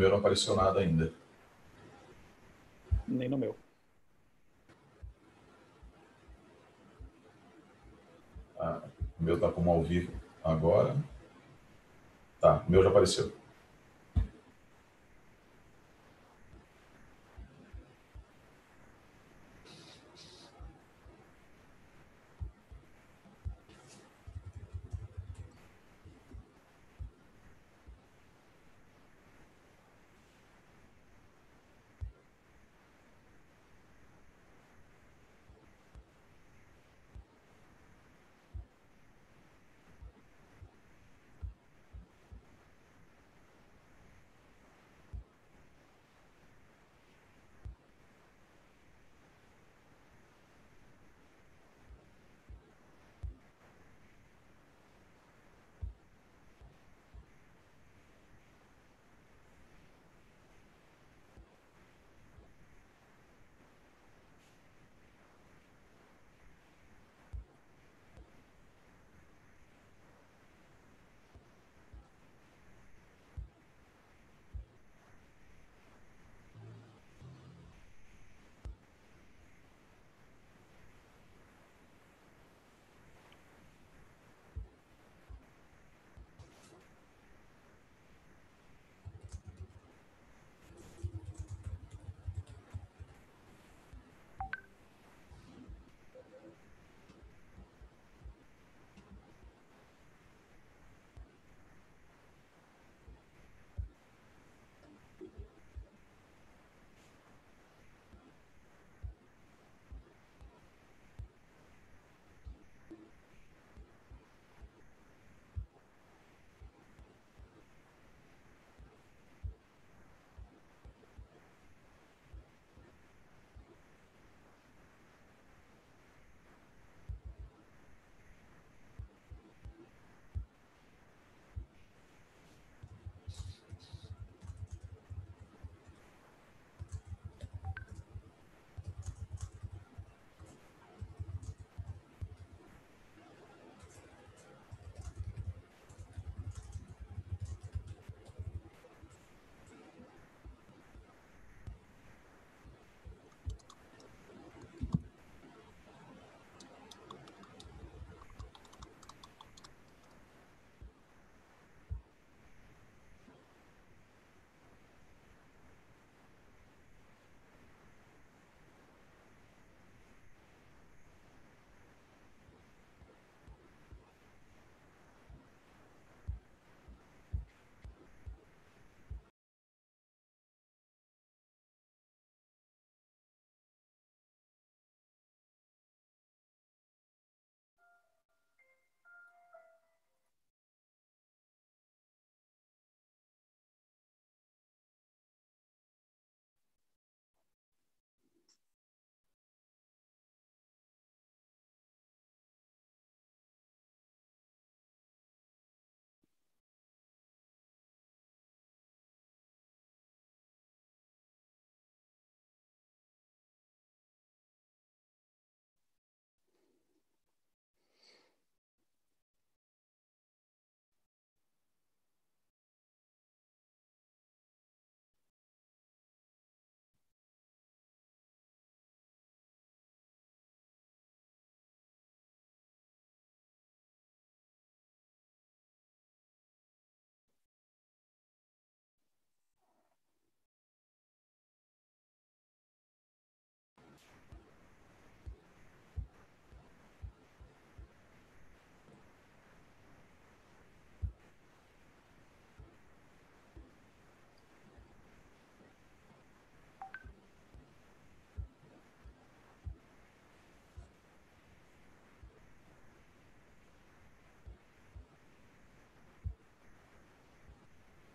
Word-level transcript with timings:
Meu 0.00 0.08
não 0.08 0.16
apareceu 0.16 0.56
nada 0.56 0.80
ainda. 0.80 1.12
Nem 3.06 3.28
no 3.28 3.36
meu. 3.36 3.54
Ah, 8.58 8.80
o 9.20 9.22
meu 9.22 9.34
está 9.34 9.52
como 9.52 9.70
ao 9.70 9.82
vivo 9.82 10.10
agora. 10.42 10.96
Tá, 12.40 12.64
o 12.66 12.70
meu 12.70 12.82
já 12.82 12.88
apareceu. 12.88 13.30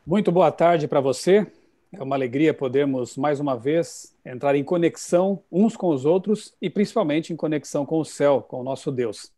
Muito 0.08 0.32
boa 0.32 0.52
tarde 0.52 0.88
para 0.88 1.02
você. 1.02 1.48
É 1.92 2.04
uma 2.04 2.16
alegria 2.16 2.54
podermos 2.54 3.18
mais 3.18 3.40
uma 3.40 3.58
vez 3.58 4.16
entrar 4.24 4.56
em 4.56 4.64
conexão 4.64 5.42
uns 5.52 5.76
com 5.76 5.88
os 5.88 6.06
outros 6.06 6.54
e 6.62 6.70
principalmente 6.70 7.34
em 7.34 7.36
conexão 7.36 7.88
com 7.88 8.00
o 8.00 8.06
céu, 8.06 8.40
com 8.40 8.62
o 8.62 8.64
nosso 8.64 8.92
Deus. 8.92 9.34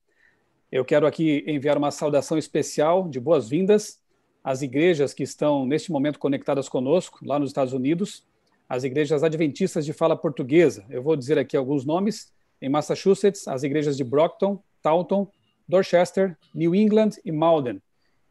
Eu 0.69 0.83
quero 0.83 1.07
aqui 1.07 1.41
enviar 1.47 1.77
uma 1.77 1.89
saudação 1.89 2.37
especial 2.37 3.07
de 3.07 3.17
boas-vindas 3.17 4.01
às 4.43 4.61
igrejas 4.61 5.13
que 5.13 5.23
estão 5.23 5.65
neste 5.65 5.89
momento 5.89 6.19
conectadas 6.19 6.67
conosco 6.67 7.19
lá 7.25 7.39
nos 7.39 7.51
Estados 7.51 7.71
Unidos, 7.71 8.25
as 8.67 8.83
igrejas 8.83 9.23
adventistas 9.23 9.85
de 9.85 9.93
fala 9.93 10.17
portuguesa. 10.17 10.85
Eu 10.89 11.01
vou 11.01 11.15
dizer 11.15 11.39
aqui 11.39 11.55
alguns 11.55 11.85
nomes. 11.85 12.33
Em 12.61 12.67
Massachusetts, 12.67 13.47
as 13.47 13.63
igrejas 13.63 13.95
de 13.95 14.03
Brockton, 14.03 14.61
Taunton, 14.81 15.31
Dorchester, 15.65 16.37
New 16.53 16.75
England 16.75 17.11
e 17.23 17.31
Malden. 17.31 17.81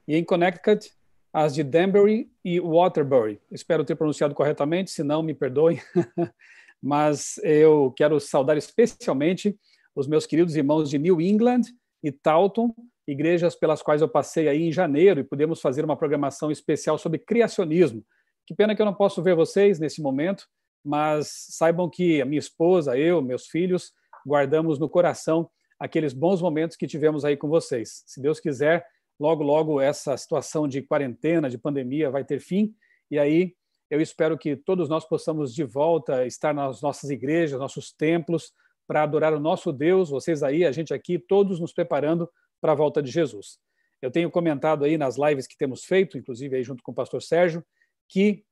E 0.06 0.16
em 0.16 0.22
Connecticut, 0.22 0.92
as 1.36 1.54
de 1.54 1.62
Danbury 1.62 2.32
e 2.42 2.58
Waterbury. 2.58 3.38
Espero 3.52 3.84
ter 3.84 3.94
pronunciado 3.94 4.34
corretamente, 4.34 4.90
se 4.90 5.02
não, 5.02 5.22
me 5.22 5.34
perdoem. 5.34 5.78
Mas 6.82 7.38
eu 7.42 7.92
quero 7.94 8.18
saudar 8.18 8.56
especialmente 8.56 9.54
os 9.94 10.06
meus 10.06 10.24
queridos 10.24 10.56
irmãos 10.56 10.88
de 10.88 10.98
New 10.98 11.20
England 11.20 11.60
e 12.02 12.10
Taunton, 12.10 12.74
igrejas 13.06 13.54
pelas 13.54 13.82
quais 13.82 14.00
eu 14.00 14.08
passei 14.08 14.48
aí 14.48 14.62
em 14.62 14.72
janeiro 14.72 15.20
e 15.20 15.24
pudemos 15.24 15.60
fazer 15.60 15.84
uma 15.84 15.94
programação 15.94 16.50
especial 16.50 16.96
sobre 16.96 17.18
criacionismo. 17.18 18.02
Que 18.46 18.54
pena 18.54 18.74
que 18.74 18.80
eu 18.80 18.86
não 18.86 18.94
posso 18.94 19.22
ver 19.22 19.36
vocês 19.36 19.78
nesse 19.78 20.00
momento, 20.00 20.46
mas 20.82 21.48
saibam 21.50 21.90
que 21.90 22.22
a 22.22 22.24
minha 22.24 22.38
esposa, 22.38 22.96
eu, 22.96 23.20
meus 23.20 23.46
filhos, 23.46 23.92
guardamos 24.26 24.78
no 24.78 24.88
coração 24.88 25.50
aqueles 25.78 26.14
bons 26.14 26.40
momentos 26.40 26.78
que 26.78 26.86
tivemos 26.86 27.26
aí 27.26 27.36
com 27.36 27.46
vocês. 27.46 28.04
Se 28.06 28.22
Deus 28.22 28.40
quiser, 28.40 28.86
logo, 29.18 29.42
logo 29.42 29.80
essa 29.80 30.16
situação 30.16 30.68
de 30.68 30.82
quarentena, 30.82 31.48
de 31.48 31.58
pandemia 31.58 32.10
vai 32.10 32.24
ter 32.24 32.40
fim, 32.40 32.74
e 33.10 33.18
aí 33.18 33.54
eu 33.88 34.00
espero 34.00 34.36
que 34.36 34.56
todos 34.56 34.88
nós 34.88 35.04
possamos 35.04 35.54
de 35.54 35.64
volta 35.64 36.26
estar 36.26 36.52
nas 36.52 36.82
nossas 36.82 37.08
igrejas, 37.10 37.58
nossos 37.58 37.92
templos, 37.92 38.52
para 38.86 39.02
adorar 39.02 39.34
o 39.34 39.40
nosso 39.40 39.72
Deus, 39.72 40.10
vocês 40.10 40.42
aí, 40.42 40.64
a 40.64 40.72
gente 40.72 40.94
aqui, 40.94 41.18
todos 41.18 41.58
nos 41.58 41.72
preparando 41.72 42.30
para 42.60 42.72
a 42.72 42.74
volta 42.74 43.02
de 43.02 43.10
Jesus. 43.10 43.58
Eu 44.00 44.10
tenho 44.10 44.30
comentado 44.30 44.84
aí 44.84 44.96
nas 44.96 45.16
lives 45.16 45.46
que 45.46 45.56
temos 45.56 45.84
feito, 45.84 46.18
inclusive 46.18 46.56
aí 46.56 46.62
junto 46.62 46.82
com 46.82 46.92
o 46.92 46.94
pastor 46.94 47.22
Sérgio, 47.22 47.64
que 48.08 48.44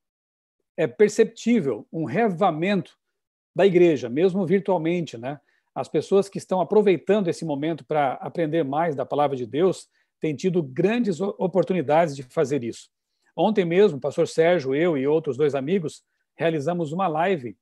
é 0.76 0.86
perceptível 0.86 1.86
um 1.92 2.04
revamento 2.04 2.96
da 3.54 3.64
igreja, 3.64 4.08
mesmo 4.08 4.44
virtualmente, 4.44 5.16
né? 5.16 5.40
As 5.74 5.88
pessoas 5.88 6.28
que 6.28 6.38
estão 6.38 6.60
aproveitando 6.60 7.28
esse 7.28 7.44
momento 7.44 7.84
para 7.84 8.14
aprender 8.14 8.64
mais 8.64 8.94
da 8.94 9.04
palavra 9.04 9.36
de 9.36 9.46
Deus 9.46 9.88
têm 10.24 10.34
tido 10.34 10.62
grandes 10.62 11.20
oportunidades 11.20 12.16
de 12.16 12.22
fazer 12.22 12.64
isso. 12.64 12.88
Ontem 13.36 13.62
mesmo, 13.62 13.98
o 13.98 14.00
pastor 14.00 14.26
Sérgio, 14.26 14.74
eu 14.74 14.96
e 14.96 15.06
outros 15.06 15.36
dois 15.36 15.54
amigos 15.54 16.02
realizamos 16.34 16.92
uma 16.92 17.06
live 17.06 17.54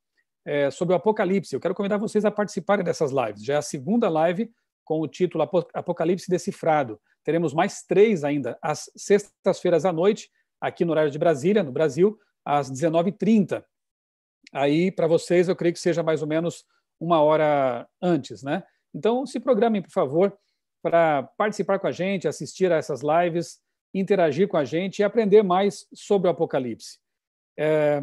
é, 0.44 0.70
sobre 0.70 0.94
o 0.94 0.96
Apocalipse. 0.96 1.52
Eu 1.52 1.58
quero 1.58 1.74
convidar 1.74 1.96
vocês 1.96 2.24
a 2.24 2.30
participarem 2.30 2.84
dessas 2.84 3.10
lives. 3.10 3.44
Já 3.44 3.54
é 3.54 3.56
a 3.56 3.62
segunda 3.62 4.08
live 4.08 4.48
com 4.84 5.00
o 5.00 5.08
título 5.08 5.42
Apocalipse 5.74 6.30
Decifrado. 6.30 7.00
Teremos 7.24 7.52
mais 7.52 7.82
três 7.82 8.22
ainda, 8.22 8.56
às 8.62 8.88
sextas-feiras 8.96 9.84
à 9.84 9.92
noite, 9.92 10.30
aqui 10.60 10.84
no 10.84 10.92
horário 10.92 11.10
de 11.10 11.18
Brasília, 11.18 11.64
no 11.64 11.72
Brasil, 11.72 12.16
às 12.44 12.70
19h30. 12.70 13.64
Aí, 14.52 14.92
para 14.92 15.08
vocês, 15.08 15.48
eu 15.48 15.56
creio 15.56 15.72
que 15.72 15.80
seja 15.80 16.00
mais 16.00 16.22
ou 16.22 16.28
menos 16.28 16.64
uma 17.00 17.20
hora 17.20 17.88
antes, 18.00 18.40
né? 18.40 18.62
Então, 18.94 19.26
se 19.26 19.40
programem, 19.40 19.82
por 19.82 19.90
favor, 19.90 20.38
para 20.82 21.22
participar 21.22 21.78
com 21.78 21.86
a 21.86 21.92
gente, 21.92 22.26
assistir 22.26 22.70
a 22.72 22.76
essas 22.76 23.00
lives, 23.02 23.60
interagir 23.94 24.48
com 24.48 24.56
a 24.56 24.64
gente 24.64 24.98
e 24.98 25.04
aprender 25.04 25.42
mais 25.42 25.86
sobre 25.94 26.28
o 26.28 26.30
Apocalipse. 26.30 26.98
É, 27.56 28.02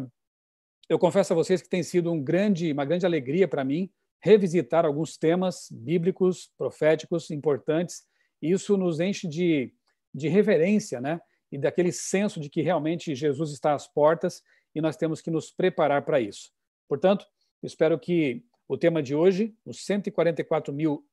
eu 0.88 0.98
confesso 0.98 1.32
a 1.32 1.36
vocês 1.36 1.60
que 1.60 1.68
tem 1.68 1.82
sido 1.82 2.10
um 2.10 2.22
grande, 2.22 2.72
uma 2.72 2.84
grande 2.84 3.06
alegria 3.06 3.46
para 3.46 3.64
mim 3.64 3.90
revisitar 4.22 4.84
alguns 4.84 5.16
temas 5.16 5.68
bíblicos, 5.70 6.50
proféticos 6.56 7.30
importantes. 7.30 8.02
E 8.40 8.50
isso 8.50 8.76
nos 8.76 9.00
enche 9.00 9.26
de, 9.26 9.72
de 10.14 10.28
reverência, 10.28 11.00
né? 11.00 11.20
E 11.50 11.58
daquele 11.58 11.90
senso 11.90 12.38
de 12.38 12.48
que 12.48 12.62
realmente 12.62 13.14
Jesus 13.14 13.50
está 13.52 13.74
às 13.74 13.88
portas 13.88 14.42
e 14.74 14.80
nós 14.80 14.96
temos 14.96 15.20
que 15.20 15.30
nos 15.30 15.50
preparar 15.50 16.04
para 16.04 16.20
isso. 16.20 16.52
Portanto, 16.88 17.26
espero 17.62 17.98
que 17.98 18.44
o 18.68 18.78
tema 18.78 19.02
de 19.02 19.14
hoje, 19.14 19.54
os 19.64 19.84
144 19.84 20.72
mil 20.72 21.04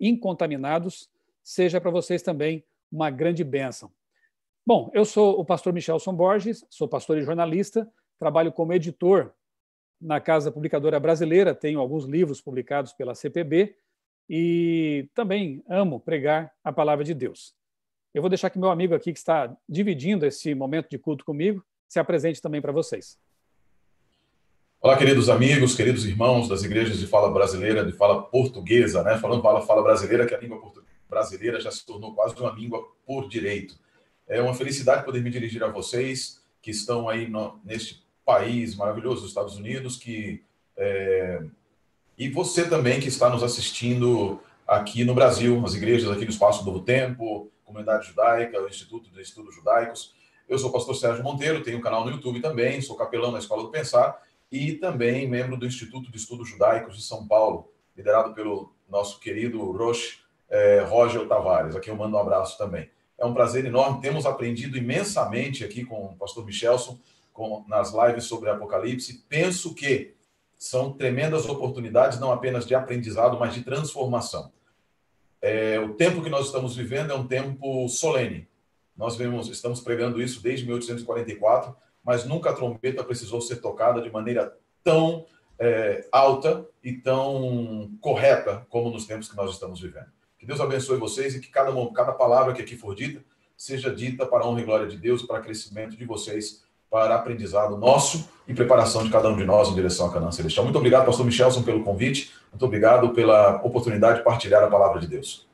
incontaminados, 0.00 1.10
seja 1.42 1.80
para 1.80 1.90
vocês 1.90 2.22
também 2.22 2.64
uma 2.90 3.10
grande 3.10 3.44
bênção. 3.44 3.90
Bom, 4.66 4.90
eu 4.92 5.04
sou 5.04 5.38
o 5.40 5.44
pastor 5.44 5.72
Michelson 5.72 6.14
Borges, 6.14 6.64
sou 6.68 6.86
pastor 6.86 7.18
e 7.18 7.22
jornalista, 7.22 7.90
trabalho 8.18 8.52
como 8.52 8.72
editor 8.72 9.32
na 10.00 10.20
Casa 10.20 10.52
Publicadora 10.52 11.00
Brasileira, 11.00 11.54
tenho 11.54 11.80
alguns 11.80 12.04
livros 12.04 12.40
publicados 12.40 12.92
pela 12.92 13.14
CPB 13.14 13.74
e 14.28 15.08
também 15.14 15.64
amo 15.68 15.98
pregar 15.98 16.52
a 16.62 16.72
palavra 16.72 17.04
de 17.04 17.14
Deus. 17.14 17.54
Eu 18.12 18.22
vou 18.22 18.28
deixar 18.28 18.50
que 18.50 18.58
meu 18.58 18.70
amigo 18.70 18.94
aqui 18.94 19.12
que 19.12 19.18
está 19.18 19.54
dividindo 19.68 20.26
esse 20.26 20.54
momento 20.54 20.88
de 20.90 20.98
culto 20.98 21.24
comigo 21.24 21.64
se 21.88 21.98
apresente 21.98 22.40
também 22.40 22.60
para 22.60 22.72
vocês. 22.72 23.18
Olá, 24.80 24.96
queridos 24.96 25.28
amigos, 25.28 25.74
queridos 25.74 26.06
irmãos 26.06 26.48
das 26.48 26.62
igrejas 26.62 27.00
de 27.00 27.06
fala 27.08 27.32
brasileira, 27.32 27.84
de 27.84 27.90
fala 27.90 28.22
portuguesa, 28.22 29.02
né? 29.02 29.18
Falando 29.18 29.42
fala, 29.42 29.60
fala 29.60 29.82
brasileira, 29.82 30.24
que 30.24 30.32
a 30.32 30.38
língua 30.38 30.62
brasileira 31.10 31.60
já 31.60 31.68
se 31.68 31.84
tornou 31.84 32.14
quase 32.14 32.36
uma 32.36 32.52
língua 32.52 32.86
por 33.04 33.28
direito. 33.28 33.76
É 34.28 34.40
uma 34.40 34.54
felicidade 34.54 35.04
poder 35.04 35.20
me 35.20 35.30
dirigir 35.30 35.64
a 35.64 35.66
vocês 35.66 36.40
que 36.62 36.70
estão 36.70 37.08
aí 37.08 37.28
no, 37.28 37.58
neste 37.64 38.04
país 38.24 38.76
maravilhoso, 38.76 39.22
os 39.22 39.30
Estados 39.30 39.56
Unidos, 39.56 39.96
que 39.96 40.44
é... 40.76 41.42
e 42.16 42.28
você 42.28 42.68
também 42.68 43.00
que 43.00 43.08
está 43.08 43.28
nos 43.28 43.42
assistindo 43.42 44.40
aqui 44.64 45.04
no 45.04 45.12
Brasil, 45.12 45.60
as 45.66 45.74
igrejas 45.74 46.08
aqui 46.08 46.24
do 46.24 46.30
Espaço 46.30 46.64
Novo 46.64 46.82
Tempo, 46.82 47.50
Comunidade 47.64 48.06
Judaica, 48.06 48.62
o 48.62 48.68
Instituto 48.68 49.10
de 49.10 49.20
Estudos 49.20 49.56
Judaicos. 49.56 50.14
Eu 50.48 50.56
sou 50.56 50.70
o 50.70 50.72
pastor 50.72 50.94
Sérgio 50.94 51.24
Monteiro, 51.24 51.64
tenho 51.64 51.78
um 51.78 51.82
canal 51.82 52.04
no 52.04 52.12
YouTube 52.12 52.40
também, 52.40 52.80
sou 52.80 52.94
capelão 52.94 53.32
na 53.32 53.40
Escola 53.40 53.64
do 53.64 53.70
Pensar 53.70 54.27
e 54.50 54.72
também 54.72 55.28
membro 55.28 55.56
do 55.56 55.66
Instituto 55.66 56.10
de 56.10 56.16
Estudos 56.16 56.48
Judaicos 56.48 56.96
de 56.96 57.02
São 57.02 57.26
Paulo, 57.26 57.70
liderado 57.96 58.34
pelo 58.34 58.72
nosso 58.88 59.20
querido 59.20 59.70
Roche 59.72 60.20
é, 60.48 60.80
Roger 60.80 61.26
Tavares. 61.28 61.76
Aqui 61.76 61.90
eu 61.90 61.96
mando 61.96 62.16
um 62.16 62.20
abraço 62.20 62.56
também. 62.56 62.90
É 63.18 63.26
um 63.26 63.34
prazer 63.34 63.64
enorme. 63.64 64.00
Temos 64.00 64.24
aprendido 64.24 64.78
imensamente 64.78 65.64
aqui 65.64 65.84
com 65.84 66.06
o 66.06 66.16
pastor 66.16 66.44
Michelson, 66.46 66.98
com, 67.32 67.64
nas 67.68 67.92
lives 67.92 68.24
sobre 68.24 68.48
Apocalipse. 68.48 69.24
Penso 69.28 69.74
que 69.74 70.14
são 70.56 70.92
tremendas 70.92 71.46
oportunidades, 71.46 72.18
não 72.18 72.32
apenas 72.32 72.66
de 72.66 72.74
aprendizado, 72.74 73.38
mas 73.38 73.54
de 73.54 73.62
transformação. 73.62 74.50
É, 75.40 75.78
o 75.78 75.94
tempo 75.94 76.22
que 76.22 76.30
nós 76.30 76.46
estamos 76.46 76.74
vivendo 76.74 77.12
é 77.12 77.14
um 77.14 77.26
tempo 77.26 77.88
solene. 77.88 78.48
Nós 78.96 79.14
vemos, 79.16 79.48
estamos 79.48 79.80
pregando 79.80 80.20
isso 80.20 80.42
desde 80.42 80.64
1844 80.64 81.76
mas 82.08 82.24
nunca 82.24 82.48
a 82.48 82.54
trombeta 82.54 83.04
precisou 83.04 83.38
ser 83.38 83.56
tocada 83.56 84.00
de 84.00 84.10
maneira 84.10 84.56
tão 84.82 85.26
é, 85.58 86.06
alta 86.10 86.66
e 86.82 86.94
tão 86.94 87.90
correta 88.00 88.66
como 88.70 88.88
nos 88.88 89.04
tempos 89.04 89.28
que 89.28 89.36
nós 89.36 89.50
estamos 89.50 89.78
vivendo. 89.78 90.06
Que 90.38 90.46
Deus 90.46 90.58
abençoe 90.58 90.96
vocês 90.96 91.34
e 91.34 91.40
que 91.40 91.48
cada, 91.48 91.70
cada 91.92 92.12
palavra 92.12 92.54
que 92.54 92.62
aqui 92.62 92.76
for 92.76 92.94
dita 92.94 93.22
seja 93.54 93.94
dita 93.94 94.24
para 94.24 94.42
a 94.42 94.48
honra 94.48 94.62
e 94.62 94.64
glória 94.64 94.86
de 94.86 94.96
Deus, 94.96 95.22
para 95.22 95.42
crescimento 95.42 95.98
de 95.98 96.06
vocês, 96.06 96.64
para 96.90 97.14
aprendizado 97.14 97.76
nosso 97.76 98.26
e 98.46 98.54
preparação 98.54 99.04
de 99.04 99.10
cada 99.10 99.28
um 99.28 99.36
de 99.36 99.44
nós 99.44 99.68
em 99.68 99.74
direção 99.74 100.06
à 100.06 100.10
Canaã 100.10 100.32
Celestial. 100.32 100.64
Muito 100.64 100.78
obrigado, 100.78 101.04
pastor 101.04 101.26
Michelson, 101.26 101.62
pelo 101.62 101.84
convite. 101.84 102.32
Muito 102.50 102.64
obrigado 102.64 103.10
pela 103.10 103.56
oportunidade 103.56 104.20
de 104.20 104.24
partilhar 104.24 104.64
a 104.64 104.68
palavra 104.68 104.98
de 104.98 105.08
Deus. 105.08 105.46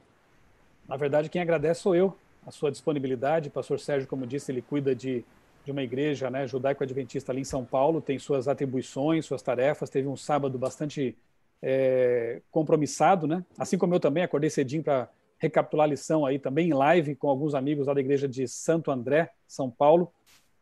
Na 0.89 0.97
verdade, 0.97 1.29
quem 1.29 1.43
agradece 1.43 1.81
sou 1.81 1.97
eu, 1.97 2.17
a 2.47 2.53
sua 2.53 2.71
disponibilidade. 2.71 3.51
Pastor 3.51 3.81
Sérgio, 3.81 4.07
como 4.07 4.25
disse, 4.25 4.53
ele 4.53 4.63
cuida 4.63 4.95
de 4.95 5.25
de 5.65 5.71
uma 5.71 5.83
igreja 5.83 6.31
né, 6.31 6.47
judaico-adventista 6.47 7.33
ali 7.33 7.41
em 7.41 7.45
São 7.45 7.65
Paulo, 7.65 8.01
tem 8.01 8.19
suas 8.19 8.47
atribuições, 8.47 9.25
suas 9.25 9.43
tarefas. 9.43 9.89
Teve 9.89 10.07
um 10.07 10.17
sábado 10.17 10.59
bastante 10.59 11.17
é, 11.63 12.43
compromissado, 12.51 13.27
né? 13.27 13.45
assim 13.59 13.79
como 13.79 13.95
eu 13.95 14.01
também, 14.01 14.23
acordei 14.23 14.51
cedinho 14.51 14.83
para 14.83 15.09
recapitular 15.39 15.87
a 15.87 15.91
lição 15.91 16.25
aí 16.25 16.39
também 16.39 16.69
em 16.69 16.75
live 16.75 17.15
com 17.17 17.29
alguns 17.29 17.55
amigos 17.55 17.87
lá 17.87 17.95
da 17.95 18.01
igreja 18.01 18.29
de 18.29 18.47
Santo 18.47 18.91
André, 18.91 19.31
São 19.49 19.71
Paulo. 19.71 20.13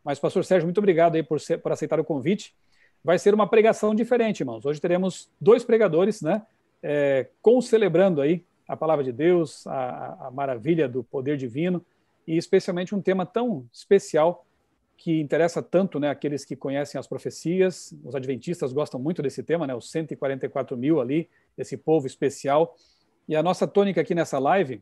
Mas, 0.04 0.18
pastor 0.18 0.44
Sérgio, 0.44 0.66
muito 0.66 0.78
obrigado 0.78 1.16
aí 1.16 1.22
por, 1.22 1.40
ser, 1.40 1.58
por 1.58 1.72
aceitar 1.72 1.98
o 1.98 2.04
convite. 2.04 2.54
Vai 3.04 3.18
ser 3.18 3.34
uma 3.34 3.48
pregação 3.48 3.94
diferente, 3.94 4.40
irmãos. 4.40 4.64
Hoje 4.64 4.80
teremos 4.80 5.28
dois 5.40 5.64
pregadores, 5.64 6.22
né? 6.22 6.42
É, 6.82 7.28
concelebrando 7.40 8.20
aí 8.20 8.44
a 8.66 8.76
palavra 8.76 9.04
de 9.04 9.12
Deus, 9.12 9.66
a, 9.66 10.26
a 10.26 10.30
maravilha 10.30 10.88
do 10.88 11.02
poder 11.02 11.36
divino 11.36 11.84
e 12.26 12.36
especialmente 12.36 12.94
um 12.94 13.00
tema 13.00 13.26
tão 13.26 13.66
especial 13.72 14.44
que 15.02 15.20
interessa 15.20 15.60
tanto 15.60 15.98
né, 15.98 16.08
aqueles 16.08 16.44
que 16.44 16.54
conhecem 16.54 16.96
as 16.96 17.08
profecias. 17.08 17.92
Os 18.04 18.14
adventistas 18.14 18.72
gostam 18.72 19.00
muito 19.00 19.20
desse 19.20 19.42
tema, 19.42 19.66
né, 19.66 19.74
os 19.74 19.90
144 19.90 20.76
mil 20.76 21.00
ali, 21.00 21.28
esse 21.58 21.76
povo 21.76 22.06
especial. 22.06 22.76
E 23.28 23.34
a 23.34 23.42
nossa 23.42 23.66
tônica 23.66 24.00
aqui 24.00 24.14
nessa 24.14 24.38
live, 24.38 24.80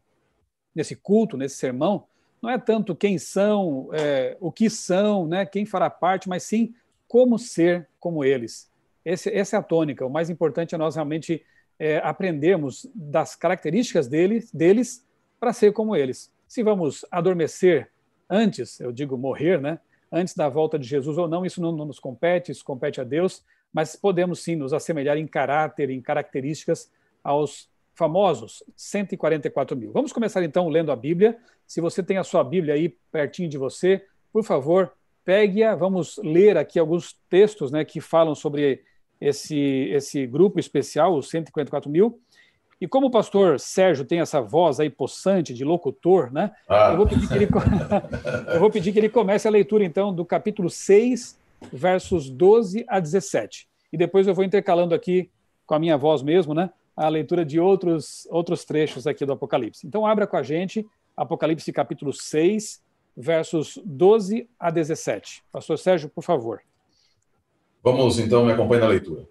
nesse 0.75 0.95
culto, 0.95 1.39
nesse 1.39 1.57
sermão, 1.57 2.05
não 2.43 2.51
é 2.51 2.59
tanto 2.59 2.95
quem 2.95 3.17
são, 3.17 3.89
é, 3.95 4.37
o 4.41 4.53
que 4.53 4.69
são, 4.69 5.27
né, 5.27 5.47
quem 5.47 5.65
fará 5.65 5.89
parte, 5.89 6.29
mas 6.29 6.43
sim 6.43 6.75
como 7.09 7.39
ser 7.39 7.89
como 7.99 8.23
eles. 8.23 8.71
Esse, 9.03 9.35
essa 9.35 9.57
é 9.57 9.59
a 9.59 9.63
tônica. 9.63 10.05
O 10.05 10.11
mais 10.11 10.29
importante 10.29 10.75
é 10.75 10.79
nós 10.79 10.97
realmente 10.97 11.43
é, 11.79 11.97
aprendermos 12.05 12.87
das 12.95 13.35
características 13.35 14.07
deles, 14.07 14.53
deles 14.53 15.03
para 15.39 15.55
ser 15.55 15.73
como 15.73 15.97
eles. 15.97 16.31
Se 16.47 16.63
vamos 16.63 17.07
adormecer 17.11 17.91
antes, 18.29 18.79
eu 18.81 18.93
digo 18.93 19.17
morrer, 19.17 19.59
né? 19.59 19.81
Antes 20.11 20.35
da 20.35 20.49
volta 20.49 20.79
de 20.79 20.87
Jesus 20.87 21.17
ou 21.19 21.29
não, 21.29 21.45
isso 21.45 21.61
não, 21.61 21.73
não 21.73 21.85
nos 21.85 21.99
compete, 21.99 22.51
isso 22.51 22.65
compete 22.65 23.01
a 23.01 23.05
Deus, 23.05 23.45
mas 23.73 23.95
podemos 23.95 24.41
sim 24.41 24.57
nos 24.57 24.73
assemelhar 24.73 25.17
em 25.17 25.27
caráter, 25.27 25.91
em 25.91 26.01
características 26.01 26.91
aos 27.23 27.69
famosos 27.95 28.63
144 28.77 29.77
mil. 29.77 29.93
Vamos 29.93 30.13
começar 30.13 30.43
então 30.43 30.69
lendo 30.69 30.91
a 30.91 30.97
Bíblia. 30.97 31.39
Se 31.67 31.81
você 31.81 32.03
tem 32.03 32.17
a 32.17 32.25
sua 32.25 32.43
Bíblia 32.43 32.75
aí 32.75 32.89
pertinho 33.13 33.49
de 33.49 33.59
você, 33.59 34.05
por 34.33 34.43
favor, 34.43 34.93
pegue-a. 35.25 35.75
Vamos 35.75 36.19
ler 36.23 36.57
aqui 36.57 36.79
alguns 36.79 37.17
textos 37.29 37.71
né, 37.71 37.85
que 37.85 38.01
falam 38.01 38.35
sobre 38.35 38.83
esse, 39.21 39.91
esse 39.93 40.27
grupo 40.27 40.59
especial, 40.59 41.15
os 41.15 41.29
154 41.29 41.91
mil. 41.91 42.19
E 42.81 42.89
como 42.89 43.09
o 43.09 43.11
pastor 43.11 43.61
Sérgio 43.61 44.05
tem 44.05 44.21
essa 44.21 44.41
voz 44.41 44.81
aí 44.81 44.89
possante 44.89 45.53
de 45.53 45.65
locutor, 45.65 46.33
né? 46.33 46.51
Ah. 46.69 46.91
Eu, 46.93 46.97
vou 46.97 47.07
pedir 47.07 47.29
que 47.29 47.35
ele, 47.35 47.49
eu 48.55 48.61
vou 48.61 48.71
pedir 48.71 48.93
que 48.93 48.99
ele 48.99 49.09
comece 49.09 49.47
a 49.47 49.51
leitura, 49.51 49.85
então, 49.85 50.15
do 50.15 50.25
capítulo 50.25 50.71
6, 50.71 51.39
versos 51.73 52.31
12 52.31 52.85
a 52.89 52.99
17. 52.99 53.69
E 53.93 53.99
depois 53.99 54.27
eu 54.27 54.35
vou 54.35 54.45
intercalando 54.45 54.95
aqui 54.95 55.31
com 55.67 55.75
a 55.75 55.79
minha 55.79 55.97
voz 55.99 56.23
mesmo, 56.23 56.55
né? 56.55 56.71
A 56.97 57.09
leitura 57.09 57.45
de 57.45 57.61
outros, 57.61 58.27
outros 58.31 58.65
trechos 58.65 59.07
aqui 59.07 59.27
do 59.27 59.33
Apocalipse. 59.33 59.87
Então, 59.87 60.07
abra 60.07 60.27
com 60.27 60.37
a 60.37 60.43
gente 60.43 60.87
Apocalipse 61.17 61.71
capítulo 61.71 62.15
6, 62.15 62.83
versos 63.15 63.79
12 63.85 64.49
a 64.59 64.71
17. 64.71 65.45
Pastor 65.53 65.79
Sérgio, 65.79 66.09
por 66.09 66.25
favor. 66.25 66.63
Vamos 67.83 68.19
então, 68.19 68.47
me 68.47 68.53
acompanhe 68.53 68.81
na 68.81 68.89
leitura. 68.89 69.29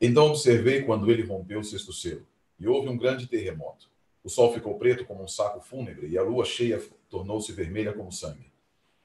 Então 0.00 0.28
observei 0.28 0.82
quando 0.82 1.10
ele 1.10 1.26
rompeu 1.26 1.58
o 1.58 1.64
sexto 1.64 1.92
selo, 1.92 2.22
e 2.58 2.66
houve 2.66 2.88
um 2.88 2.96
grande 2.96 3.26
terremoto. 3.26 3.88
O 4.24 4.28
sol 4.28 4.52
ficou 4.52 4.78
preto 4.78 5.04
como 5.04 5.22
um 5.22 5.28
saco 5.28 5.60
fúnebre, 5.60 6.08
e 6.08 6.18
a 6.18 6.22
lua 6.22 6.44
cheia 6.44 6.82
tornou-se 7.08 7.52
vermelha 7.52 7.92
como 7.92 8.12
sangue. 8.12 8.50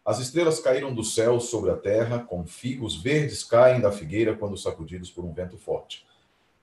As 0.05 0.19
estrelas 0.19 0.59
caíram 0.59 0.93
do 0.93 1.03
céu 1.03 1.39
sobre 1.39 1.71
a 1.71 1.77
terra, 1.77 2.19
como 2.19 2.45
figos 2.45 3.01
verdes 3.01 3.43
caem 3.43 3.79
da 3.79 3.91
figueira 3.91 4.35
quando 4.35 4.57
sacudidos 4.57 5.09
por 5.09 5.23
um 5.23 5.31
vento 5.31 5.57
forte. 5.57 6.05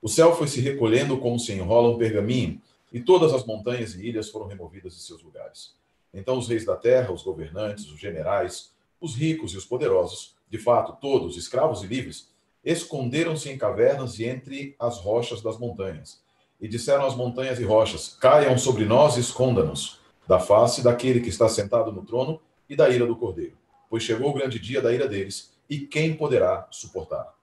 O 0.02 0.08
céu 0.08 0.36
foi 0.36 0.46
se 0.46 0.60
recolhendo 0.60 1.18
como 1.18 1.38
se 1.38 1.52
enrola 1.52 1.88
um 1.88 1.98
pergaminho, 1.98 2.60
e 2.92 3.00
todas 3.00 3.32
as 3.32 3.46
montanhas 3.46 3.94
e 3.94 4.06
ilhas 4.06 4.28
foram 4.28 4.46
removidas 4.46 4.94
de 4.94 5.00
seus 5.00 5.22
lugares. 5.22 5.74
Então 6.12 6.36
os 6.36 6.48
reis 6.48 6.64
da 6.64 6.76
terra, 6.76 7.12
os 7.12 7.22
governantes, 7.22 7.86
os 7.86 7.98
generais, 7.98 8.72
os 9.00 9.14
ricos 9.14 9.52
e 9.52 9.56
os 9.56 9.64
poderosos, 9.64 10.34
de 10.50 10.58
fato 10.58 11.00
todos, 11.00 11.36
escravos 11.36 11.82
e 11.82 11.86
livres, 11.86 12.28
esconderam-se 12.64 13.48
em 13.48 13.56
cavernas 13.56 14.18
e 14.18 14.24
entre 14.24 14.74
as 14.78 14.98
rochas 14.98 15.40
das 15.40 15.56
montanhas. 15.56 16.20
E 16.60 16.68
disseram 16.68 17.06
às 17.06 17.14
montanhas 17.14 17.58
e 17.58 17.64
rochas: 17.64 18.16
Caiam 18.20 18.56
sobre 18.58 18.84
nós 18.84 19.16
e 19.16 19.20
esconda-nos, 19.20 19.98
da 20.28 20.38
face 20.38 20.82
daquele 20.82 21.20
que 21.20 21.28
está 21.28 21.48
sentado 21.48 21.90
no 21.90 22.04
trono 22.04 22.40
e 22.68 22.76
da 22.76 22.88
ira 22.88 23.06
do 23.06 23.16
cordeiro. 23.16 23.56
Pois 23.88 24.02
chegou 24.02 24.30
o 24.30 24.34
grande 24.34 24.58
dia 24.58 24.80
da 24.80 24.92
ira 24.92 25.08
deles, 25.08 25.52
e 25.68 25.78
quem 25.78 26.14
poderá 26.14 26.68
suportar? 26.70 27.34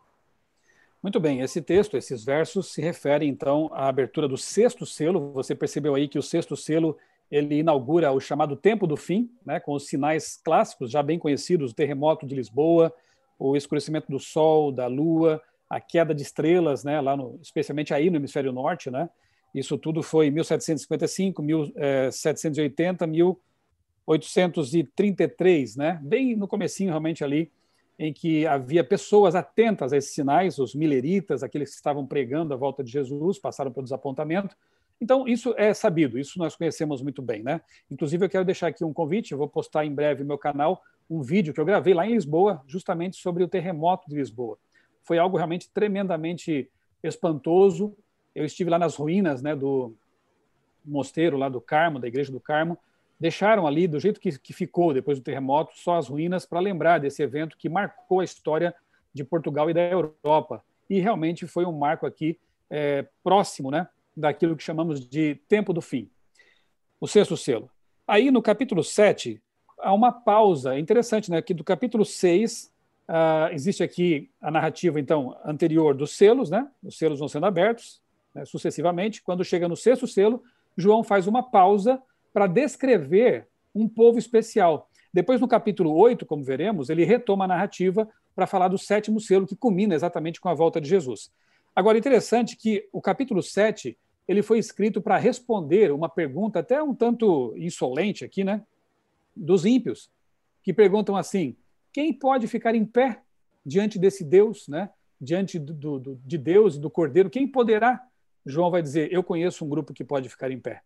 Muito 1.02 1.20
bem, 1.20 1.42
esse 1.42 1.62
texto, 1.62 1.96
esses 1.96 2.24
versos 2.24 2.74
se 2.74 2.82
referem 2.82 3.30
então 3.30 3.70
à 3.72 3.88
abertura 3.88 4.28
do 4.28 4.38
sexto 4.38 4.86
selo. 4.86 5.32
Você 5.34 5.54
percebeu 5.54 5.96
aí 5.96 6.08
que 6.08 6.18
o 6.18 6.24
sexto 6.24 6.56
selo 6.56 6.98
ele 7.30 7.60
inaugura 7.60 8.12
o 8.12 8.20
chamado 8.20 8.56
Tempo 8.56 8.88
do 8.88 8.98
Fim, 8.98 9.30
né, 9.46 9.60
com 9.60 9.74
os 9.74 9.88
sinais 9.88 10.40
clássicos 10.44 10.90
já 10.90 11.04
bem 11.04 11.20
conhecidos, 11.20 11.72
o 11.72 11.76
terremoto 11.76 12.26
de 12.26 12.36
Lisboa, 12.36 12.94
o 13.38 13.56
escurecimento 13.56 14.12
do 14.12 14.20
Sol, 14.20 14.72
da 14.72 14.88
Lua, 14.88 15.42
a 15.70 15.80
queda 15.80 16.14
de 16.14 16.22
estrelas, 16.22 16.84
né, 16.84 17.00
lá 17.02 17.18
no, 17.18 17.40
especialmente 17.42 17.94
aí 17.94 18.10
no 18.10 18.18
hemisfério 18.18 18.52
norte, 18.52 18.90
né? 18.90 19.10
Isso 19.54 19.78
tudo 19.78 20.02
foi 20.04 20.28
em 20.28 20.32
1755, 20.32 21.42
1780, 21.42 23.08
1833, 23.08 25.76
né? 25.76 26.00
Bem 26.04 26.36
no 26.36 26.48
comecinho 26.48 26.90
realmente 26.90 27.24
ali 27.24 27.52
em 28.00 28.14
que 28.14 28.46
havia 28.46 28.84
pessoas 28.84 29.34
atentas 29.34 29.92
a 29.92 29.98
esses 29.98 30.14
sinais, 30.14 30.60
os 30.60 30.76
mileritas, 30.76 31.42
aqueles 31.42 31.72
que 31.72 31.76
estavam 31.76 32.06
pregando 32.06 32.54
a 32.54 32.58
volta 32.58 32.84
de 32.84 32.92
Jesus, 32.92 33.40
passaram 33.40 33.72
pelo 33.72 33.84
desapontamento, 33.84 34.56
então, 35.00 35.28
isso 35.28 35.54
é 35.58 35.74
sabido, 35.74 36.18
isso 36.18 36.40
nós 36.40 36.56
conhecemos 36.56 37.02
muito 37.02 37.22
bem, 37.22 37.44
né? 37.44 37.62
Inclusive, 37.90 38.26
eu 38.26 38.30
quero 38.30 38.44
deixar 38.44 38.68
aqui 38.68 38.84
um 38.84 38.92
convite, 38.92 39.32
eu 39.32 39.38
vou 39.38 39.48
postar 39.48 39.86
em 39.86 39.94
breve 39.94 40.24
no 40.24 40.28
meu 40.28 40.38
canal 40.38 40.82
um 41.10 41.22
vídeo 41.22 41.54
que 41.54 41.60
eu 41.60 41.66
gravei 41.66 41.94
lá 41.94 42.06
em 42.06 42.14
Lisboa, 42.14 42.64
justamente 42.68 43.18
sobre 43.18 43.44
o 43.44 43.48
terremoto 43.48 44.10
de 44.10 44.16
Lisboa. 44.16 44.58
Foi 45.08 45.18
algo 45.18 45.38
realmente 45.38 45.70
tremendamente 45.70 46.70
espantoso. 47.02 47.96
Eu 48.36 48.46
estive 48.46 48.70
lá 48.70 48.78
nas 48.78 48.96
ruínas 48.96 49.42
né, 49.42 49.56
do 49.56 49.96
mosteiro 50.84 51.38
lá 51.38 51.48
do 51.48 51.62
Carmo, 51.62 52.00
da 52.00 52.08
igreja 52.08 52.32
do 52.32 52.40
Carmo, 52.40 52.78
deixaram 53.20 53.66
ali, 53.66 53.88
do 53.88 54.00
jeito 54.00 54.20
que, 54.20 54.38
que 54.38 54.54
ficou 54.54 54.94
depois 54.94 55.18
do 55.18 55.24
terremoto, 55.24 55.72
só 55.76 55.98
as 55.98 56.08
ruínas 56.08 56.46
para 56.46 56.60
lembrar 56.60 57.00
desse 57.00 57.24
evento 57.24 57.58
que 57.58 57.70
marcou 57.70 58.20
a 58.20 58.24
história 58.24 58.76
de 59.14 59.24
Portugal 59.24 59.70
e 59.70 59.74
da 59.74 59.82
Europa. 59.82 60.64
E 60.90 61.00
realmente 61.00 61.48
foi 61.48 61.66
um 61.66 61.72
marco 61.72 62.06
aqui 62.06 62.38
é, 62.70 63.08
próximo, 63.24 63.72
né? 63.72 63.88
daquilo 64.18 64.58
que 64.58 64.64
chamamos 64.64 65.08
de 65.08 65.36
tempo 65.48 65.72
do 65.72 65.82
fim, 65.82 66.10
o 67.00 67.08
sexto 67.08 67.38
selo. 67.38 67.70
Aí, 68.08 68.32
no 68.32 68.42
capítulo 68.42 68.84
7, 68.84 69.40
há 69.80 69.94
uma 69.94 70.12
pausa. 70.12 70.76
É 70.76 70.80
interessante, 70.80 71.30
né? 71.30 71.42
Que 71.42 71.54
do 71.54 71.64
capítulo 71.64 72.04
6, 72.04 72.74
uh, 73.08 73.54
existe 73.54 73.84
aqui 73.84 74.30
a 74.42 74.52
narrativa, 74.52 75.00
então, 75.00 75.38
anterior 75.44 75.96
dos 75.96 76.16
selos, 76.16 76.50
né? 76.50 76.68
Os 76.84 76.98
selos 76.98 77.20
vão 77.20 77.28
sendo 77.28 77.46
abertos 77.46 78.02
né, 78.34 78.46
sucessivamente. 78.46 79.22
Quando 79.22 79.44
chega 79.44 79.68
no 79.68 79.76
sexto 79.76 80.08
selo, 80.08 80.44
João 80.76 81.04
faz 81.04 81.28
uma 81.28 81.44
pausa 81.44 82.02
para 82.34 82.48
descrever 82.48 83.48
um 83.74 83.88
povo 83.88 84.20
especial. 84.20 84.90
Depois, 85.14 85.42
no 85.42 85.48
capítulo 85.48 85.96
8, 85.96 86.26
como 86.26 86.44
veremos, 86.44 86.90
ele 86.90 87.04
retoma 87.04 87.46
a 87.46 87.48
narrativa 87.48 88.08
para 88.36 88.46
falar 88.46 88.68
do 88.68 88.78
sétimo 88.78 89.20
selo, 89.20 89.48
que 89.48 89.56
culmina 89.56 89.96
exatamente 89.96 90.40
com 90.40 90.50
a 90.50 90.54
volta 90.54 90.80
de 90.80 90.88
Jesus. 90.88 91.32
Agora, 91.76 91.98
interessante 91.98 92.56
que 92.56 92.88
o 92.92 93.02
capítulo 93.02 93.42
7 93.42 93.98
ele 94.28 94.44
foi 94.44 94.60
escrito 94.60 95.02
para 95.02 95.18
responder 95.18 95.92
uma 95.92 96.10
pergunta 96.10 96.60
até 96.60 96.84
um 96.84 96.94
tanto 96.94 97.54
insolente 97.58 98.26
aqui, 98.26 98.44
né? 98.44 98.64
Dos 99.36 99.66
ímpios, 99.66 100.12
que 100.62 100.74
perguntam 100.74 101.16
assim: 101.16 101.56
quem 101.98 102.13
pode 102.13 102.46
ficar 102.46 102.75
em 102.75 102.86
pé 102.86 103.24
diante 103.66 103.98
desse 103.98 104.24
Deus, 104.24 104.68
né? 104.68 104.88
Diante 105.20 105.58
do, 105.58 105.98
do, 105.98 106.16
de 106.24 106.38
Deus 106.38 106.75
e 106.75 106.80
do 106.80 106.92
Cordeiro, 106.92 107.27
quem 107.27 107.48
poderá? 107.48 108.00
João 108.46 108.70
vai 108.70 108.84
dizer: 108.84 109.12
eu 109.12 109.24
conheço 109.24 109.66
um 109.66 109.68
grupo 109.68 109.96
que 109.96 110.04
pode 110.04 110.30
ficar 110.30 110.51
em 110.51 110.60
pé. 110.60 110.84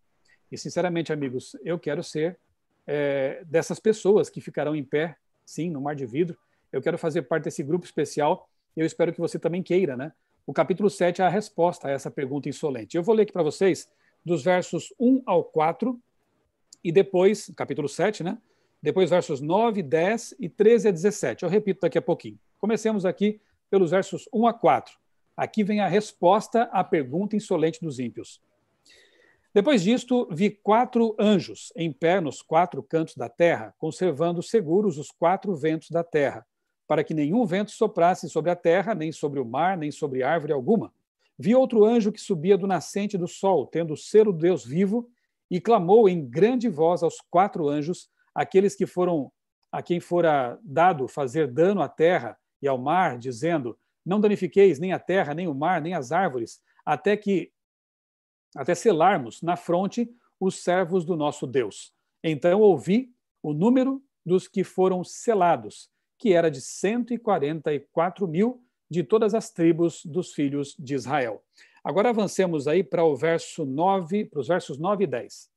E 0.49 0.57
sinceramente, 0.57 1.11
amigos, 1.11 1.53
eu 1.65 1.77
quero 1.77 2.01
ser 2.01 2.39
é, 2.87 3.43
dessas 3.43 3.77
pessoas 3.77 4.29
que 4.29 4.39
ficarão 4.39 4.73
em 4.73 4.85
pé, 4.85 5.17
sim, 5.45 5.69
no 5.69 5.81
mar 5.81 5.97
de 5.97 6.05
vidro. 6.05 6.37
Eu 6.71 6.81
quero 6.81 6.97
fazer 6.97 7.23
parte 7.23 7.43
desse 7.43 7.61
grupo 7.61 7.83
especial. 7.83 8.49
Eu 8.73 8.85
espero 8.85 9.11
que 9.11 9.19
você 9.19 9.37
também 9.37 9.61
queira, 9.61 9.97
né? 9.97 10.13
o 10.47 10.53
capítulo 10.53 10.89
7 10.89 11.21
é 11.21 11.25
a 11.25 11.29
resposta 11.29 11.89
a 11.89 11.91
essa 11.91 12.09
pergunta 12.09 12.47
insolente. 12.47 12.95
Eu 12.95 13.03
vou 13.03 13.13
ler 13.13 13.23
aqui 13.23 13.33
para 13.33 13.43
vocês 13.43 13.89
dos 14.23 14.45
versos 14.45 14.93
1 14.97 15.23
ao 15.25 15.43
4 15.43 15.99
e 16.81 16.89
depois, 16.89 17.51
capítulo 17.57 17.89
7, 17.89 18.23
né? 18.23 18.37
Depois 18.81 19.09
versos 19.09 19.41
9, 19.41 19.83
10 19.83 20.35
e 20.39 20.49
13 20.49 20.87
a 20.87 20.91
17. 20.91 21.43
Eu 21.43 21.49
repito 21.49 21.81
daqui 21.81 21.97
a 21.97 22.01
pouquinho. 22.01 22.39
Comecemos 22.57 23.05
aqui 23.05 23.39
pelos 23.69 23.91
versos 23.91 24.27
1 24.33 24.47
a 24.47 24.53
4. 24.53 24.97
Aqui 25.37 25.63
vem 25.63 25.79
a 25.79 25.87
resposta 25.87 26.63
à 26.71 26.83
pergunta 26.83 27.35
insolente 27.35 27.79
dos 27.81 27.99
ímpios. 27.99 28.41
Depois 29.53 29.83
disto, 29.83 30.27
vi 30.31 30.49
quatro 30.49 31.15
anjos 31.19 31.73
em 31.75 31.91
pé 31.91 32.21
nos 32.21 32.41
quatro 32.41 32.81
cantos 32.81 33.15
da 33.15 33.27
terra, 33.27 33.73
conservando 33.77 34.41
seguros 34.41 34.97
os 34.97 35.11
quatro 35.11 35.53
ventos 35.55 35.89
da 35.89 36.03
terra 36.03 36.45
para 36.91 37.05
que 37.05 37.13
nenhum 37.13 37.45
vento 37.45 37.71
soprasse 37.71 38.29
sobre 38.29 38.51
a 38.51 38.55
terra, 38.55 38.93
nem 38.93 39.13
sobre 39.13 39.39
o 39.39 39.45
mar, 39.45 39.77
nem 39.77 39.89
sobre 39.91 40.23
árvore 40.23 40.51
alguma. 40.51 40.93
Vi 41.39 41.55
outro 41.55 41.85
anjo 41.85 42.11
que 42.11 42.19
subia 42.19 42.57
do 42.57 42.67
nascente 42.67 43.17
do 43.17 43.29
sol, 43.29 43.65
tendo 43.65 43.93
o 43.93 43.97
selo 43.97 44.33
do 44.33 44.39
Deus 44.39 44.65
vivo, 44.65 45.09
e 45.49 45.61
clamou 45.61 46.09
em 46.09 46.21
grande 46.21 46.67
voz 46.67 47.01
aos 47.01 47.21
quatro 47.29 47.69
anjos, 47.69 48.09
aqueles 48.33 48.75
que 48.75 48.85
foram 48.85 49.31
a 49.71 49.81
quem 49.81 49.99
fora 49.99 50.59
dado 50.63 51.07
fazer 51.07 51.47
dano 51.47 51.81
à 51.81 51.87
terra 51.87 52.37
e 52.61 52.67
ao 52.67 52.77
mar, 52.77 53.17
dizendo: 53.17 53.77
Não 54.05 54.19
danifiqueis 54.19 54.79
nem 54.79 54.93
a 54.93 54.99
terra, 54.99 55.33
nem 55.33 55.47
o 55.47 55.53
mar, 55.53 55.81
nem 55.81 55.93
as 55.93 56.11
árvores, 56.11 56.61
até 56.85 57.15
que 57.15 57.51
até 58.55 58.75
selarmos 58.75 59.41
na 59.41 59.55
fronte 59.55 60.09
os 60.39 60.61
servos 60.61 61.05
do 61.05 61.15
nosso 61.15 61.47
Deus. 61.47 61.93
Então 62.23 62.59
ouvi 62.59 63.13
o 63.41 63.53
número 63.53 64.03
dos 64.25 64.47
que 64.47 64.63
foram 64.63 65.03
selados, 65.03 65.89
que 66.17 66.33
era 66.33 66.51
de 66.51 66.61
144 66.61 68.27
mil 68.27 68.63
de 68.89 69.03
todas 69.03 69.33
as 69.33 69.49
tribos 69.49 70.05
dos 70.05 70.33
filhos 70.33 70.75
de 70.77 70.95
Israel. 70.95 71.41
Agora 71.83 72.09
avancemos 72.09 72.67
aí 72.67 72.83
para 72.83 73.03
o 73.03 73.15
verso 73.15 73.65
9, 73.65 74.25
para 74.25 74.39
os 74.39 74.47
versos 74.47 74.77
9 74.77 75.05
e 75.05 75.07
10. 75.07 75.49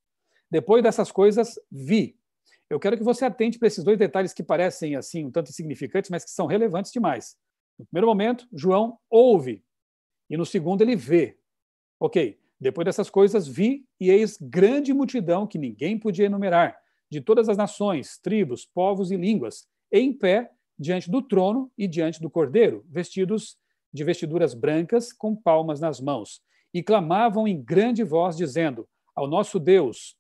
Depois 0.51 0.83
dessas 0.83 1.11
coisas, 1.11 1.59
vi. 1.71 2.17
Eu 2.71 2.81
quero 2.81 2.97
que 2.97 3.05
você 3.05 3.25
atente 3.25 3.59
para 3.59 3.69
esses 3.69 3.85
dois 3.85 3.99
detalhes 3.99 4.33
que 4.33 4.43
parecem 4.43 4.97
assim 4.97 5.25
um 5.25 5.31
tanto 5.31 5.51
insignificantes, 5.51 6.11
mas 6.11 6.25
que 6.25 6.31
são 6.31 6.47
relevantes 6.47 6.91
demais. 6.91 7.37
No 7.79 7.85
primeiro 7.87 8.07
momento, 8.07 8.47
João 8.53 8.99
ouve, 9.11 9.65
e 10.31 10.37
no 10.37 10.47
segundo 10.47 10.83
ele 10.83 10.97
vê. 10.97 11.39
OK. 12.01 12.39
Depois 12.61 12.85
dessas 12.87 13.11
coisas, 13.11 13.47
vi 13.47 13.85
e 14.01 14.11
eis 14.11 14.39
grande 14.41 14.93
multidão 14.95 15.47
que 15.47 15.59
ninguém 15.59 15.99
podia 15.99 16.27
enumerar, 16.27 16.79
de 17.11 17.21
todas 17.21 17.49
as 17.49 17.57
nações, 17.57 18.17
tribos, 18.19 18.65
povos 18.65 19.11
e 19.11 19.17
línguas, 19.17 19.67
em 19.93 20.13
pé 20.13 20.51
diante 20.79 21.11
do 21.11 21.21
trono 21.21 21.71
e 21.77 21.87
diante 21.87 22.21
do 22.21 22.31
cordeiro, 22.31 22.85
vestidos 22.89 23.59
de 23.93 24.03
vestiduras 24.03 24.55
brancas, 24.55 25.13
com 25.13 25.37
palmas 25.37 25.79
nas 25.81 26.01
mãos, 26.01 26.41
e 26.73 26.83
clamavam 26.83 27.47
em 27.47 27.63
grande 27.63 28.03
voz, 28.03 28.37
dizendo: 28.37 28.89
Ao 29.15 29.29
nosso 29.29 29.61
Deus, 29.61 30.17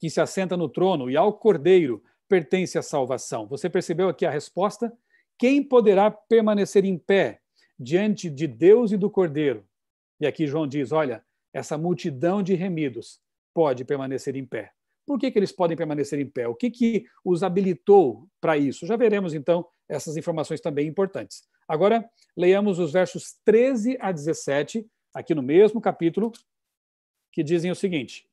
que 0.00 0.08
se 0.10 0.20
assenta 0.20 0.56
no 0.56 0.68
trono, 0.68 1.10
e 1.10 1.16
ao 1.16 1.32
cordeiro, 1.32 2.02
pertence 2.28 2.78
a 2.78 2.82
salvação? 2.82 3.46
Você 3.46 3.68
percebeu 3.68 4.08
aqui 4.08 4.24
a 4.24 4.30
resposta? 4.30 4.92
Quem 5.38 5.62
poderá 5.62 6.10
permanecer 6.10 6.84
em 6.84 6.98
pé 6.98 7.40
diante 7.78 8.28
de 8.28 8.46
Deus 8.46 8.92
e 8.92 8.96
do 8.96 9.10
Cordeiro? 9.10 9.64
E 10.18 10.26
aqui 10.26 10.46
João 10.46 10.66
diz: 10.66 10.90
olha, 10.92 11.24
essa 11.52 11.78
multidão 11.78 12.42
de 12.42 12.54
remidos 12.54 13.20
pode 13.54 13.84
permanecer 13.84 14.36
em 14.36 14.44
pé. 14.44 14.72
Por 15.06 15.18
que, 15.18 15.30
que 15.30 15.38
eles 15.38 15.50
podem 15.50 15.76
permanecer 15.76 16.18
em 16.20 16.26
pé? 16.26 16.46
O 16.46 16.54
que, 16.54 16.70
que 16.70 17.04
os 17.24 17.42
habilitou 17.42 18.28
para 18.40 18.56
isso? 18.56 18.86
Já 18.86 18.96
veremos, 18.96 19.34
então, 19.34 19.66
essas 19.88 20.16
informações 20.16 20.60
também 20.60 20.86
importantes. 20.86 21.42
Agora, 21.66 22.08
leiamos 22.36 22.78
os 22.78 22.92
versos 22.92 23.34
13 23.44 23.96
a 24.00 24.12
17, 24.12 24.86
aqui 25.12 25.34
no 25.34 25.42
mesmo 25.42 25.80
capítulo, 25.80 26.32
que 27.32 27.42
dizem 27.42 27.70
o 27.70 27.74
seguinte: 27.74 28.29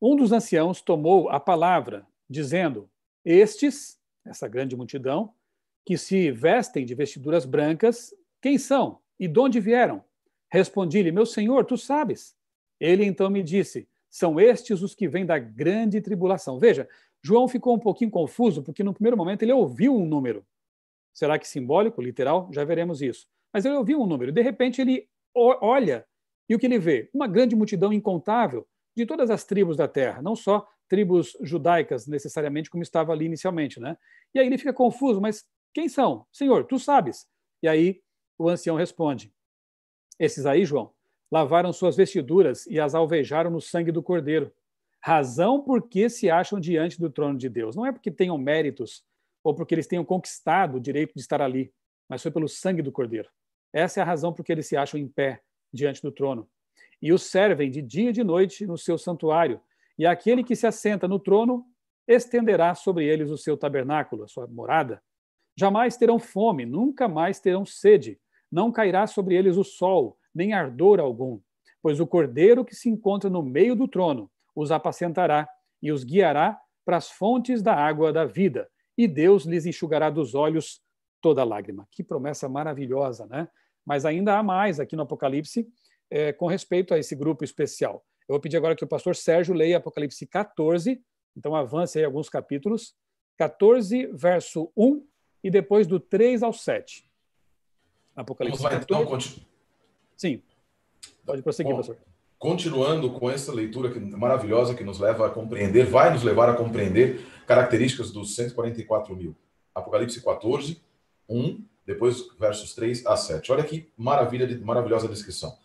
Um 0.00 0.14
dos 0.14 0.30
anciãos 0.30 0.80
tomou 0.80 1.28
a 1.28 1.40
palavra, 1.40 2.06
dizendo: 2.30 2.88
Estes, 3.24 3.98
essa 4.24 4.46
grande 4.46 4.76
multidão, 4.76 5.34
que 5.84 5.98
se 5.98 6.30
vestem 6.30 6.84
de 6.84 6.94
vestiduras 6.94 7.44
brancas, 7.44 8.14
quem 8.40 8.58
são 8.58 9.00
e 9.18 9.26
de 9.26 9.40
onde 9.40 9.58
vieram? 9.58 10.04
Respondi-lhe: 10.50 11.10
Meu 11.10 11.26
senhor, 11.26 11.64
tu 11.64 11.76
sabes. 11.76 12.36
Ele 12.78 13.04
então 13.04 13.28
me 13.28 13.42
disse: 13.42 13.88
São 14.08 14.38
estes 14.38 14.82
os 14.82 14.94
que 14.94 15.08
vêm 15.08 15.26
da 15.26 15.38
grande 15.38 16.00
tribulação. 16.00 16.58
Veja, 16.58 16.88
João 17.20 17.48
ficou 17.48 17.74
um 17.74 17.78
pouquinho 17.78 18.10
confuso, 18.10 18.62
porque 18.62 18.84
no 18.84 18.94
primeiro 18.94 19.16
momento 19.16 19.42
ele 19.42 19.52
ouviu 19.52 19.96
um 19.96 20.06
número. 20.06 20.46
Será 21.12 21.36
que 21.38 21.48
simbólico, 21.48 22.00
literal? 22.00 22.48
Já 22.52 22.64
veremos 22.64 23.02
isso. 23.02 23.26
Mas 23.52 23.64
ele 23.64 23.74
ouviu 23.74 24.00
um 24.00 24.06
número. 24.06 24.30
De 24.30 24.40
repente 24.40 24.80
ele 24.80 25.08
olha 25.34 26.06
e 26.48 26.54
o 26.54 26.58
que 26.58 26.66
ele 26.66 26.78
vê? 26.78 27.10
Uma 27.12 27.26
grande 27.26 27.56
multidão 27.56 27.92
incontável 27.92 28.66
de 28.98 29.06
todas 29.06 29.30
as 29.30 29.44
tribos 29.44 29.76
da 29.76 29.86
terra, 29.86 30.20
não 30.20 30.34
só 30.34 30.68
tribos 30.88 31.36
judaicas 31.40 32.06
necessariamente, 32.06 32.68
como 32.68 32.82
estava 32.82 33.12
ali 33.12 33.26
inicialmente. 33.26 33.78
Né? 33.78 33.96
E 34.34 34.40
aí 34.40 34.46
ele 34.46 34.58
fica 34.58 34.72
confuso, 34.72 35.20
mas 35.20 35.46
quem 35.72 35.88
são? 35.88 36.26
Senhor, 36.32 36.64
tu 36.64 36.78
sabes. 36.78 37.26
E 37.62 37.68
aí 37.68 38.02
o 38.36 38.48
ancião 38.48 38.76
responde: 38.76 39.32
Esses 40.18 40.46
aí, 40.46 40.64
João, 40.64 40.92
lavaram 41.30 41.72
suas 41.72 41.96
vestiduras 41.96 42.66
e 42.66 42.80
as 42.80 42.94
alvejaram 42.94 43.50
no 43.50 43.60
sangue 43.60 43.92
do 43.92 44.02
cordeiro. 44.02 44.52
Razão 45.00 45.62
porque 45.62 46.08
se 46.10 46.28
acham 46.28 46.58
diante 46.58 46.98
do 46.98 47.08
trono 47.08 47.38
de 47.38 47.48
Deus. 47.48 47.76
Não 47.76 47.86
é 47.86 47.92
porque 47.92 48.10
tenham 48.10 48.36
méritos 48.36 49.04
ou 49.44 49.54
porque 49.54 49.74
eles 49.74 49.86
tenham 49.86 50.04
conquistado 50.04 50.76
o 50.76 50.80
direito 50.80 51.14
de 51.14 51.20
estar 51.20 51.40
ali, 51.40 51.72
mas 52.08 52.20
foi 52.20 52.32
pelo 52.32 52.48
sangue 52.48 52.82
do 52.82 52.90
cordeiro. 52.90 53.28
Essa 53.72 54.00
é 54.00 54.02
a 54.02 54.06
razão 54.06 54.32
por 54.32 54.44
que 54.44 54.50
eles 54.50 54.66
se 54.66 54.76
acham 54.76 54.98
em 54.98 55.06
pé 55.06 55.40
diante 55.72 56.02
do 56.02 56.10
trono. 56.10 56.48
E 57.00 57.12
os 57.12 57.22
servem 57.22 57.70
de 57.70 57.80
dia 57.80 58.10
e 58.10 58.12
de 58.12 58.24
noite 58.24 58.66
no 58.66 58.76
seu 58.76 58.98
santuário. 58.98 59.60
E 59.98 60.06
aquele 60.06 60.42
que 60.42 60.56
se 60.56 60.66
assenta 60.66 61.06
no 61.06 61.18
trono 61.18 61.64
estenderá 62.06 62.74
sobre 62.74 63.06
eles 63.06 63.30
o 63.30 63.36
seu 63.36 63.56
tabernáculo, 63.56 64.24
a 64.24 64.28
sua 64.28 64.46
morada. 64.46 65.02
Jamais 65.56 65.96
terão 65.96 66.18
fome, 66.18 66.64
nunca 66.64 67.08
mais 67.08 67.40
terão 67.40 67.64
sede. 67.64 68.18
Não 68.50 68.72
cairá 68.72 69.06
sobre 69.06 69.34
eles 69.34 69.56
o 69.56 69.64
sol, 69.64 70.16
nem 70.34 70.52
ardor 70.52 71.00
algum, 71.00 71.40
pois 71.82 72.00
o 72.00 72.06
cordeiro 72.06 72.64
que 72.64 72.74
se 72.74 72.88
encontra 72.88 73.28
no 73.28 73.42
meio 73.42 73.74
do 73.74 73.86
trono 73.86 74.30
os 74.54 74.72
apacentará 74.72 75.48
e 75.82 75.92
os 75.92 76.02
guiará 76.02 76.58
para 76.84 76.96
as 76.96 77.10
fontes 77.10 77.62
da 77.62 77.74
água 77.74 78.12
da 78.12 78.24
vida, 78.24 78.68
e 78.96 79.06
Deus 79.06 79.44
lhes 79.44 79.66
enxugará 79.66 80.10
dos 80.10 80.34
olhos 80.34 80.80
toda 81.20 81.44
lágrima. 81.44 81.86
Que 81.90 82.02
promessa 82.02 82.48
maravilhosa, 82.48 83.26
né? 83.26 83.48
Mas 83.84 84.04
ainda 84.04 84.38
há 84.38 84.42
mais 84.42 84.80
aqui 84.80 84.96
no 84.96 85.02
Apocalipse 85.02 85.68
é, 86.10 86.32
com 86.32 86.46
respeito 86.46 86.94
a 86.94 86.98
esse 86.98 87.14
grupo 87.14 87.44
especial. 87.44 88.04
Eu 88.28 88.34
vou 88.34 88.40
pedir 88.40 88.56
agora 88.56 88.76
que 88.76 88.84
o 88.84 88.88
pastor 88.88 89.16
Sérgio 89.16 89.54
leia 89.54 89.78
Apocalipse 89.78 90.26
14, 90.26 91.02
então 91.36 91.54
avance 91.54 91.98
aí 91.98 92.04
alguns 92.04 92.28
capítulos, 92.28 92.94
14, 93.36 94.06
verso 94.12 94.70
1 94.76 95.04
e 95.42 95.50
depois 95.50 95.86
do 95.86 95.98
3 96.00 96.42
ao 96.42 96.52
7. 96.52 97.08
Apocalipse 98.14 98.62
Vamos 98.62 98.72
lá, 98.72 98.80
14. 98.80 99.02
Então, 99.02 99.10
continu... 99.10 99.46
Sim, 100.16 100.42
pode 101.24 101.42
prosseguir, 101.42 101.72
Bom, 101.72 101.78
pastor. 101.78 101.96
Continuando 102.38 103.10
com 103.12 103.30
essa 103.30 103.52
leitura 103.52 103.90
que, 103.90 103.98
maravilhosa 103.98 104.74
que 104.74 104.84
nos 104.84 104.98
leva 104.98 105.26
a 105.26 105.30
compreender, 105.30 105.86
vai 105.86 106.12
nos 106.12 106.22
levar 106.22 106.48
a 106.48 106.54
compreender 106.54 107.20
características 107.46 108.12
dos 108.12 108.34
144 108.34 109.14
mil. 109.16 109.34
Apocalipse 109.74 110.20
14, 110.22 110.80
1, 111.28 111.64
depois 111.86 112.28
versos 112.38 112.74
3 112.74 113.06
a 113.06 113.16
7. 113.16 113.50
Olha 113.50 113.64
que 113.64 113.90
maravilha, 113.96 114.46
de, 114.46 114.58
maravilhosa 114.58 115.08
descrição. 115.08 115.56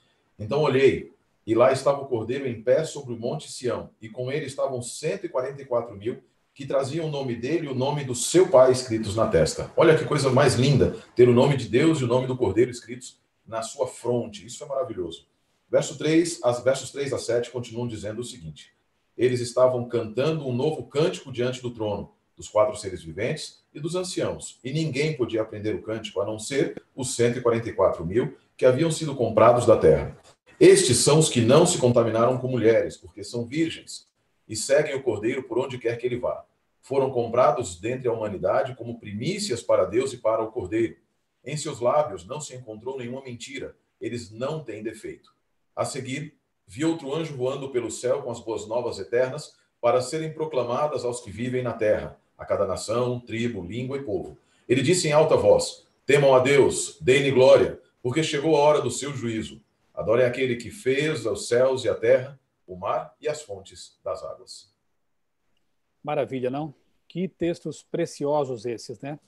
Então 0.43 0.61
olhei, 0.61 1.13
e 1.47 1.55
lá 1.55 1.71
estava 1.71 2.01
o 2.01 2.05
cordeiro 2.05 2.45
em 2.45 2.61
pé 2.61 2.83
sobre 2.83 3.13
o 3.13 3.17
monte 3.17 3.49
Sião, 3.49 3.89
e 4.01 4.09
com 4.09 4.29
ele 4.29 4.45
estavam 4.45 4.81
144 4.81 5.95
mil 5.95 6.21
que 6.53 6.65
traziam 6.65 7.07
o 7.07 7.11
nome 7.11 7.33
dele 7.33 7.65
e 7.65 7.69
o 7.69 7.73
nome 7.73 8.03
do 8.03 8.13
seu 8.13 8.49
pai 8.49 8.71
escritos 8.73 9.15
na 9.15 9.25
testa. 9.25 9.71
Olha 9.75 9.97
que 9.97 10.03
coisa 10.03 10.29
mais 10.29 10.55
linda, 10.55 10.97
ter 11.15 11.29
o 11.29 11.33
nome 11.33 11.55
de 11.55 11.69
Deus 11.69 11.99
e 11.99 12.03
o 12.03 12.07
nome 12.07 12.27
do 12.27 12.37
cordeiro 12.37 12.69
escritos 12.69 13.17
na 13.47 13.61
sua 13.61 13.87
fronte. 13.87 14.45
Isso 14.45 14.63
é 14.63 14.67
maravilhoso. 14.67 15.25
Verso 15.71 15.97
3, 15.97 16.41
as 16.43 16.61
versos 16.61 16.91
3 16.91 17.13
a 17.13 17.17
7 17.17 17.49
continuam 17.49 17.87
dizendo 17.87 18.19
o 18.19 18.23
seguinte: 18.23 18.73
Eles 19.17 19.39
estavam 19.39 19.87
cantando 19.87 20.45
um 20.45 20.53
novo 20.53 20.83
cântico 20.83 21.31
diante 21.31 21.61
do 21.61 21.71
trono, 21.71 22.11
dos 22.35 22.49
quatro 22.49 22.75
seres 22.75 23.01
viventes 23.01 23.63
e 23.73 23.79
dos 23.79 23.95
anciãos, 23.95 24.59
e 24.63 24.71
ninguém 24.71 25.15
podia 25.15 25.41
aprender 25.41 25.73
o 25.73 25.81
cântico 25.81 26.21
a 26.21 26.25
não 26.25 26.37
ser 26.37 26.83
os 26.95 27.15
144 27.15 28.05
mil 28.05 28.37
que 28.55 28.65
haviam 28.65 28.91
sido 28.91 29.15
comprados 29.15 29.65
da 29.65 29.77
terra. 29.77 30.15
Estes 30.65 30.99
são 30.99 31.19
os 31.19 31.27
que 31.27 31.41
não 31.41 31.65
se 31.65 31.77
contaminaram 31.77 32.37
com 32.37 32.47
mulheres, 32.47 32.95
porque 32.95 33.21
são 33.21 33.45
virgens, 33.45 34.07
e 34.47 34.55
seguem 34.55 34.95
o 34.95 35.03
cordeiro 35.03 35.43
por 35.43 35.59
onde 35.59 35.77
quer 35.77 35.97
que 35.97 36.07
ele 36.07 36.17
vá. 36.17 36.45
Foram 36.81 37.11
comprados 37.11 37.77
dentre 37.77 38.07
a 38.07 38.13
humanidade 38.13 38.73
como 38.73 38.97
primícias 38.97 39.61
para 39.61 39.83
Deus 39.83 40.13
e 40.13 40.19
para 40.19 40.41
o 40.41 40.53
cordeiro. 40.53 40.95
Em 41.43 41.57
seus 41.57 41.81
lábios 41.81 42.25
não 42.25 42.39
se 42.39 42.55
encontrou 42.55 42.97
nenhuma 42.97 43.21
mentira, 43.21 43.75
eles 43.99 44.31
não 44.31 44.63
têm 44.63 44.81
defeito. 44.81 45.33
A 45.75 45.83
seguir, 45.83 46.37
vi 46.65 46.85
outro 46.85 47.13
anjo 47.13 47.35
voando 47.35 47.69
pelo 47.69 47.91
céu 47.91 48.21
com 48.21 48.31
as 48.31 48.39
boas 48.39 48.65
novas 48.65 48.99
eternas 48.99 49.57
para 49.81 49.99
serem 49.99 50.31
proclamadas 50.31 51.03
aos 51.03 51.19
que 51.19 51.29
vivem 51.29 51.61
na 51.61 51.73
terra, 51.73 52.17
a 52.37 52.45
cada 52.45 52.65
nação, 52.65 53.19
tribo, 53.19 53.65
língua 53.65 53.97
e 53.97 54.03
povo. 54.03 54.37
Ele 54.69 54.81
disse 54.81 55.09
em 55.09 55.11
alta 55.11 55.35
voz: 55.35 55.85
Temam 56.05 56.33
a 56.33 56.39
Deus, 56.39 56.97
deem-lhe 57.01 57.31
glória, 57.31 57.81
porque 58.01 58.23
chegou 58.23 58.55
a 58.55 58.59
hora 58.59 58.79
do 58.79 58.89
seu 58.89 59.13
juízo. 59.13 59.61
Adorem 59.93 60.25
aquele 60.25 60.55
que 60.55 60.71
fez 60.71 61.25
os 61.25 61.47
céus 61.47 61.83
e 61.83 61.89
a 61.89 61.95
terra, 61.95 62.39
o 62.65 62.75
mar 62.75 63.15
e 63.21 63.27
as 63.27 63.41
fontes 63.41 63.99
das 64.03 64.23
águas. 64.23 64.73
Maravilha, 66.03 66.49
não? 66.49 66.73
Que 67.07 67.27
textos 67.27 67.83
preciosos 67.83 68.65
esses, 68.65 68.99
né? 68.99 69.19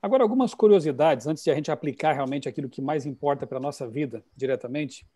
Agora, 0.00 0.22
algumas 0.22 0.54
curiosidades 0.54 1.26
antes 1.26 1.42
de 1.42 1.50
a 1.50 1.54
gente 1.54 1.70
aplicar 1.70 2.12
realmente 2.12 2.48
aquilo 2.48 2.68
que 2.68 2.82
mais 2.82 3.06
importa 3.06 3.46
para 3.46 3.58
a 3.58 3.60
nossa 3.60 3.88
vida 3.88 4.24
diretamente 4.36 5.06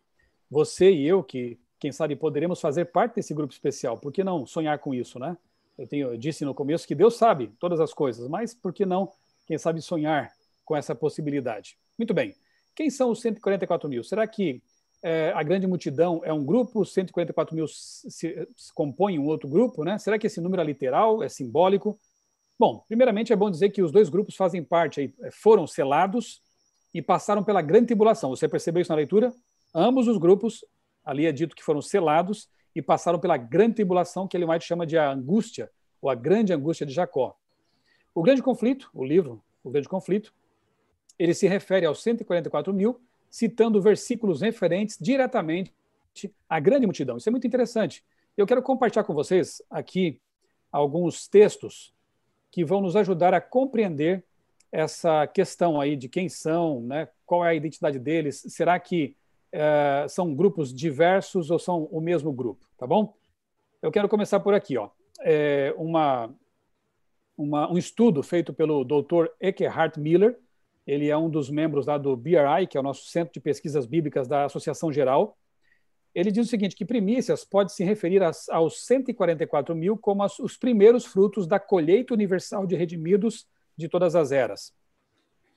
você 0.51 0.91
e 0.91 1.07
eu, 1.07 1.23
que 1.23 1.59
quem 1.79 1.93
sabe 1.93 2.17
poderemos 2.17 2.61
fazer 2.61 2.87
parte 2.87 3.17
desse 3.17 3.35
grupo 3.35 3.53
especial, 3.53 3.99
por 3.99 4.13
que 4.13 4.25
não 4.25 4.47
sonhar 4.47 4.79
com 4.79 4.95
isso, 4.95 5.19
né? 5.19 5.37
Eu, 5.77 5.87
tenho, 5.87 6.09
eu 6.13 6.17
disse 6.17 6.45
no 6.45 6.55
começo 6.55 6.89
que 6.89 6.95
Deus 6.95 7.17
sabe 7.17 7.53
todas 7.61 7.81
as 7.81 7.93
coisas, 7.95 8.27
mas 8.29 8.55
por 8.55 8.73
que 8.73 8.85
não, 8.85 9.13
quem 9.47 9.59
sabe, 9.59 9.81
sonhar 9.81 10.33
com 10.65 10.75
essa 10.77 10.95
possibilidade? 10.95 11.79
Muito 11.97 12.13
bem. 12.13 12.35
Quem 12.75 12.91
são 12.91 13.11
os 13.11 13.21
144 13.21 13.89
mil? 13.89 14.03
Será 14.03 14.27
que 14.27 14.63
é, 15.03 15.33
a 15.35 15.43
grande 15.43 15.67
multidão 15.67 16.21
é 16.25 16.33
um 16.33 16.45
grupo, 16.45 16.85
144 16.85 17.55
mil 17.55 17.67
se, 17.69 18.49
se 18.57 18.75
compõem 18.75 19.19
um 19.19 19.27
outro 19.27 19.49
grupo, 19.49 19.85
né? 19.85 19.99
Será 19.99 20.19
que 20.19 20.27
esse 20.27 20.41
número 20.41 20.61
é 20.63 20.65
literal, 20.65 21.23
é 21.23 21.29
simbólico? 21.29 21.99
Bom, 22.59 22.85
primeiramente 22.89 23.33
é 23.33 23.37
bom 23.37 23.51
dizer 23.51 23.71
que 23.71 23.83
os 23.83 23.93
dois 23.93 24.09
grupos 24.09 24.35
fazem 24.35 24.65
parte, 24.65 25.15
foram 25.31 25.67
selados 25.67 26.41
e 26.93 27.01
passaram 27.01 27.45
pela 27.45 27.63
grande 27.63 27.87
tribulação. 27.87 28.31
Você 28.31 28.49
percebeu 28.49 28.83
isso 28.83 28.91
na 28.91 28.97
leitura? 28.97 29.33
Ambos 29.73 30.09
os 30.09 30.19
grupos, 30.19 30.65
ali 31.05 31.27
é 31.27 31.33
dito 31.33 31.55
que 31.55 31.63
foram 31.63 31.81
selados 31.81 32.49
e 32.75 32.83
passaram 32.83 33.19
pela 33.19 33.37
grande 33.37 33.77
tribulação 33.77 34.27
que 34.27 34.37
ele 34.37 34.47
mais 34.47 34.65
chama 34.65 34.87
de 34.87 34.99
a 34.99 35.11
angústia, 35.13 35.71
ou 36.01 36.11
a 36.11 36.15
grande 36.15 36.53
angústia 36.53 36.87
de 36.87 36.93
Jacó. 36.93 37.37
O 38.15 38.23
grande 38.23 38.43
conflito, 38.43 38.91
o 38.93 39.05
livro, 39.05 39.43
o 39.63 39.71
grande 39.71 39.89
conflito, 39.89 40.33
ele 41.19 41.35
se 41.35 41.47
refere 41.47 41.87
aos 41.87 42.03
144 42.03 42.73
mil, 42.73 43.01
citando 43.31 43.81
versículos 43.81 44.41
referentes 44.41 44.99
diretamente 45.01 45.73
à 46.49 46.59
grande 46.59 46.87
multidão. 46.87 47.17
Isso 47.17 47.29
é 47.29 47.33
muito 47.33 47.47
interessante. 47.47 48.05
Eu 48.37 48.47
quero 48.47 48.63
compartilhar 48.63 49.05
com 49.05 49.15
vocês 49.15 49.63
aqui 49.71 50.21
alguns 50.71 51.29
textos 51.29 51.93
que 52.51 52.65
vão 52.65 52.81
nos 52.81 52.97
ajudar 52.97 53.35
a 53.35 53.41
compreender 53.41 54.25
essa 54.71 55.27
questão 55.27 55.81
aí 55.81 55.97
de 55.97 56.09
quem 56.09 56.29
são, 56.29 56.81
né? 56.83 57.09
qual 57.25 57.45
é 57.45 57.51
a 57.51 57.55
identidade 57.55 57.99
deles, 57.99 58.45
será 58.49 58.79
que 58.79 59.17
é, 59.51 60.07
são 60.09 60.35
grupos 60.35 60.73
diversos 60.73 61.51
ou 61.51 61.59
são 61.59 61.85
o 61.85 62.01
mesmo 62.01 62.33
grupo, 62.33 62.67
tá 62.77 62.87
bom? 62.87 63.15
Eu 63.81 63.91
quero 63.91 64.09
começar 64.09 64.41
por 64.41 64.55
aqui, 64.55 64.77
ó. 64.77 64.91
É 65.21 65.75
uma, 65.77 66.33
uma, 67.37 67.71
um 67.71 67.79
estudo 67.79 68.23
feito 68.23 68.53
pelo 68.53 68.85
Dr. 68.85 69.27
Eckhart 69.41 69.97
Miller, 69.97 70.39
ele 70.89 71.11
é 71.11 71.17
um 71.19 71.29
dos 71.29 71.51
membros 71.51 71.87
lá 71.87 71.99
do 71.99 72.17
BRI, 72.17 72.67
que 72.67 72.79
é 72.79 72.81
o 72.81 72.83
nosso 72.83 73.05
Centro 73.09 73.35
de 73.35 73.41
Pesquisas 73.41 73.85
Bíblicas 73.85 74.27
da 74.27 74.47
Associação 74.47 74.91
Geral, 74.91 75.37
ele 76.15 76.33
diz 76.33 76.47
o 76.47 76.51
seguinte, 76.51 76.75
que 76.75 76.85
primícias 76.85 77.45
pode 77.45 77.75
se 77.75 77.85
referir 77.85 78.23
aos 78.49 78.87
144 78.87 79.77
mil 79.77 79.99
como 79.99 80.25
os 80.41 80.57
primeiros 80.57 81.05
frutos 81.05 81.47
da 81.47 81.61
colheita 81.61 82.15
universal 82.15 82.67
de 82.67 82.75
redimidos 82.75 83.47
de 83.77 83.87
todas 83.87 84.17
as 84.17 84.33
eras. 84.33 84.73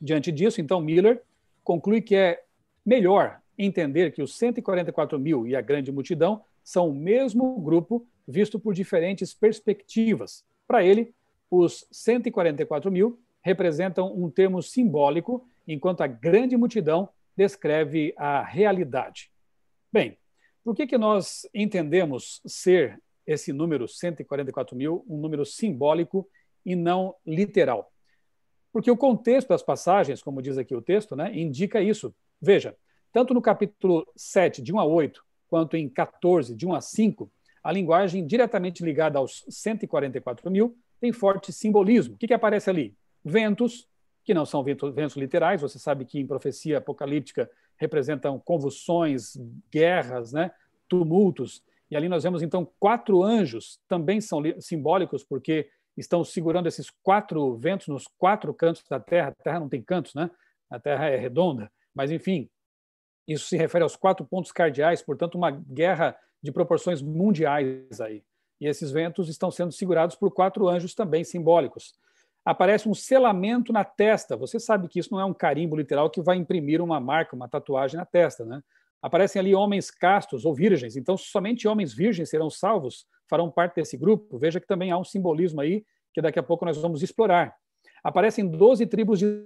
Diante 0.02 0.34
disso, 0.34 0.60
então, 0.60 0.82
Miller 0.82 1.24
conclui 1.64 2.02
que 2.02 2.14
é 2.14 2.44
melhor 2.86 3.40
entender 3.58 4.12
que 4.12 4.22
os 4.22 4.38
144 4.38 5.18
mil 5.18 5.48
e 5.48 5.56
a 5.56 5.62
grande 5.62 5.94
multidão 5.94 6.44
são 6.62 6.90
o 6.90 6.94
mesmo 6.94 7.58
grupo 7.62 8.06
visto 8.28 8.60
por 8.60 8.74
diferentes 8.74 9.34
perspectivas. 9.34 10.44
Para 10.68 10.84
ele, 10.84 11.16
os 11.50 11.88
144 11.90 12.92
mil 12.92 13.18
representam 13.42 14.14
um 14.14 14.30
termo 14.30 14.62
simbólico, 14.62 15.48
enquanto 15.68 16.02
a 16.02 16.08
grande 16.08 16.56
multidão 16.56 17.10
descreve 17.36 18.14
a 18.18 18.44
realidade. 18.44 19.32
Bem, 19.92 20.18
por 20.64 20.76
que, 20.76 20.86
que 20.86 20.98
nós 20.98 21.48
entendemos 21.54 22.42
ser 22.46 23.02
esse 23.26 23.52
número 23.52 23.88
144 23.88 24.76
mil 24.76 25.06
um 25.08 25.18
número 25.18 25.46
simbólico 25.46 26.28
e 26.66 26.76
não 26.76 27.16
literal? 27.26 27.92
Porque 28.72 28.92
o 28.92 28.98
contexto 28.98 29.50
das 29.50 29.64
passagens, 29.64 30.22
como 30.22 30.42
diz 30.42 30.58
aqui 30.58 30.76
o 30.76 30.82
texto, 30.82 31.16
né, 31.16 31.32
indica 31.34 31.82
isso. 31.82 32.14
Veja, 32.42 32.76
tanto 33.12 33.34
no 33.34 33.42
capítulo 33.42 34.08
7, 34.16 34.62
de 34.62 34.74
1 34.74 34.80
a 34.80 34.86
8, 34.86 35.24
quanto 35.50 35.76
em 35.76 35.90
14, 35.90 36.56
de 36.56 36.66
1 36.66 36.74
a 36.76 36.82
5, 36.82 37.32
a 37.64 37.72
linguagem 37.72 38.26
diretamente 38.26 38.84
ligada 38.84 39.20
aos 39.20 39.44
144 39.50 40.50
mil 40.50 40.78
tem 41.00 41.12
forte 41.12 41.52
simbolismo. 41.52 42.16
O 42.16 42.18
que, 42.18 42.28
que 42.28 42.34
aparece 42.34 42.70
ali? 42.70 42.96
Ventos, 43.24 43.88
que 44.24 44.34
não 44.34 44.46
são 44.46 44.64
ventos, 44.64 45.16
literais, 45.16 45.62
você 45.62 45.80
sabe 45.80 46.06
que 46.06 46.20
em 46.20 46.28
profecia 46.28 46.78
apocalíptica 46.78 47.50
representam 47.78 48.40
convulsões, 48.40 49.38
guerras, 49.72 50.32
né, 50.32 50.52
tumultos. 50.88 51.64
E 51.90 51.96
ali 51.96 52.08
nós 52.08 52.24
vemos 52.24 52.42
então 52.42 52.68
quatro 52.80 53.24
anjos, 53.24 53.80
também 53.88 54.22
são 54.22 54.42
simbólicos, 54.60 55.24
porque 55.24 55.70
estão 55.98 56.24
segurando 56.24 56.68
esses 56.68 56.90
quatro 57.04 57.56
ventos 57.58 57.88
nos 57.88 58.08
quatro 58.18 58.54
cantos 58.54 58.84
da 58.90 59.00
Terra. 59.00 59.30
A 59.30 59.44
Terra 59.44 59.60
não 59.60 59.70
tem 59.70 59.82
cantos, 59.82 60.14
né? 60.14 60.30
A 60.70 60.80
Terra 60.80 61.08
é 61.08 61.18
redonda. 61.18 61.72
Mas, 61.94 62.12
enfim, 62.12 62.50
isso 63.28 63.48
se 63.48 63.58
refere 63.58 63.84
aos 63.84 63.96
quatro 63.96 64.26
pontos 64.26 64.52
cardeais, 64.52 65.02
portanto, 65.02 65.36
uma 65.36 65.52
guerra 65.52 66.18
de 66.42 66.52
proporções 66.52 67.02
mundiais 67.02 68.00
aí. 68.00 68.24
E 68.60 68.68
esses 68.68 68.92
ventos 68.92 69.28
estão 69.28 69.52
sendo 69.52 69.72
segurados 69.72 70.16
por 70.16 70.32
quatro 70.32 70.68
anjos 70.68 70.94
também 70.94 71.24
simbólicos. 71.24 71.94
Aparece 72.44 72.90
um 72.90 72.94
selamento 72.94 73.72
na 73.72 73.84
testa. 73.84 74.36
Você 74.36 74.60
sabe 74.60 74.88
que 74.88 75.00
isso 75.00 75.12
não 75.12 75.20
é 75.20 75.26
um 75.26 75.34
carimbo 75.34 75.76
literal 75.76 76.10
que 76.10 76.22
vai 76.22 76.38
imprimir 76.38 76.82
uma 76.82 77.00
marca, 77.00 77.36
uma 77.36 77.48
tatuagem 77.48 77.98
na 77.98 78.06
testa, 78.06 78.46
né? 78.46 78.62
Aparecem 79.02 79.40
ali 79.40 79.56
homens 79.56 79.90
castos 79.90 80.46
ou 80.46 80.54
virgens, 80.54 80.96
então 80.96 81.18
somente 81.18 81.68
homens 81.68 81.92
virgens 81.92 82.30
serão 82.30 82.52
salvos, 82.52 83.08
farão 83.28 83.50
parte 83.50 83.76
desse 83.76 83.98
grupo. 83.98 84.38
Veja 84.38 84.60
que 84.60 84.68
também 84.68 84.92
há 84.92 84.98
um 84.98 85.04
simbolismo 85.04 85.60
aí 85.62 85.84
que 86.14 86.22
daqui 86.22 86.38
a 86.38 86.44
pouco 86.44 86.66
nós 86.66 86.78
vamos 86.78 87.02
explorar. 87.02 87.56
Aparecem 88.04 88.48
12 88.48 88.86
tribos 88.86 89.20
de 89.20 89.44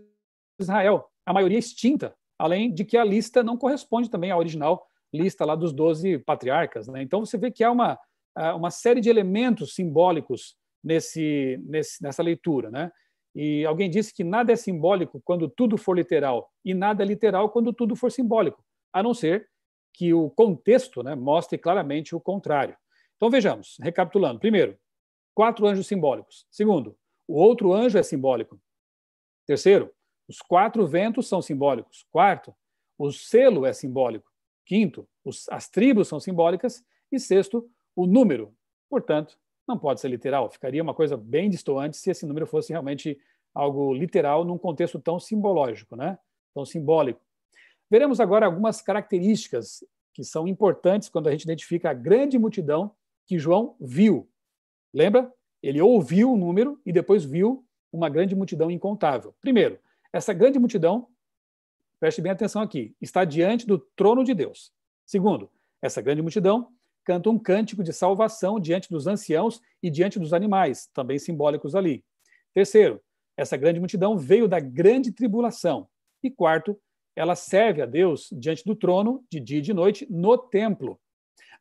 Israel, 0.60 1.10
a 1.25 1.31
maioria 1.31 1.60
extinta, 1.60 2.13
além 2.38 2.73
de 2.73 2.84
que 2.84 2.97
a 2.97 3.03
lista 3.03 3.43
não 3.43 3.58
corresponde 3.58 4.10
também 4.10 4.31
à 4.31 4.38
original 4.38 4.86
lista 5.13 5.45
lá 5.45 5.55
dos 5.55 5.71
12 5.71 6.19
patriarcas. 6.19 6.88
Né? 6.88 7.01
Então 7.01 7.25
você 7.25 7.38
vê 7.38 7.49
que 7.49 7.63
há 7.63 7.71
uma, 7.71 7.97
uma 8.55 8.69
série 8.69 8.99
de 8.99 9.10
elementos 9.10 9.73
simbólicos 9.73 10.55
nesse, 10.86 11.60
nesse, 11.65 12.02
nessa 12.04 12.21
leitura. 12.21 12.69
Né? 12.69 12.91
E 13.34 13.65
alguém 13.65 13.89
disse 13.89 14.13
que 14.13 14.24
nada 14.24 14.54
é 14.54 14.56
simbólico 14.56 15.19
quando 15.26 15.50
tudo 15.50 15.78
for 15.78 15.98
literal, 15.98 16.52
e 16.63 16.74
nada 16.74 17.04
é 17.04 17.06
literal 17.06 17.50
quando 17.50 17.74
tudo 17.74 17.95
for 17.95 18.12
simbólico, 18.12 18.63
a 18.93 19.02
não 19.02 19.13
ser 19.13 19.50
que 19.91 20.13
o 20.13 20.30
contexto 20.30 21.02
né, 21.02 21.15
mostre 21.15 21.58
claramente 21.58 22.15
o 22.15 22.19
contrário. 22.19 22.78
Então 23.15 23.30
vejamos, 23.30 23.78
recapitulando. 23.82 24.39
Primeiro, 24.39 24.78
quatro 25.34 25.65
anjos 25.65 25.88
simbólicos. 25.88 26.45
Segundo, 26.52 26.98
o 27.28 27.36
outro 27.41 27.74
anjo 27.74 27.98
é 27.98 28.04
simbólico. 28.04 28.60
Terceiro, 29.48 29.91
os 30.28 30.39
quatro 30.39 30.86
ventos 30.86 31.28
são 31.28 31.41
simbólicos. 31.41 32.06
Quarto, 32.12 32.54
o 32.98 33.12
selo 33.12 33.65
é 33.65 33.74
simbólico. 33.74 34.30
Quinto, 34.65 35.08
os, 35.24 35.48
as 35.50 35.69
tribos 35.69 36.08
são 36.08 36.19
simbólicas. 36.19 36.84
E 37.12 37.19
sexto, 37.19 37.69
o 37.95 38.06
número. 38.06 38.54
Portanto, 38.89 39.38
não 39.67 39.78
pode 39.78 39.99
ser 39.99 40.08
literal. 40.10 40.49
Ficaria 40.49 40.82
uma 40.82 40.93
coisa 40.93 41.17
bem 41.17 41.49
distoante 41.49 41.97
se 41.97 42.10
esse 42.10 42.25
número 42.25 42.45
fosse 42.45 42.71
realmente 42.71 43.17
algo 43.54 43.93
literal 43.93 44.43
num 44.43 44.58
contexto 44.58 44.99
tão 44.99 45.19
simbológico, 45.19 45.95
né? 45.95 46.17
tão 46.54 46.65
simbólico. 46.65 47.21
Veremos 47.89 48.19
agora 48.19 48.45
algumas 48.45 48.82
características 48.82 49.84
que 50.13 50.23
são 50.23 50.47
importantes 50.47 51.10
quando 51.10 51.28
a 51.28 51.32
gente 51.32 51.43
identifica 51.43 51.89
a 51.89 51.93
grande 51.93 52.38
multidão 52.39 52.91
que 53.25 53.38
João 53.38 53.75
viu. 53.80 54.30
Lembra? 54.93 55.32
Ele 55.62 55.82
ouviu 55.82 56.32
o 56.32 56.38
número 56.38 56.80
e 56.86 56.91
depois 56.91 57.23
viu 57.25 57.65
uma 57.91 58.10
grande 58.10 58.36
multidão 58.36 58.69
incontável. 58.69 59.34
Primeiro, 59.41 59.80
essa 60.12 60.34
grande 60.34 60.60
multidão, 60.60 61.08
preste 61.99 62.21
bem 62.21 62.32
atenção 62.32 62.62
aqui, 62.62 62.95
está 63.01 63.25
diante 63.25 63.65
do 63.65 63.78
trono 63.78 64.23
de 64.23 64.34
Deus. 64.34 64.71
Segundo, 65.06 65.49
essa 65.82 66.01
grande 66.01 66.21
multidão 66.21 66.71
canta 67.06 67.30
um 67.30 67.38
cântico 67.38 67.84
de 67.84 67.94
salvação 67.94 68.60
diante 68.60 68.89
dos 68.89 69.06
anciãos 69.08 69.62
e 69.82 69.89
diante 69.89 70.20
dos 70.20 70.34
animais, 70.34 70.89
também 70.94 71.20
simbólicos 71.20 71.76
ali. 71.76 72.04
Terceiro, 72.54 73.00
essa 73.38 73.56
grande 73.56 73.80
multidão 73.80 74.18
veio 74.18 74.48
da 74.48 74.60
grande 74.60 75.12
tribulação. 75.12 75.88
E 76.24 76.32
quarto, 76.32 76.78
ela 77.15 77.36
serve 77.36 77.82
a 77.82 77.86
Deus 77.86 78.30
diante 78.32 78.65
do 78.65 78.76
trono, 78.76 79.24
de 79.30 79.39
dia 79.39 79.60
e 79.60 79.62
de 79.62 79.74
noite, 79.74 80.08
no 80.10 80.38
templo. 80.38 81.00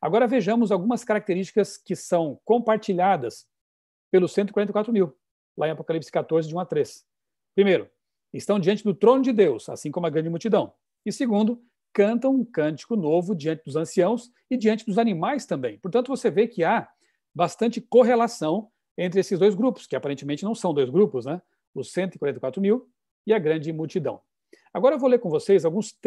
Agora 0.01 0.27
vejamos 0.27 0.71
algumas 0.71 1.03
características 1.03 1.77
que 1.77 1.95
são 1.95 2.39
compartilhadas 2.43 3.47
pelos 4.11 4.33
144 4.33 4.91
mil, 4.91 5.15
lá 5.57 5.67
em 5.67 5.71
Apocalipse 5.71 6.11
14, 6.11 6.47
de 6.47 6.55
1 6.55 6.59
a 6.59 6.65
3. 6.65 7.05
Primeiro, 7.53 7.89
estão 8.33 8.59
diante 8.59 8.83
do 8.83 8.93
trono 8.93 9.21
de 9.21 9.31
Deus, 9.31 9.69
assim 9.69 9.91
como 9.91 10.07
a 10.07 10.09
grande 10.09 10.29
multidão. 10.29 10.73
E 11.05 11.11
segundo, 11.11 11.61
cantam 11.95 12.35
um 12.35 12.43
cântico 12.43 12.97
novo 12.97 13.33
diante 13.33 13.63
dos 13.63 13.77
anciãos 13.77 14.29
e 14.51 14.57
diante 14.57 14.85
dos 14.85 14.97
animais 14.97 15.45
também. 15.45 15.79
Portanto, 15.79 16.09
você 16.09 16.29
vê 16.29 16.45
que 16.45 16.61
há 16.61 16.89
bastante 17.33 17.79
correlação 17.79 18.69
entre 18.97 19.21
esses 19.21 19.39
dois 19.39 19.55
grupos, 19.55 19.87
que 19.87 19.95
aparentemente 19.95 20.43
não 20.43 20.53
são 20.53 20.73
dois 20.73 20.89
grupos, 20.89 21.25
né? 21.25 21.41
Os 21.73 21.93
144 21.93 22.61
mil 22.61 22.89
e 23.25 23.33
a 23.33 23.39
grande 23.39 23.71
multidão. 23.71 24.19
Agora 24.73 24.95
eu 24.95 24.99
vou 24.99 25.09
ler 25.09 25.19
com 25.19 25.29
vocês 25.29 25.63
alguns 25.63 25.97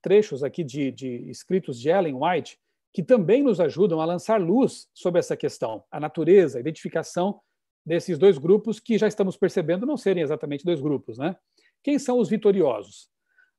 trechos 0.00 0.42
aqui 0.42 0.64
de, 0.64 0.90
de 0.90 1.28
escritos 1.28 1.78
de 1.78 1.90
Ellen 1.90 2.14
White, 2.14 2.58
que 2.90 3.02
também 3.02 3.42
nos 3.42 3.60
ajudam 3.60 4.00
a 4.00 4.06
lançar 4.06 4.40
luz 4.40 4.88
sobre 4.94 5.18
essa 5.18 5.36
questão, 5.36 5.84
a 5.90 6.00
natureza, 6.00 6.56
a 6.56 6.60
identificação 6.60 7.38
desses 7.84 8.16
dois 8.16 8.38
grupos 8.38 8.80
que 8.80 8.96
já 8.96 9.06
estamos 9.06 9.36
percebendo 9.36 9.84
não 9.84 9.98
serem 9.98 10.22
exatamente 10.22 10.64
dois 10.64 10.80
grupos, 10.80 11.18
né? 11.18 11.36
Quem 11.82 11.98
são 11.98 12.18
os 12.18 12.30
vitoriosos? 12.30 13.12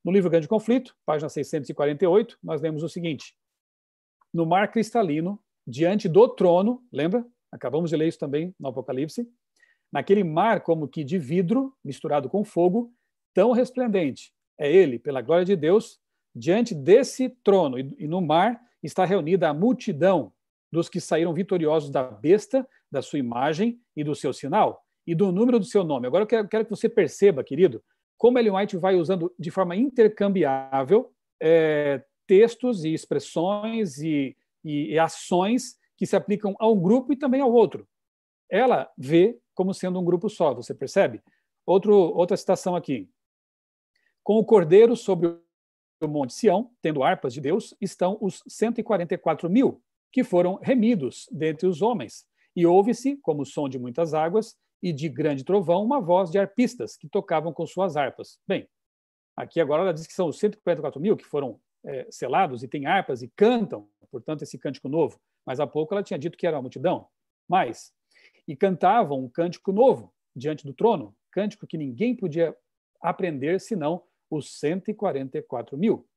No 0.06 0.12
livro 0.12 0.30
Grande 0.30 0.48
Conflito, 0.48 0.96
página 1.04 1.28
648, 1.28 2.38
nós 2.44 2.62
lemos 2.62 2.84
o 2.84 2.88
seguinte: 2.88 3.36
No 4.32 4.46
mar 4.46 4.72
cristalino, 4.72 5.40
diante 5.66 6.08
do 6.08 6.30
trono, 6.30 6.84
lembra? 6.94 7.26
Acabamos 7.52 7.90
de 7.90 7.98
ler 7.98 8.10
isso 8.10 8.20
também 8.20 8.54
no 8.60 8.68
Apocalipse. 8.68 9.28
Naquele 9.92 10.24
mar 10.24 10.62
como 10.62 10.88
que 10.88 11.04
de 11.04 11.18
vidro, 11.18 11.74
misturado 11.84 12.30
com 12.30 12.44
fogo, 12.44 12.94
tão 13.34 13.52
resplendente. 13.52 14.32
É 14.60 14.72
ele, 14.72 15.00
pela 15.00 15.24
glória 15.24 15.44
de 15.44 15.56
Deus, 15.56 16.00
diante 16.36 16.76
desse 16.76 17.30
trono 17.44 17.80
e 17.80 18.08
no 18.08 18.22
mar 18.22 18.62
está 18.84 19.06
reunida 19.06 19.50
a 19.50 19.56
multidão 19.56 20.32
dos 20.72 20.88
que 20.88 21.02
saíram 21.02 21.34
vitoriosos 21.34 21.90
da 21.90 22.04
besta, 22.04 22.68
da 22.92 23.02
sua 23.02 23.18
imagem 23.18 23.82
e 23.96 24.04
do 24.04 24.14
seu 24.14 24.32
sinal, 24.34 24.86
e 25.08 25.16
do 25.16 25.32
número 25.32 25.58
do 25.58 25.66
seu 25.66 25.84
nome. 25.84 26.06
Agora 26.06 26.24
eu 26.24 26.28
quero, 26.28 26.48
quero 26.48 26.64
que 26.66 26.70
você 26.70 26.88
perceba, 26.88 27.44
querido, 27.44 27.84
como 28.18 28.40
Ellen 28.40 28.56
White 28.56 28.78
vai 28.78 28.96
usando 28.96 29.34
de 29.38 29.52
forma 29.52 29.76
intercambiável 29.76 31.12
é, 31.42 32.04
textos 32.28 32.84
e 32.84 32.94
expressões 32.94 33.98
e, 34.00 34.36
e, 34.64 34.94
e 34.94 35.00
ações 35.00 35.78
que 35.98 36.06
se 36.06 36.16
aplicam 36.16 36.56
a 36.60 36.68
um 36.68 36.80
grupo 36.80 37.14
e 37.14 37.18
também 37.18 37.42
ao 37.42 37.52
outro. 37.52 37.88
Ela 38.50 38.92
vê 38.98 39.38
como 39.54 39.74
sendo 39.74 40.00
um 40.00 40.06
grupo 40.06 40.30
só, 40.30 40.54
você 40.54 40.74
percebe? 40.74 41.22
Outro, 41.66 41.96
outra 41.96 42.36
citação 42.36 42.76
aqui. 42.76 43.10
Com 44.22 44.38
o 44.38 44.46
cordeiro 44.46 44.96
sobre 44.96 45.28
o 46.02 46.08
monte 46.08 46.34
Sião, 46.34 46.72
tendo 46.82 47.04
harpas 47.04 47.34
de 47.34 47.42
Deus, 47.42 47.74
estão 47.80 48.18
os 48.22 48.44
144 48.48 49.50
mil, 49.50 49.82
que 50.12 50.24
foram 50.24 50.56
remidos 50.62 51.28
dentre 51.32 51.68
os 51.68 51.82
homens. 51.82 52.26
E 52.56 52.66
ouve-se, 52.66 53.18
como 53.18 53.42
o 53.42 53.46
som 53.46 53.68
de 53.68 53.80
muitas 53.80 54.14
águas, 54.14 54.58
e 54.82 54.94
de 54.94 55.10
grande 55.10 55.44
trovão 55.44 55.84
uma 55.84 56.00
voz 56.00 56.30
de 56.30 56.38
arpistas 56.38 56.96
que 56.96 57.10
tocavam 57.10 57.54
com 57.54 57.66
suas 57.66 57.98
harpas. 57.98 58.40
Bem, 58.48 58.68
aqui 59.36 59.60
agora 59.60 59.82
ela 59.82 59.94
diz 59.94 60.06
que 60.06 60.14
são 60.14 60.28
os 60.28 60.38
144 60.40 61.00
mil 61.02 61.18
que 61.18 61.26
foram 61.26 61.60
é, 61.86 62.08
selados 62.10 62.64
e 62.64 62.68
têm 62.68 62.86
harpas 62.86 63.22
e 63.22 63.32
cantam, 63.36 63.88
portanto, 64.12 64.42
esse 64.42 64.58
cântico 64.58 64.90
novo. 64.90 65.20
Mas 65.46 65.60
há 65.60 65.68
pouco 65.68 65.94
ela 65.94 66.04
tinha 66.04 66.20
dito 66.20 66.38
que 66.38 66.48
era 66.48 66.58
uma 66.58 66.64
multidão. 66.64 67.08
Mas, 67.48 67.94
e 68.48 68.56
cantavam 68.56 69.24
um 69.24 69.30
cântico 69.30 69.72
novo 69.72 70.14
diante 70.36 70.66
do 70.66 70.74
trono, 70.74 71.16
cântico 71.32 71.68
que 71.68 71.78
ninguém 71.78 72.16
podia 72.16 72.56
aprender 73.02 73.60
senão 73.60 74.04
os 74.30 74.60
144 74.60 75.78
mil. 75.78 76.08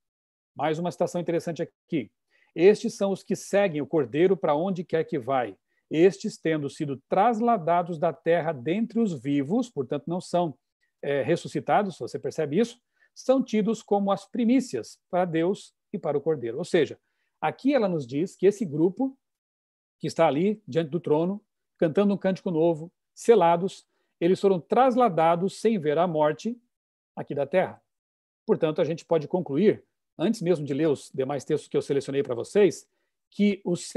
Mais 0.56 0.78
uma 0.78 0.90
citação 0.90 1.20
interessante 1.20 1.62
aqui. 1.62 2.10
Estes 2.54 2.94
são 2.94 3.12
os 3.12 3.22
que 3.22 3.36
seguem 3.36 3.80
o 3.80 3.86
Cordeiro 3.86 4.36
para 4.36 4.56
onde 4.56 4.82
quer 4.82 5.04
que 5.04 5.18
vai. 5.18 5.56
Estes, 5.90 6.36
tendo 6.36 6.68
sido 6.68 7.02
trasladados 7.08 7.98
da 7.98 8.12
terra 8.12 8.52
dentre 8.52 9.00
os 9.00 9.18
vivos, 9.20 9.70
portanto, 9.70 10.04
não 10.06 10.20
são 10.20 10.56
é, 11.02 11.22
ressuscitados, 11.22 11.98
você 11.98 12.18
percebe 12.18 12.58
isso? 12.58 12.78
São 13.14 13.42
tidos 13.42 13.82
como 13.82 14.12
as 14.12 14.26
primícias 14.26 14.98
para 15.10 15.24
Deus 15.24 15.74
e 15.92 15.98
para 15.98 16.18
o 16.18 16.20
Cordeiro. 16.20 16.58
Ou 16.58 16.64
seja, 16.64 16.98
aqui 17.40 17.74
ela 17.74 17.88
nos 17.88 18.06
diz 18.06 18.36
que 18.36 18.46
esse 18.46 18.64
grupo 18.64 19.16
que 19.98 20.06
está 20.06 20.26
ali 20.26 20.62
diante 20.66 20.90
do 20.90 21.00
trono, 21.00 21.42
cantando 21.76 22.14
um 22.14 22.18
cântico 22.18 22.50
novo, 22.50 22.92
selados, 23.14 23.86
eles 24.20 24.40
foram 24.40 24.60
trasladados 24.60 25.60
sem 25.60 25.78
ver 25.78 25.98
a 25.98 26.06
morte 26.06 26.56
aqui 27.16 27.34
da 27.34 27.46
terra. 27.46 27.82
Portanto, 28.46 28.80
a 28.80 28.84
gente 28.84 29.04
pode 29.04 29.26
concluir, 29.26 29.84
antes 30.16 30.40
mesmo 30.40 30.64
de 30.64 30.72
ler 30.74 30.88
os 30.88 31.10
demais 31.12 31.44
textos 31.44 31.68
que 31.68 31.76
eu 31.76 31.82
selecionei 31.82 32.22
para 32.22 32.34
vocês, 32.34 32.88
que 33.30 33.60
os 33.64 33.88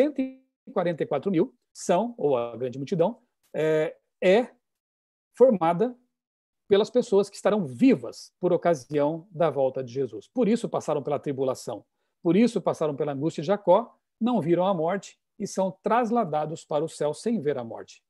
144 0.65 1.31
mil 1.31 1.53
são, 1.73 2.13
ou 2.17 2.37
a 2.37 2.55
grande 2.55 2.77
multidão, 2.77 3.21
é, 3.53 3.95
é 4.21 4.49
formada 5.35 5.95
pelas 6.67 6.89
pessoas 6.89 7.29
que 7.29 7.35
estarão 7.35 7.65
vivas 7.65 8.33
por 8.39 8.53
ocasião 8.53 9.27
da 9.31 9.49
volta 9.49 9.83
de 9.83 9.91
Jesus. 9.91 10.27
Por 10.27 10.47
isso 10.47 10.69
passaram 10.69 11.03
pela 11.03 11.19
tribulação, 11.19 11.83
por 12.23 12.35
isso 12.35 12.61
passaram 12.61 12.95
pela 12.95 13.13
angústia 13.13 13.41
de 13.41 13.47
Jacó, 13.47 13.97
não 14.19 14.39
viram 14.39 14.65
a 14.65 14.73
morte 14.73 15.19
e 15.37 15.47
são 15.47 15.75
trasladados 15.83 16.63
para 16.63 16.83
o 16.83 16.89
céu 16.89 17.13
sem 17.13 17.39
ver 17.39 17.57
a 17.57 17.63
morte. 17.63 18.03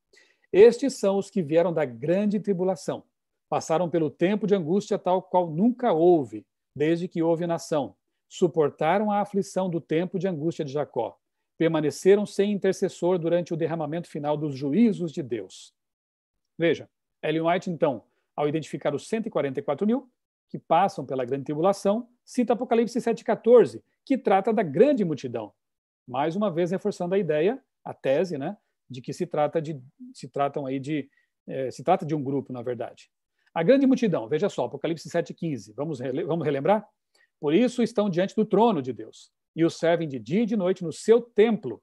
Estes 0.51 0.99
são 0.99 1.17
os 1.17 1.29
que 1.29 1.41
vieram 1.41 1.73
da 1.73 1.85
grande 1.85 2.39
tribulação. 2.39 3.03
Passaram 3.49 3.89
pelo 3.89 4.09
tempo 4.09 4.45
de 4.45 4.53
angústia 4.53 4.99
tal 4.99 5.21
qual 5.21 5.49
nunca 5.49 5.93
houve, 5.93 6.45
desde 6.75 7.07
que 7.07 7.23
houve 7.23 7.47
nação. 7.47 7.95
Suportaram 8.29 9.11
a 9.11 9.21
aflição 9.21 9.69
do 9.69 9.79
tempo 9.79 10.19
de 10.19 10.27
angústia 10.27 10.65
de 10.65 10.71
Jacó. 10.71 11.17
Permaneceram 11.61 12.25
sem 12.25 12.51
intercessor 12.51 13.19
durante 13.19 13.53
o 13.53 13.55
derramamento 13.55 14.07
final 14.07 14.35
dos 14.35 14.55
juízos 14.55 15.11
de 15.11 15.21
Deus. 15.21 15.75
Veja, 16.57 16.89
Ellen 17.21 17.43
White, 17.43 17.69
então, 17.69 18.03
ao 18.35 18.49
identificar 18.49 18.95
os 18.95 19.07
144 19.07 19.85
mil 19.85 20.09
que 20.49 20.57
passam 20.57 21.05
pela 21.05 21.23
grande 21.23 21.43
tribulação, 21.43 22.09
cita 22.25 22.53
Apocalipse 22.53 22.97
7,14, 22.97 23.79
que 24.03 24.17
trata 24.17 24.51
da 24.51 24.63
grande 24.63 25.05
multidão. 25.05 25.53
Mais 26.07 26.35
uma 26.35 26.49
vez 26.49 26.71
reforçando 26.71 27.13
a 27.13 27.19
ideia, 27.19 27.63
a 27.85 27.93
tese, 27.93 28.39
né, 28.39 28.57
de 28.89 28.99
que 28.99 29.13
se 29.13 29.27
trata 29.27 29.61
de 29.61 29.79
se 30.15 30.27
tratam 30.27 30.65
aí 30.65 30.79
de 30.79 31.11
é, 31.45 31.69
se 31.69 31.83
trata 31.83 32.03
de 32.03 32.15
um 32.15 32.23
grupo, 32.23 32.51
na 32.51 32.63
verdade. 32.63 33.07
A 33.53 33.61
grande 33.61 33.85
multidão, 33.85 34.27
veja 34.27 34.49
só, 34.49 34.65
Apocalipse 34.65 35.07
7,15. 35.07 35.75
Vamos, 35.75 35.99
rele 35.99 36.23
vamos 36.23 36.43
relembrar? 36.43 36.89
Por 37.39 37.53
isso 37.53 37.83
estão 37.83 38.09
diante 38.09 38.35
do 38.35 38.45
trono 38.45 38.81
de 38.81 38.91
Deus 38.91 39.31
e 39.55 39.65
os 39.65 39.77
servem 39.77 40.07
de 40.07 40.19
dia 40.19 40.43
e 40.43 40.45
de 40.45 40.55
noite 40.55 40.83
no 40.83 40.91
seu 40.91 41.21
templo. 41.21 41.81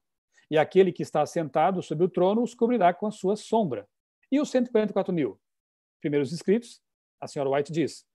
E 0.49 0.57
aquele 0.57 0.91
que 0.91 1.03
está 1.03 1.25
sentado 1.25 1.81
sobre 1.81 2.05
o 2.05 2.09
trono 2.09 2.41
os 2.41 2.55
cobrirá 2.55 2.93
com 2.93 3.05
a 3.05 3.11
sua 3.11 3.35
sombra. 3.35 3.87
E 4.31 4.39
os 4.39 4.49
144 4.49 5.13
mil? 5.13 5.39
Primeiros 6.01 6.33
inscritos, 6.33 6.81
a 7.19 7.27
senhora 7.27 7.49
White 7.49 7.71
diz. 7.71 8.05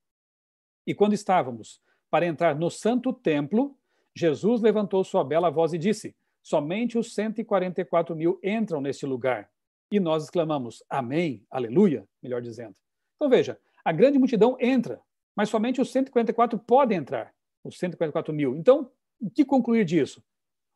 E 0.87 0.95
quando 0.95 1.13
estávamos 1.13 1.81
para 2.11 2.27
entrar 2.27 2.55
no 2.55 2.71
santo 2.71 3.13
templo, 3.13 3.77
Jesus 4.15 4.61
levantou 4.61 5.03
sua 5.05 5.25
bela 5.25 5.51
voz 5.51 5.73
e 5.73 5.79
disse: 5.79 6.15
Somente 6.43 6.99
os 6.99 7.15
144 7.15 8.15
mil 8.15 8.39
entram 8.43 8.81
neste 8.81 9.07
lugar. 9.07 9.51
E 9.91 10.01
nós 10.01 10.25
exclamamos, 10.25 10.83
Amém, 10.89 11.45
Aleluia, 11.51 12.07
melhor 12.23 12.41
dizendo. 12.43 12.77
Então 13.17 13.29
veja, 13.29 13.59
a 13.85 13.93
grande 13.93 14.19
multidão 14.19 14.57
entra, 14.61 15.01
mas 15.37 15.49
somente 15.49 15.81
os 15.81 15.91
144 15.91 16.59
podem 16.59 16.99
entrar, 16.99 17.35
os 17.63 17.79
144 17.79 18.33
mil. 18.33 18.57
Então, 18.57 18.91
o 19.25 19.31
que 19.31 19.45
concluir 19.45 19.87
disso? 19.87 20.23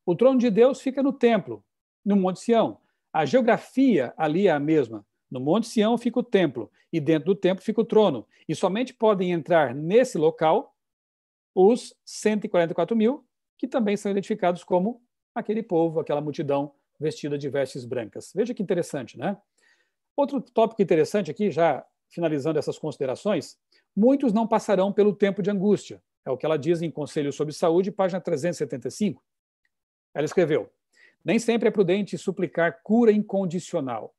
O 0.06 0.16
trono 0.16 0.38
de 0.38 0.50
Deus 0.50 0.80
fica 0.80 1.02
no 1.02 1.12
templo, 1.12 1.62
no 2.02 2.16
Monte 2.16 2.40
Sião. 2.40 2.78
A 3.12 3.26
geografia 3.26 4.14
ali 4.16 4.46
é 4.46 4.50
a 4.50 4.58
mesma. 4.58 5.04
No 5.30 5.38
Monte 5.38 5.68
Sião 5.68 5.98
fica 5.98 6.18
o 6.18 6.22
templo, 6.22 6.70
e 6.90 6.98
dentro 6.98 7.26
do 7.26 7.34
templo 7.34 7.62
fica 7.62 7.82
o 7.82 7.84
trono. 7.84 8.26
E 8.48 8.54
somente 8.54 8.94
podem 8.94 9.32
entrar 9.32 9.74
nesse 9.74 10.16
local 10.16 10.74
os 11.54 11.94
144 12.06 12.96
mil, 12.96 13.26
que 13.58 13.68
também 13.68 13.98
são 13.98 14.11
identificados 14.11 14.64
como 14.64 15.02
aquele 15.34 15.62
povo, 15.62 16.00
aquela 16.00 16.22
multidão 16.22 16.72
vestida 16.98 17.37
de 17.37 17.50
vestes 17.50 17.84
brancas. 17.84 18.32
Veja 18.34 18.54
que 18.54 18.62
interessante, 18.62 19.18
né? 19.18 19.37
Outro 20.16 20.40
tópico 20.40 20.80
interessante 20.80 21.30
aqui, 21.30 21.50
já 21.50 21.84
finalizando 22.08 22.58
essas 22.58 22.78
considerações, 22.78 23.58
muitos 23.94 24.32
não 24.32 24.46
passarão 24.46 24.90
pelo 24.90 25.14
tempo 25.14 25.42
de 25.42 25.50
angústia. 25.50 26.02
É 26.28 26.30
o 26.30 26.36
que 26.36 26.44
ela 26.44 26.58
diz 26.58 26.82
em 26.82 26.90
Conselho 26.90 27.32
sobre 27.32 27.54
Saúde, 27.54 27.90
página 27.90 28.20
375. 28.20 29.24
Ela 30.14 30.26
escreveu: 30.26 30.70
Nem 31.24 31.38
sempre 31.38 31.68
é 31.68 31.70
prudente 31.70 32.18
suplicar 32.18 32.82
cura 32.82 33.10
incondicional. 33.10 34.14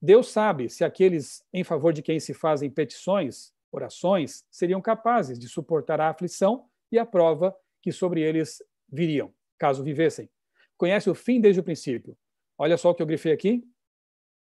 Deus 0.00 0.30
sabe 0.30 0.68
se 0.68 0.84
aqueles 0.84 1.42
em 1.52 1.64
favor 1.64 1.92
de 1.92 2.02
quem 2.02 2.20
se 2.20 2.34
fazem 2.34 2.68
petições, 2.68 3.52
orações, 3.72 4.44
seriam 4.50 4.80
capazes 4.80 5.38
de 5.38 5.48
suportar 5.48 6.00
a 6.00 6.10
aflição 6.10 6.66
e 6.92 6.98
a 6.98 7.06
prova 7.06 7.56
que 7.80 7.90
sobre 7.90 8.20
eles 8.20 8.62
viriam, 8.92 9.32
caso 9.58 9.82
vivessem 9.82 10.28
conhece 10.76 11.08
o 11.08 11.14
fim 11.14 11.40
desde 11.40 11.60
o 11.60 11.64
princípio. 11.64 12.16
Olha 12.58 12.76
só 12.76 12.90
o 12.90 12.94
que 12.94 13.02
eu 13.02 13.06
grifei 13.06 13.32
aqui. 13.32 13.64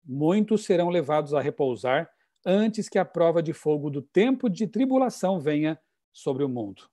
Muitos 0.04 0.66
serão 0.66 0.90
levados 0.90 1.34
a 1.34 1.42
repousar 1.42 2.10
antes 2.46 2.90
que 2.90 3.00
a 3.00 3.06
prova 3.06 3.42
de 3.42 3.54
fogo 3.54 3.90
do 3.90 4.02
tempo 4.02 4.50
de 4.50 4.68
tribulação 4.68 5.40
venha 5.40 5.80
sobre 6.12 6.44
o 6.44 6.50
mundo. 6.50 6.93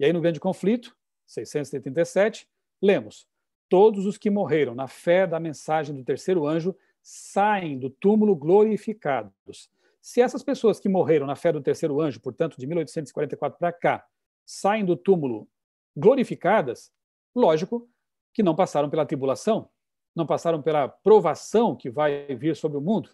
E 0.00 0.04
aí, 0.06 0.14
no 0.14 0.20
grande 0.22 0.40
conflito, 0.40 0.96
677, 1.26 2.48
lemos: 2.80 3.28
Todos 3.68 4.06
os 4.06 4.16
que 4.16 4.30
morreram 4.30 4.74
na 4.74 4.88
fé 4.88 5.26
da 5.26 5.38
mensagem 5.38 5.94
do 5.94 6.02
terceiro 6.02 6.46
anjo 6.46 6.74
saem 7.02 7.78
do 7.78 7.90
túmulo 7.90 8.34
glorificados. 8.34 9.70
Se 10.00 10.22
essas 10.22 10.42
pessoas 10.42 10.80
que 10.80 10.88
morreram 10.88 11.26
na 11.26 11.36
fé 11.36 11.52
do 11.52 11.60
terceiro 11.60 12.00
anjo, 12.00 12.18
portanto, 12.18 12.56
de 12.58 12.66
1844 12.66 13.58
para 13.58 13.72
cá, 13.74 14.06
saem 14.46 14.86
do 14.86 14.96
túmulo 14.96 15.46
glorificadas, 15.94 16.90
lógico, 17.36 17.86
que 18.32 18.42
não 18.42 18.56
passaram 18.56 18.88
pela 18.88 19.04
tribulação, 19.04 19.68
não 20.16 20.24
passaram 20.24 20.62
pela 20.62 20.88
provação 20.88 21.76
que 21.76 21.90
vai 21.90 22.34
vir 22.36 22.56
sobre 22.56 22.78
o 22.78 22.80
mundo. 22.80 23.10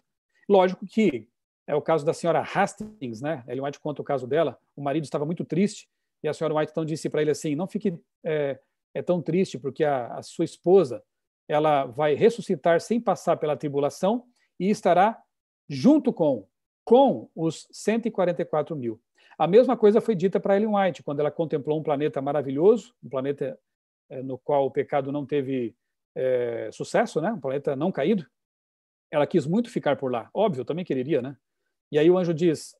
Lógico 0.47 0.85
que 0.87 1.27
é 1.67 1.75
o 1.75 1.81
caso 1.81 2.05
da 2.05 2.13
senhora 2.13 2.39
Hastings, 2.39 3.19
né? 3.19 3.43
Ellen 3.45 3.65
White 3.65 3.81
conta 3.81 4.01
o 4.01 4.05
caso 4.05 4.25
dela. 4.25 4.57
O 4.73 4.81
marido 4.81 5.03
estava 5.03 5.25
muito 5.25 5.43
triste 5.43 5.89
e 6.27 6.29
a 6.29 6.33
senhora 6.33 6.53
White 6.53 6.71
então 6.71 6.85
disse 6.85 7.09
para 7.09 7.21
ele 7.21 7.31
assim: 7.31 7.55
não 7.55 7.67
fique 7.67 7.97
é, 8.23 8.59
é 8.93 9.01
tão 9.01 9.21
triste 9.21 9.57
porque 9.57 9.83
a, 9.83 10.07
a 10.15 10.21
sua 10.21 10.45
esposa 10.45 11.03
ela 11.47 11.85
vai 11.85 12.13
ressuscitar 12.13 12.81
sem 12.81 12.99
passar 12.99 13.37
pela 13.37 13.55
tribulação 13.55 14.25
e 14.59 14.69
estará 14.69 15.21
junto 15.69 16.13
com 16.13 16.45
com 16.83 17.29
os 17.35 17.67
144 17.69 18.73
mil. 18.73 19.01
A 19.37 19.45
mesma 19.45 19.75
coisa 19.75 19.99
foi 19.99 20.15
dita 20.15 20.39
para 20.39 20.55
Ellen 20.55 20.73
White 20.73 21.03
quando 21.03 21.19
ela 21.19 21.29
contemplou 21.29 21.77
um 21.77 21.83
planeta 21.83 22.21
maravilhoso, 22.21 22.95
um 23.03 23.09
planeta 23.09 23.59
é, 24.09 24.23
no 24.23 24.37
qual 24.37 24.65
o 24.65 24.71
pecado 24.71 25.11
não 25.11 25.25
teve 25.25 25.75
é, 26.15 26.69
sucesso, 26.71 27.19
né? 27.19 27.31
um 27.31 27.41
planeta 27.41 27.75
não 27.75 27.91
caído, 27.91 28.25
ela 29.11 29.27
quis 29.27 29.45
muito 29.45 29.69
ficar 29.69 29.97
por 29.97 30.09
lá. 30.09 30.29
Óbvio, 30.33 30.61
eu 30.61 30.65
também 30.65 30.85
quereria, 30.85 31.21
né? 31.21 31.37
E 31.91 31.99
aí 31.99 32.09
o 32.09 32.17
anjo 32.17 32.33
diz: 32.33 32.73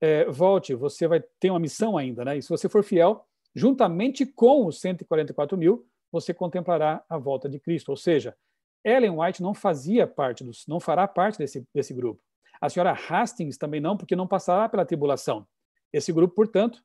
é, 0.00 0.24
volte, 0.24 0.74
você 0.74 1.06
vai 1.06 1.20
ter 1.38 1.50
uma 1.50 1.60
missão 1.60 1.96
ainda, 1.96 2.24
né? 2.24 2.38
E 2.38 2.42
se 2.42 2.48
você 2.48 2.68
for 2.68 2.82
fiel, 2.82 3.26
juntamente 3.54 4.24
com 4.24 4.66
os 4.66 4.80
144 4.80 5.56
mil, 5.58 5.86
você 6.10 6.32
contemplará 6.32 7.04
a 7.08 7.18
volta 7.18 7.48
de 7.48 7.58
Cristo. 7.60 7.90
Ou 7.90 7.96
seja, 7.96 8.36
Ellen 8.84 9.18
White 9.18 9.42
não 9.42 9.54
fazia 9.54 10.06
parte 10.06 10.42
dos, 10.42 10.66
não 10.66 10.80
fará 10.80 11.06
parte 11.06 11.38
desse, 11.38 11.66
desse 11.74 11.92
grupo. 11.92 12.22
A 12.60 12.68
senhora 12.68 12.92
Hastings 12.92 13.56
também 13.56 13.80
não, 13.80 13.96
porque 13.96 14.16
não 14.16 14.26
passará 14.26 14.68
pela 14.68 14.84
tribulação. 14.84 15.46
Esse 15.92 16.12
grupo, 16.12 16.34
portanto, 16.34 16.82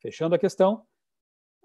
fechando 0.00 0.34
a 0.34 0.38
questão, 0.38 0.86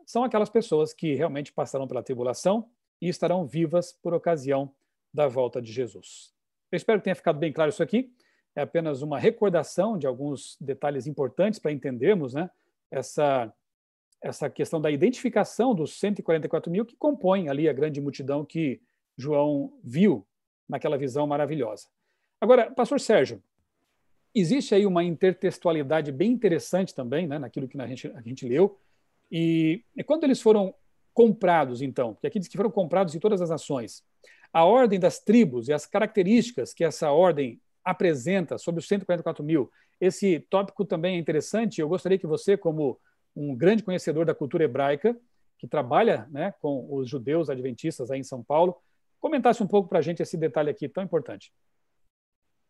são 0.05 0.23
aquelas 0.23 0.49
pessoas 0.49 0.93
que 0.93 1.15
realmente 1.15 1.51
passaram 1.51 1.87
pela 1.87 2.03
tribulação 2.03 2.69
e 3.01 3.09
estarão 3.09 3.45
vivas 3.45 3.91
por 3.91 4.13
ocasião 4.13 4.73
da 5.13 5.27
volta 5.27 5.61
de 5.61 5.71
Jesus. 5.71 6.33
Eu 6.71 6.77
espero 6.77 6.99
que 6.99 7.05
tenha 7.05 7.15
ficado 7.15 7.39
bem 7.39 7.51
claro 7.51 7.69
isso 7.69 7.83
aqui. 7.83 8.13
É 8.57 8.61
apenas 8.61 9.03
uma 9.03 9.19
recordação 9.19 9.99
de 9.99 10.07
alguns 10.07 10.57
detalhes 10.59 11.05
importantes 11.05 11.59
para 11.59 11.71
entendermos 11.71 12.33
né, 12.33 12.49
essa, 12.89 13.53
essa 14.19 14.49
questão 14.49 14.81
da 14.81 14.89
identificação 14.89 15.75
dos 15.75 15.99
144 15.99 16.71
mil 16.71 16.83
que 16.83 16.95
compõem 16.95 17.49
ali 17.49 17.69
a 17.69 17.73
grande 17.73 18.01
multidão 18.01 18.43
que 18.43 18.81
João 19.15 19.77
viu 19.83 20.25
naquela 20.67 20.97
visão 20.97 21.27
maravilhosa. 21.27 21.85
Agora, 22.41 22.71
pastor 22.71 22.99
Sérgio, 22.99 23.43
existe 24.33 24.73
aí 24.73 24.87
uma 24.87 25.03
intertextualidade 25.03 26.11
bem 26.11 26.31
interessante 26.31 26.95
também, 26.95 27.27
né, 27.27 27.37
naquilo 27.37 27.67
que 27.67 27.79
a 27.79 27.85
gente, 27.85 28.07
a 28.07 28.21
gente 28.21 28.47
leu, 28.47 28.75
e, 29.31 29.83
quando 30.07 30.23
eles 30.23 30.41
foram 30.41 30.73
comprados, 31.13 31.83
então, 31.83 32.15
porque 32.15 32.25
aqui 32.25 32.39
diz 32.39 32.47
que 32.47 32.57
foram 32.57 32.71
comprados 32.71 33.13
em 33.13 33.19
todas 33.19 33.39
as 33.39 33.51
nações, 33.51 34.03
a 34.51 34.65
ordem 34.65 34.99
das 34.99 35.19
tribos 35.19 35.67
e 35.67 35.73
as 35.73 35.85
características 35.85 36.73
que 36.73 36.83
essa 36.83 37.11
ordem 37.11 37.61
apresenta 37.87 38.57
sobre 38.57 38.79
os 38.79 38.87
144 38.87 39.43
mil, 39.43 39.71
esse 39.99 40.39
tópico 40.49 40.83
também 40.83 41.15
é 41.15 41.19
interessante. 41.19 41.79
Eu 41.79 41.87
gostaria 41.87 42.19
que 42.19 42.27
você, 42.27 42.57
como 42.57 42.99
um 43.35 43.55
grande 43.55 43.81
conhecedor 43.81 44.25
da 44.25 44.35
cultura 44.35 44.65
hebraica, 44.65 45.17
que 45.57 45.67
trabalha 45.67 46.27
né, 46.29 46.53
com 46.61 46.85
os 46.93 47.09
judeus 47.09 47.49
adventistas 47.49 48.11
aí 48.11 48.19
em 48.19 48.23
São 48.23 48.43
Paulo, 48.43 48.75
comentasse 49.19 49.63
um 49.63 49.67
pouco 49.67 49.87
para 49.87 49.99
a 49.99 50.01
gente 50.01 50.21
esse 50.21 50.37
detalhe 50.37 50.69
aqui 50.69 50.89
tão 50.89 51.03
importante. 51.03 51.51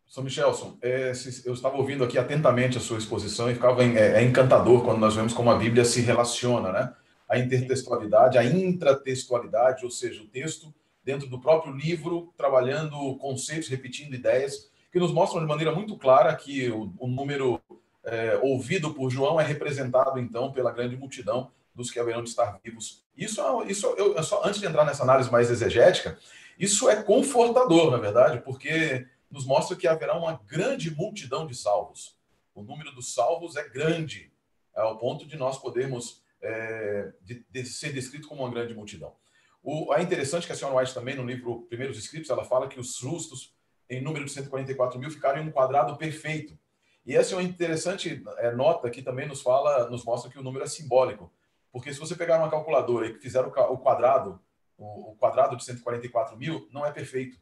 São 0.06 0.24
Michelson, 0.24 0.78
é, 0.80 1.12
eu 1.44 1.52
estava 1.52 1.76
ouvindo 1.76 2.02
aqui 2.02 2.16
atentamente 2.16 2.78
a 2.78 2.80
sua 2.80 2.96
exposição 2.96 3.50
e 3.50 3.54
ficava 3.54 3.84
é, 3.84 4.22
é, 4.22 4.22
encantador 4.22 4.82
quando 4.82 4.98
nós 4.98 5.14
vemos 5.14 5.34
como 5.34 5.50
a 5.50 5.58
Bíblia 5.58 5.84
se 5.84 6.00
relaciona, 6.00 6.72
né? 6.72 6.94
A 7.28 7.38
intertextualidade, 7.38 8.38
a 8.38 8.44
intratextualidade, 8.44 9.84
ou 9.84 9.90
seja, 9.90 10.22
o 10.22 10.26
texto 10.26 10.74
dentro 11.04 11.28
do 11.28 11.38
próprio 11.38 11.74
livro, 11.74 12.32
trabalhando 12.38 13.18
conceitos, 13.18 13.68
repetindo 13.68 14.14
ideias, 14.14 14.70
que 14.90 14.98
nos 14.98 15.12
mostram 15.12 15.40
de 15.40 15.46
maneira 15.46 15.72
muito 15.72 15.96
clara 15.96 16.34
que 16.34 16.70
o, 16.70 16.92
o 16.98 17.06
número 17.06 17.60
é, 18.04 18.38
ouvido 18.42 18.94
por 18.94 19.10
João 19.10 19.40
é 19.40 19.44
representado, 19.44 20.18
então, 20.18 20.52
pela 20.52 20.72
grande 20.72 20.96
multidão 20.96 21.50
dos 21.74 21.90
que 21.90 21.98
haverão 21.98 22.22
de 22.22 22.30
estar 22.30 22.58
vivos. 22.62 23.04
Isso, 23.16 23.40
isso 23.64 23.86
eu, 23.96 24.20
só 24.22 24.42
antes 24.44 24.60
de 24.60 24.66
entrar 24.66 24.84
nessa 24.84 25.02
análise 25.02 25.30
mais 25.30 25.50
exegética, 25.50 26.18
isso 26.58 26.88
é 26.88 27.02
confortador, 27.02 27.90
na 27.90 27.98
verdade, 27.98 28.40
porque 28.40 29.06
nos 29.30 29.46
mostra 29.46 29.76
que 29.76 29.86
haverá 29.86 30.16
uma 30.16 30.40
grande 30.46 30.90
multidão 30.90 31.46
de 31.46 31.54
salvos. 31.54 32.16
O 32.54 32.62
número 32.62 32.92
dos 32.92 33.14
salvos 33.14 33.56
é 33.56 33.68
grande, 33.68 34.32
ao 34.74 34.98
ponto 34.98 35.26
de 35.26 35.36
nós 35.36 35.58
podermos 35.58 36.22
é, 36.40 37.12
de, 37.22 37.44
de 37.50 37.64
ser 37.64 37.92
descrito 37.92 38.26
como 38.26 38.42
uma 38.42 38.50
grande 38.50 38.74
multidão. 38.74 39.14
O, 39.62 39.92
é 39.94 40.02
interessante 40.02 40.46
que 40.46 40.52
a 40.52 40.56
senhora 40.56 40.76
White 40.76 40.94
também, 40.94 41.14
no 41.14 41.24
livro 41.24 41.62
Primeiros 41.68 41.98
Escritos, 41.98 42.30
ela 42.30 42.44
fala 42.44 42.68
que 42.68 42.80
os 42.80 42.96
justos, 42.96 43.54
em 43.88 44.00
número 44.02 44.24
de 44.24 44.30
144 44.30 44.98
mil, 44.98 45.10
ficaram 45.10 45.40
em 45.40 45.48
um 45.48 45.50
quadrado 45.50 45.96
perfeito. 45.96 46.58
E 47.06 47.16
essa 47.16 47.34
é 47.34 47.38
uma 47.38 47.42
interessante 47.42 48.22
é, 48.36 48.52
nota 48.52 48.90
que 48.90 49.00
também 49.00 49.26
nos 49.26 49.40
fala, 49.40 49.88
nos 49.88 50.04
mostra 50.04 50.30
que 50.30 50.38
o 50.38 50.42
número 50.42 50.64
é 50.64 50.68
simbólico. 50.68 51.32
Porque 51.72 51.92
se 51.92 51.98
você 51.98 52.14
pegar 52.14 52.38
uma 52.38 52.50
calculadora 52.50 53.06
e 53.06 53.14
fizer 53.14 53.40
o, 53.40 53.50
quadrado, 53.78 54.40
o, 54.76 55.12
o, 55.12 55.16
quadrado 55.16 55.56
de 55.56 55.64
144 55.64 56.36
mil, 56.36 56.68
não 56.70 56.84
é 56.84 56.92
perfeito, 56.92 57.38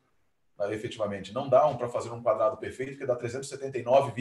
né, 0.59 0.73
efetivamente. 0.73 1.33
Não 1.33 1.49
dá 1.49 1.67
um 1.67 1.77
para 1.77 1.89
fazer 1.89 2.11
um 2.11 2.23
quadrado 2.23 2.57
perfeito, 2.57 2.93
porque 2.93 3.07
dá 3.07 3.17
379, 3.17 4.13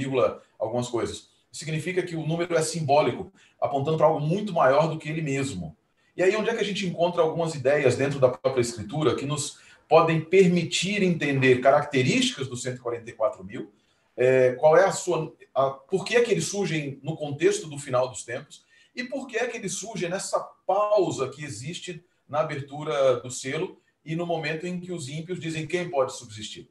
algumas 0.57 0.87
coisas. 0.87 1.29
Significa 1.51 2.01
que 2.01 2.15
o 2.15 2.25
número 2.25 2.55
é 2.55 2.61
simbólico, 2.61 3.31
apontando 3.61 3.97
para 3.97 4.07
algo 4.07 4.19
muito 4.19 4.51
maior 4.51 4.87
do 4.87 4.97
que 4.97 5.09
ele 5.09 5.21
mesmo. 5.21 5.77
E 6.17 6.23
aí, 6.23 6.35
onde 6.35 6.49
é 6.49 6.55
que 6.55 6.61
a 6.61 6.65
gente 6.65 6.87
encontra 6.87 7.21
algumas 7.21 7.55
ideias 7.55 7.95
dentro 7.95 8.19
da 8.19 8.29
própria 8.29 8.61
escritura 8.61 9.15
que 9.15 9.25
nos 9.25 9.59
podem 9.87 10.21
permitir 10.21 11.03
entender 11.03 11.61
características 11.61 12.47
do 12.47 12.57
144 12.57 13.43
mil 13.43 13.71
é, 14.15 14.53
qual 14.53 14.77
é 14.77 14.85
a 14.85 14.91
sua. 14.91 15.33
A, 15.53 15.71
por 15.71 16.05
que 16.05 16.15
é 16.15 16.23
que 16.23 16.31
eles 16.31 16.45
surgem 16.45 16.99
no 17.03 17.15
contexto 17.15 17.67
do 17.67 17.77
final 17.77 18.07
dos 18.07 18.23
tempos 18.23 18.65
e 18.95 19.03
por 19.03 19.27
que 19.27 19.37
é 19.37 19.47
que 19.47 19.57
eles 19.57 19.73
surgem 19.73 20.09
nessa 20.09 20.39
pausa 20.65 21.29
que 21.29 21.43
existe 21.43 22.03
na 22.27 22.39
abertura 22.39 23.19
do 23.19 23.29
selo 23.29 23.79
e 24.03 24.15
no 24.15 24.25
momento 24.25 24.65
em 24.65 24.79
que 24.79 24.91
os 24.91 25.09
ímpios 25.09 25.39
dizem 25.39 25.67
quem 25.67 25.89
pode 25.89 26.15
subsistir. 26.15 26.69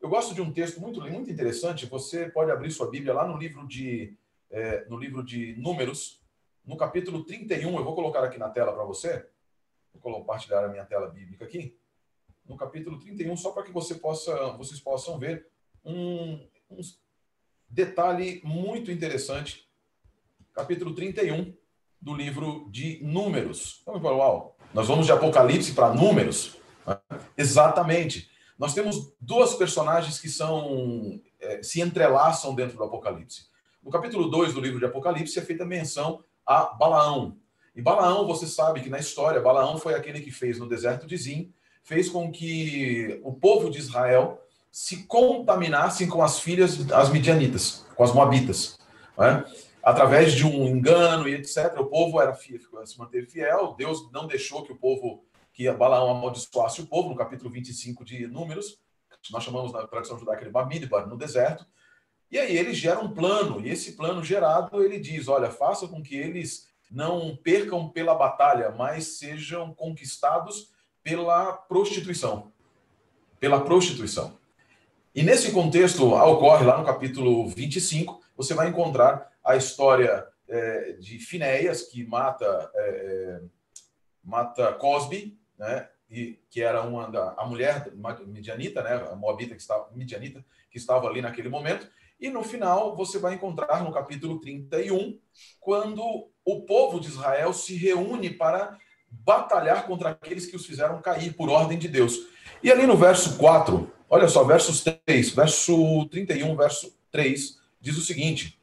Eu 0.00 0.08
gosto 0.08 0.34
de 0.34 0.42
um 0.42 0.52
texto 0.52 0.80
muito, 0.80 1.00
muito 1.00 1.30
interessante. 1.30 1.86
Você 1.86 2.28
pode 2.28 2.50
abrir 2.50 2.70
sua 2.70 2.90
Bíblia 2.90 3.14
lá 3.14 3.26
no 3.26 3.38
livro 3.38 3.66
de, 3.66 4.14
é, 4.50 4.84
no 4.88 4.98
livro 4.98 5.24
de 5.24 5.56
Números, 5.56 6.20
no 6.64 6.76
capítulo 6.76 7.24
31. 7.24 7.76
Eu 7.76 7.84
vou 7.84 7.94
colocar 7.94 8.22
aqui 8.22 8.38
na 8.38 8.50
tela 8.50 8.72
para 8.72 8.84
você. 8.84 9.26
Vou 9.94 10.12
compartilhar 10.12 10.64
a 10.64 10.68
minha 10.68 10.84
tela 10.84 11.08
bíblica 11.08 11.44
aqui. 11.44 11.76
No 12.48 12.56
capítulo 12.56 12.98
31, 12.98 13.36
só 13.36 13.50
para 13.50 13.62
que 13.62 13.72
você 13.72 13.94
possa, 13.96 14.52
vocês 14.52 14.80
possam 14.80 15.18
ver 15.18 15.46
um, 15.84 16.40
um 16.70 16.80
detalhe 17.68 18.40
muito 18.44 18.90
interessante. 18.90 19.68
Capítulo 20.52 20.94
31 20.94 21.54
do 22.00 22.14
livro 22.14 22.68
de 22.70 23.00
Números. 23.02 23.82
Então, 23.82 23.94
uau, 24.16 24.56
nós 24.72 24.86
vamos 24.86 25.06
de 25.06 25.12
Apocalipse 25.12 25.72
para 25.72 25.92
Números? 25.92 26.56
Né? 26.86 26.98
Exatamente. 27.36 28.30
Nós 28.58 28.72
temos 28.72 29.12
duas 29.20 29.54
personagens 29.54 30.20
que 30.20 30.28
são 30.28 31.20
é, 31.40 31.62
se 31.62 31.80
entrelaçam 31.80 32.54
dentro 32.54 32.76
do 32.76 32.84
Apocalipse. 32.84 33.48
No 33.82 33.90
capítulo 33.90 34.30
2 34.30 34.54
do 34.54 34.60
livro 34.60 34.78
de 34.78 34.86
Apocalipse 34.86 35.38
é 35.38 35.42
feita 35.42 35.64
menção 35.64 36.22
a 36.44 36.64
Balaão. 36.66 37.38
E 37.74 37.82
Balaão, 37.82 38.26
você 38.26 38.46
sabe 38.46 38.80
que 38.80 38.88
na 38.88 38.98
história, 38.98 39.40
Balaão 39.40 39.76
foi 39.76 39.94
aquele 39.94 40.20
que 40.20 40.30
fez 40.30 40.58
no 40.58 40.68
deserto 40.68 41.06
de 41.06 41.16
Zim, 41.16 41.52
fez 41.86 42.08
com 42.08 42.32
que 42.32 43.20
o 43.22 43.32
povo 43.32 43.70
de 43.70 43.78
Israel 43.78 44.42
se 44.72 45.04
contaminassem 45.04 46.08
com 46.08 46.20
as 46.20 46.40
filhas, 46.40 46.90
as 46.90 47.10
midianitas, 47.10 47.86
com 47.94 48.02
as 48.02 48.12
moabitas. 48.12 48.76
Né? 49.16 49.44
Através 49.82 50.32
de 50.32 50.44
um 50.44 50.66
engano 50.66 51.28
e 51.28 51.34
etc. 51.34 51.78
O 51.78 51.86
povo 51.86 52.20
era 52.20 52.34
se 52.34 52.98
manteve 52.98 53.28
fiel, 53.28 53.76
Deus 53.78 54.10
não 54.12 54.26
deixou 54.26 54.64
que 54.64 54.72
o 54.72 54.76
povo, 54.76 55.24
que 55.52 55.70
Balaão 55.70 56.10
amaldiçoasse 56.10 56.80
o 56.80 56.86
povo, 56.86 57.10
no 57.10 57.16
capítulo 57.16 57.50
25 57.50 58.04
de 58.04 58.26
Números, 58.26 58.80
nós 59.30 59.44
chamamos 59.44 59.72
na 59.72 59.86
tradição 59.86 60.18
judaica 60.18 60.44
de 60.44 60.50
Bamidbar, 60.50 61.08
no 61.08 61.16
deserto. 61.16 61.64
E 62.30 62.36
aí 62.36 62.56
ele 62.56 62.74
gera 62.74 62.98
um 62.98 63.14
plano, 63.14 63.60
e 63.60 63.70
esse 63.70 63.92
plano 63.92 64.24
gerado, 64.24 64.82
ele 64.82 64.98
diz: 64.98 65.28
olha, 65.28 65.50
faça 65.50 65.86
com 65.86 66.02
que 66.02 66.16
eles 66.16 66.68
não 66.90 67.36
percam 67.36 67.88
pela 67.88 68.14
batalha, 68.14 68.70
mas 68.72 69.18
sejam 69.18 69.72
conquistados 69.72 70.74
pela 71.06 71.52
prostituição. 71.52 72.52
Pela 73.38 73.60
prostituição. 73.64 74.36
E 75.14 75.22
nesse 75.22 75.52
contexto, 75.52 76.12
ocorre 76.12 76.66
lá 76.66 76.76
no 76.76 76.84
capítulo 76.84 77.48
25, 77.48 78.20
você 78.36 78.54
vai 78.54 78.68
encontrar 78.68 79.30
a 79.44 79.54
história 79.54 80.26
é, 80.48 80.94
de 80.94 81.20
Finéias, 81.20 81.82
que 81.82 82.04
mata, 82.04 82.72
é, 82.74 82.88
é, 82.88 83.40
mata 84.24 84.72
Cosby, 84.72 85.38
né? 85.56 85.88
E, 86.10 86.40
que 86.50 86.60
era 86.60 86.82
uma 86.82 87.08
da, 87.08 87.34
a 87.38 87.46
mulher 87.46 87.92
midianita, 88.26 88.82
né? 88.82 88.94
A 89.08 89.14
moabita 89.14 89.54
que 89.54 89.60
estava, 89.60 89.88
midianita, 89.94 90.44
que 90.68 90.76
estava 90.76 91.06
ali 91.06 91.22
naquele 91.22 91.48
momento. 91.48 91.88
E 92.18 92.28
no 92.28 92.42
final, 92.42 92.96
você 92.96 93.20
vai 93.20 93.34
encontrar 93.34 93.84
no 93.84 93.92
capítulo 93.92 94.40
31, 94.40 95.20
quando 95.60 96.02
o 96.44 96.62
povo 96.62 96.98
de 96.98 97.06
Israel 97.06 97.52
se 97.52 97.76
reúne 97.76 98.28
para 98.28 98.76
batalhar 99.24 99.86
contra 99.86 100.10
aqueles 100.10 100.46
que 100.46 100.56
os 100.56 100.66
fizeram 100.66 101.00
cair 101.00 101.34
por 101.34 101.48
ordem 101.48 101.78
de 101.78 101.88
Deus. 101.88 102.18
E 102.62 102.70
ali 102.70 102.86
no 102.86 102.96
verso 102.96 103.36
4, 103.36 103.92
Olha 104.08 104.28
só, 104.28 104.44
versos 104.44 104.84
3, 105.04 105.30
verso 105.30 106.06
31, 106.06 106.54
verso 106.56 106.96
3, 107.10 107.58
diz 107.80 107.98
o 107.98 108.02
seguinte: 108.02 108.60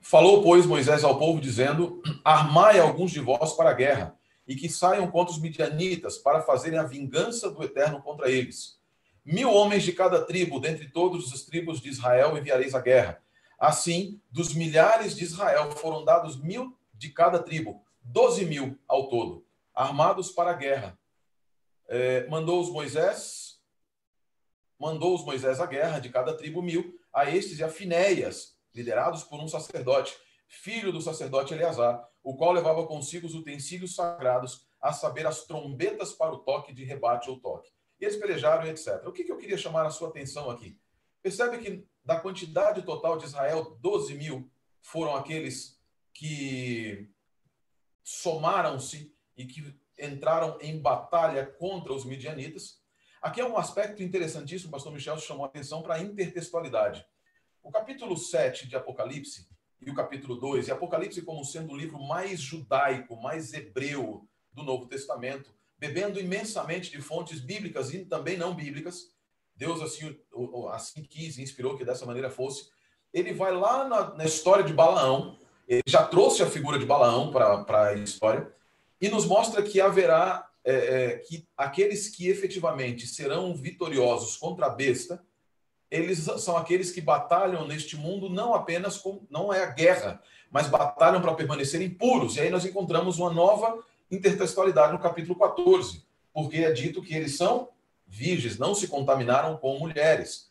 Falou, 0.00 0.42
pois, 0.42 0.64
Moisés 0.64 1.04
ao 1.04 1.18
povo, 1.18 1.40
dizendo: 1.40 2.02
Armai 2.24 2.78
alguns 2.78 3.10
de 3.10 3.20
vós 3.20 3.52
para 3.52 3.68
a 3.68 3.74
guerra, 3.74 4.16
e 4.46 4.56
que 4.56 4.68
saiam 4.68 5.10
contra 5.10 5.34
os 5.34 5.40
midianitas, 5.40 6.16
para 6.16 6.40
fazerem 6.40 6.78
a 6.78 6.84
vingança 6.84 7.50
do 7.50 7.62
eterno 7.62 8.00
contra 8.00 8.30
eles. 8.30 8.78
Mil 9.22 9.52
homens 9.52 9.82
de 9.82 9.92
cada 9.92 10.22
tribo, 10.24 10.58
dentre 10.58 10.88
todos 10.88 11.30
os 11.30 11.44
tribos 11.44 11.78
de 11.78 11.90
Israel, 11.90 12.38
enviareis 12.38 12.74
a 12.74 12.80
guerra. 12.80 13.20
Assim, 13.58 14.18
dos 14.30 14.54
milhares 14.54 15.14
de 15.14 15.24
Israel 15.24 15.70
foram 15.72 16.02
dados 16.02 16.42
mil 16.42 16.74
de 16.94 17.10
cada 17.10 17.38
tribo, 17.40 17.82
doze 18.08 18.44
mil 18.44 18.78
ao 18.86 19.08
todo, 19.08 19.46
armados 19.74 20.30
para 20.30 20.50
a 20.50 20.54
guerra. 20.54 20.98
É, 21.86 22.26
mandou 22.28 22.60
os 22.60 22.70
Moisés 22.70 23.48
mandou 24.78 25.14
os 25.14 25.24
Moisés 25.24 25.60
à 25.60 25.66
guerra, 25.66 25.98
de 25.98 26.08
cada 26.08 26.34
tribo 26.36 26.62
mil, 26.62 26.98
a 27.12 27.28
estes 27.28 27.58
e 27.58 27.64
a 27.64 27.68
Finéias, 27.68 28.56
liderados 28.72 29.24
por 29.24 29.40
um 29.40 29.48
sacerdote, 29.48 30.16
filho 30.46 30.92
do 30.92 31.00
sacerdote 31.00 31.52
Eleazar, 31.52 32.08
o 32.22 32.36
qual 32.36 32.52
levava 32.52 32.86
consigo 32.86 33.26
os 33.26 33.34
utensílios 33.34 33.94
sagrados, 33.94 34.66
a 34.80 34.92
saber, 34.92 35.26
as 35.26 35.44
trombetas 35.44 36.12
para 36.12 36.32
o 36.32 36.38
toque 36.38 36.72
de 36.72 36.84
rebate 36.84 37.28
ou 37.28 37.40
toque. 37.40 37.68
E 38.00 38.04
eles 38.04 38.16
pelejaram 38.16 38.68
etc. 38.68 39.02
O 39.06 39.12
que, 39.12 39.24
que 39.24 39.32
eu 39.32 39.36
queria 39.36 39.58
chamar 39.58 39.84
a 39.84 39.90
sua 39.90 40.08
atenção 40.08 40.48
aqui? 40.48 40.78
Percebe 41.20 41.58
que 41.58 41.84
da 42.04 42.20
quantidade 42.20 42.82
total 42.82 43.18
de 43.18 43.24
Israel, 43.24 43.76
12 43.80 44.14
mil 44.14 44.48
foram 44.80 45.16
aqueles 45.16 45.76
que 46.14 47.10
somaram-se 48.08 49.14
e 49.36 49.44
que 49.44 49.74
entraram 49.98 50.58
em 50.60 50.80
batalha 50.80 51.46
contra 51.46 51.92
os 51.92 52.04
midianitas, 52.04 52.78
Aqui 53.20 53.40
é 53.40 53.44
um 53.44 53.58
aspecto 53.58 54.00
interessantíssimo, 54.00 54.68
o 54.68 54.72
pastor 54.72 54.92
Michel 54.92 55.18
chamou 55.18 55.44
a 55.44 55.48
atenção 55.48 55.82
para 55.82 55.94
a 55.94 56.00
intertextualidade. 56.00 57.04
O 57.62 57.70
capítulo 57.70 58.16
7 58.16 58.68
de 58.68 58.76
Apocalipse 58.76 59.48
e 59.80 59.90
o 59.90 59.94
capítulo 59.94 60.36
2, 60.36 60.68
e 60.68 60.70
Apocalipse 60.70 61.22
como 61.22 61.44
sendo 61.44 61.72
o 61.72 61.76
livro 61.76 62.00
mais 62.00 62.40
judaico, 62.40 63.20
mais 63.20 63.52
hebreu 63.52 64.24
do 64.52 64.62
Novo 64.62 64.86
Testamento, 64.86 65.52
bebendo 65.76 66.20
imensamente 66.20 66.92
de 66.92 67.02
fontes 67.02 67.40
bíblicas 67.40 67.92
e 67.92 68.04
também 68.04 68.36
não 68.36 68.54
bíblicas. 68.54 69.12
Deus 69.56 69.82
assim, 69.82 70.16
assim 70.70 71.02
quis 71.02 71.38
inspirou 71.38 71.76
que 71.76 71.84
dessa 71.84 72.06
maneira 72.06 72.30
fosse. 72.30 72.70
Ele 73.12 73.32
vai 73.32 73.52
lá 73.52 73.88
na, 73.88 74.14
na 74.14 74.24
história 74.24 74.62
de 74.62 74.72
Balaão, 74.72 75.36
ele 75.68 75.82
já 75.86 76.02
trouxe 76.02 76.42
a 76.42 76.46
figura 76.46 76.78
de 76.78 76.86
Balaão 76.86 77.30
para 77.30 77.88
a 77.88 77.94
história, 77.94 78.50
e 79.00 79.08
nos 79.08 79.26
mostra 79.26 79.62
que 79.62 79.80
haverá 79.80 80.48
é, 80.64 80.74
é, 80.74 81.18
que 81.18 81.46
aqueles 81.56 82.08
que 82.08 82.28
efetivamente 82.28 83.06
serão 83.06 83.54
vitoriosos 83.54 84.36
contra 84.36 84.66
a 84.66 84.70
besta, 84.70 85.22
eles 85.90 86.18
são 86.38 86.56
aqueles 86.56 86.90
que 86.90 87.00
batalham 87.00 87.66
neste 87.66 87.96
mundo 87.96 88.28
não 88.28 88.54
apenas 88.54 88.98
com, 88.98 89.26
não 89.30 89.52
é 89.52 89.62
a 89.62 89.70
guerra, 89.70 90.20
mas 90.50 90.66
batalham 90.66 91.20
para 91.20 91.34
permanecerem 91.34 91.88
puros. 91.88 92.36
E 92.36 92.40
aí 92.40 92.50
nós 92.50 92.64
encontramos 92.64 93.18
uma 93.18 93.30
nova 93.30 93.82
intertextualidade 94.10 94.92
no 94.92 94.98
capítulo 94.98 95.38
14, 95.38 96.02
porque 96.32 96.58
é 96.58 96.72
dito 96.72 97.02
que 97.02 97.14
eles 97.14 97.36
são 97.36 97.68
virgens, 98.06 98.58
não 98.58 98.74
se 98.74 98.88
contaminaram 98.88 99.56
com 99.56 99.78
mulheres. 99.78 100.50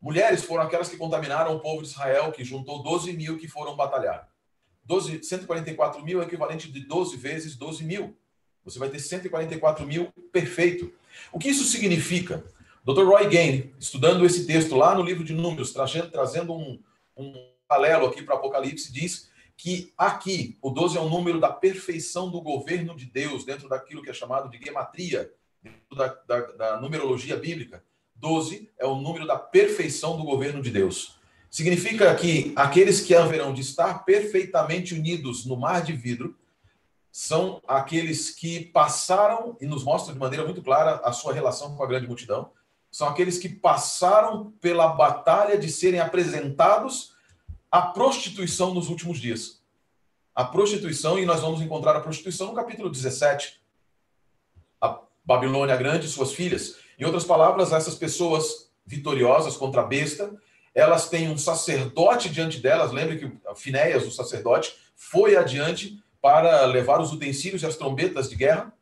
Mulheres 0.00 0.42
foram 0.44 0.64
aquelas 0.64 0.88
que 0.88 0.96
contaminaram 0.96 1.54
o 1.54 1.60
povo 1.60 1.82
de 1.82 1.88
Israel, 1.88 2.32
que 2.32 2.42
juntou 2.42 2.82
12 2.82 3.12
mil 3.12 3.38
que 3.38 3.46
foram 3.46 3.76
batalhar. 3.76 4.31
12, 4.84 5.22
144 5.22 6.04
mil 6.04 6.20
é 6.20 6.24
equivalente 6.24 6.70
de 6.70 6.80
12 6.80 7.16
vezes 7.16 7.56
12 7.56 7.84
mil. 7.84 8.16
Você 8.64 8.78
vai 8.78 8.88
ter 8.88 8.98
144 8.98 9.86
mil 9.86 10.12
perfeito. 10.32 10.92
O 11.32 11.38
que 11.38 11.48
isso 11.48 11.64
significa? 11.64 12.44
Dr. 12.84 13.04
Roy 13.04 13.28
Gain, 13.28 13.72
estudando 13.78 14.24
esse 14.24 14.46
texto 14.46 14.74
lá 14.74 14.94
no 14.94 15.02
livro 15.02 15.24
de 15.24 15.32
Números, 15.32 15.72
trazendo, 15.72 16.10
trazendo 16.10 16.52
um, 16.52 16.80
um 17.16 17.32
paralelo 17.68 18.06
aqui 18.06 18.22
para 18.22 18.34
Apocalipse, 18.34 18.92
diz 18.92 19.30
que 19.56 19.92
aqui 19.96 20.58
o 20.60 20.70
12 20.70 20.96
é 20.96 21.00
o 21.00 21.08
número 21.08 21.38
da 21.38 21.52
perfeição 21.52 22.30
do 22.30 22.40
governo 22.40 22.96
de 22.96 23.06
Deus, 23.06 23.44
dentro 23.44 23.68
daquilo 23.68 24.02
que 24.02 24.10
é 24.10 24.14
chamado 24.14 24.50
de 24.50 24.58
gematria, 24.58 25.30
da, 25.94 26.08
da, 26.26 26.40
da 26.52 26.80
numerologia 26.80 27.36
bíblica. 27.36 27.84
12 28.16 28.70
é 28.78 28.86
o 28.86 28.96
número 28.96 29.26
da 29.26 29.38
perfeição 29.38 30.16
do 30.16 30.24
governo 30.24 30.60
de 30.60 30.70
Deus. 30.70 31.16
Significa 31.52 32.14
que 32.14 32.50
aqueles 32.56 33.02
que 33.02 33.14
haverão 33.14 33.52
de 33.52 33.60
estar 33.60 34.06
perfeitamente 34.06 34.94
unidos 34.94 35.44
no 35.44 35.54
mar 35.54 35.82
de 35.82 35.92
vidro 35.92 36.34
são 37.10 37.60
aqueles 37.68 38.30
que 38.30 38.64
passaram, 38.64 39.54
e 39.60 39.66
nos 39.66 39.84
mostram 39.84 40.14
de 40.14 40.18
maneira 40.18 40.46
muito 40.46 40.62
clara 40.62 41.02
a 41.04 41.12
sua 41.12 41.34
relação 41.34 41.76
com 41.76 41.84
a 41.84 41.86
grande 41.86 42.06
multidão, 42.06 42.50
são 42.90 43.06
aqueles 43.06 43.36
que 43.36 43.50
passaram 43.50 44.50
pela 44.62 44.88
batalha 44.88 45.58
de 45.58 45.70
serem 45.70 46.00
apresentados 46.00 47.12
à 47.70 47.82
prostituição 47.82 48.72
nos 48.72 48.88
últimos 48.88 49.20
dias. 49.20 49.62
A 50.34 50.46
prostituição, 50.46 51.18
e 51.18 51.26
nós 51.26 51.42
vamos 51.42 51.60
encontrar 51.60 51.94
a 51.94 52.00
prostituição 52.00 52.46
no 52.46 52.54
capítulo 52.54 52.88
17. 52.88 53.60
A 54.80 55.02
Babilônia 55.22 55.76
Grande 55.76 56.06
e 56.06 56.08
suas 56.08 56.32
filhas. 56.32 56.78
Em 56.98 57.04
outras 57.04 57.24
palavras, 57.24 57.74
essas 57.74 57.94
pessoas 57.94 58.70
vitoriosas 58.86 59.54
contra 59.54 59.82
a 59.82 59.86
besta, 59.86 60.34
elas 60.74 61.08
têm 61.08 61.30
um 61.30 61.38
sacerdote 61.38 62.28
diante 62.28 62.58
delas. 62.58 62.92
Lembre 62.92 63.18
que 63.18 63.32
Finéias, 63.54 64.06
o 64.06 64.10
sacerdote, 64.10 64.74
foi 64.94 65.36
adiante 65.36 66.02
para 66.20 66.64
levar 66.66 67.00
os 67.00 67.12
utensílios 67.12 67.62
e 67.62 67.66
as 67.66 67.76
trombetas 67.76 68.28
de 68.28 68.36
guerra. 68.36 68.72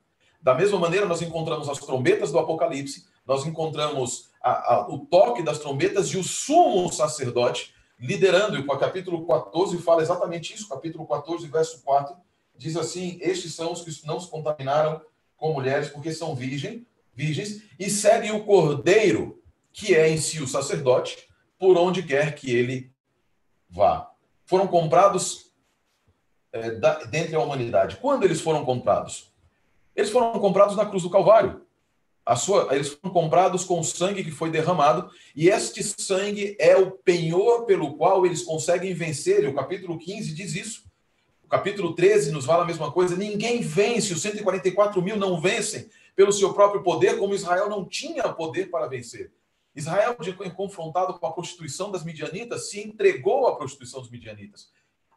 Da 0.40 0.54
mesma 0.54 0.78
maneira, 0.78 1.06
nós 1.06 1.22
encontramos 1.22 1.68
as 1.68 1.78
trombetas 1.78 2.32
do 2.32 2.38
Apocalipse 2.38 3.10
nós 3.30 3.46
encontramos 3.46 4.28
a, 4.42 4.74
a, 4.74 4.88
o 4.88 5.06
toque 5.06 5.40
das 5.40 5.60
trombetas 5.60 6.08
e 6.08 6.16
o 6.16 6.24
sumo 6.24 6.92
sacerdote 6.92 7.72
liderando, 7.96 8.56
e 8.56 8.60
o 8.60 8.66
capítulo 8.66 9.24
14 9.24 9.78
fala 9.78 10.02
exatamente 10.02 10.52
isso, 10.52 10.68
capítulo 10.68 11.06
14, 11.06 11.46
verso 11.46 11.80
4, 11.82 12.16
diz 12.56 12.76
assim: 12.76 13.18
Estes 13.20 13.54
são 13.54 13.72
os 13.72 13.82
que 13.82 14.04
não 14.04 14.18
se 14.18 14.28
contaminaram 14.28 15.00
com 15.36 15.52
mulheres, 15.52 15.90
porque 15.90 16.12
são 16.12 16.34
virgem, 16.34 16.84
virgens, 17.14 17.62
e 17.78 17.88
seguem 17.88 18.32
o 18.32 18.44
cordeiro, 18.44 19.40
que 19.72 19.94
é 19.94 20.08
em 20.08 20.16
si 20.16 20.42
o 20.42 20.48
sacerdote, 20.48 21.28
por 21.60 21.76
onde 21.76 22.02
quer 22.02 22.34
que 22.34 22.50
ele 22.50 22.90
vá. 23.68 24.10
Foram 24.46 24.66
comprados 24.66 25.52
é, 26.50 26.70
da, 26.70 27.04
dentre 27.04 27.36
a 27.36 27.40
humanidade. 27.40 27.98
Quando 27.98 28.24
eles 28.24 28.40
foram 28.40 28.64
comprados? 28.64 29.30
Eles 29.94 30.10
foram 30.10 30.32
comprados 30.40 30.74
na 30.74 30.86
cruz 30.86 31.02
do 31.02 31.10
Calvário. 31.10 31.60
Sua, 32.36 32.68
eles 32.74 32.88
foram 32.88 33.12
comprados 33.12 33.64
com 33.64 33.80
o 33.80 33.84
sangue 33.84 34.24
que 34.24 34.30
foi 34.30 34.50
derramado, 34.50 35.10
e 35.34 35.48
este 35.48 35.82
sangue 35.82 36.56
é 36.60 36.76
o 36.76 36.92
penhor 36.92 37.64
pelo 37.64 37.96
qual 37.96 38.24
eles 38.24 38.42
conseguem 38.42 38.94
vencer. 38.94 39.44
E 39.44 39.48
o 39.48 39.54
capítulo 39.54 39.98
15 39.98 40.32
diz 40.32 40.54
isso. 40.54 40.84
O 41.44 41.48
capítulo 41.48 41.94
13 41.94 42.30
nos 42.30 42.46
fala 42.46 42.62
a 42.62 42.66
mesma 42.66 42.90
coisa. 42.92 43.16
Ninguém 43.16 43.60
vence, 43.60 44.12
os 44.12 44.22
144 44.22 45.02
mil 45.02 45.16
não 45.16 45.40
vencem 45.40 45.90
pelo 46.14 46.32
seu 46.32 46.54
próprio 46.54 46.82
poder, 46.82 47.18
como 47.18 47.34
Israel 47.34 47.68
não 47.68 47.84
tinha 47.84 48.22
poder 48.32 48.70
para 48.70 48.86
vencer. 48.86 49.32
Israel, 49.74 50.16
confrontado 50.56 51.18
com 51.18 51.26
a 51.26 51.32
prostituição 51.32 51.90
das 51.90 52.04
midianitas, 52.04 52.70
se 52.70 52.80
entregou 52.80 53.46
à 53.46 53.56
prostituição 53.56 54.00
dos 54.00 54.10
midianitas. 54.10 54.70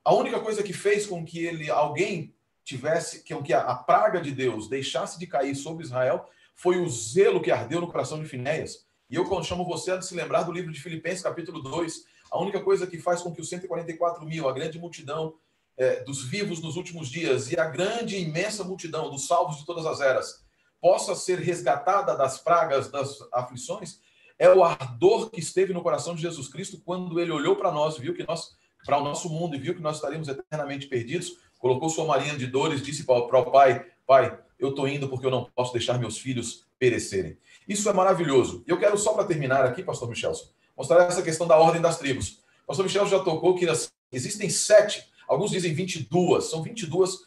A 0.03 0.13
única 0.13 0.39
coisa 0.39 0.61
que 0.61 0.73
fez 0.73 1.05
com 1.05 1.25
que 1.25 1.45
ele, 1.45 1.69
alguém 1.69 2.33
tivesse, 2.63 3.23
que 3.23 3.53
a, 3.53 3.75
praga 3.75 4.21
de 4.21 4.31
Deus 4.31 4.69
deixasse 4.69 5.19
de 5.19 5.27
cair 5.27 5.55
sobre 5.55 5.83
Israel, 5.83 6.29
foi 6.55 6.77
o 6.77 6.89
zelo 6.89 7.41
que 7.41 7.51
ardeu 7.51 7.81
no 7.81 7.91
coração 7.91 8.21
de 8.21 8.29
Finéias. 8.29 8.85
E 9.09 9.15
eu 9.15 9.43
chamo 9.43 9.65
você 9.65 9.91
a 9.91 10.01
se 10.01 10.15
lembrar 10.15 10.43
do 10.43 10.51
livro 10.51 10.71
de 10.71 10.81
Filipenses, 10.81 11.23
capítulo 11.23 11.61
2. 11.61 12.05
A 12.31 12.39
única 12.39 12.61
coisa 12.61 12.87
que 12.87 12.97
faz 12.97 13.21
com 13.21 13.33
que 13.33 13.41
os 13.41 13.49
144 13.49 14.25
mil, 14.25 14.47
a 14.47 14.53
grande 14.53 14.79
multidão 14.79 15.35
é, 15.77 16.03
dos 16.03 16.23
vivos 16.23 16.61
nos 16.61 16.75
últimos 16.75 17.09
dias 17.09 17.51
e 17.51 17.59
a 17.59 17.65
grande 17.65 18.17
imensa 18.17 18.63
multidão 18.63 19.09
dos 19.09 19.27
salvos 19.27 19.57
de 19.57 19.65
todas 19.65 19.85
as 19.85 20.01
eras 20.01 20.43
possa 20.79 21.15
ser 21.15 21.39
resgatada 21.39 22.15
das 22.15 22.39
pragas, 22.39 22.89
das 22.89 23.17
aflições, 23.31 24.01
é 24.43 24.53
o 24.53 24.61
ardor 24.61 25.29
que 25.29 25.39
esteve 25.39 25.71
no 25.71 25.81
coração 25.81 26.13
de 26.13 26.21
Jesus 26.21 26.49
Cristo 26.49 26.77
quando 26.83 27.17
ele 27.17 27.31
olhou 27.31 27.55
para 27.55 27.71
nós, 27.71 27.97
viu 27.97 28.13
que 28.13 28.27
nós, 28.27 28.57
para 28.85 28.97
o 28.97 29.03
nosso 29.03 29.29
mundo 29.29 29.55
e 29.55 29.57
viu 29.57 29.73
que 29.73 29.81
nós 29.81 29.95
estaríamos 29.95 30.27
eternamente 30.27 30.85
perdidos, 30.87 31.37
colocou 31.57 31.89
sua 31.89 32.03
marinha 32.03 32.35
de 32.35 32.45
dores, 32.45 32.83
disse 32.83 33.05
para 33.05 33.39
o 33.39 33.51
Pai: 33.51 33.85
Pai, 34.05 34.37
eu 34.59 34.71
estou 34.71 34.85
indo 34.85 35.07
porque 35.07 35.25
eu 35.25 35.31
não 35.31 35.45
posso 35.55 35.71
deixar 35.71 35.97
meus 35.97 36.17
filhos 36.17 36.65
perecerem. 36.77 37.37
Isso 37.65 37.87
é 37.87 37.93
maravilhoso. 37.93 38.65
Eu 38.67 38.77
quero 38.77 38.97
só 38.97 39.13
para 39.13 39.23
terminar 39.23 39.63
aqui, 39.65 39.81
pastor 39.81 40.09
Michelson, 40.09 40.49
mostrar 40.75 41.05
essa 41.05 41.21
questão 41.21 41.47
da 41.47 41.57
ordem 41.57 41.81
das 41.81 41.97
tribos. 41.97 42.39
Pastor 42.67 42.83
Michel 42.83 43.07
já 43.07 43.19
tocou 43.23 43.55
que 43.55 43.65
existem 44.11 44.49
sete, 44.49 45.05
alguns 45.25 45.51
dizem 45.51 45.73
22, 45.73 46.43
são 46.43 46.61
22 46.61 47.19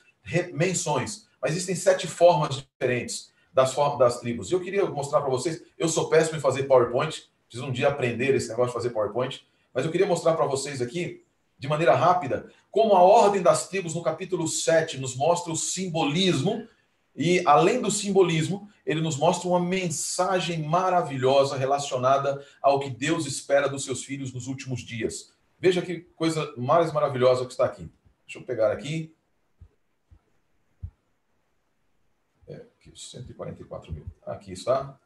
menções, 0.53 1.27
mas 1.41 1.53
existem 1.53 1.75
sete 1.75 2.07
formas 2.07 2.57
diferentes 2.57 3.35
das, 3.57 3.75
das 3.99 4.21
tribos. 4.21 4.53
Eu 4.53 4.61
queria 4.61 4.85
mostrar 4.85 5.23
para 5.23 5.31
vocês, 5.31 5.63
eu 5.79 5.89
sou 5.89 6.11
péssimo 6.11 6.37
em 6.37 6.41
fazer 6.43 6.65
PowerPoint, 6.65 7.27
preciso 7.49 7.67
um 7.67 7.73
dia 7.73 7.89
aprender 7.89 8.35
esse 8.35 8.51
negócio 8.51 8.69
de 8.69 8.75
fazer 8.75 8.91
PowerPoint, 8.91 9.43
mas 9.73 9.87
eu 9.87 9.91
queria 9.91 10.07
mostrar 10.07 10.35
para 10.35 10.45
vocês 10.45 10.83
aqui, 10.83 11.25
de 11.59 11.67
maneira 11.67 11.95
rápida, 11.95 12.53
como 12.71 12.95
a 12.95 13.03
ordem 13.03 13.41
das 13.41 13.67
tribos 13.67 13.95
no 13.95 14.03
capítulo 14.03 14.47
7 14.47 14.99
nos 14.99 15.17
mostra 15.17 15.51
o 15.51 15.57
simbolismo 15.57 16.69
e, 17.17 17.43
além 17.47 17.81
do 17.81 17.91
simbolismo, 17.91 18.69
ele 18.85 19.01
nos 19.01 19.17
mostra 19.17 19.49
uma 19.49 19.59
mensagem 19.59 20.63
maravilhosa 20.63 21.57
relacionada 21.57 22.45
ao 22.61 22.79
que 22.79 22.91
Deus 22.91 23.25
espera 23.25 23.71
dos 23.71 23.85
seus 23.85 24.05
filhos 24.05 24.35
nos 24.35 24.49
últimos 24.49 24.83
dias. 24.83 25.33
Veja 25.59 25.81
que 25.81 26.01
coisa 26.15 26.53
mais 26.59 26.93
maravilhosa 26.93 27.47
que 27.47 27.53
está 27.53 27.65
aqui. 27.65 27.91
Deixa 28.27 28.39
eu 28.39 28.43
pegar 28.43 28.71
aqui. 28.71 29.16
Aqui, 32.87 32.93
144 32.95 33.93
mil. 33.93 34.07
Aqui 34.25 34.53
está. 34.53 34.99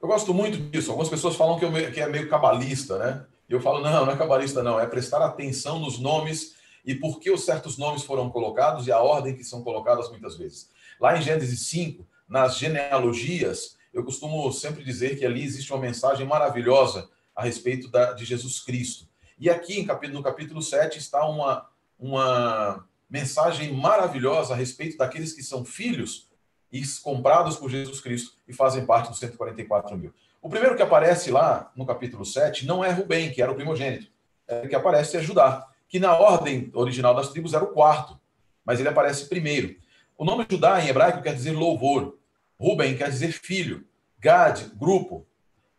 Eu 0.00 0.08
gosto 0.08 0.32
muito 0.32 0.58
disso. 0.70 0.90
Algumas 0.90 1.10
pessoas 1.10 1.36
falam 1.36 1.58
que, 1.58 1.64
eu, 1.64 1.72
que 1.92 2.00
é 2.00 2.08
meio 2.08 2.28
cabalista, 2.28 2.98
né? 2.98 3.26
E 3.48 3.52
eu 3.52 3.60
falo, 3.60 3.80
não, 3.80 4.06
não 4.06 4.12
é 4.12 4.16
cabalista, 4.16 4.62
não. 4.62 4.80
É 4.80 4.86
prestar 4.86 5.24
atenção 5.24 5.78
nos 5.78 5.98
nomes 5.98 6.56
e 6.84 6.94
por 6.94 7.20
que 7.20 7.30
os 7.30 7.44
certos 7.44 7.78
nomes 7.78 8.02
foram 8.02 8.30
colocados 8.30 8.86
e 8.86 8.92
a 8.92 9.00
ordem 9.00 9.36
que 9.36 9.44
são 9.44 9.62
colocadas 9.62 10.10
muitas 10.10 10.36
vezes. 10.36 10.70
Lá 10.98 11.16
em 11.16 11.22
Gênesis 11.22 11.68
5, 11.68 12.06
nas 12.28 12.58
genealogias, 12.58 13.76
eu 13.92 14.04
costumo 14.04 14.50
sempre 14.52 14.82
dizer 14.82 15.18
que 15.18 15.24
ali 15.24 15.44
existe 15.44 15.72
uma 15.72 15.80
mensagem 15.80 16.26
maravilhosa 16.26 17.08
a 17.36 17.42
respeito 17.42 17.88
da, 17.88 18.12
de 18.12 18.24
Jesus 18.24 18.60
Cristo. 18.60 19.06
E 19.38 19.48
aqui 19.50 19.86
no 20.10 20.22
capítulo 20.22 20.62
7 20.62 20.98
está 20.98 21.24
uma, 21.26 21.68
uma 22.02 22.84
mensagem 23.08 23.72
maravilhosa 23.72 24.54
a 24.54 24.56
respeito 24.56 24.98
daqueles 24.98 25.32
que 25.32 25.42
são 25.42 25.64
filhos 25.64 26.28
e 26.72 26.82
comprados 27.00 27.56
por 27.56 27.70
Jesus 27.70 28.00
Cristo 28.00 28.32
e 28.48 28.52
fazem 28.52 28.84
parte 28.84 29.10
dos 29.10 29.20
144 29.20 29.96
mil. 29.96 30.12
O 30.40 30.48
primeiro 30.48 30.74
que 30.74 30.82
aparece 30.82 31.30
lá 31.30 31.70
no 31.76 31.86
capítulo 31.86 32.24
7 32.26 32.66
não 32.66 32.84
é 32.84 32.90
Rubem, 32.90 33.30
que 33.30 33.40
era 33.40 33.52
o 33.52 33.54
primogênito. 33.54 34.10
É, 34.48 34.66
que 34.66 34.74
aparece 34.74 35.16
é 35.16 35.22
Judá, 35.22 35.68
que 35.88 36.00
na 36.00 36.16
ordem 36.16 36.72
original 36.74 37.14
das 37.14 37.28
tribos 37.28 37.54
era 37.54 37.62
o 37.62 37.68
quarto, 37.68 38.18
mas 38.64 38.80
ele 38.80 38.88
aparece 38.88 39.28
primeiro. 39.28 39.76
O 40.18 40.24
nome 40.24 40.44
Judá 40.50 40.82
em 40.82 40.88
hebraico 40.88 41.22
quer 41.22 41.34
dizer 41.34 41.52
louvor. 41.52 42.18
Rubem 42.58 42.96
quer 42.96 43.10
dizer 43.10 43.30
filho. 43.30 43.86
Gad, 44.18 44.60
grupo. 44.74 45.24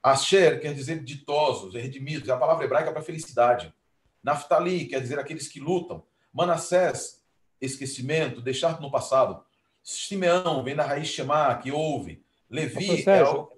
Asher 0.02 0.62
quer 0.62 0.74
dizer 0.74 1.04
ditosos, 1.04 1.74
redimidos. 1.74 2.30
É 2.30 2.32
a 2.32 2.38
palavra 2.38 2.64
hebraica 2.64 2.94
para 2.94 3.02
felicidade. 3.02 3.74
Naftali 4.24 4.86
quer 4.86 5.02
dizer 5.02 5.20
aqueles 5.20 5.50
que 5.50 5.60
lutam. 5.60 6.04
Manassés, 6.34 7.24
esquecimento, 7.62 8.42
deixar 8.42 8.82
no 8.82 8.92
passado. 8.92 9.46
Simeão 9.84 10.64
vem 10.64 10.76
da 10.76 10.86
raiz 10.86 11.08
Shema, 11.08 11.56
que 11.58 11.72
ouve. 11.72 12.26
Levi 12.50 13.08
é 13.08 13.24
o 13.24 13.54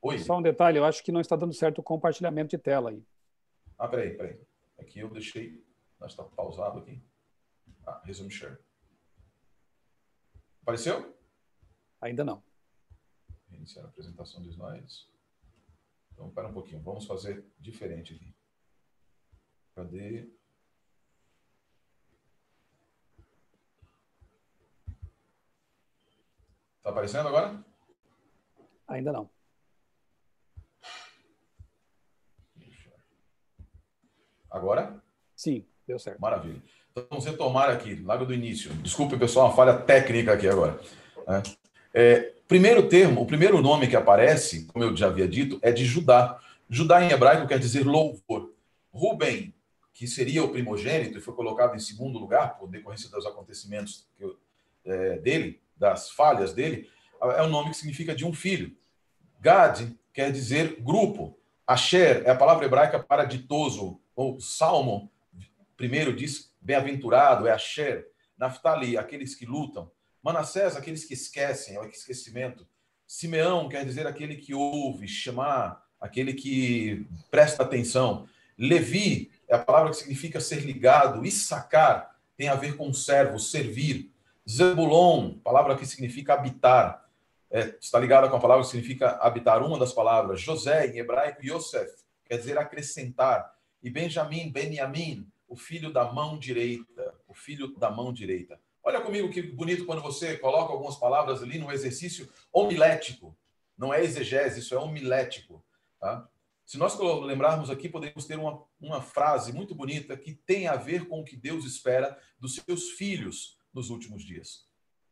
Oi. 0.00 0.18
Só 0.18 0.36
um 0.36 0.42
detalhe, 0.42 0.76
eu 0.76 0.84
acho 0.84 1.02
que 1.02 1.10
não 1.10 1.20
está 1.20 1.34
dando 1.34 1.54
certo 1.54 1.78
o 1.78 1.82
compartilhamento 1.82 2.54
de 2.54 2.62
tela 2.62 2.90
aí. 2.90 3.02
Ah, 3.78 3.88
peraí, 3.88 4.14
peraí. 4.14 4.38
Aqui 4.78 5.00
eu 5.00 5.08
deixei. 5.08 5.64
Nós 5.98 6.10
está 6.10 6.22
pausado 6.22 6.80
aqui. 6.80 7.02
Ah, 7.86 8.02
resume 8.04 8.30
share. 8.30 8.58
Apareceu? 10.60 11.16
Ainda 12.02 12.22
não. 12.22 12.42
Iniciar 13.50 13.82
a 13.82 13.86
apresentação 13.86 14.42
de 14.42 14.50
slides. 14.50 15.08
Então, 16.12 16.28
espera 16.28 16.48
um 16.48 16.52
pouquinho. 16.52 16.82
Vamos 16.82 17.06
fazer 17.06 17.42
diferente 17.58 18.14
aqui. 18.14 18.36
Cadê? 19.74 20.30
Aparecendo 26.94 27.28
agora? 27.28 27.52
Ainda 28.86 29.12
não. 29.12 29.28
Agora? 34.48 35.02
Sim, 35.34 35.66
deu 35.86 35.98
certo. 35.98 36.20
Maravilha. 36.20 36.62
Então, 36.92 37.06
vamos 37.10 37.24
retomar 37.24 37.70
aqui, 37.70 37.96
logo 37.96 38.24
do 38.24 38.32
início. 38.32 38.72
Desculpe, 38.74 39.18
pessoal, 39.18 39.48
uma 39.48 39.56
falha 39.56 39.76
técnica 39.76 40.32
aqui 40.32 40.46
agora. 40.46 40.80
Né? 41.26 41.42
É, 41.92 42.32
primeiro 42.46 42.88
termo, 42.88 43.20
o 43.20 43.26
primeiro 43.26 43.60
nome 43.60 43.88
que 43.88 43.96
aparece, 43.96 44.66
como 44.66 44.84
eu 44.84 44.96
já 44.96 45.08
havia 45.08 45.26
dito, 45.26 45.58
é 45.60 45.72
de 45.72 45.84
Judá. 45.84 46.40
Judá 46.70 47.02
em 47.02 47.10
hebraico 47.10 47.48
quer 47.48 47.58
dizer 47.58 47.84
louvor. 47.84 48.54
Rubem, 48.92 49.52
que 49.92 50.06
seria 50.06 50.44
o 50.44 50.50
primogênito 50.50 51.18
e 51.18 51.20
foi 51.20 51.34
colocado 51.34 51.74
em 51.74 51.80
segundo 51.80 52.16
lugar 52.16 52.56
por 52.56 52.68
decorrência 52.68 53.10
dos 53.10 53.26
acontecimentos 53.26 54.06
eu, 54.20 54.38
é, 54.84 55.18
dele, 55.18 55.60
das 55.84 56.10
falhas 56.10 56.54
dele, 56.54 56.88
é 57.20 57.42
o 57.42 57.48
nome 57.48 57.70
que 57.70 57.76
significa 57.76 58.14
de 58.14 58.24
um 58.24 58.32
filho. 58.32 58.74
Gad 59.38 59.82
quer 60.14 60.32
dizer 60.32 60.80
grupo. 60.80 61.38
Asher 61.66 62.22
é 62.24 62.30
a 62.30 62.36
palavra 62.36 62.64
hebraica 62.64 62.98
para 62.98 63.24
ditoso, 63.24 64.00
ou 64.16 64.40
salmo. 64.40 65.10
Primeiro 65.76 66.14
diz 66.14 66.52
bem-aventurado, 66.60 67.46
é 67.46 67.52
Asher. 67.52 68.06
Naftali, 68.38 68.96
aqueles 68.96 69.34
que 69.34 69.44
lutam. 69.44 69.90
Manassés, 70.22 70.74
aqueles 70.74 71.04
que 71.04 71.12
esquecem, 71.12 71.76
é 71.76 71.80
o 71.80 71.84
esquecimento. 71.84 72.66
Simeão 73.06 73.68
quer 73.68 73.84
dizer 73.84 74.06
aquele 74.06 74.36
que 74.36 74.54
ouve, 74.54 75.06
chamar, 75.06 75.82
aquele 76.00 76.32
que 76.32 77.06
presta 77.30 77.62
atenção. 77.62 78.26
Levi 78.56 79.30
é 79.46 79.54
a 79.54 79.58
palavra 79.58 79.90
que 79.90 79.98
significa 79.98 80.40
ser 80.40 80.60
ligado. 80.60 81.24
Issacar 81.26 82.16
tem 82.36 82.48
a 82.48 82.54
ver 82.54 82.76
com 82.76 82.92
servo, 82.92 83.38
servir. 83.38 84.13
Zebulon, 84.48 85.38
palavra 85.38 85.76
que 85.76 85.86
significa 85.86 86.34
habitar. 86.34 87.08
É, 87.50 87.76
está 87.80 87.98
ligada 87.98 88.28
com 88.28 88.36
a 88.36 88.40
palavra 88.40 88.64
que 88.64 88.70
significa 88.70 89.12
habitar, 89.20 89.62
uma 89.62 89.78
das 89.78 89.92
palavras. 89.92 90.40
José, 90.40 90.88
em 90.88 90.98
hebraico, 90.98 91.44
Yosef, 91.44 91.90
quer 92.24 92.36
dizer 92.36 92.58
acrescentar. 92.58 93.54
E 93.82 93.88
Benjamim, 93.88 94.50
Benjamim, 94.50 95.26
o 95.48 95.56
filho 95.56 95.92
da 95.92 96.12
mão 96.12 96.38
direita. 96.38 97.14
O 97.26 97.34
filho 97.34 97.68
da 97.78 97.90
mão 97.90 98.12
direita. 98.12 98.60
Olha 98.82 99.00
comigo 99.00 99.30
que 99.30 99.40
bonito 99.40 99.86
quando 99.86 100.02
você 100.02 100.36
coloca 100.36 100.72
algumas 100.72 100.96
palavras 100.96 101.42
ali 101.42 101.58
no 101.58 101.72
exercício 101.72 102.28
homilético. 102.52 103.36
Não 103.78 103.94
é 103.94 104.02
exegese, 104.02 104.60
isso 104.60 104.74
é 104.74 104.78
homilético. 104.78 105.64
Tá? 105.98 106.28
Se 106.66 106.76
nós 106.76 106.98
lembrarmos 106.98 107.70
aqui, 107.70 107.88
podemos 107.88 108.26
ter 108.26 108.38
uma, 108.38 108.62
uma 108.78 109.00
frase 109.00 109.52
muito 109.52 109.74
bonita 109.74 110.16
que 110.16 110.34
tem 110.34 110.66
a 110.66 110.76
ver 110.76 111.08
com 111.08 111.20
o 111.20 111.24
que 111.24 111.36
Deus 111.36 111.64
espera 111.64 112.18
dos 112.38 112.56
seus 112.56 112.90
filhos 112.90 113.56
nos 113.74 113.90
últimos 113.90 114.24
dias. 114.24 114.64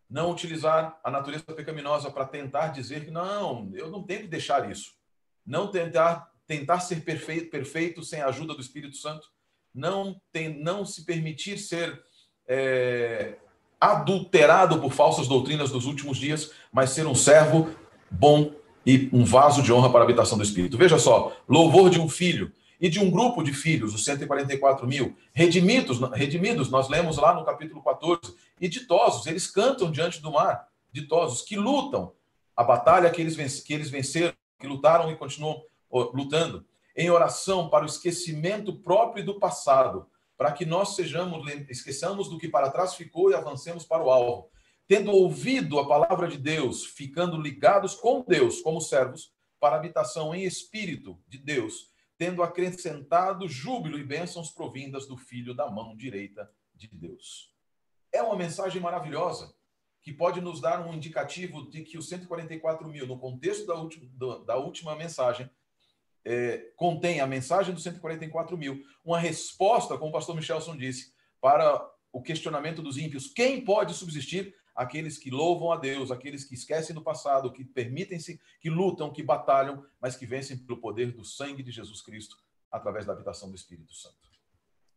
Não 0.08 0.30
utilizar 0.30 1.00
a 1.02 1.10
natureza 1.10 1.44
pecaminosa 1.44 2.10
para 2.10 2.26
tentar 2.26 2.68
dizer 2.68 3.04
que 3.04 3.10
não, 3.10 3.70
eu 3.74 3.90
não 3.90 4.02
tenho 4.02 4.22
que 4.22 4.28
deixar 4.28 4.70
isso. 4.70 4.92
Não 5.44 5.68
tentar 5.68 6.30
tentar 6.46 6.80
ser 6.80 7.02
perfeito, 7.02 7.50
perfeito 7.50 8.02
sem 8.02 8.20
a 8.20 8.26
ajuda 8.26 8.54
do 8.54 8.60
Espírito 8.60 8.96
Santo. 8.96 9.26
Não 9.74 10.20
tem, 10.30 10.62
não 10.62 10.84
se 10.84 11.04
permitir 11.04 11.58
ser 11.58 12.02
é, 12.46 13.36
adulterado 13.80 14.80
por 14.80 14.92
falsas 14.92 15.26
doutrinas 15.26 15.70
dos 15.70 15.86
últimos 15.86 16.18
dias, 16.18 16.52
mas 16.70 16.90
ser 16.90 17.06
um 17.06 17.14
servo 17.14 17.74
bom 18.10 18.54
e 18.84 19.08
um 19.12 19.24
vaso 19.24 19.62
de 19.62 19.72
honra 19.72 19.90
para 19.90 20.00
a 20.00 20.04
habitação 20.04 20.36
do 20.36 20.44
Espírito. 20.44 20.76
Veja 20.76 20.98
só, 20.98 21.36
louvor 21.48 21.88
de 21.88 22.00
um 22.00 22.08
filho 22.08 22.52
e 22.80 22.88
de 22.88 22.98
um 22.98 23.10
grupo 23.10 23.42
de 23.42 23.52
filhos, 23.52 23.94
os 23.94 24.04
144 24.04 24.86
mil, 24.86 25.16
redimidos, 25.32 26.00
redimidos, 26.12 26.68
nós 26.68 26.88
lemos 26.88 27.16
lá 27.16 27.32
no 27.32 27.44
capítulo 27.44 27.82
14, 27.82 28.34
e 28.62 28.68
ditosos, 28.68 29.26
eles 29.26 29.48
cantam 29.48 29.90
diante 29.90 30.22
do 30.22 30.30
mar, 30.30 30.68
ditosos, 30.92 31.42
que 31.42 31.56
lutam 31.56 32.14
a 32.54 32.62
batalha 32.62 33.10
que 33.10 33.20
eles, 33.20 33.60
que 33.60 33.74
eles 33.74 33.90
venceram, 33.90 34.32
que 34.56 34.68
lutaram 34.68 35.10
e 35.10 35.16
continuam 35.16 35.60
lutando, 35.90 36.64
em 36.96 37.10
oração 37.10 37.68
para 37.68 37.82
o 37.82 37.88
esquecimento 37.88 38.72
próprio 38.78 39.26
do 39.26 39.40
passado, 39.40 40.08
para 40.38 40.52
que 40.52 40.64
nós 40.64 40.94
sejamos, 40.94 41.44
esqueçamos 41.68 42.28
do 42.28 42.38
que 42.38 42.48
para 42.48 42.70
trás 42.70 42.94
ficou 42.94 43.32
e 43.32 43.34
avancemos 43.34 43.84
para 43.84 44.04
o 44.04 44.10
alvo. 44.10 44.48
Tendo 44.86 45.10
ouvido 45.10 45.80
a 45.80 45.88
palavra 45.88 46.28
de 46.28 46.38
Deus, 46.38 46.84
ficando 46.84 47.40
ligados 47.40 47.96
com 47.96 48.24
Deus 48.26 48.60
como 48.60 48.80
servos, 48.80 49.32
para 49.58 49.74
habitação 49.74 50.32
em 50.32 50.44
espírito 50.44 51.20
de 51.26 51.38
Deus, 51.38 51.90
tendo 52.16 52.44
acrescentado 52.44 53.48
júbilo 53.48 53.98
e 53.98 54.04
bênçãos 54.04 54.52
provindas 54.52 55.08
do 55.08 55.16
Filho 55.16 55.52
da 55.52 55.68
mão 55.68 55.96
direita 55.96 56.48
de 56.76 56.86
Deus. 56.86 57.51
É 58.12 58.22
uma 58.22 58.36
mensagem 58.36 58.80
maravilhosa 58.80 59.54
que 60.02 60.12
pode 60.12 60.40
nos 60.40 60.60
dar 60.60 60.84
um 60.86 60.92
indicativo 60.92 61.70
de 61.70 61.82
que 61.82 61.96
os 61.96 62.08
144 62.08 62.88
mil, 62.88 63.06
no 63.06 63.18
contexto 63.18 63.66
da 63.66 63.74
última, 63.74 64.44
da 64.44 64.56
última 64.56 64.96
mensagem, 64.96 65.48
é, 66.24 66.58
contém 66.76 67.20
a 67.20 67.26
mensagem 67.26 67.72
dos 67.72 67.82
144 67.82 68.56
mil, 68.56 68.84
uma 69.04 69.18
resposta, 69.18 69.96
como 69.96 70.10
o 70.10 70.12
pastor 70.12 70.34
Michelson 70.34 70.76
disse, 70.76 71.12
para 71.40 71.88
o 72.12 72.22
questionamento 72.22 72.82
dos 72.82 72.98
ímpios. 72.98 73.28
Quem 73.28 73.64
pode 73.64 73.94
subsistir 73.94 74.54
aqueles 74.74 75.18
que 75.18 75.30
louvam 75.30 75.72
a 75.72 75.76
Deus, 75.76 76.10
aqueles 76.10 76.44
que 76.44 76.54
esquecem 76.54 76.94
do 76.94 77.02
passado, 77.02 77.52
que 77.52 77.64
permitem-se, 77.64 78.40
que 78.60 78.70
lutam, 78.70 79.12
que 79.12 79.22
batalham, 79.22 79.84
mas 80.00 80.16
que 80.16 80.26
vencem 80.26 80.56
pelo 80.56 80.80
poder 80.80 81.12
do 81.12 81.24
sangue 81.24 81.62
de 81.62 81.70
Jesus 81.70 82.00
Cristo 82.00 82.36
através 82.70 83.04
da 83.04 83.12
habitação 83.12 83.50
do 83.50 83.56
Espírito 83.56 83.94
Santo. 83.94 84.16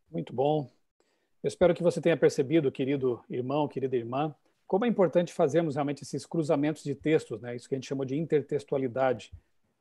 Muito 0.09 0.33
bom. 0.33 0.71
Eu 1.43 1.47
espero 1.47 1.73
que 1.73 1.83
você 1.83 2.01
tenha 2.01 2.17
percebido, 2.17 2.71
querido 2.71 3.23
irmão, 3.29 3.67
querida 3.67 3.95
irmã, 3.95 4.33
como 4.67 4.85
é 4.85 4.87
importante 4.87 5.31
fazermos 5.31 5.75
realmente 5.75 6.03
esses 6.03 6.25
cruzamentos 6.25 6.83
de 6.83 6.95
textos, 6.95 7.39
né? 7.41 7.55
Isso 7.55 7.69
que 7.69 7.75
a 7.75 7.77
gente 7.77 7.87
chama 7.87 8.05
de 8.05 8.17
intertextualidade. 8.17 9.31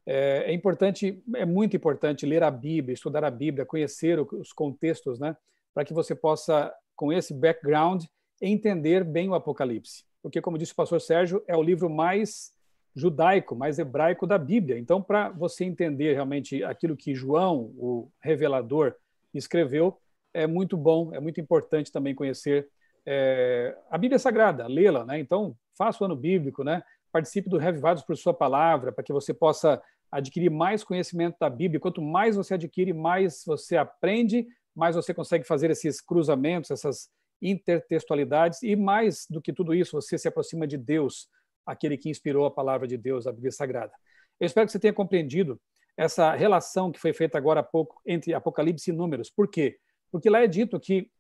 É, 0.07 0.51
é 0.51 0.53
importante, 0.53 1.23
é 1.35 1.47
muito 1.47 1.75
importante 1.75 2.27
ler 2.27 2.43
a 2.43 2.51
Bíblia, 2.51 2.93
estudar 2.93 3.25
a 3.25 3.31
Bíblia, 3.31 3.65
conhecer 3.65 4.21
os 4.21 4.53
contextos, 4.53 5.19
né? 5.19 5.37
Para 5.73 5.85
que 5.85 5.95
você 5.95 6.15
possa, 6.15 6.73
com 6.95 7.13
esse 7.13 7.33
background, 7.33 8.05
entender 8.41 9.03
bem 9.03 9.29
o 9.29 9.35
Apocalipse. 9.35 10.05
Porque, 10.23 10.41
como 10.41 10.59
disse 10.59 10.73
o 10.73 10.77
pastor 10.77 11.01
Sérgio, 11.01 11.43
é 11.47 11.57
o 11.57 11.63
livro 11.63 11.89
mais 11.89 12.53
judaico, 12.95 13.57
mais 13.57 13.79
hebraico 13.79 14.27
da 14.27 14.39
Bíblia. 14.39 14.79
Então, 14.79 15.03
para 15.03 15.31
você 15.31 15.65
entender 15.65 16.13
realmente 16.13 16.63
aquilo 16.63 16.97
que 16.97 17.15
João, 17.15 17.73
o 17.77 18.09
revelador, 18.21 18.95
escreveu, 19.33 19.99
é 20.35 20.47
muito 20.47 20.77
bom, 20.77 21.15
é 21.15 21.21
muito 21.21 21.41
importante 21.41 21.91
também 21.91 22.15
conhecer 22.15 22.69
é, 23.07 23.77
a 23.91 23.97
Bíblia 23.97 24.19
Sagrada, 24.19 24.67
lê-la. 24.67 25.05
Né? 25.05 25.21
Então, 25.21 25.57
faça 25.79 26.03
o 26.03 26.07
ano 26.07 26.17
bíblico, 26.17 26.65
né? 26.65 26.83
participe 27.13 27.49
do 27.49 27.59
Revivados 27.59 28.03
por 28.03 28.17
Sua 28.17 28.35
Palavra, 28.35 28.91
para 28.91 29.05
que 29.05 29.13
você 29.13 29.33
possa 29.33 29.81
adquirir 30.11 30.51
mais 30.51 30.83
conhecimento 30.83 31.37
da 31.39 31.49
Bíblia. 31.49 31.79
Quanto 31.79 32.03
mais 32.03 32.35
você 32.35 32.55
adquire, 32.55 32.93
mais 32.93 33.45
você 33.47 33.77
aprende, 33.77 34.47
mais 34.75 34.97
você 34.97 35.15
consegue 35.15 35.45
fazer 35.45 35.71
esses 35.71 36.01
cruzamentos, 36.01 36.73
essas 36.73 37.09
intertextualidades, 37.41 38.63
e 38.63 38.75
mais 38.75 39.27
do 39.31 39.41
que 39.41 39.53
tudo 39.53 39.75
isso, 39.75 39.93
você 39.93 40.19
se 40.19 40.27
aproxima 40.27 40.67
de 40.67 40.77
Deus, 40.77 41.29
aquele 41.65 41.97
que 41.97 42.11
inspirou 42.11 42.47
a 42.47 42.51
palavra 42.51 42.89
de 42.89 42.97
Deus, 42.97 43.27
a 43.27 43.33
Bíblia 43.33 43.53
Sagrada. 43.53 43.93
Eu 44.41 44.47
espero 44.47 44.67
que 44.67 44.73
você 44.73 44.81
tenha 44.81 44.93
compreendido 44.93 45.61
essa 45.97 46.35
relação 46.35 46.91
que 46.91 46.99
foi 46.99 47.13
feita 47.13 47.39
agora 47.39 47.61
há 47.61 47.63
pouco 47.63 48.01
entre 48.05 48.35
Apocalipse 48.35 48.91
e 48.91 48.93
Números. 48.93 49.31
Por 49.31 49.49
quê? 49.49 49.79
Porque 50.15 50.31
lá 50.31 50.45
é 50.45 50.47
dito 50.47 50.79
que 50.79 51.11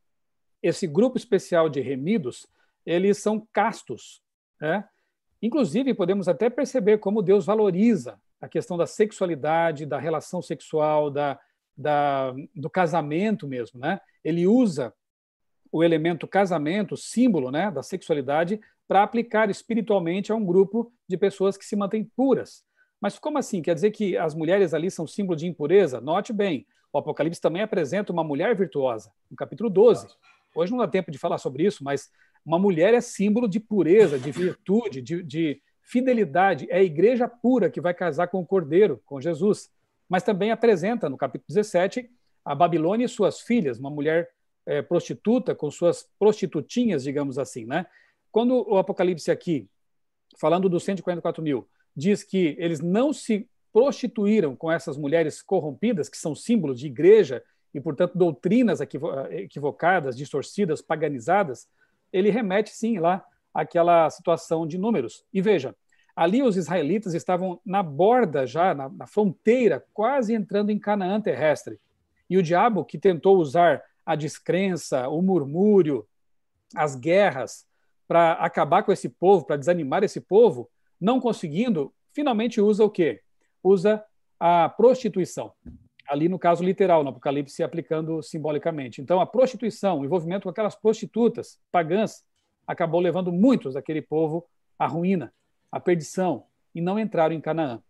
esse 0.62 0.86
grupo 0.86 1.16
especial 1.16 1.68
de 1.68 1.80
remidos, 1.80 2.46
eles 2.86 3.18
são 3.18 3.44
castos. 3.52 4.22
Né? 4.60 4.84
Inclusive, 5.42 5.92
podemos 5.94 6.28
até 6.28 6.48
perceber 6.48 6.98
como 6.98 7.20
Deus 7.20 7.44
valoriza 7.44 8.22
a 8.40 8.48
questão 8.48 8.76
da 8.76 8.86
sexualidade, 8.86 9.84
da 9.84 9.98
relação 9.98 10.40
sexual, 10.40 11.10
da, 11.10 11.40
da, 11.76 12.32
do 12.54 12.70
casamento 12.70 13.48
mesmo. 13.48 13.80
Né? 13.80 14.00
Ele 14.22 14.46
usa 14.46 14.94
o 15.72 15.82
elemento 15.82 16.28
casamento, 16.28 16.96
símbolo 16.96 17.50
né, 17.50 17.72
da 17.72 17.82
sexualidade, 17.82 18.60
para 18.86 19.02
aplicar 19.02 19.50
espiritualmente 19.50 20.30
a 20.30 20.36
um 20.36 20.46
grupo 20.46 20.92
de 21.08 21.16
pessoas 21.16 21.56
que 21.56 21.64
se 21.64 21.74
mantêm 21.74 22.04
puras. 22.04 22.62
Mas 23.00 23.18
como 23.18 23.38
assim? 23.38 23.60
Quer 23.60 23.74
dizer 23.74 23.90
que 23.90 24.16
as 24.16 24.36
mulheres 24.36 24.72
ali 24.72 24.88
são 24.88 25.04
símbolo 25.04 25.36
de 25.36 25.48
impureza? 25.48 26.00
Note 26.00 26.32
bem, 26.32 26.64
o 26.94 26.98
Apocalipse 26.98 27.40
também 27.40 27.60
apresenta 27.60 28.12
uma 28.12 28.22
mulher 28.22 28.54
virtuosa, 28.56 29.10
no 29.28 29.36
capítulo 29.36 29.68
12. 29.68 30.06
Hoje 30.54 30.70
não 30.70 30.78
dá 30.78 30.86
tempo 30.86 31.10
de 31.10 31.18
falar 31.18 31.38
sobre 31.38 31.64
isso, 31.64 31.82
mas 31.82 32.08
uma 32.46 32.56
mulher 32.56 32.94
é 32.94 33.00
símbolo 33.00 33.48
de 33.48 33.58
pureza, 33.58 34.16
de 34.16 34.30
virtude, 34.30 35.02
de, 35.02 35.20
de 35.24 35.60
fidelidade. 35.82 36.68
É 36.70 36.76
a 36.78 36.82
igreja 36.84 37.26
pura 37.26 37.68
que 37.68 37.80
vai 37.80 37.92
casar 37.92 38.28
com 38.28 38.40
o 38.40 38.46
cordeiro, 38.46 39.02
com 39.04 39.20
Jesus. 39.20 39.72
Mas 40.08 40.22
também 40.22 40.52
apresenta, 40.52 41.08
no 41.08 41.16
capítulo 41.16 41.48
17, 41.48 42.08
a 42.44 42.54
Babilônia 42.54 43.06
e 43.06 43.08
suas 43.08 43.40
filhas, 43.40 43.76
uma 43.76 43.90
mulher 43.90 44.30
é, 44.64 44.80
prostituta, 44.80 45.52
com 45.52 45.72
suas 45.72 46.08
prostitutinhas, 46.16 47.02
digamos 47.02 47.40
assim. 47.40 47.64
Né? 47.64 47.86
Quando 48.30 48.64
o 48.70 48.78
Apocalipse 48.78 49.32
aqui, 49.32 49.68
falando 50.38 50.68
dos 50.68 50.84
144 50.84 51.42
mil, 51.42 51.66
diz 51.96 52.22
que 52.22 52.54
eles 52.56 52.78
não 52.78 53.12
se 53.12 53.48
prostituíram 53.74 54.54
com 54.54 54.70
essas 54.70 54.96
mulheres 54.96 55.42
corrompidas, 55.42 56.08
que 56.08 56.16
são 56.16 56.32
símbolos 56.32 56.78
de 56.78 56.86
igreja 56.86 57.42
e, 57.74 57.80
portanto, 57.80 58.16
doutrinas 58.16 58.78
equivocadas, 58.80 60.16
distorcidas, 60.16 60.80
paganizadas, 60.80 61.66
ele 62.12 62.30
remete 62.30 62.70
sim 62.70 63.00
lá 63.00 63.26
àquela 63.52 64.08
situação 64.10 64.64
de 64.64 64.78
números. 64.78 65.24
E 65.34 65.42
veja, 65.42 65.74
ali 66.14 66.40
os 66.40 66.56
israelitas 66.56 67.14
estavam 67.14 67.60
na 67.66 67.82
borda 67.82 68.46
já, 68.46 68.72
na, 68.72 68.88
na 68.88 69.08
fronteira, 69.08 69.84
quase 69.92 70.32
entrando 70.32 70.70
em 70.70 70.78
Canaã 70.78 71.20
terrestre. 71.20 71.80
E 72.30 72.38
o 72.38 72.42
diabo, 72.44 72.84
que 72.84 72.96
tentou 72.96 73.38
usar 73.38 73.82
a 74.06 74.14
descrença, 74.14 75.08
o 75.08 75.20
murmúrio, 75.20 76.06
as 76.76 76.94
guerras, 76.94 77.66
para 78.06 78.34
acabar 78.34 78.84
com 78.84 78.92
esse 78.92 79.08
povo, 79.08 79.44
para 79.44 79.56
desanimar 79.56 80.04
esse 80.04 80.20
povo, 80.20 80.70
não 81.00 81.20
conseguindo, 81.20 81.92
finalmente 82.12 82.60
usa 82.60 82.84
o 82.84 82.90
quê? 82.90 83.23
Usa 83.64 84.04
a 84.38 84.68
prostituição. 84.68 85.52
Ali 86.06 86.28
no 86.28 86.38
caso 86.38 86.62
literal, 86.62 87.02
no 87.02 87.08
Apocalipse, 87.08 87.62
aplicando 87.62 88.22
simbolicamente. 88.22 89.00
Então, 89.00 89.20
a 89.20 89.26
prostituição, 89.26 90.00
o 90.00 90.04
envolvimento 90.04 90.42
com 90.42 90.50
aquelas 90.50 90.74
prostitutas 90.74 91.58
pagãs, 91.72 92.22
acabou 92.66 93.00
levando 93.00 93.32
muitos 93.32 93.74
daquele 93.74 94.02
povo 94.02 94.46
à 94.78 94.86
ruína, 94.86 95.32
à 95.72 95.80
perdição, 95.80 96.44
e 96.74 96.80
não 96.80 96.98
entraram 96.98 97.34
em 97.34 97.40
Canaã. 97.40 97.82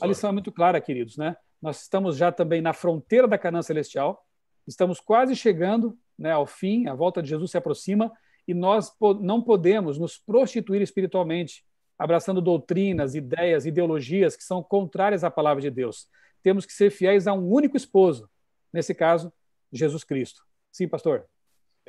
A 0.00 0.06
lição 0.06 0.30
é 0.30 0.32
muito 0.32 0.52
clara, 0.52 0.80
queridos, 0.80 1.16
né? 1.16 1.36
Nós 1.60 1.82
estamos 1.82 2.16
já 2.16 2.30
também 2.30 2.60
na 2.60 2.72
fronteira 2.72 3.26
da 3.26 3.38
Canaã 3.38 3.62
celestial, 3.62 4.26
estamos 4.66 5.00
quase 5.00 5.34
chegando 5.34 5.96
né, 6.18 6.32
ao 6.32 6.46
fim, 6.46 6.86
a 6.86 6.94
volta 6.94 7.22
de 7.22 7.28
Jesus 7.28 7.50
se 7.50 7.56
aproxima, 7.56 8.12
e 8.46 8.52
nós 8.52 8.92
não 9.20 9.40
podemos 9.42 9.98
nos 9.98 10.18
prostituir 10.18 10.82
espiritualmente, 10.82 11.64
abraçando 11.98 12.40
doutrinas, 12.40 13.14
ideias, 13.14 13.66
ideologias 13.66 14.36
que 14.36 14.44
são 14.44 14.62
contrárias 14.62 15.24
à 15.24 15.30
palavra 15.30 15.62
de 15.62 15.70
Deus. 15.70 16.08
Temos 16.42 16.66
que 16.66 16.72
ser 16.72 16.90
fiéis 16.90 17.26
a 17.26 17.32
um 17.32 17.48
único 17.48 17.76
esposo, 17.76 18.28
nesse 18.72 18.94
caso, 18.94 19.32
Jesus 19.72 20.04
Cristo. 20.04 20.42
Sim, 20.70 20.88
pastor? 20.88 21.26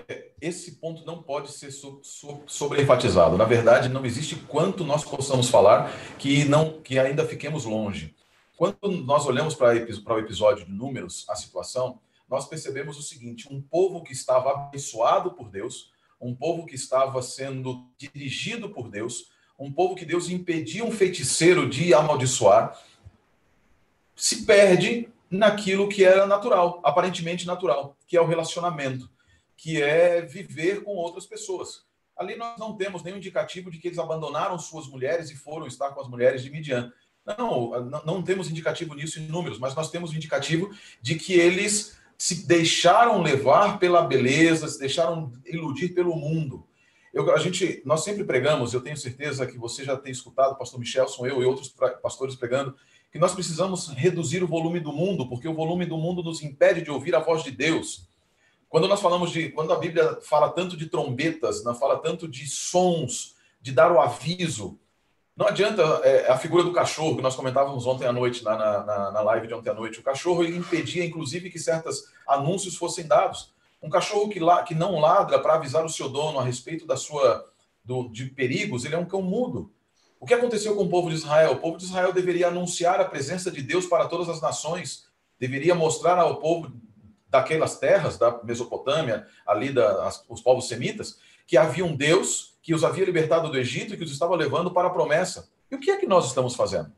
É, 0.07 0.31
esse 0.41 0.73
ponto 0.73 1.05
não 1.05 1.23
pode 1.23 1.51
ser 1.51 1.71
so, 1.71 1.99
so, 2.03 2.43
sobreenfatizado. 2.45 3.37
Na 3.37 3.45
verdade, 3.45 3.89
não 3.89 4.05
existe 4.05 4.35
quanto 4.35 4.83
nós 4.83 5.03
possamos 5.03 5.49
falar 5.49 5.91
que 6.17 6.45
não 6.45 6.81
que 6.81 6.99
ainda 6.99 7.25
fiquemos 7.25 7.65
longe. 7.65 8.13
Quando 8.57 8.89
nós 9.03 9.25
olhamos 9.25 9.55
para, 9.55 9.73
para 10.03 10.15
o 10.15 10.19
episódio 10.19 10.65
de 10.65 10.71
Números, 10.71 11.25
a 11.29 11.35
situação, 11.35 11.99
nós 12.29 12.47
percebemos 12.47 12.97
o 12.97 13.01
seguinte: 13.01 13.47
um 13.51 13.61
povo 13.61 14.03
que 14.03 14.13
estava 14.13 14.51
abençoado 14.51 15.31
por 15.31 15.49
Deus, 15.49 15.91
um 16.19 16.35
povo 16.35 16.65
que 16.65 16.75
estava 16.75 17.21
sendo 17.21 17.87
dirigido 17.97 18.69
por 18.69 18.89
Deus, 18.89 19.29
um 19.57 19.71
povo 19.71 19.95
que 19.95 20.05
Deus 20.05 20.29
impedia 20.29 20.83
um 20.83 20.91
feiticeiro 20.91 21.69
de 21.69 21.93
amaldiçoar, 21.93 22.79
se 24.15 24.45
perde 24.45 25.09
naquilo 25.29 25.89
que 25.89 26.03
era 26.03 26.25
natural, 26.25 26.79
aparentemente 26.83 27.45
natural, 27.45 27.97
que 28.07 28.15
é 28.15 28.21
o 28.21 28.25
relacionamento, 28.25 29.09
que 29.57 29.81
é 29.81 30.21
viver 30.21 30.83
com 30.83 30.95
outras 30.95 31.25
pessoas. 31.25 31.85
Ali 32.17 32.35
nós 32.35 32.57
não 32.57 32.75
temos 32.75 33.03
nenhum 33.03 33.17
indicativo 33.17 33.69
de 33.69 33.77
que 33.77 33.87
eles 33.87 33.99
abandonaram 33.99 34.57
suas 34.57 34.87
mulheres 34.87 35.29
e 35.29 35.35
foram 35.35 35.67
estar 35.67 35.89
com 35.91 36.01
as 36.01 36.07
mulheres 36.07 36.43
de 36.43 36.49
Midian. 36.49 36.91
Não, 37.25 37.71
não 38.05 38.23
temos 38.23 38.49
indicativo 38.49 38.93
nisso 38.93 39.19
em 39.19 39.27
números, 39.27 39.59
mas 39.59 39.75
nós 39.75 39.89
temos 39.89 40.13
indicativo 40.13 40.69
de 41.01 41.15
que 41.15 41.33
eles 41.33 41.97
se 42.17 42.47
deixaram 42.47 43.21
levar 43.21 43.79
pela 43.79 44.03
beleza, 44.03 44.67
se 44.67 44.79
deixaram 44.79 45.33
iludir 45.45 45.89
pelo 45.89 46.15
mundo. 46.15 46.65
Eu, 47.15 47.33
a 47.33 47.37
gente, 47.37 47.81
nós 47.85 48.03
sempre 48.03 48.25
pregamos, 48.25 48.73
eu 48.73 48.81
tenho 48.81 48.97
certeza 48.97 49.47
que 49.47 49.57
você 49.57 49.85
já 49.85 49.95
tem 49.95 50.11
escutado, 50.11 50.57
pastor 50.57 50.77
Michelson, 50.77 51.25
eu 51.25 51.41
e 51.41 51.45
outros 51.45 51.73
pastores 52.03 52.35
pregando, 52.35 52.75
que 53.09 53.17
nós 53.17 53.33
precisamos 53.33 53.87
reduzir 53.87 54.43
o 54.43 54.47
volume 54.47 54.81
do 54.81 54.91
mundo, 54.91 55.29
porque 55.29 55.47
o 55.47 55.53
volume 55.53 55.85
do 55.85 55.97
mundo 55.97 56.21
nos 56.21 56.43
impede 56.43 56.81
de 56.81 56.91
ouvir 56.91 57.15
a 57.15 57.19
voz 57.19 57.41
de 57.41 57.51
Deus. 57.51 58.09
Quando 58.67 58.89
nós 58.89 58.99
falamos 58.99 59.31
de, 59.31 59.47
quando 59.49 59.71
a 59.71 59.79
Bíblia 59.79 60.19
fala 60.23 60.49
tanto 60.49 60.75
de 60.75 60.87
trombetas, 60.87 61.63
não 61.63 61.73
fala 61.73 61.99
tanto 61.99 62.27
de 62.27 62.45
sons, 62.47 63.35
de 63.61 63.71
dar 63.71 63.93
o 63.93 64.01
aviso, 64.01 64.77
não 65.37 65.47
adianta 65.47 65.83
é, 66.03 66.29
a 66.29 66.37
figura 66.37 66.65
do 66.65 66.73
cachorro, 66.73 67.15
que 67.15 67.21
nós 67.21 67.35
comentávamos 67.35 67.87
ontem 67.87 68.05
à 68.05 68.11
noite, 68.11 68.43
na, 68.43 68.57
na, 68.57 69.11
na 69.11 69.21
live 69.21 69.47
de 69.47 69.53
ontem 69.53 69.69
à 69.69 69.73
noite. 69.73 70.01
O 70.01 70.03
cachorro 70.03 70.43
ele 70.43 70.57
impedia, 70.57 71.05
inclusive, 71.05 71.49
que 71.49 71.59
certos 71.59 72.11
anúncios 72.27 72.75
fossem 72.75 73.07
dados. 73.07 73.54
Um 73.81 73.89
cachorro 73.89 74.29
que, 74.29 74.39
la, 74.39 74.63
que 74.63 74.73
não 74.73 74.99
ladra 74.99 75.39
para 75.39 75.55
avisar 75.55 75.85
o 75.85 75.89
seu 75.89 76.09
dono 76.09 76.39
a 76.39 76.43
respeito 76.43 76.85
da 76.87 76.97
sua 76.97 77.45
do, 77.83 78.09
de 78.09 78.25
perigos, 78.25 78.83
ele 78.83 78.95
é 78.95 78.97
um 78.97 79.05
cão 79.05 79.21
mudo. 79.21 79.71
O 80.19 80.25
que 80.25 80.33
aconteceu 80.33 80.75
com 80.75 80.83
o 80.83 80.89
povo 80.89 81.09
de 81.09 81.15
Israel? 81.15 81.51
O 81.51 81.57
povo 81.57 81.77
de 81.77 81.85
Israel 81.85 82.11
deveria 82.11 82.47
anunciar 82.47 82.99
a 82.99 83.05
presença 83.05 83.51
de 83.51 83.61
Deus 83.61 83.85
para 83.85 84.07
todas 84.07 84.27
as 84.27 84.41
nações, 84.41 85.05
deveria 85.39 85.75
mostrar 85.75 86.17
ao 86.17 86.37
povo 86.37 86.73
daquelas 87.29 87.77
terras, 87.77 88.17
da 88.17 88.41
Mesopotâmia, 88.43 89.27
ali 89.45 89.71
da, 89.71 90.07
as, 90.07 90.23
os 90.27 90.41
povos 90.41 90.67
semitas, 90.67 91.19
que 91.45 91.57
havia 91.57 91.85
um 91.85 91.95
Deus 91.95 92.55
que 92.61 92.73
os 92.73 92.83
havia 92.83 93.05
libertado 93.05 93.51
do 93.51 93.57
Egito 93.57 93.93
e 93.93 93.97
que 93.97 94.03
os 94.03 94.11
estava 94.11 94.35
levando 94.35 94.71
para 94.71 94.87
a 94.87 94.91
promessa. 94.91 95.47
E 95.69 95.75
o 95.75 95.79
que 95.79 95.91
é 95.91 95.97
que 95.97 96.07
nós 96.07 96.25
estamos 96.25 96.55
fazendo? 96.55 96.91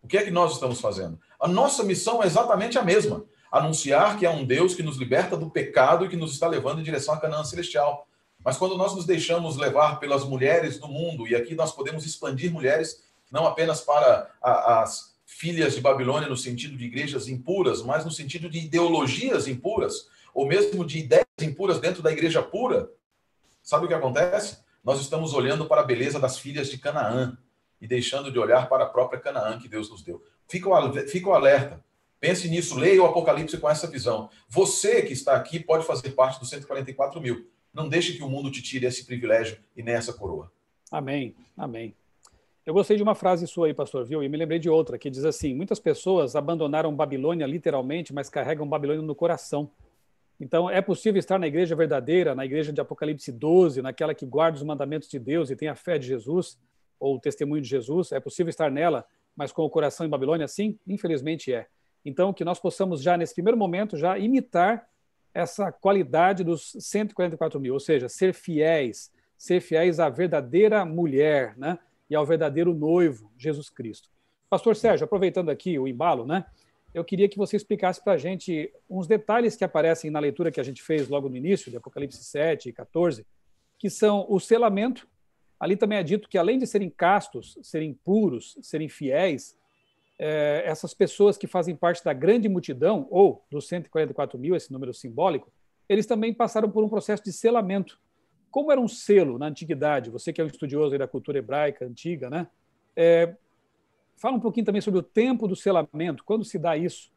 O 0.00 0.06
que 0.06 0.16
é 0.16 0.22
que 0.22 0.30
nós 0.30 0.52
estamos 0.52 0.80
fazendo? 0.80 1.18
A 1.40 1.48
nossa 1.48 1.82
missão 1.82 2.22
é 2.22 2.26
exatamente 2.26 2.78
a 2.78 2.82
mesma: 2.82 3.24
anunciar 3.52 4.18
que 4.18 4.24
há 4.24 4.30
um 4.30 4.44
Deus 4.44 4.74
que 4.74 4.82
nos 4.82 4.96
liberta 4.96 5.36
do 5.36 5.50
pecado 5.50 6.04
e 6.04 6.08
que 6.08 6.16
nos 6.16 6.32
está 6.32 6.48
levando 6.48 6.80
em 6.80 6.82
direção 6.82 7.14
à 7.14 7.20
Canaã 7.20 7.44
celestial. 7.44 8.08
Mas 8.42 8.56
quando 8.56 8.76
nós 8.76 8.96
nos 8.96 9.04
deixamos 9.04 9.56
levar 9.56 10.00
pelas 10.00 10.24
mulheres 10.24 10.78
do 10.78 10.88
mundo, 10.88 11.28
e 11.28 11.36
aqui 11.36 11.54
nós 11.54 11.72
podemos 11.72 12.06
expandir 12.06 12.50
mulheres 12.50 13.04
não 13.30 13.46
apenas 13.46 13.82
para 13.82 14.30
a, 14.42 14.82
as 14.82 15.14
filhas 15.26 15.74
de 15.74 15.80
Babilônia 15.80 16.28
no 16.28 16.36
sentido 16.36 16.76
de 16.76 16.84
igrejas 16.84 17.28
impuras, 17.28 17.82
mas 17.82 18.04
no 18.04 18.10
sentido 18.10 18.48
de 18.50 18.58
ideologias 18.58 19.46
impuras, 19.46 20.08
ou 20.34 20.46
mesmo 20.46 20.84
de 20.84 20.98
ideias 20.98 21.26
impuras 21.40 21.78
dentro 21.78 22.02
da 22.02 22.10
igreja 22.10 22.42
pura, 22.42 22.90
sabe 23.62 23.84
o 23.84 23.88
que 23.88 23.94
acontece? 23.94 24.62
nós 24.82 25.00
estamos 25.00 25.32
olhando 25.32 25.66
para 25.66 25.80
a 25.80 25.84
beleza 25.84 26.18
das 26.18 26.38
filhas 26.38 26.68
de 26.68 26.78
Canaã 26.78 27.38
e 27.80 27.86
deixando 27.86 28.32
de 28.32 28.38
olhar 28.38 28.68
para 28.68 28.84
a 28.84 28.88
própria 28.88 29.20
Canaã 29.20 29.58
que 29.58 29.68
Deus 29.68 29.88
nos 29.88 30.02
deu. 30.02 30.22
Fica 30.48 30.68
o, 30.68 31.34
alerta. 31.34 31.84
Pense 32.22 32.48
nisso, 32.48 32.78
leia 32.78 33.02
o 33.02 33.04
Apocalipse 33.04 33.58
com 33.58 33.68
essa 33.68 33.88
visão. 33.88 34.30
Você 34.48 35.02
que 35.02 35.12
está 35.12 35.34
aqui 35.34 35.58
pode 35.58 35.84
fazer 35.84 36.10
parte 36.10 36.38
dos 36.38 36.48
144 36.50 37.20
mil. 37.20 37.50
Não 37.74 37.88
deixe 37.88 38.12
que 38.12 38.22
o 38.22 38.28
mundo 38.28 38.48
te 38.48 38.62
tire 38.62 38.86
esse 38.86 39.04
privilégio 39.04 39.58
e 39.76 39.82
nem 39.82 39.96
essa 39.96 40.12
coroa. 40.12 40.52
Amém, 40.88 41.34
amém. 41.56 41.96
Eu 42.64 42.74
gostei 42.74 42.96
de 42.96 43.02
uma 43.02 43.16
frase 43.16 43.44
sua 43.48 43.66
aí, 43.66 43.74
pastor, 43.74 44.04
viu? 44.04 44.22
E 44.22 44.28
me 44.28 44.36
lembrei 44.36 44.60
de 44.60 44.70
outra, 44.70 44.96
que 44.96 45.10
diz 45.10 45.24
assim: 45.24 45.52
muitas 45.52 45.80
pessoas 45.80 46.36
abandonaram 46.36 46.94
Babilônia 46.94 47.44
literalmente, 47.44 48.14
mas 48.14 48.28
carregam 48.28 48.68
Babilônia 48.68 49.02
no 49.02 49.16
coração. 49.16 49.68
Então, 50.38 50.70
é 50.70 50.80
possível 50.80 51.18
estar 51.18 51.40
na 51.40 51.48
igreja 51.48 51.74
verdadeira, 51.74 52.36
na 52.36 52.44
igreja 52.44 52.72
de 52.72 52.80
Apocalipse 52.80 53.32
12, 53.32 53.82
naquela 53.82 54.14
que 54.14 54.24
guarda 54.24 54.58
os 54.58 54.62
mandamentos 54.62 55.08
de 55.08 55.18
Deus 55.18 55.50
e 55.50 55.56
tem 55.56 55.66
a 55.66 55.74
fé 55.74 55.98
de 55.98 56.06
Jesus, 56.06 56.56
ou 57.00 57.16
o 57.16 57.18
testemunho 57.18 57.62
de 57.62 57.68
Jesus, 57.68 58.12
é 58.12 58.20
possível 58.20 58.50
estar 58.50 58.70
nela, 58.70 59.04
mas 59.34 59.50
com 59.50 59.62
o 59.62 59.70
coração 59.70 60.06
em 60.06 60.08
Babilônia? 60.08 60.46
Sim, 60.46 60.78
infelizmente 60.86 61.52
é. 61.52 61.66
Então, 62.04 62.32
que 62.32 62.44
nós 62.44 62.58
possamos 62.58 63.02
já, 63.02 63.16
nesse 63.16 63.34
primeiro 63.34 63.56
momento, 63.56 63.96
já 63.96 64.18
imitar 64.18 64.88
essa 65.32 65.70
qualidade 65.72 66.44
dos 66.44 66.72
144 66.78 67.58
mil, 67.60 67.74
ou 67.74 67.80
seja, 67.80 68.08
ser 68.08 68.34
fiéis, 68.34 69.10
ser 69.38 69.60
fiéis 69.60 69.98
à 69.98 70.08
verdadeira 70.08 70.84
mulher, 70.84 71.56
né? 71.56 71.78
E 72.10 72.14
ao 72.14 72.26
verdadeiro 72.26 72.74
noivo, 72.74 73.32
Jesus 73.38 73.70
Cristo. 73.70 74.10
Pastor 74.50 74.76
Sérgio, 74.76 75.04
aproveitando 75.04 75.48
aqui 75.48 75.78
o 75.78 75.88
embalo, 75.88 76.26
né? 76.26 76.44
eu 76.94 77.04
queria 77.04 77.28
que 77.28 77.38
você 77.38 77.56
explicasse 77.56 78.02
para 78.02 78.12
a 78.14 78.18
gente 78.18 78.70
uns 78.88 79.06
detalhes 79.06 79.56
que 79.56 79.64
aparecem 79.64 80.10
na 80.10 80.18
leitura 80.18 80.52
que 80.52 80.60
a 80.60 80.62
gente 80.64 80.82
fez 80.82 81.08
logo 81.08 81.28
no 81.28 81.36
início, 81.36 81.70
de 81.70 81.76
Apocalipse 81.76 82.22
7 82.22 82.68
e 82.68 82.72
14, 82.72 83.26
que 83.78 83.88
são 83.88 84.26
o 84.28 84.38
selamento. 84.38 85.08
Ali 85.58 85.76
também 85.76 85.98
é 85.98 86.02
dito 86.02 86.28
que, 86.28 86.36
além 86.36 86.58
de 86.58 86.66
serem 86.66 86.90
castos, 86.90 87.56
serem 87.62 87.94
puros, 87.94 88.58
serem 88.60 88.88
fiéis, 88.88 89.56
é, 90.22 90.62
essas 90.64 90.94
pessoas 90.94 91.36
que 91.36 91.48
fazem 91.48 91.74
parte 91.74 92.04
da 92.04 92.12
grande 92.12 92.48
multidão, 92.48 93.08
ou 93.10 93.44
dos 93.50 93.66
144 93.66 94.38
mil, 94.38 94.54
esse 94.54 94.72
número 94.72 94.94
simbólico, 94.94 95.50
eles 95.88 96.06
também 96.06 96.32
passaram 96.32 96.70
por 96.70 96.84
um 96.84 96.88
processo 96.88 97.24
de 97.24 97.32
selamento. 97.32 98.00
Como 98.50 98.70
era 98.70 98.80
um 98.80 98.86
selo 98.86 99.38
na 99.38 99.46
antiguidade? 99.46 100.10
Você 100.10 100.32
que 100.32 100.40
é 100.40 100.44
um 100.44 100.46
estudioso 100.46 100.96
da 100.96 101.08
cultura 101.08 101.38
hebraica 101.38 101.84
antiga, 101.84 102.30
né? 102.30 102.46
É, 102.94 103.34
Fala 104.22 104.36
um 104.36 104.40
pouquinho 104.40 104.64
também 104.64 104.80
sobre 104.80 105.00
o 105.00 105.02
tempo 105.02 105.48
do 105.48 105.56
selamento, 105.56 106.22
quando 106.22 106.44
se 106.44 106.56
dá 106.56 106.76
isso. 106.76 107.10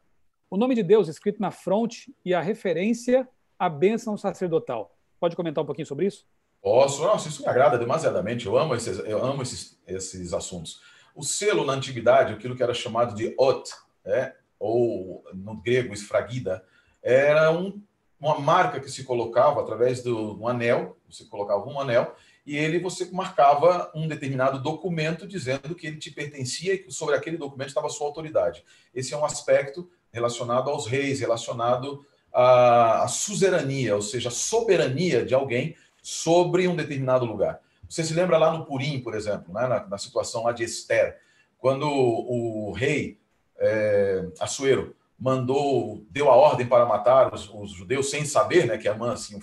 O 0.49 0.57
nome 0.57 0.73
de 0.73 0.81
Deus 0.81 1.07
escrito 1.07 1.39
na 1.39 1.51
fronte 1.51 2.11
e 2.25 2.33
a 2.33 2.41
referência 2.41 3.27
à 3.59 3.69
bênção 3.69 4.17
sacerdotal. 4.17 4.97
Pode 5.19 5.35
comentar 5.35 5.63
um 5.63 5.67
pouquinho 5.67 5.85
sobre 5.85 6.07
isso? 6.07 6.25
Posso. 6.59 7.03
Nossa, 7.03 7.29
isso 7.29 7.43
me 7.43 7.47
agrada 7.47 7.77
demasiadamente. 7.77 8.47
Eu 8.47 8.57
amo 8.57 8.73
esses, 8.73 8.97
eu 9.05 9.23
amo 9.23 9.43
esses, 9.43 9.79
esses 9.85 10.33
assuntos. 10.33 10.81
O 11.15 11.23
selo 11.23 11.65
na 11.65 11.73
antiguidade, 11.73 12.33
aquilo 12.33 12.55
que 12.55 12.61
era 12.61 12.73
chamado 12.73 13.15
de 13.15 13.33
ot, 13.37 13.71
é, 14.03 14.35
ou 14.59 15.23
no 15.33 15.55
grego 15.55 15.93
esfragida, 15.93 16.63
era 17.01 17.51
um, 17.51 17.81
uma 18.19 18.37
marca 18.37 18.79
que 18.79 18.91
se 18.91 19.03
colocava 19.03 19.61
através 19.61 20.03
do 20.03 20.37
um 20.39 20.47
anel, 20.47 20.97
você 21.09 21.23
colocava 21.25 21.65
um 21.65 21.79
anel, 21.79 22.15
e 22.45 22.57
ele 22.57 22.79
você 22.79 23.09
marcava 23.11 23.91
um 23.95 24.07
determinado 24.07 24.61
documento 24.61 25.25
dizendo 25.25 25.73
que 25.73 25.87
ele 25.87 25.97
te 25.97 26.11
pertencia 26.11 26.73
e 26.73 26.77
que 26.79 26.91
sobre 26.91 27.15
aquele 27.15 27.37
documento 27.37 27.69
estava 27.69 27.89
sua 27.89 28.07
autoridade. 28.07 28.63
Esse 28.93 29.13
é 29.13 29.17
um 29.17 29.25
aspecto 29.25 29.89
relacionado 30.11 30.69
aos 30.69 30.85
reis, 30.85 31.19
relacionado 31.19 32.05
à, 32.31 33.03
à 33.03 33.07
suzerania, 33.07 33.95
ou 33.95 34.01
seja, 34.01 34.29
soberania 34.29 35.25
de 35.25 35.33
alguém 35.33 35.75
sobre 36.01 36.67
um 36.67 36.75
determinado 36.75 37.25
lugar. 37.25 37.61
Você 37.89 38.03
se 38.03 38.13
lembra 38.13 38.37
lá 38.37 38.51
no 38.51 38.65
Purim, 38.65 38.99
por 38.99 39.15
exemplo, 39.15 39.53
né, 39.53 39.67
na, 39.67 39.85
na 39.87 39.97
situação 39.97 40.43
lá 40.43 40.51
de 40.51 40.63
Esther, 40.63 41.17
quando 41.57 41.87
o, 41.87 42.71
rei 42.73 43.19
é, 43.57 44.27
Assuero 44.39 44.95
mandou, 45.17 46.05
deu 46.09 46.29
a 46.29 46.35
ordem 46.35 46.67
para 46.67 46.85
matar 46.85 47.33
os, 47.33 47.49
os 47.49 47.71
judeus 47.71 48.09
sem 48.09 48.25
saber 48.25 48.65
né, 48.67 48.77
que 48.77 48.87
Amã 48.87 49.13
assim, 49.13 49.39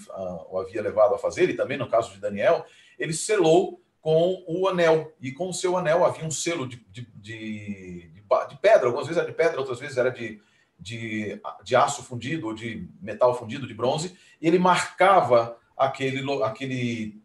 o 0.51 0.59
havia 0.59 0.83
levado 0.83 1.15
a 1.15 1.19
fazer, 1.19 1.49
e 1.49 1.55
também 1.55 1.79
no 1.79 1.89
caso 1.89 2.13
de 2.13 2.21
Daniel, 2.21 2.65
ele 2.99 3.13
selou 3.13 3.81
com 4.01 4.45
o 4.47 4.69
anel, 4.69 5.15
e 5.21 5.33
com 5.33 5.49
o 5.49 5.55
seu 5.55 5.77
anel 5.77 6.05
havia 6.05 6.25
um 6.25 6.31
selo 6.31 6.69
de, 6.69 6.85
de, 6.91 7.09
de, 7.15 8.11
de 8.49 8.57
pedra, 8.61 8.87
algumas 8.87 9.07
vezes 9.07 9.23
era 9.23 9.31
de 9.31 9.37
pedra, 9.37 9.61
outras 9.61 9.79
vezes 9.79 9.97
era 9.97 10.11
de, 10.11 10.41
de, 10.79 11.41
de 11.63 11.77
aço 11.77 12.03
fundido 12.03 12.49
ou 12.49 12.55
de 12.55 12.89
metal 13.01 13.39
fundido, 13.39 13.67
de 13.67 13.75
bronze, 13.75 14.17
e 14.41 14.47
ele 14.47 14.59
marcava 14.59 15.57
aquele, 15.77 16.23
aquele, 16.43 17.22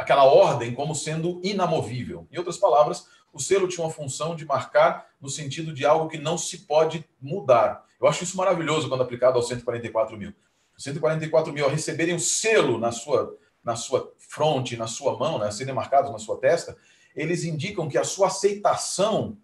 aquela 0.00 0.24
ordem 0.24 0.74
como 0.74 0.94
sendo 0.94 1.40
inamovível. 1.44 2.26
Em 2.32 2.38
outras 2.38 2.56
palavras, 2.56 3.06
o 3.34 3.38
selo 3.38 3.68
tinha 3.68 3.84
uma 3.84 3.92
função 3.92 4.34
de 4.34 4.46
marcar 4.46 5.06
no 5.20 5.28
sentido 5.28 5.74
de 5.74 5.84
algo 5.84 6.08
que 6.08 6.16
não 6.16 6.38
se 6.38 6.60
pode 6.60 7.04
mudar. 7.20 7.84
Eu 8.00 8.08
acho 8.08 8.24
isso 8.24 8.36
maravilhoso 8.36 8.88
quando 8.88 9.02
aplicado 9.02 9.36
aos 9.36 9.46
144 9.46 10.16
mil. 10.16 10.32
144 10.78 11.52
mil, 11.52 11.66
ao 11.66 11.70
receberem 11.70 12.14
o 12.14 12.20
selo 12.20 12.78
na 12.78 12.90
sua, 12.90 13.36
na 13.62 13.76
sua 13.76 14.10
fronte, 14.16 14.74
na 14.74 14.86
sua 14.86 15.18
mão, 15.18 15.38
né, 15.38 15.50
serem 15.50 15.74
marcados 15.74 16.10
na 16.10 16.18
sua 16.18 16.38
testa, 16.38 16.78
eles 17.14 17.44
indicam 17.44 17.86
que 17.86 17.98
a 17.98 18.04
sua 18.04 18.28
aceitação, 18.28 19.36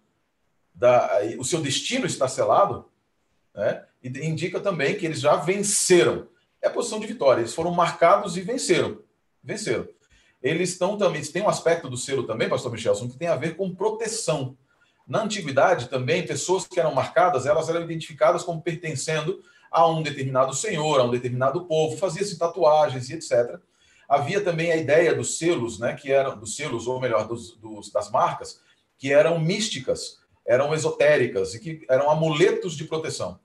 da, 0.73 1.19
o 1.37 1.43
seu 1.43 1.61
destino 1.61 2.07
está 2.07 2.27
selado, 2.27 2.89
né, 3.53 3.85
e 4.01 4.09
indica 4.25 4.59
também 4.59 4.97
que 4.97 5.05
eles 5.05 5.19
já 5.19 5.35
venceram. 5.35 6.27
É 6.59 6.67
a 6.67 6.71
posição 6.71 6.99
de 6.99 7.05
vitória. 7.05 7.41
Eles 7.41 7.53
foram 7.53 7.71
marcados 7.71 8.35
e 8.35 8.41
venceram. 8.41 8.99
Venceram 9.43 9.87
eles 10.41 10.71
estão 10.71 10.97
também, 10.97 11.21
tem 11.23 11.41
um 11.41 11.49
aspecto 11.49 11.89
do 11.89 11.97
selo 11.97 12.23
também, 12.23 12.49
pastor 12.49 12.71
Michelson, 12.71 13.09
que 13.09 13.17
tem 13.17 13.27
a 13.27 13.35
ver 13.35 13.55
com 13.55 13.73
proteção. 13.73 14.57
Na 15.07 15.23
antiguidade 15.23 15.87
também, 15.87 16.25
pessoas 16.25 16.67
que 16.67 16.79
eram 16.79 16.93
marcadas, 16.93 17.45
elas 17.45 17.69
eram 17.69 17.81
identificadas 17.81 18.43
como 18.43 18.61
pertencendo 18.61 19.41
a 19.71 19.87
um 19.87 20.01
determinado 20.01 20.53
senhor, 20.53 20.99
a 20.99 21.03
um 21.03 21.11
determinado 21.11 21.65
povo, 21.65 21.97
fazia-se 21.97 22.37
tatuagens 22.37 23.09
e 23.09 23.13
etc. 23.13 23.59
Havia 24.07 24.41
também 24.41 24.71
a 24.71 24.77
ideia 24.77 25.13
dos 25.13 25.37
selos, 25.37 25.79
né, 25.79 25.93
que 25.93 26.11
eram 26.11 26.37
dos 26.37 26.55
selos, 26.55 26.87
ou 26.87 26.99
melhor, 26.99 27.27
dos, 27.27 27.55
dos, 27.57 27.91
das 27.91 28.09
marcas, 28.09 28.61
que 28.97 29.11
eram 29.11 29.39
místicas, 29.39 30.19
eram 30.45 30.73
esotéricas 30.73 31.53
e 31.55 31.59
que 31.59 31.85
eram 31.89 32.09
amuletos 32.09 32.75
de 32.75 32.85
proteção. 32.85 33.39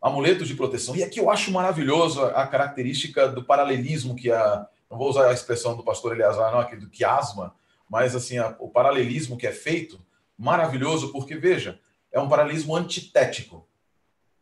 Amuletos 0.00 0.48
de 0.48 0.54
proteção. 0.54 0.96
E 0.96 1.02
aqui 1.02 1.20
eu 1.20 1.30
acho 1.30 1.52
maravilhoso 1.52 2.22
a 2.22 2.46
característica 2.46 3.28
do 3.28 3.44
paralelismo 3.44 4.16
que 4.16 4.32
a, 4.32 4.66
não 4.92 4.98
vou 4.98 5.08
usar 5.08 5.30
a 5.30 5.32
expressão 5.32 5.74
do 5.74 5.82
pastor 5.82 6.12
Eleazar, 6.12 6.52
não, 6.52 6.60
aquele 6.60 6.82
do 6.82 6.90
quiasma, 6.90 7.54
mas 7.88 8.14
assim, 8.14 8.36
a, 8.36 8.54
o 8.58 8.68
paralelismo 8.68 9.38
que 9.38 9.46
é 9.46 9.50
feito, 9.50 9.98
maravilhoso, 10.36 11.10
porque 11.10 11.34
veja, 11.34 11.80
é 12.12 12.20
um 12.20 12.28
paralelismo 12.28 12.76
antitético. 12.76 13.66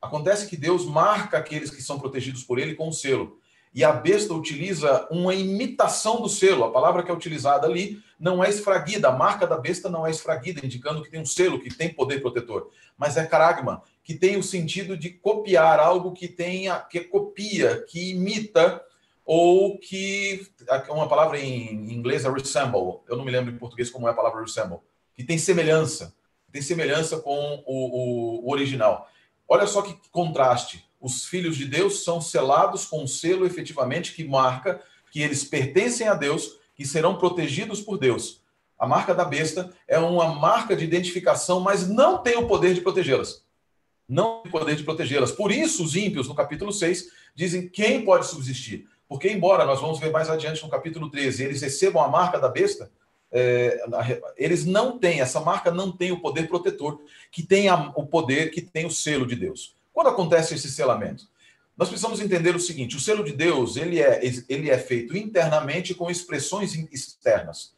Acontece 0.03 0.49
que 0.49 0.57
Deus 0.57 0.85
marca 0.85 1.39
aqueles 1.39 1.71
que 1.71 1.81
são 1.81 2.01
protegidos 2.01 2.43
por 2.43 2.59
ele 2.59 2.75
com 2.75 2.89
o 2.89 2.93
selo. 2.93 3.39
E 3.73 3.85
a 3.85 3.93
besta 3.93 4.35
utiliza 4.35 5.07
uma 5.09 5.33
imitação 5.33 6.21
do 6.21 6.29
selo. 6.29 6.65
A 6.65 6.73
palavra 6.73 7.05
que 7.05 7.13
é 7.13 7.15
utilizada 7.15 7.69
ali 7.69 8.03
não 8.19 8.43
é 8.43 8.51
esfraguida. 8.51 9.09
A 9.09 9.17
marca 9.17 9.47
da 9.47 9.57
besta 9.57 9.89
não 9.89 10.05
é 10.05 10.11
esfraguida, 10.11 10.67
indicando 10.67 11.01
que 11.01 11.11
tem 11.11 11.21
um 11.21 11.27
selo, 11.27 11.61
que 11.61 11.73
tem 11.73 11.95
poder 11.95 12.21
protetor. 12.21 12.71
Mas 12.99 13.17
é 13.17 13.25
caragma, 13.25 13.85
que 14.03 14.17
tem 14.17 14.37
o 14.37 14.43
sentido 14.43 14.97
de 14.97 15.11
copiar 15.11 15.79
algo 15.79 16.13
que 16.13 16.27
tenha, 16.27 16.81
que 16.81 17.03
copia, 17.03 17.85
que 17.89 18.11
imita 18.11 18.85
ou 19.33 19.79
que 19.79 20.45
uma 20.89 21.09
palavra 21.09 21.39
em 21.39 21.93
inglês 21.93 22.25
é 22.25 22.29
resemble, 22.29 22.99
eu 23.09 23.17
não 23.17 23.25
me 23.25 23.31
lembro 23.31 23.55
em 23.55 23.57
português 23.57 23.89
como 23.89 24.09
é 24.09 24.11
a 24.11 24.15
palavra 24.15 24.41
resemble, 24.41 24.81
que 25.15 25.23
tem 25.23 25.39
semelhança, 25.39 26.13
tem 26.51 26.61
semelhança 26.61 27.17
com 27.21 27.63
o, 27.65 28.45
o, 28.45 28.51
original. 28.51 29.09
Olha 29.47 29.69
só 29.69 29.83
que 29.83 29.97
contraste. 30.11 30.85
Os 31.01 31.27
filhos 31.27 31.57
de 31.57 31.65
Deus 31.65 32.03
são 32.03 32.21
selados 32.21 32.87
com 32.87 33.05
um 33.05 33.07
selo 33.07 33.47
efetivamente 33.47 34.15
que 34.15 34.25
marca 34.25 34.83
que 35.13 35.23
eles 35.23 35.45
pertencem 35.45 36.09
a 36.09 36.15
Deus, 36.15 36.59
que 36.75 36.85
serão 36.85 37.17
protegidos 37.17 37.81
por 37.81 37.99
Deus. 37.99 38.43
A 38.77 38.85
marca 38.85 39.15
da 39.15 39.25
besta 39.25 39.73
é 39.87 40.01
uma 40.01 40.35
marca 40.35 40.75
de 40.75 40.85
identificação, 40.85 41.61
mas 41.61 41.87
não 41.87 42.19
tem 42.19 42.37
o 42.37 42.49
poder 42.49 42.75
de 42.75 42.81
protegê-las. 42.81 43.45
Não 44.09 44.43
tem 44.43 44.49
o 44.49 44.53
poder 44.53 44.75
de 44.75 44.83
protegê-las. 44.83 45.31
Por 45.31 45.53
isso, 45.53 45.85
os 45.85 45.95
ímpios, 45.95 46.27
no 46.27 46.35
capítulo 46.35 46.73
6, 46.73 47.13
dizem 47.33 47.69
quem 47.69 48.05
pode 48.05 48.27
subsistir. 48.27 48.89
Porque, 49.11 49.29
embora 49.29 49.65
nós 49.65 49.81
vamos 49.81 49.99
ver 49.99 50.13
mais 50.13 50.31
adiante 50.31 50.63
no 50.63 50.69
capítulo 50.69 51.11
13, 51.11 51.43
eles 51.43 51.61
recebam 51.61 52.01
a 52.01 52.07
marca 52.07 52.39
da 52.39 52.49
besta, 52.49 52.93
é, 53.33 53.83
eles 54.37 54.65
não 54.65 55.01
têm, 55.01 55.21
essa 55.21 55.41
marca 55.41 55.69
não 55.73 55.91
tem 55.91 56.13
o 56.13 56.21
poder 56.21 56.47
protetor, 56.47 57.01
que 57.29 57.43
tem 57.43 57.69
a, 57.69 57.93
o 57.97 58.07
poder, 58.07 58.53
que 58.53 58.63
tem 58.63 58.87
o 58.87 58.91
selo 58.91 59.27
de 59.27 59.35
Deus. 59.35 59.75
Quando 59.93 60.11
acontece 60.11 60.55
esse 60.55 60.71
selamento? 60.71 61.25
Nós 61.77 61.89
precisamos 61.89 62.21
entender 62.21 62.55
o 62.55 62.61
seguinte: 62.61 62.95
o 62.95 63.01
selo 63.01 63.25
de 63.25 63.33
Deus 63.33 63.77
ele 63.77 64.01
é, 64.01 64.21
ele 64.49 64.71
é 64.71 64.79
feito 64.79 65.17
internamente 65.17 65.93
com 65.93 66.09
expressões 66.09 66.73
externas. 66.93 67.75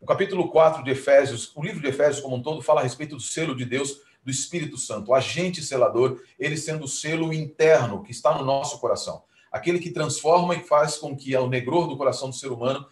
O 0.00 0.04
capítulo 0.04 0.48
4 0.48 0.82
de 0.82 0.90
Efésios, 0.90 1.52
o 1.54 1.62
livro 1.62 1.80
de 1.80 1.86
Efésios 1.86 2.20
como 2.20 2.34
um 2.34 2.42
todo, 2.42 2.60
fala 2.60 2.80
a 2.80 2.82
respeito 2.82 3.14
do 3.14 3.22
selo 3.22 3.54
de 3.54 3.64
Deus, 3.64 4.00
do 4.24 4.32
Espírito 4.32 4.76
Santo, 4.76 5.12
o 5.12 5.14
agente 5.14 5.62
selador, 5.62 6.20
ele 6.40 6.56
sendo 6.56 6.86
o 6.86 6.88
selo 6.88 7.32
interno 7.32 8.02
que 8.02 8.10
está 8.10 8.36
no 8.36 8.44
nosso 8.44 8.80
coração 8.80 9.22
aquele 9.52 9.78
que 9.78 9.90
transforma 9.90 10.56
e 10.56 10.64
faz 10.64 10.96
com 10.96 11.14
que 11.14 11.36
o 11.36 11.46
negror 11.46 11.86
do 11.86 11.96
coração 11.96 12.30
do 12.30 12.34
ser 12.34 12.50
humano 12.50 12.86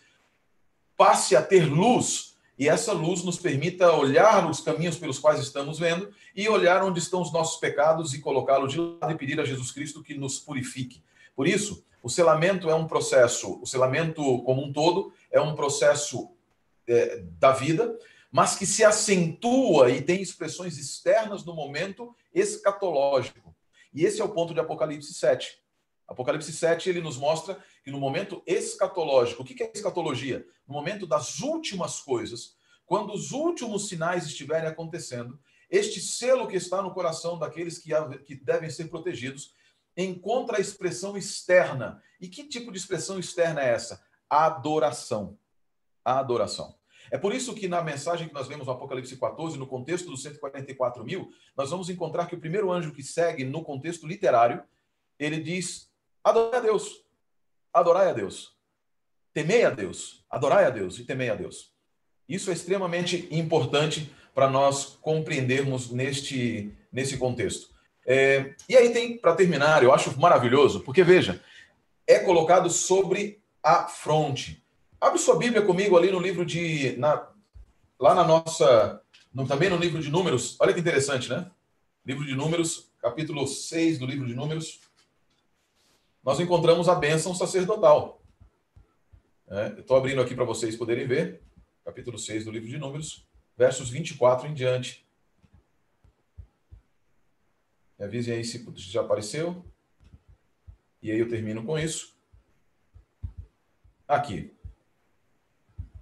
passe 0.96 1.34
a 1.34 1.42
ter 1.42 1.64
luz 1.64 2.36
e 2.58 2.68
essa 2.68 2.92
luz 2.92 3.24
nos 3.24 3.38
permita 3.38 3.90
olhar 3.90 4.48
os 4.48 4.61
caminhos 4.61 4.98
pelos 4.98 5.18
quais 5.18 5.40
estamos 5.40 5.78
vendo 5.78 6.12
e 6.36 6.46
olhar 6.46 6.82
onde 6.82 6.98
estão 6.98 7.22
os 7.22 7.32
nossos 7.32 7.58
pecados 7.58 8.12
e 8.12 8.20
colocá-los 8.20 8.70
de 8.70 8.78
lado 8.78 9.11
e 9.11 9.16
pedir 9.16 9.40
a 9.40 9.44
Jesus 9.46 9.70
Cristo 9.70 10.02
que 10.02 10.12
nos 10.14 10.38
purifique. 10.38 11.02
Por 11.34 11.48
isso, 11.48 11.82
o 12.02 12.11
selamento 12.11 12.68
é 12.68 12.74
um 12.74 12.86
processo, 12.86 13.58
o 13.62 13.66
selamento 13.66 14.42
como 14.42 14.62
um 14.62 14.70
todo 14.70 15.11
é 15.30 15.40
um 15.40 15.54
processo 15.54 16.30
é, 16.86 17.22
da 17.38 17.52
vida, 17.52 17.98
mas 18.30 18.56
que 18.56 18.66
se 18.66 18.84
acentua 18.84 19.90
e 19.90 20.02
tem 20.02 20.20
expressões 20.20 20.76
externas 20.76 21.46
no 21.46 21.54
momento 21.54 22.14
escatológico. 22.34 23.54
E 23.94 24.04
esse 24.04 24.20
é 24.20 24.24
o 24.24 24.28
ponto 24.28 24.52
de 24.52 24.61
Apocalipse 24.61 25.14
7. 25.14 25.58
Apocalipse 26.11 26.52
7 26.52 26.90
ele 26.90 27.00
nos 27.00 27.16
mostra 27.16 27.56
que 27.84 27.90
no 27.90 28.00
momento 28.00 28.42
escatológico, 28.44 29.42
o 29.42 29.44
que 29.44 29.62
é 29.62 29.70
escatologia? 29.72 30.44
No 30.66 30.74
momento 30.74 31.06
das 31.06 31.38
últimas 31.38 32.00
coisas, 32.00 32.56
quando 32.84 33.12
os 33.12 33.30
últimos 33.30 33.88
sinais 33.88 34.26
estiverem 34.26 34.68
acontecendo, 34.68 35.38
este 35.70 36.00
selo 36.00 36.48
que 36.48 36.56
está 36.56 36.82
no 36.82 36.92
coração 36.92 37.38
daqueles 37.38 37.78
que, 37.78 37.90
que 38.24 38.34
devem 38.34 38.68
ser 38.68 38.88
protegidos 38.88 39.54
encontra 39.96 40.58
a 40.58 40.61
expressão 40.61 41.16
externa. 41.16 42.02
E 42.20 42.26
que 42.26 42.42
tipo 42.42 42.72
de 42.72 42.78
expressão 42.78 43.16
externa 43.16 43.62
é 43.62 43.68
essa? 43.68 44.02
Adoração. 44.28 45.38
A 46.04 46.18
adoração. 46.18 46.74
É 47.08 47.18
por 47.18 47.32
isso 47.32 47.54
que 47.54 47.68
na 47.68 47.82
mensagem 47.82 48.26
que 48.26 48.34
nós 48.34 48.48
vemos 48.48 48.66
no 48.66 48.72
Apocalipse 48.72 49.16
14, 49.16 49.56
no 49.56 49.66
contexto 49.66 50.11
dos 50.11 50.22
144 50.22 51.04
mil, 51.04 51.30
nós 51.56 51.70
vamos 51.70 51.88
encontrar 51.88 52.26
que 52.26 52.34
o 52.34 52.40
primeiro 52.40 52.72
anjo 52.72 52.92
que 52.92 53.02
segue 53.02 53.44
no 53.44 53.62
contexto 53.62 54.08
literário, 54.08 54.64
ele 55.16 55.40
diz 55.40 55.89
Adorai 56.23 56.59
a 56.59 56.62
Deus. 56.62 57.05
Adorai 57.73 58.11
a 58.11 58.12
Deus. 58.12 58.53
Temei 59.33 59.64
a 59.64 59.71
Deus. 59.71 60.25
Adorai 60.29 60.64
a 60.64 60.71
Deus 60.71 60.99
e 60.99 61.05
temei 61.05 61.31
a 61.31 61.35
Deus. 61.35 61.73
Isso 62.29 62.51
é 62.51 62.53
extremamente 62.53 63.29
importante 63.31 64.12
para 64.35 64.49
nós 64.49 64.99
compreendermos 65.01 65.91
neste, 65.91 66.73
nesse 66.93 67.16
contexto. 67.16 67.71
É, 68.07 68.55
e 68.68 68.77
aí 68.77 68.93
tem, 68.93 69.16
para 69.16 69.35
terminar, 69.35 69.83
eu 69.83 69.93
acho 69.93 70.18
maravilhoso, 70.18 70.81
porque 70.81 71.03
veja, 71.03 71.43
é 72.07 72.18
colocado 72.18 72.71
sobre 72.71 73.43
a 73.62 73.87
fronte. 73.89 74.62
Abre 75.01 75.18
sua 75.18 75.37
Bíblia 75.37 75.62
comigo 75.62 75.97
ali 75.97 76.11
no 76.11 76.21
livro 76.21 76.45
de. 76.45 76.97
Na, 76.99 77.29
lá 77.99 78.14
na 78.14 78.25
nossa. 78.25 79.01
No, 79.33 79.47
também 79.47 79.71
no 79.71 79.77
livro 79.77 80.01
de 80.01 80.11
Números. 80.11 80.57
Olha 80.61 80.75
que 80.75 80.81
interessante, 80.81 81.29
né? 81.29 81.51
Livro 82.05 82.25
de 82.25 82.35
Números, 82.35 82.91
capítulo 83.01 83.47
6 83.47 83.99
do 83.99 84.07
livro 84.07 84.27
de 84.27 84.35
Números 84.35 84.81
nós 86.23 86.39
encontramos 86.41 86.89
a 86.89 86.95
bênção 86.95 87.35
sacerdotal. 87.35 88.23
É, 89.49 89.81
Estou 89.81 89.97
abrindo 89.97 90.21
aqui 90.21 90.35
para 90.35 90.45
vocês 90.45 90.77
poderem 90.77 91.07
ver, 91.07 91.43
capítulo 91.85 92.18
6 92.18 92.45
do 92.45 92.51
livro 92.51 92.68
de 92.68 92.79
Números, 92.79 93.27
versos 93.57 93.91
24 93.91 94.49
em 94.49 94.55
diante. 94.55 95.07
Me 97.99 98.07
avisem 98.07 98.35
aí 98.35 98.45
se 98.45 98.64
já 98.77 99.03
apareceu. 99.03 99.64
E 101.03 101.11
aí 101.11 101.18
eu 101.18 101.29
termino 101.29 101.64
com 101.64 101.79
isso. 101.79 102.14
Aqui. 104.09 104.53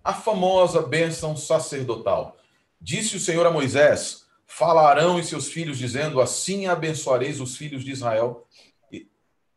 a 0.02 0.14
famosa 0.14 0.80
bênção 0.80 1.36
sacerdotal. 1.36 2.36
Disse 2.80 3.16
o 3.16 3.20
Senhor 3.20 3.44
a 3.46 3.50
Moisés: 3.50 4.26
Falarão 4.46 5.18
e 5.18 5.24
seus 5.24 5.48
filhos, 5.48 5.76
dizendo: 5.76 6.20
Assim 6.20 6.66
abençoareis 6.66 7.40
os 7.40 7.56
filhos 7.56 7.84
de 7.84 7.90
Israel. 7.90 8.46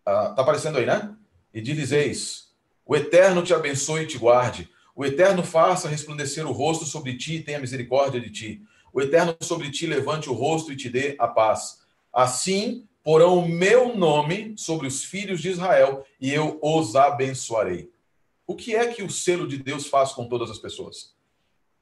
Está 0.01 0.35
uh, 0.35 0.41
aparecendo 0.41 0.77
aí, 0.77 0.85
né? 0.85 1.15
E 1.53 1.61
dizeis: 1.61 2.49
O 2.85 2.95
Eterno 2.95 3.43
te 3.43 3.53
abençoe 3.53 4.03
e 4.03 4.07
te 4.07 4.17
guarde. 4.17 4.69
O 4.95 5.05
Eterno 5.05 5.43
faça 5.43 5.87
resplandecer 5.87 6.45
o 6.45 6.51
rosto 6.51 6.85
sobre 6.85 7.17
ti 7.17 7.35
e 7.35 7.43
tenha 7.43 7.59
misericórdia 7.59 8.19
de 8.19 8.29
ti. 8.29 8.61
O 8.93 9.01
Eterno 9.01 9.35
sobre 9.41 9.71
ti 9.71 9.87
levante 9.87 10.29
o 10.29 10.33
rosto 10.33 10.71
e 10.71 10.75
te 10.75 10.89
dê 10.89 11.15
a 11.17 11.27
paz. 11.27 11.81
Assim 12.11 12.87
porão 13.03 13.39
o 13.39 13.47
meu 13.47 13.95
nome 13.95 14.53
sobre 14.57 14.85
os 14.87 15.03
filhos 15.03 15.41
de 15.41 15.49
Israel 15.49 16.05
e 16.19 16.31
eu 16.31 16.59
os 16.61 16.95
abençoarei. 16.95 17.89
O 18.45 18.55
que 18.55 18.75
é 18.75 18.87
que 18.87 19.01
o 19.01 19.09
selo 19.09 19.47
de 19.47 19.57
Deus 19.57 19.87
faz 19.87 20.11
com 20.11 20.27
todas 20.27 20.51
as 20.51 20.59
pessoas? 20.59 21.15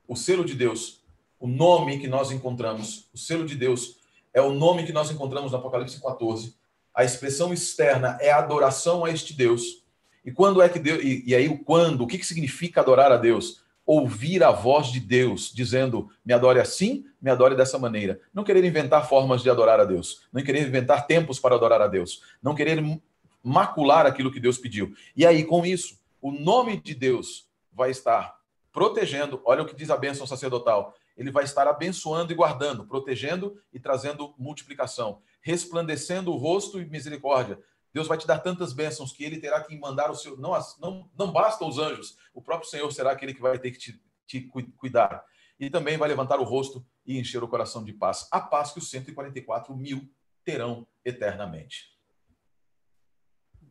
O 0.08 0.16
selo 0.16 0.46
de 0.46 0.54
Deus, 0.54 1.04
o 1.40 1.48
nome 1.48 2.00
que 2.00 2.08
nós 2.08 2.32
encontramos, 2.32 3.10
o 3.14 3.18
selo 3.18 3.46
de 3.46 3.56
Deus 3.56 3.98
é 4.34 4.42
o 4.42 4.54
nome 4.54 4.86
que 4.86 4.94
nós 4.94 5.10
encontramos 5.10 5.52
no 5.52 5.58
Apocalipse 5.58 6.02
14. 6.02 6.56
A 7.00 7.06
expressão 7.06 7.54
externa 7.54 8.18
é 8.20 8.30
adoração 8.30 9.06
a 9.06 9.10
este 9.10 9.34
Deus. 9.34 9.86
E 10.26 10.34
quando 10.34 10.62
é 10.62 10.68
que 10.68 10.78
Deus. 10.78 11.02
E, 11.02 11.24
e 11.28 11.34
aí, 11.34 11.48
o 11.48 11.58
quando? 11.58 12.02
O 12.02 12.08
que, 12.08 12.18
que 12.18 12.26
significa 12.26 12.82
adorar 12.82 13.10
a 13.10 13.16
Deus? 13.16 13.64
ouvir 13.86 14.44
a 14.44 14.52
voz 14.52 14.88
de 14.88 15.00
Deus 15.00 15.50
dizendo: 15.50 16.10
me 16.26 16.34
adore 16.34 16.60
assim, 16.60 17.06
me 17.22 17.32
adore 17.32 17.56
dessa 17.56 17.80
maneira. 17.80 18.20
Não 18.34 18.44
querer 18.44 18.66
inventar 18.66 19.08
formas 19.08 19.42
de 19.42 19.50
adorar 19.50 19.80
a 19.80 19.86
Deus, 19.86 20.28
não 20.34 20.44
querer 20.44 20.68
inventar 20.68 21.08
tempos 21.08 21.40
para 21.40 21.56
adorar 21.56 21.82
a 21.82 21.88
Deus, 21.88 22.22
não 22.44 22.54
querer 22.54 22.84
macular 23.42 24.06
aquilo 24.06 24.30
que 24.30 24.40
Deus 24.42 24.58
pediu. 24.58 24.94
E 25.16 25.26
aí, 25.26 25.46
com 25.46 25.66
isso, 25.66 25.98
o 26.22 26.34
nome 26.34 26.82
de 26.82 26.94
Deus 26.94 27.48
vai 27.72 27.92
estar 27.92 28.36
protegendo. 28.74 29.42
Olha 29.46 29.64
o 29.64 29.66
que 29.66 29.74
diz 29.74 29.90
a 29.90 29.96
bênção 29.96 30.28
sacerdotal. 30.28 30.94
Ele 31.18 31.32
vai 31.32 31.46
estar 31.46 31.66
abençoando 31.66 32.32
e 32.32 32.36
guardando, 32.36 32.86
protegendo 32.86 33.58
e 33.74 33.80
trazendo 33.80 34.34
multiplicação, 34.38 35.20
resplandecendo 35.42 36.30
o 36.32 36.38
rosto 36.38 36.80
e 36.80 36.86
misericórdia, 36.86 37.60
Deus 37.94 38.08
vai 38.08 38.18
te 38.18 38.28
dar 38.28 38.40
tantas 38.40 38.74
bênçãos 38.74 39.12
que 39.12 39.24
ele 39.24 39.40
terá 39.40 39.64
que 39.64 39.78
mandar 39.78 40.12
o 40.12 40.16
seu. 40.16 40.38
Não, 40.38 40.52
não, 40.80 41.10
não 41.18 41.32
basta 41.32 41.66
os 41.66 41.80
anjos, 41.80 42.18
o 42.34 42.42
próprio 42.42 42.70
Senhor 42.70 42.92
será 42.92 43.12
aquele 43.12 43.34
que 43.34 43.42
vai 43.42 43.58
ter 43.58 43.72
que 43.72 43.80
te, 43.80 44.02
te 44.28 44.42
cuidar. 44.78 45.24
E 45.60 45.70
também 45.70 45.98
vai 45.98 46.08
levantar 46.08 46.40
o 46.40 46.44
rosto 46.44 46.86
e 47.06 47.20
encher 47.20 47.44
o 47.44 47.48
coração 47.48 47.84
de 47.84 47.92
paz. 47.92 48.28
A 48.32 48.40
paz 48.40 48.72
que 48.72 48.80
os 48.80 48.90
144 48.90 49.76
mil 49.76 50.08
terão 50.46 50.88
eternamente. 51.04 51.98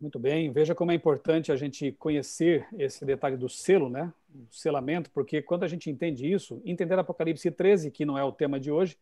Muito 0.01 0.19
bem, 0.19 0.53
veja 0.53 0.77
como 0.77 0.93
é 0.93 0.95
importante 0.95 1.51
a 1.51 1.57
gente 1.57 1.91
conhecer 1.93 2.69
esse 2.79 3.05
detalhe 3.05 3.37
do 3.37 3.49
selo, 3.49 3.89
né? 3.89 4.13
O 4.33 4.47
selamento, 4.51 5.11
porque 5.11 5.43
quando 5.43 5.65
a 5.65 5.69
gente 5.69 5.91
entende 5.91 6.31
isso, 6.31 6.63
entender 6.65 6.97
Apocalipse 6.99 7.51
13, 7.51 7.91
que 7.91 8.05
não 8.05 8.17
é 8.17 8.23
o 8.23 8.31
tema 8.31 8.61
de 8.61 8.71
hoje, 8.71 8.97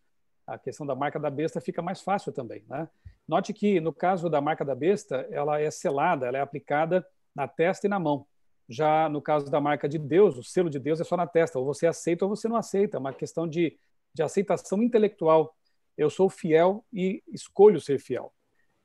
a 0.46 0.58
questão 0.58 0.86
da 0.86 0.94
marca 0.94 1.18
da 1.18 1.30
besta 1.30 1.60
fica 1.60 1.82
mais 1.82 2.00
fácil 2.00 2.32
também, 2.32 2.64
né? 2.68 2.88
Note 3.26 3.52
que, 3.52 3.80
no 3.80 3.92
caso 3.92 4.30
da 4.30 4.40
marca 4.40 4.64
da 4.64 4.74
besta, 4.74 5.26
ela 5.30 5.60
é 5.60 5.70
selada, 5.70 6.26
ela 6.26 6.38
é 6.38 6.40
aplicada 6.40 7.04
na 7.34 7.48
testa 7.48 7.86
e 7.86 7.90
na 7.90 7.98
mão. 7.98 8.24
Já 8.68 9.08
no 9.08 9.20
caso 9.20 9.50
da 9.50 9.60
marca 9.60 9.88
de 9.88 9.98
Deus, 9.98 10.36
o 10.36 10.42
selo 10.42 10.70
de 10.70 10.78
Deus 10.78 11.00
é 11.00 11.04
só 11.04 11.16
na 11.16 11.26
testa. 11.26 11.58
Ou 11.58 11.64
você 11.64 11.86
aceita 11.86 12.24
ou 12.24 12.28
você 12.28 12.48
não 12.48 12.56
aceita. 12.56 12.96
É 12.96 13.00
uma 13.00 13.12
questão 13.12 13.46
de, 13.46 13.76
de 14.14 14.22
aceitação 14.22 14.82
intelectual. 14.82 15.54
Eu 15.96 16.10
sou 16.10 16.28
fiel 16.28 16.84
e 16.92 17.22
escolho 17.28 17.80
ser 17.80 17.98
fiel. 17.98 18.32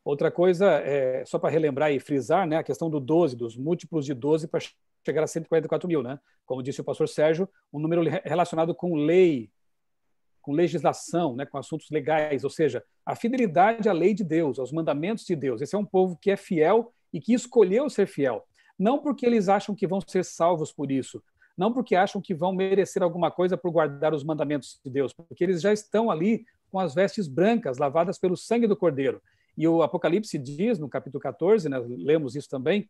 Outra 0.03 0.31
coisa, 0.31 0.65
é, 0.79 1.23
só 1.25 1.37
para 1.37 1.51
relembrar 1.51 1.91
e 1.91 1.99
frisar, 1.99 2.47
né, 2.47 2.57
a 2.57 2.63
questão 2.63 2.89
do 2.89 2.99
12, 2.99 3.35
dos 3.35 3.55
múltiplos 3.55 4.05
de 4.05 4.15
12 4.15 4.47
para 4.47 4.59
chegar 5.05 5.23
a 5.23 5.27
144 5.27 5.87
mil. 5.87 6.01
Né? 6.01 6.19
Como 6.45 6.63
disse 6.63 6.81
o 6.81 6.83
pastor 6.83 7.07
Sérgio, 7.07 7.47
um 7.71 7.79
número 7.79 8.01
relacionado 8.23 8.73
com 8.73 8.95
lei, 8.95 9.51
com 10.41 10.51
legislação, 10.51 11.35
né, 11.35 11.45
com 11.45 11.57
assuntos 11.57 11.89
legais, 11.89 12.43
ou 12.43 12.49
seja, 12.49 12.83
a 13.05 13.15
fidelidade 13.15 13.87
à 13.87 13.93
lei 13.93 14.13
de 14.13 14.23
Deus, 14.23 14.59
aos 14.59 14.71
mandamentos 14.71 15.25
de 15.25 15.35
Deus. 15.35 15.61
Esse 15.61 15.75
é 15.75 15.77
um 15.79 15.85
povo 15.85 16.17
que 16.19 16.31
é 16.31 16.37
fiel 16.37 16.91
e 17.13 17.19
que 17.19 17.33
escolheu 17.33 17.89
ser 17.89 18.07
fiel. 18.07 18.43
Não 18.77 18.99
porque 18.99 19.25
eles 19.25 19.47
acham 19.47 19.75
que 19.75 19.87
vão 19.87 19.99
ser 20.05 20.25
salvos 20.25 20.71
por 20.71 20.91
isso, 20.91 21.21
não 21.57 21.71
porque 21.71 21.95
acham 21.95 22.21
que 22.21 22.33
vão 22.33 22.53
merecer 22.53 23.03
alguma 23.03 23.29
coisa 23.29 23.55
por 23.55 23.71
guardar 23.71 24.13
os 24.13 24.23
mandamentos 24.23 24.79
de 24.83 24.89
Deus, 24.89 25.13
porque 25.13 25.43
eles 25.43 25.61
já 25.61 25.71
estão 25.71 26.09
ali 26.09 26.45
com 26.71 26.79
as 26.79 26.95
vestes 26.95 27.27
brancas, 27.27 27.77
lavadas 27.77 28.17
pelo 28.17 28.37
sangue 28.37 28.65
do 28.65 28.75
Cordeiro. 28.75 29.21
E 29.57 29.67
o 29.67 29.83
Apocalipse 29.83 30.37
diz, 30.39 30.79
no 30.79 30.89
capítulo 30.89 31.21
14, 31.21 31.67
né, 31.69 31.77
lemos 31.79 32.35
isso 32.35 32.49
também, 32.49 32.89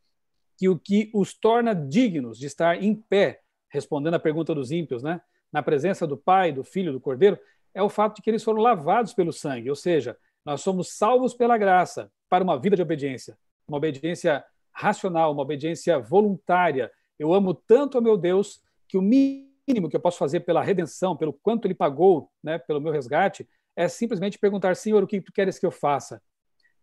que 0.57 0.69
o 0.69 0.77
que 0.77 1.09
os 1.13 1.33
torna 1.33 1.73
dignos 1.73 2.37
de 2.37 2.45
estar 2.45 2.81
em 2.81 2.93
pé, 2.93 3.41
respondendo 3.69 4.13
à 4.13 4.19
pergunta 4.19 4.53
dos 4.53 4.71
ímpios, 4.71 5.01
né, 5.01 5.19
na 5.51 5.61
presença 5.61 6.07
do 6.07 6.17
Pai, 6.17 6.51
do 6.51 6.63
Filho, 6.63 6.93
do 6.93 6.99
Cordeiro, 6.99 7.37
é 7.73 7.81
o 7.81 7.89
fato 7.89 8.17
de 8.17 8.21
que 8.21 8.29
eles 8.29 8.43
foram 8.43 8.61
lavados 8.61 9.13
pelo 9.13 9.31
sangue, 9.31 9.69
ou 9.69 9.75
seja, 9.75 10.17
nós 10.45 10.61
somos 10.61 10.97
salvos 10.97 11.33
pela 11.33 11.57
graça 11.57 12.11
para 12.29 12.43
uma 12.43 12.59
vida 12.59 12.75
de 12.75 12.81
obediência, 12.81 13.37
uma 13.67 13.77
obediência 13.77 14.43
racional, 14.71 15.31
uma 15.33 15.41
obediência 15.41 15.99
voluntária. 15.99 16.91
Eu 17.19 17.33
amo 17.33 17.53
tanto 17.53 17.97
a 17.97 18.01
meu 18.01 18.17
Deus 18.17 18.61
que 18.87 18.97
o 18.97 19.01
mínimo 19.01 19.89
que 19.89 19.95
eu 19.95 19.99
posso 19.99 20.17
fazer 20.17 20.41
pela 20.41 20.63
redenção, 20.63 21.15
pelo 21.15 21.33
quanto 21.33 21.65
ele 21.65 21.75
pagou, 21.75 22.31
né, 22.43 22.57
pelo 22.57 22.81
meu 22.81 22.91
resgate, 22.91 23.47
é 23.75 23.87
simplesmente 23.87 24.39
perguntar, 24.39 24.75
Senhor, 24.75 25.03
o 25.03 25.07
que 25.07 25.21
tu 25.21 25.31
queres 25.31 25.59
que 25.59 25.65
eu 25.65 25.71
faça? 25.71 26.21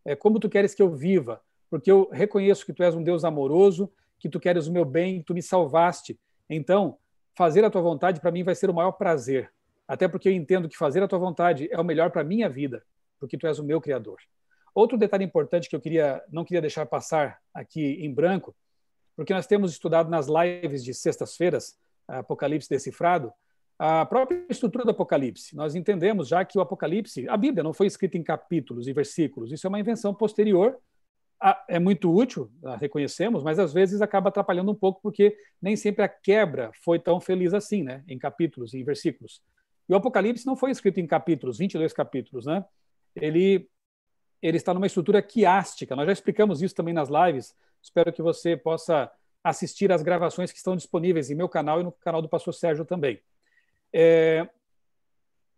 É, 0.05 0.14
como 0.14 0.39
tu 0.39 0.49
queres 0.49 0.75
que 0.75 0.83
eu 0.83 0.95
viva? 0.95 1.41
Porque 1.69 1.91
eu 1.91 2.09
reconheço 2.11 2.64
que 2.64 2.73
tu 2.73 2.83
és 2.83 2.95
um 2.95 3.03
Deus 3.03 3.25
amoroso, 3.25 3.93
que 4.19 4.29
tu 4.29 4.41
queres 4.41 4.66
o 4.66 4.73
meu 4.73 4.85
bem, 4.85 5.23
tu 5.23 5.35
me 5.35 5.43
salvaste. 5.43 6.19
Então, 6.49 6.97
fazer 7.39 7.64
a 7.64 7.70
tua 7.70 7.80
vontade 7.80 8.20
para 8.20 8.32
mim 8.32 8.43
vai 8.43 8.57
ser 8.57 8.68
o 8.68 8.74
maior 8.74 8.91
prazer, 8.91 9.49
até 9.86 10.09
porque 10.09 10.28
eu 10.28 10.32
entendo 10.32 10.68
que 10.68 10.76
fazer 10.76 11.05
a 11.05 11.07
tua 11.07 11.20
vontade 11.20 11.68
é 11.70 11.80
o 11.80 11.84
melhor 11.84 12.11
para 12.11 12.24
minha 12.24 12.49
vida, 12.49 12.82
porque 13.20 13.39
tu 13.39 13.47
és 13.47 13.61
o 13.61 13.64
meu 13.64 13.80
criador. 13.80 14.18
Outro 14.74 14.99
detalhe 14.99 15.24
importante 15.24 15.68
que 15.68 15.76
eu 15.76 15.80
queria 15.80 16.20
não 16.32 16.45
queria 16.45 16.61
deixar 16.61 16.84
passar 16.84 17.39
aqui 17.55 18.05
em 18.05 18.12
branco, 18.12 18.57
porque 19.14 19.32
nós 19.32 19.47
temos 19.47 19.70
estudado 19.70 20.11
nas 20.11 20.26
lives 20.26 20.82
de 20.82 20.93
sextas-feiras 20.93 21.78
Apocalipse 22.09 22.68
decifrado, 22.68 23.32
a 23.78 24.05
própria 24.05 24.45
estrutura 24.49 24.84
do 24.84 24.91
Apocalipse. 24.91 25.55
Nós 25.55 25.76
entendemos 25.76 26.26
já 26.26 26.45
que 26.45 26.59
o 26.59 26.61
Apocalipse, 26.61 27.28
a 27.28 27.36
Bíblia 27.36 27.62
não 27.62 27.72
foi 27.72 27.86
escrita 27.86 28.18
em 28.18 28.22
capítulos 28.24 28.89
e 28.89 28.93
versículos, 28.93 29.53
isso 29.53 29.64
é 29.64 29.68
uma 29.68 29.78
invenção 29.78 30.12
posterior 30.12 30.76
é 31.68 31.78
muito 31.78 32.12
útil, 32.12 32.51
reconhecemos, 32.80 33.45
mas 33.45 33.59
às 33.59 33.72
vezes 33.72 34.01
acaba 34.01 34.28
atrapalhando 34.28 34.72
um 34.72 34.74
pouco 34.74 35.01
porque 35.01 35.36
nem 35.62 35.76
sempre 35.76 36.03
a 36.03 36.09
quebra 36.09 36.70
foi 36.82 36.99
tão 36.99 37.20
feliz 37.20 37.55
assim, 37.55 37.82
né? 37.82 38.03
Em 38.09 38.18
capítulos 38.18 38.74
em 38.74 38.82
versículos. 38.82 39.41
E 39.89 39.93
o 39.93 39.97
Apocalipse 39.97 40.47
não 40.47 40.57
foi 40.57 40.70
escrito 40.70 40.99
em 40.99 41.07
capítulos, 41.07 41.59
22 41.59 41.93
capítulos, 41.93 42.47
né? 42.47 42.64
Ele 43.14 43.68
ele 44.41 44.57
está 44.57 44.72
numa 44.72 44.86
estrutura 44.86 45.20
quiástica. 45.20 45.97
Nós 45.97 46.07
já 46.07 46.12
explicamos 46.12 46.62
isso 46.62 46.74
também 46.74 46.95
nas 46.95 47.09
lives. 47.09 47.57
Espero 47.82 48.12
que 48.12 48.22
você 48.22 48.57
possa 48.57 49.11
assistir 49.43 49.91
às 49.91 50.03
gravações 50.03 50.53
que 50.53 50.59
estão 50.59 50.76
disponíveis 50.76 51.30
em 51.30 51.34
meu 51.34 51.49
canal 51.49 51.80
e 51.80 51.84
no 51.84 51.91
canal 51.91 52.22
do 52.22 52.28
Pastor 52.28 52.55
Sérgio 52.55 52.84
também. 52.84 53.20
É... 53.93 54.49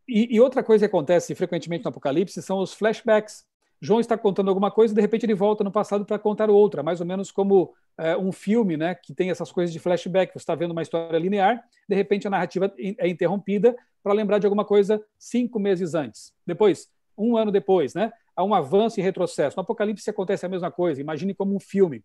E, 0.08 0.34
e 0.34 0.40
outra 0.40 0.62
coisa 0.62 0.86
que 0.86 0.88
acontece 0.88 1.34
frequentemente 1.34 1.84
no 1.84 1.90
Apocalipse 1.90 2.42
são 2.42 2.58
os 2.58 2.72
flashbacks 2.72 3.46
João 3.80 3.98
está 3.98 4.16
contando 4.18 4.48
alguma 4.48 4.70
coisa, 4.70 4.94
de 4.94 5.00
repente 5.00 5.24
ele 5.24 5.34
volta 5.34 5.64
no 5.64 5.72
passado 5.72 6.04
para 6.04 6.18
contar 6.18 6.50
outra, 6.50 6.82
mais 6.82 7.00
ou 7.00 7.06
menos 7.06 7.30
como 7.30 7.74
é, 7.96 8.16
um 8.16 8.30
filme, 8.30 8.76
né, 8.76 8.94
que 8.94 9.14
tem 9.14 9.30
essas 9.30 9.50
coisas 9.50 9.72
de 9.72 9.78
flashback. 9.78 10.32
Você 10.32 10.38
está 10.38 10.54
vendo 10.54 10.72
uma 10.72 10.82
história 10.82 11.18
linear, 11.18 11.64
de 11.88 11.94
repente 11.94 12.26
a 12.26 12.30
narrativa 12.30 12.72
é 12.78 13.08
interrompida 13.08 13.74
para 14.02 14.12
lembrar 14.12 14.38
de 14.38 14.46
alguma 14.46 14.64
coisa 14.64 15.02
cinco 15.18 15.58
meses 15.58 15.94
antes. 15.94 16.34
Depois, 16.46 16.90
um 17.16 17.36
ano 17.36 17.50
depois, 17.50 17.94
né, 17.94 18.12
há 18.36 18.44
um 18.44 18.54
avanço 18.54 19.00
e 19.00 19.02
retrocesso. 19.02 19.56
No 19.56 19.62
Apocalipse 19.62 20.08
acontece 20.10 20.44
a 20.44 20.48
mesma 20.48 20.70
coisa. 20.70 21.00
Imagine 21.00 21.34
como 21.34 21.54
um 21.54 21.60
filme. 21.60 22.04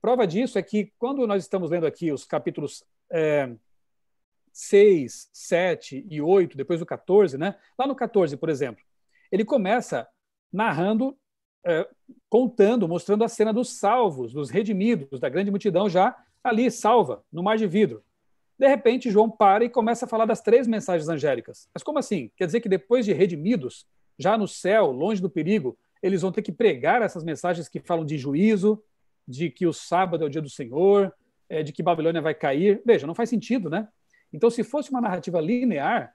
Prova 0.00 0.26
disso 0.26 0.58
é 0.58 0.62
que 0.62 0.92
quando 0.98 1.26
nós 1.26 1.42
estamos 1.42 1.70
lendo 1.70 1.86
aqui 1.86 2.12
os 2.12 2.24
capítulos 2.24 2.84
é, 3.10 3.50
6, 4.52 5.30
7 5.32 6.06
e 6.08 6.20
8, 6.20 6.56
depois 6.56 6.80
do 6.80 6.86
14, 6.86 7.36
né? 7.36 7.54
Lá 7.78 7.86
no 7.86 7.94
14, 7.94 8.36
por 8.36 8.48
exemplo, 8.48 8.82
ele 9.30 9.44
começa 9.44 10.08
narrando, 10.52 11.16
é, 11.64 11.86
contando, 12.28 12.88
mostrando 12.88 13.24
a 13.24 13.28
cena 13.28 13.52
dos 13.52 13.78
salvos, 13.78 14.32
dos 14.32 14.50
redimidos, 14.50 15.20
da 15.20 15.28
grande 15.28 15.50
multidão 15.50 15.88
já 15.88 16.16
ali 16.42 16.70
salva, 16.70 17.22
no 17.30 17.42
mar 17.42 17.58
de 17.58 17.66
vidro. 17.66 18.02
De 18.58 18.66
repente, 18.66 19.10
João 19.10 19.30
para 19.30 19.64
e 19.64 19.70
começa 19.70 20.04
a 20.04 20.08
falar 20.08 20.26
das 20.26 20.40
três 20.40 20.66
mensagens 20.66 21.08
angélicas. 21.08 21.68
Mas 21.72 21.82
como 21.82 21.98
assim? 21.98 22.30
Quer 22.36 22.46
dizer 22.46 22.60
que 22.60 22.68
depois 22.68 23.04
de 23.06 23.12
redimidos, 23.12 23.86
já 24.18 24.36
no 24.36 24.46
céu, 24.46 24.90
longe 24.90 25.20
do 25.20 25.30
perigo, 25.30 25.78
eles 26.02 26.22
vão 26.22 26.32
ter 26.32 26.42
que 26.42 26.52
pregar 26.52 27.02
essas 27.02 27.24
mensagens 27.24 27.68
que 27.68 27.80
falam 27.80 28.04
de 28.04 28.18
juízo, 28.18 28.82
de 29.26 29.50
que 29.50 29.66
o 29.66 29.72
sábado 29.72 30.24
é 30.24 30.26
o 30.26 30.30
dia 30.30 30.42
do 30.42 30.50
Senhor, 30.50 31.12
é, 31.48 31.62
de 31.62 31.72
que 31.72 31.82
Babilônia 31.82 32.20
vai 32.20 32.34
cair. 32.34 32.82
Veja, 32.84 33.06
não 33.06 33.14
faz 33.14 33.28
sentido, 33.28 33.70
né? 33.70 33.88
Então, 34.32 34.50
se 34.50 34.62
fosse 34.62 34.90
uma 34.90 35.00
narrativa 35.00 35.40
linear, 35.40 36.14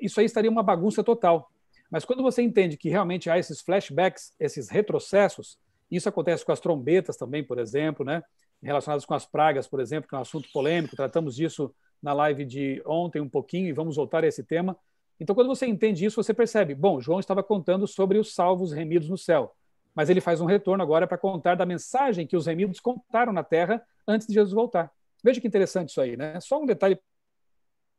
isso 0.00 0.20
aí 0.20 0.26
estaria 0.26 0.50
uma 0.50 0.62
bagunça 0.62 1.02
total. 1.02 1.50
Mas 1.92 2.06
quando 2.06 2.22
você 2.22 2.40
entende 2.40 2.78
que 2.78 2.88
realmente 2.88 3.28
há 3.28 3.38
esses 3.38 3.60
flashbacks, 3.60 4.32
esses 4.40 4.70
retrocessos, 4.70 5.58
isso 5.90 6.08
acontece 6.08 6.42
com 6.42 6.50
as 6.50 6.58
trombetas 6.58 7.18
também, 7.18 7.44
por 7.44 7.58
exemplo, 7.58 8.02
né? 8.02 8.22
relacionadas 8.62 9.04
com 9.04 9.12
as 9.12 9.26
pragas, 9.26 9.66
por 9.66 9.78
exemplo, 9.78 10.08
que 10.08 10.14
é 10.14 10.18
um 10.18 10.22
assunto 10.22 10.48
polêmico, 10.52 10.96
tratamos 10.96 11.36
disso 11.36 11.74
na 12.02 12.14
live 12.14 12.46
de 12.46 12.82
ontem 12.86 13.20
um 13.20 13.28
pouquinho 13.28 13.68
e 13.68 13.72
vamos 13.72 13.96
voltar 13.96 14.24
a 14.24 14.26
esse 14.26 14.42
tema. 14.42 14.74
Então, 15.20 15.34
quando 15.34 15.48
você 15.48 15.66
entende 15.66 16.06
isso, 16.06 16.22
você 16.22 16.32
percebe, 16.32 16.74
bom, 16.74 16.98
João 16.98 17.20
estava 17.20 17.42
contando 17.42 17.86
sobre 17.86 18.18
os 18.18 18.34
salvos 18.34 18.72
remidos 18.72 19.10
no 19.10 19.18
céu, 19.18 19.54
mas 19.94 20.08
ele 20.08 20.20
faz 20.22 20.40
um 20.40 20.46
retorno 20.46 20.82
agora 20.82 21.06
para 21.06 21.18
contar 21.18 21.56
da 21.56 21.66
mensagem 21.66 22.26
que 22.26 22.36
os 22.36 22.46
remidos 22.46 22.80
contaram 22.80 23.32
na 23.34 23.44
terra 23.44 23.84
antes 24.08 24.26
de 24.26 24.32
Jesus 24.32 24.54
voltar. 24.54 24.90
Veja 25.22 25.40
que 25.40 25.46
interessante 25.46 25.90
isso 25.90 26.00
aí, 26.00 26.16
né? 26.16 26.40
Só 26.40 26.58
um 26.58 26.64
detalhe 26.64 26.98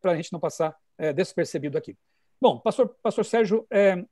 para 0.01 0.13
a 0.13 0.15
gente 0.15 0.33
não 0.33 0.39
passar 0.39 0.75
é, 0.97 1.13
despercebido 1.13 1.77
aqui. 1.77 1.95
Bom, 2.43 2.59
pastor, 2.59 2.93
pastor 3.01 3.23
Sérgio, 3.23 3.65
é, 3.71 4.03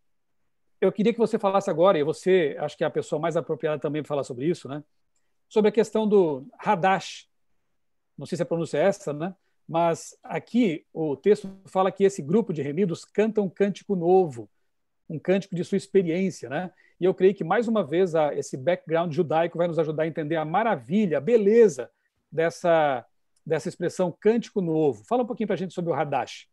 eu 0.79 0.89
queria 0.89 1.11
que 1.11 1.19
você 1.19 1.37
falasse 1.37 1.69
agora, 1.69 1.99
e 1.99 2.03
você 2.03 2.55
acho 2.61 2.77
que 2.77 2.83
é 2.85 2.87
a 2.87 2.89
pessoa 2.89 3.19
mais 3.19 3.35
apropriada 3.35 3.77
também 3.77 4.01
para 4.01 4.07
falar 4.07 4.23
sobre 4.23 4.45
isso, 4.45 4.69
né? 4.69 4.81
Sobre 5.49 5.67
a 5.67 5.71
questão 5.71 6.07
do 6.07 6.47
Hadash. 6.57 7.27
Não 8.17 8.25
sei 8.25 8.37
se 8.37 8.41
a 8.41 8.45
pronúncia 8.45 8.77
é 8.77 8.83
essa, 8.83 9.11
né? 9.11 9.35
Mas 9.67 10.17
aqui 10.23 10.85
o 10.93 11.17
texto 11.17 11.53
fala 11.65 11.91
que 11.91 12.05
esse 12.05 12.21
grupo 12.21 12.53
de 12.53 12.61
remidos 12.61 13.03
canta 13.03 13.41
um 13.41 13.49
cântico 13.49 13.97
novo, 13.97 14.49
um 15.09 15.19
cântico 15.19 15.53
de 15.53 15.65
sua 15.65 15.75
experiência, 15.75 16.49
né? 16.49 16.71
E 17.01 17.03
eu 17.03 17.13
creio 17.13 17.35
que 17.35 17.43
mais 17.43 17.67
uma 17.67 17.83
vez 17.83 18.13
esse 18.37 18.55
background 18.55 19.11
judaico 19.11 19.57
vai 19.57 19.67
nos 19.67 19.77
ajudar 19.77 20.03
a 20.03 20.07
entender 20.07 20.37
a 20.37 20.45
maravilha, 20.45 21.17
a 21.17 21.21
beleza 21.21 21.91
dessa 22.31 23.05
dessa 23.45 23.67
expressão 23.67 24.09
cântico 24.09 24.61
novo. 24.61 25.03
Fala 25.03 25.23
um 25.23 25.27
pouquinho 25.27 25.47
para 25.47 25.55
a 25.55 25.57
gente 25.57 25.73
sobre 25.73 25.91
o 25.91 25.93
Hadash. 25.93 26.49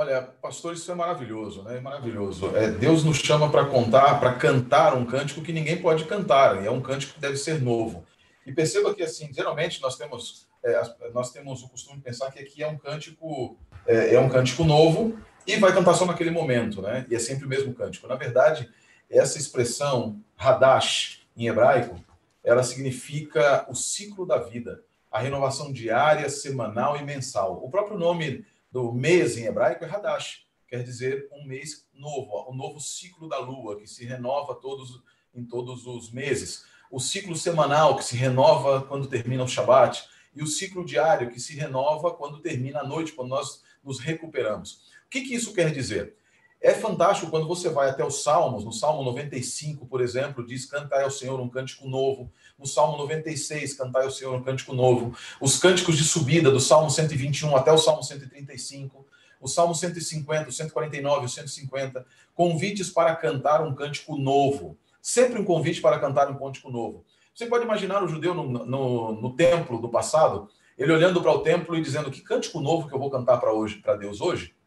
Olha, 0.00 0.22
pastor, 0.22 0.74
isso 0.74 0.92
é 0.92 0.94
maravilhoso, 0.94 1.64
né? 1.64 1.80
Maravilhoso. 1.80 2.56
É, 2.56 2.70
Deus 2.70 3.02
nos 3.02 3.16
chama 3.16 3.50
para 3.50 3.64
contar, 3.64 4.20
para 4.20 4.32
cantar 4.32 4.94
um 4.94 5.04
cântico 5.04 5.42
que 5.42 5.52
ninguém 5.52 5.82
pode 5.82 6.04
cantar, 6.04 6.62
e 6.62 6.68
é 6.68 6.70
um 6.70 6.80
cântico 6.80 7.14
que 7.14 7.20
deve 7.20 7.36
ser 7.36 7.60
novo. 7.60 8.06
E 8.46 8.52
perceba 8.52 8.94
que, 8.94 9.02
assim, 9.02 9.34
geralmente 9.34 9.82
nós 9.82 9.96
temos, 9.96 10.46
é, 10.64 10.80
nós 11.12 11.32
temos 11.32 11.64
o 11.64 11.68
costume 11.68 11.96
de 11.96 12.04
pensar 12.04 12.30
que 12.30 12.38
aqui 12.38 12.62
é 12.62 12.68
um 12.68 12.78
cântico, 12.78 13.58
é, 13.84 14.14
é, 14.14 14.20
um 14.20 14.28
cântico 14.28 14.62
novo 14.62 15.18
e 15.44 15.56
vai 15.56 15.72
cantar 15.72 15.94
só 15.94 16.06
naquele 16.06 16.30
momento, 16.30 16.80
né? 16.80 17.04
E 17.10 17.16
é 17.16 17.18
sempre 17.18 17.44
o 17.44 17.48
mesmo 17.48 17.74
cântico. 17.74 18.06
Na 18.06 18.14
verdade, 18.14 18.70
essa 19.10 19.36
expressão 19.36 20.22
Hadash 20.38 21.26
em 21.36 21.48
hebraico, 21.48 22.00
ela 22.44 22.62
significa 22.62 23.66
o 23.68 23.74
ciclo 23.74 24.24
da 24.24 24.38
vida, 24.38 24.80
a 25.10 25.18
renovação 25.18 25.72
diária, 25.72 26.30
semanal 26.30 26.96
e 26.96 27.02
mensal. 27.02 27.60
O 27.64 27.68
próprio 27.68 27.98
nome 27.98 28.46
do 28.70 28.92
mês 28.92 29.36
em 29.36 29.44
hebraico 29.44 29.84
é 29.84 29.88
Hadash, 29.88 30.46
quer 30.66 30.82
dizer 30.82 31.28
um 31.32 31.46
mês 31.46 31.86
novo, 31.92 32.50
um 32.50 32.54
novo 32.54 32.80
ciclo 32.80 33.28
da 33.28 33.38
lua, 33.38 33.78
que 33.78 33.86
se 33.86 34.04
renova 34.04 34.54
todos 34.54 35.02
em 35.34 35.44
todos 35.44 35.86
os 35.86 36.10
meses. 36.10 36.64
O 36.90 37.00
ciclo 37.00 37.36
semanal, 37.36 37.96
que 37.96 38.04
se 38.04 38.16
renova 38.16 38.82
quando 38.82 39.08
termina 39.08 39.44
o 39.44 39.48
Shabat, 39.48 40.08
e 40.34 40.42
o 40.42 40.46
ciclo 40.46 40.84
diário, 40.84 41.30
que 41.30 41.40
se 41.40 41.56
renova 41.56 42.14
quando 42.14 42.40
termina 42.40 42.80
a 42.80 42.86
noite, 42.86 43.12
quando 43.12 43.30
nós 43.30 43.62
nos 43.82 43.98
recuperamos. 43.98 44.88
O 45.06 45.10
que, 45.10 45.22
que 45.22 45.34
isso 45.34 45.54
quer 45.54 45.72
dizer? 45.72 46.16
É 46.60 46.74
fantástico 46.74 47.30
quando 47.30 47.46
você 47.46 47.68
vai 47.68 47.88
até 47.88 48.04
os 48.04 48.22
Salmos, 48.22 48.64
no 48.64 48.72
Salmo 48.72 49.04
95, 49.04 49.86
por 49.86 50.00
exemplo, 50.00 50.44
diz: 50.44 50.66
Cantai 50.66 51.04
ao 51.04 51.10
Senhor 51.10 51.38
um 51.38 51.48
cântico 51.48 51.88
novo. 51.88 52.32
No 52.58 52.66
Salmo 52.66 52.98
96, 52.98 53.74
Cantai 53.74 54.04
ao 54.04 54.10
Senhor 54.10 54.34
um 54.34 54.42
cântico 54.42 54.74
novo. 54.74 55.16
Os 55.40 55.56
cânticos 55.58 55.96
de 55.96 56.02
subida, 56.02 56.50
do 56.50 56.58
Salmo 56.58 56.90
121 56.90 57.56
até 57.56 57.72
o 57.72 57.78
Salmo 57.78 58.02
135. 58.02 59.06
O 59.40 59.46
Salmo 59.46 59.72
150, 59.72 60.48
o 60.48 60.52
149, 60.52 61.26
o 61.26 61.28
150. 61.28 62.04
Convites 62.34 62.90
para 62.90 63.14
cantar 63.14 63.62
um 63.62 63.72
cântico 63.72 64.16
novo. 64.16 64.76
Sempre 65.00 65.40
um 65.40 65.44
convite 65.44 65.80
para 65.80 66.00
cantar 66.00 66.28
um 66.28 66.36
cântico 66.36 66.70
novo. 66.70 67.04
Você 67.32 67.46
pode 67.46 67.64
imaginar 67.64 68.02
o 68.02 68.08
judeu 68.08 68.34
no, 68.34 68.44
no, 68.66 69.12
no 69.12 69.36
templo 69.36 69.80
do 69.80 69.88
passado, 69.88 70.48
ele 70.76 70.92
olhando 70.92 71.22
para 71.22 71.30
o 71.30 71.38
templo 71.38 71.76
e 71.76 71.80
dizendo: 71.80 72.10
Que 72.10 72.20
cântico 72.20 72.60
novo 72.60 72.88
que 72.88 72.94
eu 72.94 72.98
vou 72.98 73.12
cantar 73.12 73.38
para 73.38 73.52
hoje, 73.52 73.76
para 73.76 73.94
Deus 73.94 74.20
hoje? 74.20 74.57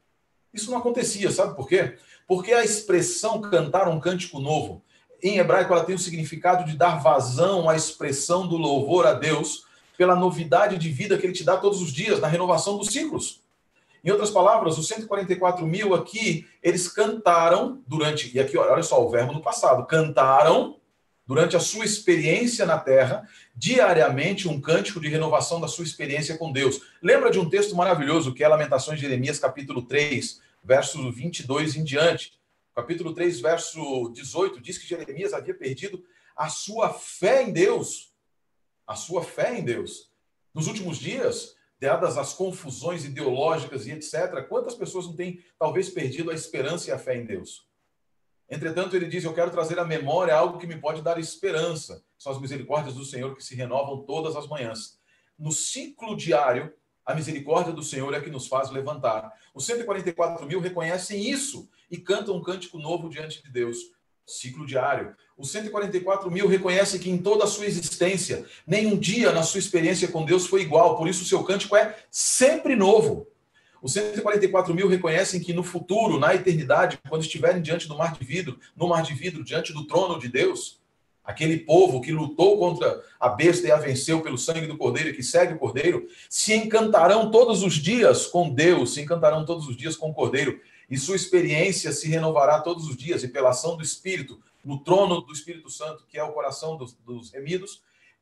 Isso 0.54 0.70
não 0.70 0.78
acontecia, 0.78 1.32
sabe 1.32 1.56
por 1.56 1.68
quê? 1.68 1.98
Porque 2.28 2.54
a 2.54 2.64
expressão 2.64 3.42
cantar 3.42 3.88
um 3.88 4.00
cântico 4.00 4.40
novo, 4.40 4.84
em 5.24 5.38
hebraico, 5.38 5.72
ela 5.72 5.84
tem 5.84 5.96
o 5.96 6.00
significado 6.00 6.66
de 6.66 6.76
dar 6.76 7.02
vazão 7.02 7.70
à 7.70 7.76
expressão 7.76 8.48
do 8.48 8.58
louvor 8.58 9.06
a 9.06 9.14
Deus 9.14 9.66
pela 9.98 10.16
novidade 10.16 10.78
de 10.78 10.90
vida 10.90 11.18
que 11.18 11.26
ele 11.26 11.34
te 11.34 11.44
dá 11.44 11.58
todos 11.58 11.80
os 11.82 11.94
dias, 11.94 12.20
na 12.20 12.28
renovação 12.28 12.78
dos 12.78 12.88
ciclos. 12.88 13.42
Em 14.04 14.10
outras 14.10 14.32
palavras, 14.32 14.80
os 14.80 14.88
144 14.88 15.64
mil 15.66 15.94
aqui, 15.94 16.48
eles 16.64 16.88
cantaram 16.88 17.84
durante, 17.86 18.36
e 18.36 18.40
aqui 18.40 18.58
olha 18.58 18.82
só 18.82 19.06
o 19.06 19.10
verbo 19.10 19.32
no 19.32 19.42
passado, 19.42 19.86
cantaram 19.86 20.78
durante 21.32 21.56
a 21.56 21.62
sua 21.62 21.86
experiência 21.86 22.66
na 22.66 22.78
terra, 22.78 23.26
diariamente 23.56 24.50
um 24.50 24.60
cântico 24.60 25.00
de 25.00 25.08
renovação 25.08 25.62
da 25.62 25.68
sua 25.70 25.86
experiência 25.86 26.38
com 26.38 26.52
Deus. 26.52 26.82
Lembra 27.02 27.32
de 27.32 27.40
um 27.40 27.50
texto 27.50 27.74
maravilhoso 27.74 28.34
que 28.34 28.44
é 28.44 28.48
Lamentações 28.50 29.00
de 29.00 29.06
Jeremias, 29.06 29.40
capítulo 29.40 29.84
3, 29.84 30.42
verso 30.62 31.10
22 31.10 31.78
em 31.78 31.86
diante. 31.86 32.34
Capítulo 32.76 33.14
3, 33.14 33.40
verso 33.40 34.12
18, 34.14 34.60
diz 34.60 34.78
que 34.78 34.86
Jeremias 34.86 35.32
havia 35.32 35.54
perdido 35.54 36.04
a 36.36 36.50
sua 36.50 36.90
fé 36.90 37.44
em 37.44 37.54
Deus. 37.54 38.12
A 38.86 38.98
sua 38.98 39.24
fé 39.24 39.58
em 39.58 39.64
Deus. 39.64 40.12
Nos 40.54 40.68
últimos 40.68 40.98
dias, 40.98 41.56
dadas 41.80 42.18
as 42.18 42.34
confusões 42.34 43.06
ideológicas 43.06 43.88
e 43.88 43.92
etc., 43.92 44.46
quantas 44.50 44.76
pessoas 44.76 45.06
não 45.06 45.16
têm 45.16 45.42
talvez 45.58 45.88
perdido 45.88 46.30
a 46.30 46.34
esperança 46.34 46.90
e 46.90 46.92
a 46.92 47.00
fé 47.00 47.16
em 47.16 47.24
Deus? 47.24 47.71
Entretanto, 48.52 48.98
ele 48.98 49.08
diz: 49.08 49.24
Eu 49.24 49.34
quero 49.34 49.50
trazer 49.50 49.80
à 49.80 49.86
memória 49.86 50.36
algo 50.36 50.60
que 50.60 50.68
me 50.68 50.76
pode 50.76 51.02
dar 51.02 51.18
esperança. 51.18 52.04
São 52.18 52.34
as 52.34 52.42
misericórdias 52.42 52.94
do 52.96 53.06
Senhor 53.06 53.34
que 53.34 53.44
se 53.44 53.56
renovam 53.56 54.04
todas 54.04 54.36
as 54.36 54.46
manhãs. 54.46 55.00
No 55.40 55.54
ciclo 55.54 56.18
diário, 56.18 56.72
a 57.06 57.16
misericórdia 57.16 57.72
do 57.72 57.82
Senhor 57.82 58.14
é 58.14 58.20
que 58.20 58.30
nos 58.30 58.48
faz 58.48 58.70
levantar. 58.70 59.32
Os 59.56 59.66
144 59.66 60.46
mil 60.46 60.60
reconhecem 60.60 61.30
isso 61.30 61.70
e 61.90 61.98
cantam 61.98 62.36
um 62.36 62.44
cântico 62.44 62.78
novo 62.78 63.10
diante 63.10 63.42
de 63.42 63.50
Deus. 63.50 63.78
Ciclo 64.28 64.66
diário. 64.66 65.16
Os 65.38 65.50
144 65.52 66.30
mil 66.30 66.48
reconhecem 66.48 67.00
que 67.00 67.10
em 67.10 67.18
toda 67.18 67.46
a 67.46 67.48
sua 67.48 67.66
existência, 67.66 68.46
nenhum 68.68 68.98
dia 68.98 69.32
na 69.32 69.44
sua 69.44 69.60
experiência 69.60 70.10
com 70.10 70.26
Deus 70.26 70.46
foi 70.46 70.62
igual, 70.62 70.98
por 70.98 71.08
isso 71.08 71.24
o 71.24 71.28
seu 71.28 71.44
cântico 71.44 71.76
é 71.76 71.98
sempre 72.12 72.76
novo. 72.76 73.28
Os 73.82 73.94
144 73.94 74.76
mil 74.76 74.88
reconhecem 74.88 75.40
que 75.40 75.54
no 75.54 75.64
futuro, 75.64 76.20
na 76.20 76.36
eternidade, 76.36 77.00
quando 77.10 77.24
estiverem 77.24 77.64
diante 77.64 77.88
do 77.88 77.98
mar 77.98 78.14
de 78.14 78.24
vidro, 78.24 78.60
no 78.76 78.88
mar 78.88 79.02
de 79.02 79.16
vidro, 79.16 79.44
diante 79.44 79.74
do 79.74 79.88
trono 79.88 80.20
de 80.20 80.28
Deus, 80.28 80.80
aquele 81.24 81.58
povo 81.58 82.00
que 82.00 82.12
lutou 82.12 82.60
contra 82.60 83.04
a 83.20 83.28
besta 83.28 83.68
e 83.68 83.72
a 83.72 83.78
venceu 83.78 84.22
pelo 84.22 84.38
sangue 84.38 84.68
do 84.68 84.78
cordeiro 84.78 85.10
e 85.10 85.14
que 85.14 85.24
segue 85.24 85.56
o 85.56 85.58
cordeiro, 85.58 86.08
se 86.30 86.54
encantarão 86.54 87.32
todos 87.32 87.64
os 87.64 87.74
dias 87.74 88.28
com 88.28 88.54
Deus, 88.54 88.94
se 88.94 89.02
encantarão 89.02 89.44
todos 89.46 89.68
os 89.68 89.76
dias 89.76 89.96
com 89.96 90.12
o 90.12 90.14
cordeiro, 90.14 90.62
e 90.88 90.96
sua 90.96 91.16
experiência 91.16 91.92
se 91.92 92.08
renovará 92.08 92.60
todos 92.60 92.88
os 92.88 92.96
dias, 92.96 93.24
e 93.24 93.30
pela 93.30 93.50
ação 93.50 93.76
do 93.76 93.84
Espírito, 93.84 94.40
no 94.64 94.78
trono 94.78 95.22
do 95.22 95.34
Espírito 95.34 95.72
Santo, 95.72 96.06
que 96.08 96.20
é 96.20 96.24
o 96.24 96.34
coração 96.34 96.78
dos, 96.78 96.94
dos 97.04 97.32
remidos, 97.32 97.82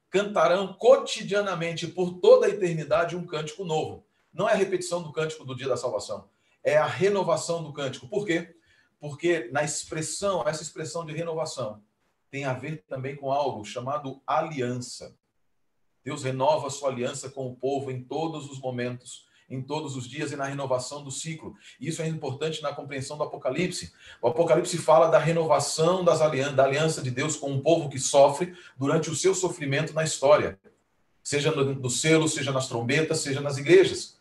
cantarão 0.10 0.74
cotidianamente 0.74 1.86
por 1.86 2.14
toda 2.14 2.46
a 2.46 2.50
eternidade 2.50 3.18
um 3.18 3.26
cântico 3.26 3.66
novo 3.66 4.06
não 4.34 4.48
é 4.48 4.54
a 4.54 4.56
repetição 4.56 5.02
do 5.02 5.12
cântico 5.12 5.46
do 5.46 5.56
dia 5.56 5.68
da 5.68 5.78
salvação, 5.78 6.30
é 6.64 6.78
a 6.78 6.86
renovação 6.86 7.64
do 7.64 7.74
cântico. 7.74 8.08
Por 8.08 8.26
quê? 8.26 8.56
Porque 9.00 9.50
na 9.52 9.64
expressão, 9.64 10.44
essa 10.48 10.62
expressão 10.62 11.06
de 11.06 11.14
renovação 11.14 11.82
tem 12.30 12.46
a 12.46 12.54
ver 12.54 12.84
também 12.88 13.16
com 13.16 13.32
algo 13.32 13.66
chamado 13.66 14.22
aliança. 14.26 15.16
Deus 16.04 16.24
renova 16.24 16.68
a 16.68 16.70
sua 16.70 16.90
aliança 16.90 17.30
com 17.30 17.48
o 17.48 17.56
povo 17.56 17.92
em 17.92 18.04
todos 18.04 18.50
os 18.50 18.60
momentos, 18.60 19.28
em 19.50 19.62
todos 19.62 19.96
os 19.96 20.08
dias 20.08 20.32
e 20.32 20.36
na 20.36 20.46
renovação 20.46 21.04
do 21.04 21.12
ciclo. 21.12 21.56
Isso 21.80 22.02
é 22.02 22.08
importante 22.08 22.62
na 22.62 22.74
compreensão 22.74 23.18
do 23.18 23.24
Apocalipse. 23.24 23.92
O 24.22 24.28
Apocalipse 24.28 24.78
fala 24.78 25.08
da 25.08 25.18
renovação 25.18 26.04
das 26.04 26.20
da 26.20 26.64
aliança 26.64 27.02
de 27.02 27.10
Deus 27.10 27.36
com 27.36 27.52
um 27.52 27.60
povo 27.60 27.90
que 27.90 28.00
sofre 28.00 28.56
durante 28.78 29.10
o 29.10 29.16
seu 29.16 29.34
sofrimento 29.34 29.94
na 29.94 30.04
história, 30.04 30.60
seja 31.24 31.52
no, 31.52 31.74
no 31.74 31.90
selo, 31.90 32.28
seja 32.28 32.52
nas 32.52 32.68
trombetas, 32.68 33.20
seja 33.20 33.42
nas 33.42 33.58
igrejas. 33.58 34.19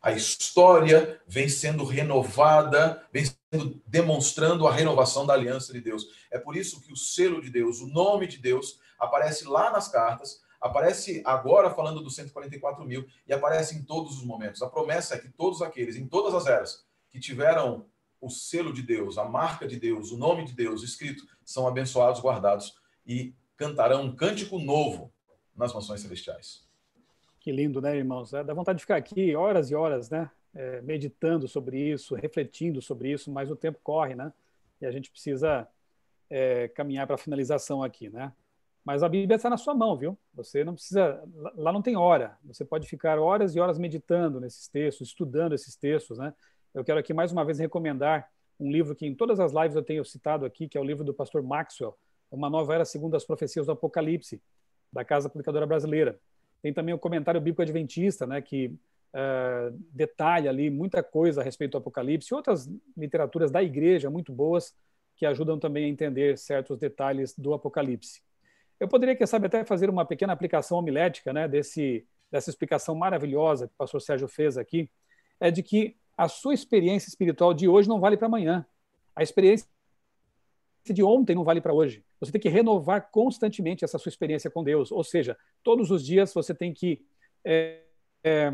A 0.00 0.12
história 0.12 1.20
vem 1.26 1.48
sendo 1.48 1.84
renovada, 1.84 3.04
vem 3.12 3.24
sendo 3.24 3.82
demonstrando 3.86 4.66
a 4.66 4.72
renovação 4.72 5.26
da 5.26 5.34
aliança 5.34 5.72
de 5.72 5.80
Deus. 5.80 6.06
É 6.30 6.38
por 6.38 6.56
isso 6.56 6.80
que 6.80 6.92
o 6.92 6.96
selo 6.96 7.42
de 7.42 7.50
Deus, 7.50 7.80
o 7.80 7.88
nome 7.88 8.26
de 8.26 8.38
Deus, 8.38 8.78
aparece 8.98 9.44
lá 9.44 9.70
nas 9.70 9.88
cartas, 9.88 10.40
aparece 10.60 11.22
agora 11.24 11.70
falando 11.70 12.00
dos 12.00 12.14
144 12.14 12.84
mil 12.84 13.06
e 13.26 13.32
aparece 13.32 13.76
em 13.76 13.82
todos 13.82 14.18
os 14.18 14.24
momentos. 14.24 14.62
A 14.62 14.68
promessa 14.68 15.14
é 15.14 15.18
que 15.18 15.28
todos 15.28 15.62
aqueles, 15.62 15.96
em 15.96 16.06
todas 16.06 16.34
as 16.34 16.46
eras, 16.46 16.84
que 17.10 17.18
tiveram 17.18 17.86
o 18.20 18.28
selo 18.28 18.72
de 18.72 18.82
Deus, 18.82 19.18
a 19.18 19.24
marca 19.24 19.66
de 19.66 19.78
Deus, 19.78 20.10
o 20.10 20.16
nome 20.16 20.44
de 20.44 20.52
Deus 20.52 20.82
escrito, 20.82 21.24
são 21.44 21.66
abençoados, 21.66 22.20
guardados 22.20 22.74
e 23.06 23.34
cantarão 23.56 24.02
um 24.02 24.14
cântico 24.14 24.58
novo 24.58 25.12
nas 25.56 25.72
mansões 25.72 26.00
celestiais. 26.00 26.67
Que 27.40 27.52
lindo, 27.52 27.80
né, 27.80 27.96
irmãos? 27.96 28.30
Dá 28.30 28.52
vontade 28.54 28.78
de 28.78 28.82
ficar 28.82 28.96
aqui 28.96 29.34
horas 29.34 29.70
e 29.70 29.74
horas, 29.74 30.10
né? 30.10 30.30
É, 30.54 30.80
meditando 30.82 31.46
sobre 31.46 31.78
isso, 31.78 32.14
refletindo 32.14 32.82
sobre 32.82 33.12
isso, 33.12 33.30
mas 33.30 33.50
o 33.50 33.56
tempo 33.56 33.78
corre, 33.82 34.14
né? 34.14 34.32
E 34.80 34.86
a 34.86 34.90
gente 34.90 35.10
precisa 35.10 35.68
é, 36.28 36.68
caminhar 36.68 37.06
para 37.06 37.14
a 37.14 37.18
finalização 37.18 37.82
aqui, 37.82 38.08
né? 38.08 38.32
Mas 38.84 39.02
a 39.02 39.08
Bíblia 39.08 39.36
está 39.36 39.50
na 39.50 39.56
sua 39.56 39.74
mão, 39.74 39.96
viu? 39.96 40.16
Você 40.34 40.64
não 40.64 40.74
precisa. 40.74 41.22
Lá 41.54 41.72
não 41.72 41.82
tem 41.82 41.96
hora. 41.96 42.38
Você 42.44 42.64
pode 42.64 42.88
ficar 42.88 43.18
horas 43.18 43.54
e 43.54 43.60
horas 43.60 43.78
meditando 43.78 44.40
nesses 44.40 44.66
textos, 44.66 45.08
estudando 45.08 45.54
esses 45.54 45.76
textos, 45.76 46.18
né? 46.18 46.32
Eu 46.74 46.84
quero 46.84 46.98
aqui 46.98 47.12
mais 47.12 47.30
uma 47.30 47.44
vez 47.44 47.58
recomendar 47.58 48.30
um 48.58 48.70
livro 48.70 48.94
que 48.94 49.06
em 49.06 49.14
todas 49.14 49.38
as 49.40 49.52
lives 49.52 49.76
eu 49.76 49.82
tenho 49.82 50.04
citado 50.04 50.44
aqui, 50.44 50.68
que 50.68 50.76
é 50.76 50.80
o 50.80 50.84
livro 50.84 51.04
do 51.04 51.14
pastor 51.14 51.42
Maxwell, 51.42 51.96
Uma 52.30 52.50
Nova 52.50 52.74
Era 52.74 52.84
Segundo 52.84 53.14
as 53.16 53.24
Profecias 53.24 53.66
do 53.66 53.72
Apocalipse, 53.72 54.40
da 54.92 55.04
Casa 55.04 55.28
Publicadora 55.28 55.66
Brasileira. 55.66 56.18
Tem 56.62 56.72
também 56.72 56.94
o 56.94 56.98
Comentário 56.98 57.40
Bíblico 57.40 57.62
Adventista, 57.62 58.26
né, 58.26 58.40
que 58.40 58.66
uh, 59.14 59.70
detalha 59.92 60.50
ali 60.50 60.70
muita 60.70 61.02
coisa 61.02 61.40
a 61.40 61.44
respeito 61.44 61.72
do 61.72 61.78
Apocalipse, 61.78 62.28
e 62.32 62.34
outras 62.34 62.68
literaturas 62.96 63.50
da 63.50 63.62
igreja 63.62 64.10
muito 64.10 64.32
boas 64.32 64.74
que 65.16 65.26
ajudam 65.26 65.58
também 65.58 65.84
a 65.84 65.88
entender 65.88 66.38
certos 66.38 66.78
detalhes 66.78 67.34
do 67.36 67.52
Apocalipse. 67.52 68.22
Eu 68.78 68.86
poderia, 68.86 69.16
quem 69.16 69.26
sabe, 69.26 69.46
até 69.46 69.64
fazer 69.64 69.90
uma 69.90 70.04
pequena 70.04 70.32
aplicação 70.32 70.78
homilética 70.78 71.32
né, 71.32 71.48
desse, 71.48 72.06
dessa 72.30 72.50
explicação 72.50 72.94
maravilhosa 72.94 73.66
que 73.66 73.74
o 73.74 73.76
pastor 73.76 74.00
Sérgio 74.00 74.28
fez 74.28 74.56
aqui, 74.56 74.88
é 75.40 75.50
de 75.50 75.62
que 75.62 75.96
a 76.16 76.28
sua 76.28 76.54
experiência 76.54 77.08
espiritual 77.08 77.52
de 77.52 77.68
hoje 77.68 77.88
não 77.88 78.00
vale 78.00 78.16
para 78.16 78.26
amanhã. 78.26 78.64
A 79.14 79.22
experiência 79.22 79.66
de 80.92 81.02
ontem 81.02 81.34
não 81.34 81.44
vale 81.44 81.60
para 81.60 81.72
hoje. 81.72 82.04
Você 82.20 82.32
tem 82.32 82.40
que 82.40 82.48
renovar 82.48 83.10
constantemente 83.10 83.84
essa 83.84 83.98
sua 83.98 84.10
experiência 84.10 84.50
com 84.50 84.62
Deus. 84.62 84.90
Ou 84.90 85.04
seja, 85.04 85.36
todos 85.62 85.90
os 85.90 86.04
dias 86.04 86.32
você 86.32 86.54
tem 86.54 86.72
que 86.72 87.00
é, 87.44 87.82
é, 88.24 88.52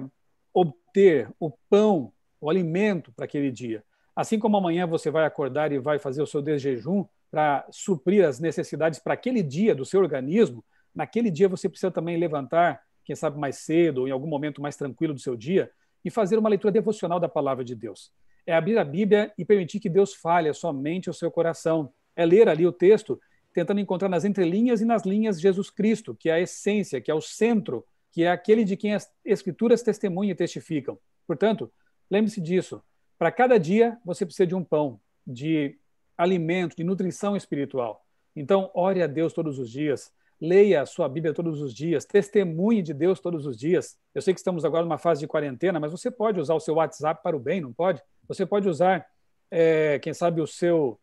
obter 0.52 1.30
o 1.38 1.50
pão, 1.68 2.12
o 2.40 2.50
alimento 2.50 3.12
para 3.12 3.24
aquele 3.24 3.50
dia. 3.50 3.84
Assim 4.14 4.38
como 4.38 4.56
amanhã 4.56 4.86
você 4.86 5.10
vai 5.10 5.24
acordar 5.24 5.72
e 5.72 5.78
vai 5.78 5.98
fazer 5.98 6.22
o 6.22 6.26
seu 6.26 6.40
desjejum, 6.40 7.04
para 7.34 7.66
suprir 7.68 8.24
as 8.24 8.38
necessidades 8.38 9.00
para 9.00 9.14
aquele 9.14 9.42
dia 9.42 9.74
do 9.74 9.84
seu 9.84 10.00
organismo, 10.00 10.64
naquele 10.94 11.32
dia 11.32 11.48
você 11.48 11.68
precisa 11.68 11.90
também 11.90 12.16
levantar, 12.16 12.80
quem 13.04 13.16
sabe 13.16 13.36
mais 13.40 13.56
cedo 13.56 14.02
ou 14.02 14.08
em 14.08 14.12
algum 14.12 14.28
momento 14.28 14.62
mais 14.62 14.76
tranquilo 14.76 15.12
do 15.12 15.18
seu 15.18 15.34
dia, 15.34 15.68
e 16.04 16.10
fazer 16.10 16.38
uma 16.38 16.48
leitura 16.48 16.70
devocional 16.70 17.18
da 17.18 17.28
palavra 17.28 17.64
de 17.64 17.74
Deus. 17.74 18.12
É 18.46 18.54
abrir 18.54 18.78
a 18.78 18.84
Bíblia 18.84 19.32
e 19.36 19.44
permitir 19.44 19.80
que 19.80 19.88
Deus 19.88 20.14
fale 20.14 20.48
a 20.48 20.54
sua 20.54 20.72
mente 20.72 21.06
e 21.06 21.10
o 21.10 21.12
seu 21.12 21.28
coração. 21.28 21.92
É 22.16 22.24
ler 22.24 22.48
ali 22.48 22.66
o 22.66 22.72
texto, 22.72 23.20
tentando 23.52 23.80
encontrar 23.80 24.08
nas 24.08 24.24
entrelinhas 24.24 24.80
e 24.80 24.84
nas 24.84 25.04
linhas 25.04 25.40
Jesus 25.40 25.70
Cristo, 25.70 26.14
que 26.14 26.28
é 26.28 26.34
a 26.34 26.40
essência, 26.40 27.00
que 27.00 27.10
é 27.10 27.14
o 27.14 27.20
centro, 27.20 27.84
que 28.12 28.24
é 28.24 28.30
aquele 28.30 28.64
de 28.64 28.76
quem 28.76 28.94
as 28.94 29.10
Escrituras 29.24 29.82
testemunham 29.82 30.32
e 30.32 30.34
testificam. 30.34 30.98
Portanto, 31.26 31.70
lembre-se 32.10 32.40
disso. 32.40 32.82
Para 33.18 33.30
cada 33.30 33.58
dia, 33.58 33.98
você 34.04 34.24
precisa 34.26 34.46
de 34.46 34.54
um 34.54 34.62
pão, 34.62 35.00
de 35.26 35.76
alimento, 36.16 36.76
de 36.76 36.84
nutrição 36.84 37.36
espiritual. 37.36 38.04
Então, 38.36 38.70
ore 38.74 39.02
a 39.02 39.06
Deus 39.06 39.32
todos 39.32 39.58
os 39.58 39.70
dias, 39.70 40.12
leia 40.40 40.82
a 40.82 40.86
sua 40.86 41.08
Bíblia 41.08 41.32
todos 41.32 41.60
os 41.60 41.72
dias, 41.72 42.04
testemunhe 42.04 42.82
de 42.82 42.92
Deus 42.92 43.20
todos 43.20 43.46
os 43.46 43.56
dias. 43.56 43.96
Eu 44.14 44.20
sei 44.20 44.34
que 44.34 44.40
estamos 44.40 44.64
agora 44.64 44.84
numa 44.84 44.98
fase 44.98 45.20
de 45.20 45.26
quarentena, 45.26 45.78
mas 45.78 45.92
você 45.92 46.10
pode 46.10 46.40
usar 46.40 46.54
o 46.54 46.60
seu 46.60 46.74
WhatsApp 46.74 47.22
para 47.22 47.36
o 47.36 47.40
bem, 47.40 47.60
não 47.60 47.72
pode? 47.72 48.02
Você 48.28 48.44
pode 48.44 48.68
usar, 48.68 49.06
é, 49.50 49.98
quem 50.00 50.12
sabe, 50.12 50.40
o 50.40 50.46
seu, 50.46 50.98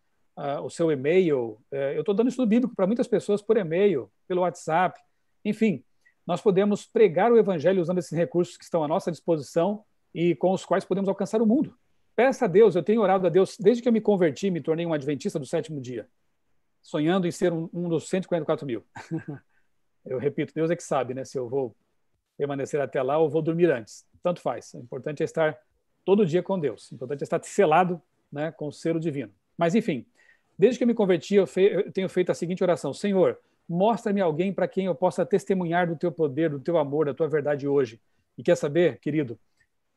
o 0.61 0.69
seu 0.69 0.91
e-mail. 0.91 1.59
É, 1.71 1.95
eu 1.95 2.01
estou 2.01 2.15
dando 2.15 2.29
estudo 2.29 2.47
bíblico 2.47 2.75
para 2.75 2.87
muitas 2.87 3.07
pessoas 3.07 3.41
por 3.41 3.57
e-mail, 3.57 4.11
pelo 4.27 4.41
WhatsApp. 4.41 4.99
Enfim, 5.43 5.83
nós 6.25 6.41
podemos 6.41 6.85
pregar 6.85 7.31
o 7.31 7.37
Evangelho 7.37 7.81
usando 7.81 7.97
esses 7.97 8.17
recursos 8.17 8.57
que 8.57 8.63
estão 8.63 8.83
à 8.83 8.87
nossa 8.87 9.11
disposição 9.11 9.83
e 10.13 10.35
com 10.35 10.51
os 10.51 10.65
quais 10.65 10.85
podemos 10.85 11.07
alcançar 11.07 11.41
o 11.41 11.45
mundo. 11.45 11.75
Peça 12.15 12.45
a 12.45 12.47
Deus, 12.47 12.75
eu 12.75 12.83
tenho 12.83 13.01
orado 13.01 13.25
a 13.25 13.29
Deus 13.29 13.57
desde 13.59 13.81
que 13.81 13.87
eu 13.87 13.93
me 13.93 14.01
converti, 14.01 14.51
me 14.51 14.61
tornei 14.61 14.85
um 14.85 14.93
adventista 14.93 15.39
do 15.39 15.45
sétimo 15.45 15.79
dia, 15.79 16.07
sonhando 16.81 17.25
em 17.25 17.31
ser 17.31 17.53
um, 17.53 17.69
um 17.73 17.87
dos 17.87 18.09
144 18.09 18.65
mil. 18.65 18.83
eu 20.05 20.17
repito, 20.17 20.53
Deus 20.53 20.69
é 20.69 20.75
que 20.75 20.83
sabe, 20.83 21.13
né, 21.13 21.23
se 21.23 21.37
eu 21.37 21.47
vou 21.47 21.75
permanecer 22.37 22.81
até 22.81 23.01
lá 23.01 23.17
ou 23.17 23.29
vou 23.29 23.41
dormir 23.41 23.71
antes. 23.71 24.05
Tanto 24.21 24.41
faz. 24.41 24.73
O 24.73 24.79
importante 24.79 25.21
é 25.21 25.25
estar 25.25 25.57
todo 26.03 26.25
dia 26.25 26.43
com 26.43 26.59
Deus. 26.59 26.91
O 26.91 26.95
importante 26.95 27.21
é 27.21 27.23
estar 27.23 27.43
selado 27.43 28.01
né, 28.31 28.51
com 28.51 28.67
o 28.67 28.71
selo 28.71 28.99
divino. 28.99 29.31
Mas, 29.57 29.75
enfim, 29.75 30.05
desde 30.61 30.77
que 30.77 30.83
eu 30.83 30.87
me 30.87 30.93
converti, 30.93 31.33
eu, 31.33 31.47
fe 31.47 31.73
eu 31.73 31.91
tenho 31.91 32.07
feito 32.07 32.31
a 32.31 32.35
seguinte 32.35 32.63
oração: 32.63 32.93
Senhor, 32.93 33.39
mostra-me 33.67 34.21
alguém 34.21 34.53
para 34.53 34.67
quem 34.67 34.85
eu 34.85 34.93
possa 34.93 35.25
testemunhar 35.25 35.87
do 35.87 35.95
teu 35.95 36.11
poder, 36.11 36.51
do 36.51 36.59
teu 36.59 36.77
amor, 36.77 37.07
da 37.07 37.15
tua 37.15 37.27
verdade 37.27 37.67
hoje. 37.67 37.99
E 38.37 38.43
quer 38.43 38.55
saber, 38.55 38.99
querido, 38.99 39.39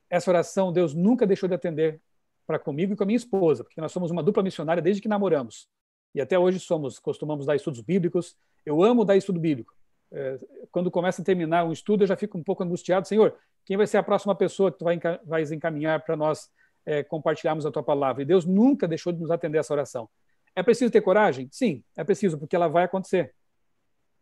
essa 0.09 0.31
oração 0.31 0.73
Deus 0.73 0.95
nunca 0.95 1.27
deixou 1.27 1.47
de 1.47 1.55
atender 1.55 2.01
para 2.47 2.59
comigo 2.59 2.95
e 2.95 2.97
com 2.97 3.03
a 3.03 3.07
minha 3.07 3.17
esposa, 3.17 3.63
porque 3.63 3.79
nós 3.79 3.93
somos 3.93 4.11
uma 4.11 4.23
dupla 4.23 4.43
missionária 4.43 4.83
desde 4.83 5.03
que 5.03 5.09
namoramos. 5.09 5.69
E 6.15 6.21
até 6.21 6.39
hoje 6.39 6.59
somos, 6.59 6.99
costumamos 6.99 7.45
dar 7.45 7.57
estudos 7.57 7.83
bíblicos. 7.83 8.35
Eu 8.65 8.83
amo 8.83 9.05
dar 9.05 9.17
estudo 9.17 9.39
bíblico. 9.39 9.75
É, 10.11 10.39
quando 10.71 10.91
começa 10.91 11.21
a 11.21 11.25
terminar 11.25 11.65
um 11.65 11.73
estudo, 11.73 12.05
eu 12.05 12.07
já 12.07 12.17
fico 12.17 12.39
um 12.39 12.43
pouco 12.43 12.65
angustiado. 12.65 13.07
Senhor, 13.07 13.37
quem 13.67 13.77
vai 13.77 13.87
ser 13.87 13.99
a 13.99 14.03
próxima 14.03 14.35
pessoa 14.35 14.73
que 14.73 14.79
tu 14.79 14.85
vai, 14.85 14.99
vai 15.27 15.43
encaminhar 15.43 16.03
para 16.05 16.17
nós 16.17 16.49
é, 16.87 17.03
compartilharmos 17.03 17.67
a 17.67 17.71
tua 17.71 17.83
palavra? 17.83 18.23
E 18.23 18.25
Deus 18.25 18.47
nunca 18.47 18.89
deixou 18.89 19.13
de 19.13 19.21
nos 19.21 19.31
atender 19.31 19.59
essa 19.59 19.75
oração. 19.75 20.09
É 20.57 20.63
preciso 20.63 20.91
ter 20.91 21.01
coragem? 21.01 21.49
Sim, 21.51 21.83
é 21.97 22.05
preciso, 22.05 22.39
porque 22.39 22.55
ela 22.55 22.69
vai 22.69 22.85
acontecer. 22.85 23.35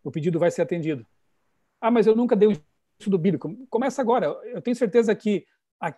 O 0.03 0.11
pedido 0.11 0.39
vai 0.39 0.51
ser 0.51 0.63
atendido. 0.63 1.07
Ah, 1.81 1.91
mas 1.91 2.07
eu 2.07 2.17
nunca 2.17 2.35
dei 2.35 2.49
um 2.49 2.57
estudo 2.99 3.19
bíblico. 3.19 3.55
Começa 3.69 4.01
agora. 4.01 4.27
Eu 4.45 4.63
tenho 4.63 4.77
certeza 4.77 5.15
que 5.15 5.45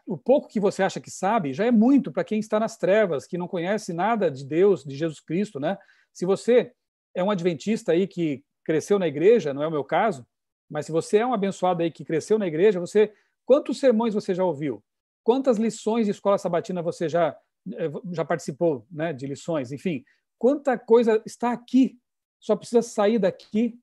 o 0.06 0.16
pouco 0.16 0.48
que 0.48 0.59
você 0.59 0.82
acha 0.82 1.01
que 1.01 1.11
sabe 1.11 1.52
já 1.52 1.66
é 1.66 1.70
muito 1.70 2.11
para 2.11 2.24
quem 2.24 2.39
está 2.39 2.59
nas 2.59 2.77
trevas, 2.77 3.27
que 3.27 3.36
não 3.36 3.47
conhece 3.47 3.93
nada 3.93 4.31
de 4.31 4.44
Deus, 4.44 4.82
de 4.82 4.97
Jesus 4.97 5.20
Cristo, 5.20 5.61
né? 5.61 5.77
Se 6.12 6.24
você 6.24 6.73
é 7.15 7.23
um 7.23 7.31
adventista 7.31 7.93
aí 7.93 8.06
que 8.06 8.43
cresceu 8.65 8.98
na 8.98 9.06
igreja, 9.06 9.52
não 9.52 9.62
é 9.62 9.69
o 9.69 9.70
meu 9.70 9.85
caso, 9.85 10.27
mas 10.70 10.86
se 10.86 10.93
você 10.93 11.19
é 11.19 11.27
um 11.27 11.35
abençoado 11.35 11.82
aí 11.82 11.90
que 11.90 12.05
cresceu 12.05 12.39
na 12.39 12.47
igreja, 12.47 12.81
você 12.81 13.12
quantos 13.44 13.78
sermões 13.78 14.15
você 14.15 14.35
já 14.35 14.43
ouviu? 14.43 14.82
Quantas 15.23 15.59
lições 15.59 16.06
de 16.06 16.12
escola 16.12 16.39
sabatina 16.39 16.81
você 16.81 17.09
já 17.09 17.36
eh, 17.74 17.90
já 18.11 18.24
participou, 18.24 18.86
né, 18.90 19.12
de 19.12 19.27
lições, 19.27 19.70
enfim, 19.70 20.02
quanta 20.39 20.78
coisa 20.78 21.23
está 21.24 21.52
aqui, 21.52 21.98
só 22.40 22.56
precisa 22.56 22.82
sair 22.82 23.19
daqui 23.19 23.78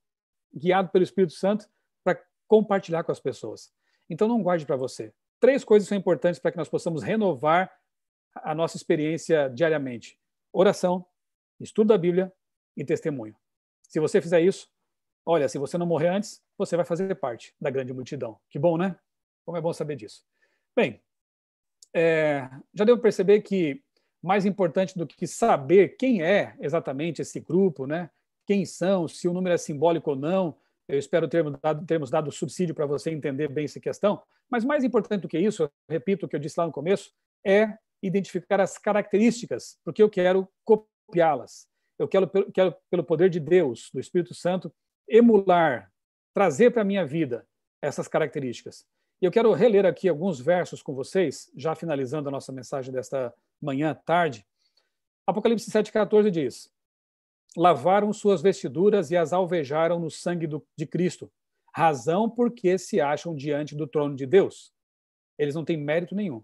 guiado 0.54 0.90
pelo 0.90 1.04
Espírito 1.04 1.34
Santo 1.34 1.70
para 2.04 2.22
compartilhar 2.48 3.04
com 3.04 3.12
as 3.12 3.20
pessoas. 3.20 3.72
Então 4.10 4.28
não 4.28 4.44
guarde 4.44 4.66
para 4.66 4.76
você 4.76 5.14
Três 5.42 5.64
coisas 5.64 5.90
são 5.90 5.98
importantes 5.98 6.40
para 6.40 6.52
que 6.52 6.58
nós 6.58 6.70
possamos 6.70 7.02
renovar 7.02 7.76
a 8.36 8.54
nossa 8.54 8.78
experiência 8.78 9.50
diariamente: 9.50 10.20
oração, 10.54 11.04
estudo 11.60 11.88
da 11.88 11.98
Bíblia 11.98 12.32
e 12.78 12.86
testemunho. 12.86 13.36
Se 13.90 14.00
você 14.00 14.22
fizer 14.22 14.40
isso, 14.40 14.70
olha, 15.26 15.50
se 15.50 15.58
você 15.58 15.80
não 15.80 15.88
morrer 15.88 16.10
antes, 16.10 16.44
você 16.56 16.76
vai 16.76 16.86
fazer 16.86 17.14
parte 17.16 17.56
da 17.60 17.72
grande 17.72 17.92
multidão. 17.92 18.40
Que 18.52 18.60
bom, 18.60 18.78
né? 18.78 18.96
Como 19.44 19.58
é 19.58 19.62
bom 19.62 19.74
saber 19.74 19.96
disso. 19.96 20.24
Bem, 20.76 21.02
é, 21.92 22.48
já 22.72 22.86
devo 22.86 23.02
perceber 23.02 23.42
que 23.42 23.84
mais 24.22 24.46
importante 24.46 24.98
do 24.98 25.08
que 25.08 25.26
saber 25.26 25.96
quem 25.98 26.22
é 26.22 26.56
exatamente 26.60 27.22
esse 27.22 27.40
grupo, 27.40 27.88
né? 27.88 28.10
Quem 28.46 28.66
são, 28.66 29.08
se 29.08 29.28
o 29.28 29.34
número 29.34 29.56
é 29.56 29.58
simbólico 29.58 30.12
ou 30.12 30.16
não, 30.16 30.56
eu 30.88 31.00
espero 31.00 31.28
termos 31.28 31.58
dado, 31.62 31.86
termos 31.86 32.10
dado 32.10 32.32
subsídio 32.32 32.76
para 32.76 32.86
você 32.86 33.12
entender 33.12 33.48
bem 33.48 33.66
essa 33.66 33.80
questão. 33.80 34.22
Mas 34.50 34.66
mais 34.66 34.84
importante 34.84 35.22
do 35.22 35.28
que 35.28 35.40
isso, 35.40 35.70
repito 35.90 36.26
o 36.26 36.30
que 36.30 36.36
eu 36.36 36.40
disse 36.40 36.60
lá 36.60 36.66
no 36.66 36.72
começo, 36.72 37.12
é 37.46 37.78
identificar 38.04 38.60
as 38.60 38.78
características, 38.78 39.80
porque 39.84 40.04
eu 40.04 40.10
quero 40.10 40.48
copiá-las. 40.66 41.68
Eu 41.98 42.08
quero, 42.08 42.30
quero, 42.52 42.76
pelo 42.90 43.04
poder 43.04 43.30
de 43.30 43.40
Deus, 43.40 43.90
do 43.94 44.00
Espírito 44.00 44.34
Santo, 44.34 44.74
emular, 45.08 45.92
trazer 46.34 46.72
para 46.72 46.82
a 46.82 46.86
minha 46.86 47.06
vida 47.06 47.48
essas 47.82 48.08
características. 48.08 48.86
E 49.22 49.26
eu 49.26 49.32
quero 49.32 49.54
reler 49.54 49.86
aqui 49.86 50.10
alguns 50.10 50.40
versos 50.40 50.82
com 50.82 50.96
vocês, 50.96 51.52
já 51.56 51.76
finalizando 51.76 52.28
a 52.28 52.32
nossa 52.32 52.52
mensagem 52.52 52.92
desta 52.92 53.34
manhã, 53.62 53.94
tarde. 53.94 54.46
Apocalipse 55.28 55.70
7,14 55.70 56.32
diz: 56.32 56.72
lavaram 57.56 58.12
suas 58.14 58.42
vestiduras 58.42 59.12
e 59.12 59.18
as 59.18 59.34
alvejaram 59.34 60.00
no 60.00 60.10
sangue 60.10 60.48
do, 60.48 60.66
de 60.76 60.86
Cristo, 60.86 61.32
razão 61.74 62.30
porque 62.30 62.78
se 62.78 63.00
acham 63.00 63.36
diante 63.36 63.76
do 63.76 63.88
trono 63.88 64.16
de 64.16 64.26
Deus. 64.26 64.74
Eles 65.38 65.56
não 65.56 65.66
têm 65.66 65.78
mérito 65.78 66.16
nenhum. 66.16 66.44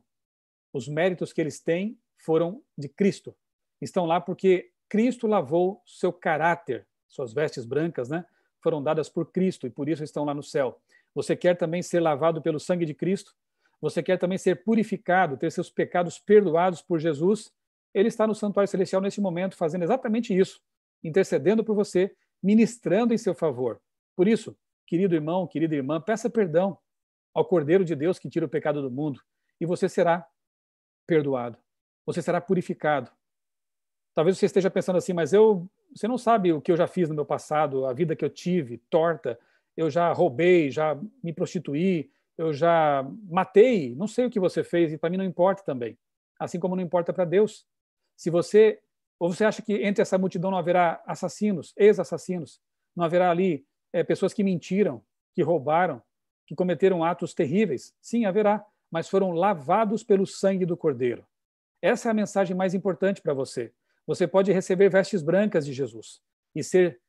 Os 0.73 0.87
méritos 0.87 1.31
que 1.33 1.41
eles 1.41 1.59
têm 1.59 1.97
foram 2.17 2.61
de 2.77 2.89
Cristo. 2.89 3.35
Estão 3.81 4.05
lá 4.05 4.19
porque 4.19 4.71
Cristo 4.89 5.27
lavou 5.27 5.81
seu 5.85 6.11
caráter, 6.11 6.87
suas 7.07 7.33
vestes 7.33 7.65
brancas, 7.65 8.09
né? 8.09 8.25
Foram 8.61 8.81
dadas 8.81 9.07
por 9.07 9.31
Cristo 9.31 9.65
e 9.67 9.69
por 9.69 9.87
isso 9.87 10.03
estão 10.03 10.25
lá 10.25 10.33
no 10.33 10.43
céu. 10.43 10.81
Você 11.17 11.35
quer 11.35 11.57
também 11.57 11.81
ser 11.81 11.99
lavado 11.99 12.43
pelo 12.43 12.59
sangue 12.59 12.85
de 12.85 12.93
Cristo? 12.93 13.33
Você 13.81 14.03
quer 14.03 14.19
também 14.19 14.37
ser 14.37 14.63
purificado, 14.63 15.35
ter 15.35 15.51
seus 15.51 15.67
pecados 15.67 16.19
perdoados 16.19 16.79
por 16.79 16.99
Jesus? 16.99 17.51
Ele 17.91 18.07
está 18.07 18.27
no 18.27 18.35
santuário 18.35 18.69
celestial 18.69 19.01
nesse 19.01 19.19
momento 19.19 19.57
fazendo 19.57 19.81
exatamente 19.81 20.37
isso 20.37 20.61
intercedendo 21.03 21.63
por 21.63 21.73
você, 21.73 22.15
ministrando 22.41 23.15
em 23.15 23.17
seu 23.17 23.33
favor. 23.33 23.81
Por 24.15 24.27
isso, 24.27 24.55
querido 24.85 25.15
irmão, 25.15 25.47
querida 25.47 25.75
irmã, 25.75 25.99
peça 25.99 26.29
perdão 26.29 26.77
ao 27.33 27.45
Cordeiro 27.45 27.83
de 27.83 27.95
Deus 27.95 28.19
que 28.19 28.29
tira 28.29 28.45
o 28.45 28.49
pecado 28.49 28.79
do 28.79 28.91
mundo 28.91 29.19
e 29.59 29.65
você 29.65 29.89
será 29.89 30.23
perdoado. 31.07 31.57
Você 32.05 32.21
será 32.21 32.39
purificado. 32.39 33.09
Talvez 34.13 34.37
você 34.37 34.45
esteja 34.45 34.69
pensando 34.69 34.97
assim, 34.97 35.13
mas 35.13 35.33
eu 35.33 35.67
você 35.95 36.07
não 36.07 36.17
sabe 36.17 36.53
o 36.53 36.61
que 36.61 36.71
eu 36.71 36.77
já 36.77 36.85
fiz 36.85 37.09
no 37.09 37.15
meu 37.15 37.25
passado, 37.25 37.87
a 37.87 37.93
vida 37.93 38.15
que 38.15 38.23
eu 38.23 38.29
tive, 38.29 38.77
torta. 38.87 39.39
Eu 39.77 39.89
já 39.89 40.11
roubei, 40.11 40.69
já 40.71 40.99
me 41.23 41.31
prostituí, 41.31 42.11
eu 42.37 42.51
já 42.51 43.07
matei. 43.29 43.95
Não 43.95 44.07
sei 44.07 44.25
o 44.25 44.29
que 44.29 44.39
você 44.39 44.63
fez 44.63 44.91
e 44.91 44.97
para 44.97 45.09
mim 45.09 45.17
não 45.17 45.23
importa 45.23 45.63
também. 45.63 45.97
Assim 46.39 46.59
como 46.59 46.75
não 46.75 46.83
importa 46.83 47.13
para 47.13 47.23
Deus. 47.23 47.65
Se 48.15 48.29
você 48.29 48.81
ou 49.19 49.33
você 49.33 49.45
acha 49.45 49.61
que 49.61 49.73
entre 49.73 50.01
essa 50.01 50.17
multidão 50.17 50.51
não 50.51 50.57
haverá 50.57 51.01
assassinos, 51.05 51.73
ex-assassinos, 51.75 52.61
não 52.95 53.03
haverá 53.03 53.31
ali 53.31 53.65
é, 53.91 54.03
pessoas 54.03 54.33
que 54.33 54.43
mentiram, 54.43 55.01
que 55.33 55.41
roubaram, 55.41 56.01
que 56.45 56.55
cometeram 56.55 57.03
atos 57.03 57.33
terríveis? 57.33 57.95
Sim, 58.01 58.25
haverá, 58.25 58.63
mas 58.91 59.09
foram 59.09 59.31
lavados 59.31 60.03
pelo 60.03 60.25
sangue 60.25 60.65
do 60.65 60.77
Cordeiro. 60.77 61.25
Essa 61.81 62.09
é 62.09 62.11
a 62.11 62.13
mensagem 62.13 62.55
mais 62.55 62.73
importante 62.73 63.21
para 63.21 63.33
você. 63.33 63.73
Você 64.05 64.27
pode 64.27 64.51
receber 64.51 64.89
vestes 64.89 65.21
brancas 65.21 65.65
de 65.65 65.73
Jesus 65.73 66.21
e 66.55 66.63
ser 66.63 66.99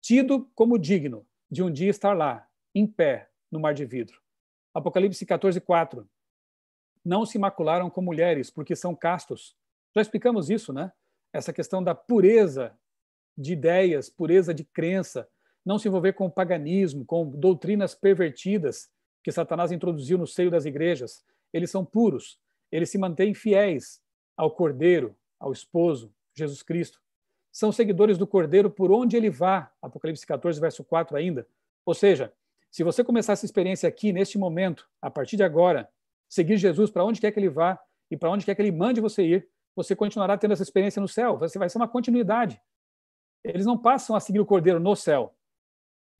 tido 0.00 0.48
como 0.54 0.78
digno 0.78 1.26
de 1.50 1.62
um 1.62 1.70
dia 1.70 1.90
estar 1.90 2.12
lá, 2.12 2.46
em 2.74 2.86
pé, 2.86 3.30
no 3.50 3.58
mar 3.60 3.74
de 3.74 3.84
vidro. 3.84 4.20
Apocalipse 4.74 5.24
14, 5.24 5.60
4. 5.60 6.08
Não 7.04 7.24
se 7.24 7.38
macularam 7.38 7.88
com 7.88 8.02
mulheres, 8.02 8.50
porque 8.50 8.76
são 8.76 8.94
castos. 8.94 9.56
Já 9.94 10.02
explicamos 10.02 10.50
isso, 10.50 10.72
né? 10.72 10.92
Essa 11.32 11.52
questão 11.52 11.82
da 11.82 11.94
pureza 11.94 12.78
de 13.36 13.52
ideias, 13.52 14.10
pureza 14.10 14.52
de 14.52 14.64
crença, 14.64 15.28
não 15.64 15.78
se 15.78 15.88
envolver 15.88 16.12
com 16.14 16.26
o 16.26 16.30
paganismo, 16.30 17.04
com 17.04 17.28
doutrinas 17.28 17.94
pervertidas 17.94 18.90
que 19.22 19.32
Satanás 19.32 19.72
introduziu 19.72 20.18
no 20.18 20.26
seio 20.26 20.50
das 20.50 20.64
igrejas. 20.64 21.24
Eles 21.52 21.70
são 21.70 21.84
puros, 21.84 22.40
eles 22.70 22.90
se 22.90 22.98
mantêm 22.98 23.34
fiéis 23.34 24.00
ao 24.36 24.50
Cordeiro, 24.50 25.16
ao 25.38 25.52
esposo, 25.52 26.12
Jesus 26.34 26.62
Cristo. 26.62 27.00
São 27.58 27.72
seguidores 27.72 28.16
do 28.16 28.24
Cordeiro 28.24 28.70
por 28.70 28.92
onde 28.92 29.16
ele 29.16 29.28
vá, 29.28 29.68
Apocalipse 29.82 30.24
14, 30.24 30.60
verso 30.60 30.84
4 30.84 31.16
ainda. 31.16 31.44
Ou 31.84 31.92
seja, 31.92 32.32
se 32.70 32.84
você 32.84 33.02
começar 33.02 33.32
essa 33.32 33.44
experiência 33.44 33.88
aqui, 33.88 34.12
neste 34.12 34.38
momento, 34.38 34.88
a 35.02 35.10
partir 35.10 35.36
de 35.36 35.42
agora, 35.42 35.90
seguir 36.28 36.56
Jesus 36.56 36.88
para 36.88 37.04
onde 37.04 37.20
quer 37.20 37.32
que 37.32 37.40
ele 37.40 37.48
vá 37.48 37.76
e 38.12 38.16
para 38.16 38.30
onde 38.30 38.44
quer 38.46 38.54
que 38.54 38.62
ele 38.62 38.70
mande 38.70 39.00
você 39.00 39.24
ir, 39.24 39.48
você 39.74 39.96
continuará 39.96 40.38
tendo 40.38 40.52
essa 40.52 40.62
experiência 40.62 41.02
no 41.02 41.08
céu. 41.08 41.36
Você 41.36 41.58
vai 41.58 41.68
ser 41.68 41.78
uma 41.78 41.88
continuidade. 41.88 42.62
Eles 43.42 43.66
não 43.66 43.76
passam 43.76 44.14
a 44.14 44.20
seguir 44.20 44.38
o 44.38 44.46
Cordeiro 44.46 44.78
no 44.78 44.94
céu. 44.94 45.34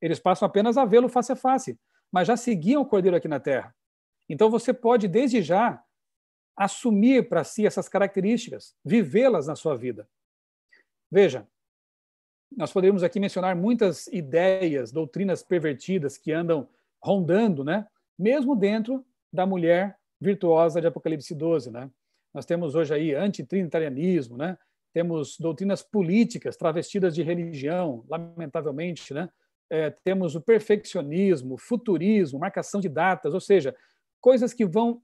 Eles 0.00 0.18
passam 0.18 0.44
apenas 0.44 0.76
a 0.76 0.84
vê-lo 0.84 1.08
face 1.08 1.30
a 1.30 1.36
face, 1.36 1.78
mas 2.10 2.26
já 2.26 2.36
seguiam 2.36 2.82
o 2.82 2.86
Cordeiro 2.86 3.16
aqui 3.16 3.28
na 3.28 3.38
terra. 3.38 3.72
Então 4.28 4.50
você 4.50 4.74
pode, 4.74 5.06
desde 5.06 5.40
já, 5.40 5.80
assumir 6.56 7.28
para 7.28 7.44
si 7.44 7.64
essas 7.64 7.88
características, 7.88 8.74
vivê-las 8.84 9.46
na 9.46 9.54
sua 9.54 9.76
vida. 9.76 10.08
Veja, 11.10 11.46
nós 12.56 12.72
poderíamos 12.72 13.02
aqui 13.02 13.20
mencionar 13.20 13.54
muitas 13.56 14.06
ideias, 14.08 14.90
doutrinas 14.90 15.42
pervertidas 15.42 16.16
que 16.16 16.32
andam 16.32 16.68
rondando, 17.02 17.62
né? 17.62 17.86
mesmo 18.18 18.56
dentro 18.56 19.04
da 19.32 19.46
mulher 19.46 19.96
virtuosa 20.20 20.80
de 20.80 20.86
Apocalipse 20.86 21.34
12. 21.34 21.70
Né? 21.70 21.90
Nós 22.32 22.44
temos 22.44 22.74
hoje 22.74 22.94
aí 22.94 23.14
antitrinitarianismo, 23.14 24.36
né? 24.36 24.58
temos 24.92 25.38
doutrinas 25.38 25.82
políticas 25.82 26.56
travestidas 26.56 27.14
de 27.14 27.22
religião, 27.22 28.04
lamentavelmente, 28.08 29.12
né? 29.12 29.28
É, 29.70 29.90
temos 29.90 30.34
o 30.34 30.40
perfeccionismo, 30.40 31.58
futurismo, 31.58 32.38
marcação 32.38 32.80
de 32.80 32.88
datas, 32.88 33.34
ou 33.34 33.40
seja, 33.40 33.76
coisas 34.18 34.54
que 34.54 34.64
vão 34.64 35.02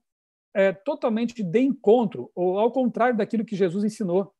é, 0.55 0.72
totalmente 0.72 1.43
de 1.43 1.60
encontro, 1.60 2.31
ou 2.35 2.59
ao 2.59 2.72
contrário 2.72 3.16
daquilo 3.16 3.44
que 3.44 3.55
Jesus 3.55 3.85
ensinou. 3.85 4.35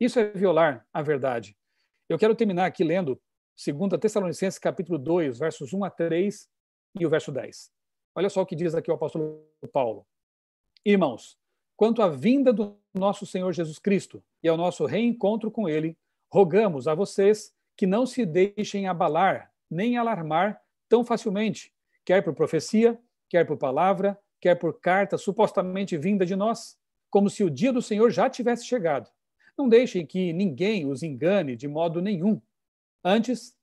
Isso 0.00 0.18
é 0.18 0.30
violar 0.30 0.86
a 0.94 1.02
verdade. 1.02 1.54
Eu 2.08 2.18
quero 2.18 2.34
terminar 2.34 2.64
aqui 2.64 2.82
lendo 2.82 3.20
2 3.62 4.00
Tessalonicenses 4.00 4.58
capítulo 4.58 4.98
2, 4.98 5.38
versos 5.38 5.74
1 5.74 5.84
a 5.84 5.90
3 5.90 6.48
e 6.98 7.04
o 7.04 7.10
verso 7.10 7.30
10. 7.30 7.70
Olha 8.14 8.30
só 8.30 8.40
o 8.40 8.46
que 8.46 8.56
diz 8.56 8.74
aqui 8.74 8.90
o 8.90 8.94
apóstolo 8.94 9.46
Paulo. 9.70 10.06
Irmãos, 10.86 11.36
quanto 11.76 12.00
à 12.00 12.08
vinda 12.08 12.50
do 12.50 12.78
nosso 12.94 13.26
Senhor 13.26 13.52
Jesus 13.52 13.78
Cristo 13.78 14.24
e 14.42 14.48
ao 14.48 14.56
nosso 14.56 14.86
reencontro 14.86 15.50
com 15.50 15.68
ele, 15.68 15.98
rogamos 16.32 16.88
a 16.88 16.94
vocês 16.94 17.52
que 17.76 17.86
não 17.86 18.06
se 18.06 18.24
deixem 18.24 18.88
abalar 18.88 19.52
nem 19.70 19.98
alarmar 19.98 20.62
tão 20.88 21.04
facilmente, 21.04 21.74
quer 22.06 22.22
por 22.22 22.34
profecia, 22.34 22.98
quer 23.28 23.46
por 23.46 23.58
palavra, 23.58 24.18
quer 24.40 24.54
por 24.54 24.80
carta 24.80 25.18
supostamente 25.18 25.98
vinda 25.98 26.24
de 26.24 26.34
nós, 26.34 26.78
como 27.10 27.28
se 27.28 27.44
o 27.44 27.50
dia 27.50 27.70
do 27.72 27.82
Senhor 27.82 28.10
já 28.10 28.30
tivesse 28.30 28.64
chegado. 28.64 29.10
Não 29.60 29.68
deixem 29.68 30.06
que 30.06 30.32
ninguém 30.32 30.86
os 30.86 31.02
engane 31.02 31.54
de 31.54 31.68
modo 31.68 32.00
nenhum. 32.00 32.40
Antes, 33.04 33.54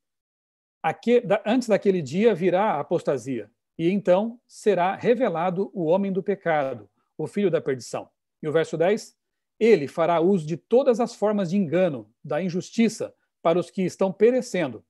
antes 1.43 1.67
daquele 1.67 2.03
dia 2.03 2.35
virá 2.35 2.73
a 2.73 2.79
apostasia, 2.79 3.49
e 3.75 3.89
então 3.89 4.39
será 4.47 4.95
revelado 4.95 5.71
o 5.73 5.85
homem 5.85 6.13
do 6.13 6.21
pecado, 6.21 6.87
o 7.17 7.25
filho 7.25 7.49
da 7.49 7.59
perdição. 7.59 8.07
E 8.43 8.47
o 8.47 8.51
verso 8.51 8.77
10: 8.77 9.17
Ele 9.59 9.87
fará 9.87 10.19
uso 10.19 10.45
de 10.45 10.55
todas 10.55 10.99
as 10.99 11.15
formas 11.15 11.49
de 11.49 11.57
engano, 11.57 12.07
da 12.23 12.41
injustiça, 12.41 13.11
para 13.41 13.57
os 13.57 13.71
que 13.71 13.81
estão 13.81 14.13
perecendo, 14.13 14.85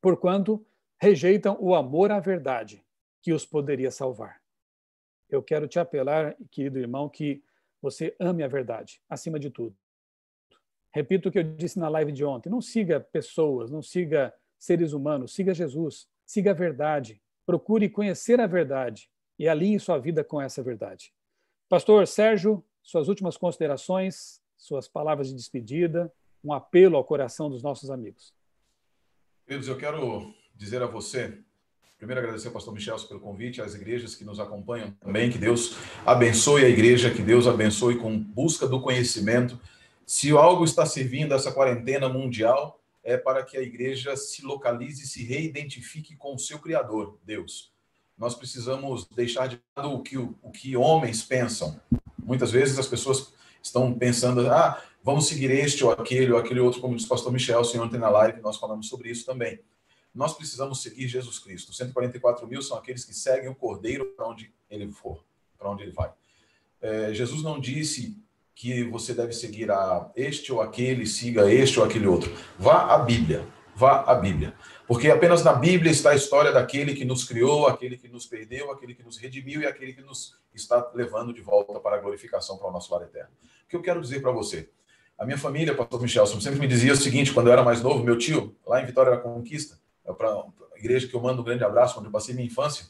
porquanto 0.00 0.64
rejeitam 0.96 1.56
o 1.60 1.74
amor 1.74 2.12
à 2.12 2.20
verdade, 2.20 2.84
que 3.20 3.32
os 3.32 3.44
poderia 3.44 3.90
salvar 3.90 4.40
eu 5.30 5.42
quero 5.42 5.68
te 5.68 5.78
apelar, 5.78 6.36
querido 6.50 6.78
irmão, 6.78 7.08
que 7.08 7.42
você 7.80 8.14
ame 8.18 8.42
a 8.42 8.48
verdade, 8.48 9.00
acima 9.08 9.38
de 9.38 9.48
tudo. 9.48 9.76
Repito 10.92 11.28
o 11.28 11.32
que 11.32 11.38
eu 11.38 11.44
disse 11.44 11.78
na 11.78 11.88
live 11.88 12.12
de 12.12 12.24
ontem: 12.24 12.50
não 12.50 12.60
siga 12.60 13.00
pessoas, 13.00 13.70
não 13.70 13.82
siga 13.82 14.32
seres 14.58 14.92
humanos, 14.92 15.34
siga 15.34 15.54
Jesus, 15.54 16.08
siga 16.26 16.50
a 16.50 16.54
verdade, 16.54 17.20
procure 17.46 17.88
conhecer 17.88 18.40
a 18.40 18.46
verdade 18.46 19.08
e 19.38 19.48
alinhe 19.48 19.80
sua 19.80 19.98
vida 19.98 20.22
com 20.22 20.40
essa 20.40 20.62
verdade. 20.62 21.12
Pastor 21.68 22.06
Sérgio, 22.06 22.64
suas 22.82 23.08
últimas 23.08 23.36
considerações, 23.36 24.42
suas 24.58 24.88
palavras 24.88 25.28
de 25.28 25.34
despedida, 25.34 26.12
um 26.44 26.52
apelo 26.52 26.96
ao 26.96 27.04
coração 27.04 27.48
dos 27.48 27.62
nossos 27.62 27.90
amigos. 27.90 28.34
Queridos, 29.46 29.68
eu 29.68 29.78
quero 29.78 30.34
dizer 30.54 30.82
a 30.82 30.86
você 30.86 31.42
Primeiro, 32.00 32.22
agradecer 32.22 32.46
ao 32.48 32.54
pastor 32.54 32.72
Michel 32.72 32.96
pelo 33.00 33.20
convite, 33.20 33.60
às 33.60 33.74
igrejas 33.74 34.14
que 34.14 34.24
nos 34.24 34.40
acompanham 34.40 34.90
também, 35.02 35.28
que 35.28 35.36
Deus 35.36 35.76
abençoe 36.06 36.64
a 36.64 36.68
igreja, 36.68 37.10
que 37.10 37.20
Deus 37.20 37.46
abençoe 37.46 37.98
com 37.98 38.18
busca 38.18 38.66
do 38.66 38.80
conhecimento. 38.80 39.60
Se 40.10 40.32
algo 40.32 40.64
está 40.64 40.84
servindo 40.84 41.32
essa 41.34 41.52
quarentena 41.52 42.08
mundial, 42.08 42.80
é 43.00 43.16
para 43.16 43.44
que 43.44 43.56
a 43.56 43.62
igreja 43.62 44.16
se 44.16 44.42
localize 44.44 45.06
se 45.06 45.22
reidentifique 45.22 46.16
com 46.16 46.34
o 46.34 46.38
seu 46.38 46.58
Criador, 46.58 47.16
Deus. 47.24 47.72
Nós 48.18 48.34
precisamos 48.34 49.06
deixar 49.06 49.46
de 49.46 49.60
lado 49.76 49.92
o 49.92 50.02
que, 50.02 50.18
o 50.18 50.50
que 50.52 50.76
homens 50.76 51.22
pensam. 51.22 51.80
Muitas 52.18 52.50
vezes 52.50 52.76
as 52.76 52.88
pessoas 52.88 53.32
estão 53.62 53.94
pensando, 53.94 54.50
ah, 54.50 54.82
vamos 55.00 55.28
seguir 55.28 55.48
este 55.52 55.84
ou 55.84 55.92
aquele 55.92 56.32
ou 56.32 56.40
aquele 56.40 56.58
outro, 56.58 56.80
como 56.80 56.96
disse 56.96 57.06
o 57.06 57.10
pastor 57.10 57.32
Michel, 57.32 57.62
senhor 57.62 57.86
ontem 57.86 58.00
na 58.00 58.10
live, 58.10 58.40
nós 58.40 58.56
falamos 58.56 58.88
sobre 58.88 59.10
isso 59.10 59.24
também 59.24 59.60
nós 60.12 60.34
precisamos 60.34 60.82
seguir 60.82 61.06
Jesus 61.06 61.38
Cristo. 61.38 61.72
144 61.72 62.44
mil 62.48 62.60
são 62.62 62.76
aqueles 62.76 63.04
que 63.04 63.14
seguem 63.14 63.48
o 63.48 63.54
Cordeiro 63.54 64.06
para 64.16 64.26
onde 64.26 64.52
ele 64.68 64.90
for, 64.90 65.24
para 65.56 65.70
onde 65.70 65.84
ele 65.84 65.92
vai. 65.92 66.12
É, 66.80 67.14
Jesus 67.14 67.44
não 67.44 67.60
disse 67.60 68.20
que 68.60 68.84
você 68.84 69.14
deve 69.14 69.32
seguir 69.32 69.70
a 69.70 70.10
este 70.14 70.52
ou 70.52 70.60
aquele, 70.60 71.06
siga 71.06 71.50
este 71.50 71.80
ou 71.80 71.86
aquele 71.86 72.06
outro. 72.06 72.30
Vá 72.58 72.94
à 72.94 72.98
Bíblia, 72.98 73.48
vá 73.74 74.02
à 74.02 74.14
Bíblia. 74.14 74.52
Porque 74.86 75.08
apenas 75.08 75.42
na 75.42 75.54
Bíblia 75.54 75.90
está 75.90 76.10
a 76.10 76.14
história 76.14 76.52
daquele 76.52 76.94
que 76.94 77.02
nos 77.02 77.24
criou, 77.24 77.66
aquele 77.66 77.96
que 77.96 78.06
nos 78.06 78.26
perdeu, 78.26 78.70
aquele 78.70 78.94
que 78.94 79.02
nos 79.02 79.16
redimiu 79.16 79.62
e 79.62 79.66
aquele 79.66 79.94
que 79.94 80.02
nos 80.02 80.36
está 80.54 80.90
levando 80.94 81.32
de 81.32 81.40
volta 81.40 81.80
para 81.80 81.96
a 81.96 81.98
glorificação 82.00 82.58
para 82.58 82.68
o 82.68 82.70
nosso 82.70 82.92
lar 82.92 83.02
eterno. 83.02 83.30
O 83.64 83.68
que 83.70 83.76
eu 83.76 83.80
quero 83.80 83.98
dizer 83.98 84.20
para 84.20 84.30
você? 84.30 84.68
A 85.18 85.24
minha 85.24 85.38
família, 85.38 85.74
pastor 85.74 86.02
Michel, 86.02 86.26
sempre 86.26 86.60
me 86.60 86.68
dizia 86.68 86.92
o 86.92 86.96
seguinte, 86.96 87.32
quando 87.32 87.46
eu 87.46 87.54
era 87.54 87.62
mais 87.62 87.80
novo, 87.80 88.04
meu 88.04 88.18
tio, 88.18 88.54
lá 88.66 88.82
em 88.82 88.84
Vitória 88.84 89.12
da 89.12 89.16
Conquista, 89.16 89.78
é 90.04 90.12
para 90.12 90.28
a 90.28 90.44
igreja 90.76 91.08
que 91.08 91.14
eu 91.14 91.20
mando 91.22 91.40
um 91.40 91.44
grande 91.46 91.64
abraço, 91.64 91.98
onde 91.98 92.08
eu 92.08 92.12
passei 92.12 92.34
minha 92.34 92.46
infância, 92.46 92.84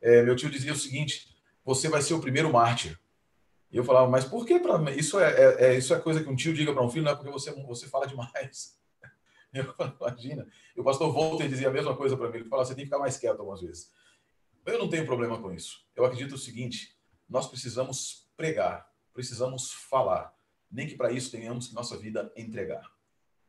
é, 0.00 0.22
meu 0.22 0.36
tio 0.36 0.48
dizia 0.48 0.72
o 0.72 0.76
seguinte: 0.76 1.34
você 1.64 1.88
vai 1.88 2.02
ser 2.02 2.14
o 2.14 2.20
primeiro 2.20 2.52
mártir. 2.52 2.96
E 3.70 3.76
eu 3.76 3.84
falava, 3.84 4.08
mas 4.10 4.24
por 4.24 4.46
que 4.46 4.60
isso 4.96 5.20
é, 5.20 5.30
é, 5.30 5.64
é, 5.66 5.78
isso 5.78 5.94
é 5.94 6.00
coisa 6.00 6.22
que 6.22 6.30
um 6.30 6.36
tio 6.36 6.54
diga 6.54 6.72
para 6.72 6.82
um 6.82 6.88
filho, 6.88 7.04
não 7.04 7.12
é 7.12 7.14
porque 7.14 7.30
você 7.30 7.52
você 7.52 7.86
fala 7.86 8.06
demais. 8.06 8.78
Eu, 9.52 9.74
imagina. 9.98 10.46
E 10.76 10.80
o 10.80 10.84
pastor 10.84 11.10
Volter 11.10 11.48
dizia 11.48 11.68
a 11.68 11.72
mesma 11.72 11.96
coisa 11.96 12.16
para 12.16 12.28
mim. 12.28 12.38
Ele 12.38 12.48
falava, 12.48 12.68
você 12.68 12.74
tem 12.74 12.84
que 12.84 12.90
ficar 12.90 12.98
mais 12.98 13.16
quieto 13.16 13.40
algumas 13.40 13.62
vezes. 13.62 13.90
Eu 14.66 14.78
não 14.78 14.88
tenho 14.88 15.06
problema 15.06 15.40
com 15.40 15.50
isso. 15.52 15.86
Eu 15.96 16.04
acredito 16.04 16.34
o 16.34 16.38
seguinte: 16.38 16.94
nós 17.28 17.46
precisamos 17.46 18.28
pregar, 18.36 18.90
precisamos 19.14 19.72
falar, 19.72 20.34
nem 20.70 20.86
que 20.86 20.96
para 20.96 21.10
isso 21.10 21.30
tenhamos 21.30 21.68
que 21.68 21.74
nossa 21.74 21.96
vida 21.96 22.30
entregar. 22.36 22.82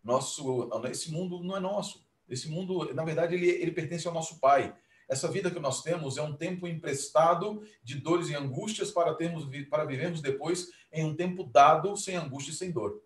Nosso, 0.04 0.70
esse 0.90 1.12
mundo 1.12 1.44
não 1.44 1.58
é 1.58 1.60
nosso. 1.60 2.08
Esse 2.28 2.48
mundo, 2.48 2.94
na 2.94 3.04
verdade, 3.04 3.36
ele, 3.36 3.50
ele 3.50 3.72
pertence 3.72 4.08
ao 4.08 4.14
nosso 4.14 4.40
Pai. 4.40 4.76
Essa 5.10 5.28
vida 5.28 5.50
que 5.50 5.60
nós 5.60 5.82
temos 5.82 6.18
é 6.18 6.22
um 6.22 6.36
tempo 6.36 6.68
emprestado 6.68 7.64
de 7.84 7.96
dores 7.96 8.30
e 8.30 8.36
angústias 8.36 8.92
para 8.92 9.16
termos 9.16 9.50
para 9.68 9.84
vivermos 9.84 10.22
depois 10.22 10.70
em 10.94 11.04
um 11.04 11.16
tempo 11.16 11.44
dado 11.44 11.98
sem 11.98 12.16
angústia 12.16 12.52
e 12.52 12.56
sem 12.56 12.72
dor. 12.72 13.02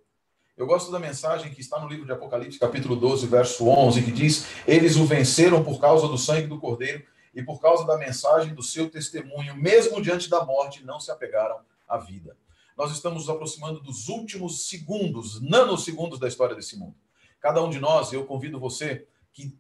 Eu 0.58 0.68
gosto 0.68 0.92
da 0.92 1.00
mensagem 1.00 1.54
que 1.54 1.62
está 1.62 1.80
no 1.80 1.88
livro 1.88 2.06
de 2.06 2.12
Apocalipse, 2.12 2.60
capítulo 2.60 2.98
12, 2.98 3.26
verso 3.26 3.68
11, 3.68 4.04
que 4.04 4.12
diz: 4.12 4.46
Eles 4.68 4.98
o 4.98 5.06
venceram 5.06 5.64
por 5.64 5.80
causa 5.80 6.08
do 6.08 6.18
sangue 6.18 6.48
do 6.48 6.60
Cordeiro 6.60 7.04
e 7.34 7.42
por 7.42 7.62
causa 7.62 7.88
da 7.88 7.98
mensagem 7.98 8.54
do 8.54 8.62
seu 8.62 8.90
testemunho, 8.90 9.56
mesmo 9.56 10.02
diante 10.02 10.30
da 10.30 10.46
morte, 10.46 10.86
não 10.86 11.00
se 11.00 11.10
apegaram 11.10 11.62
à 11.88 11.98
vida. 11.98 12.38
Nós 12.78 12.92
estamos 12.92 13.20
nos 13.26 13.30
aproximando 13.30 13.80
dos 13.80 14.10
últimos 14.10 14.68
segundos, 14.68 15.42
nanosegundos 15.42 16.20
da 16.20 16.28
história 16.28 16.56
desse 16.56 16.78
mundo. 16.78 16.96
Cada 17.40 17.64
um 17.64 17.70
de 17.70 17.80
nós, 17.80 18.12
eu 18.12 18.26
convido 18.26 18.60
você 18.60 19.08
que 19.32 19.58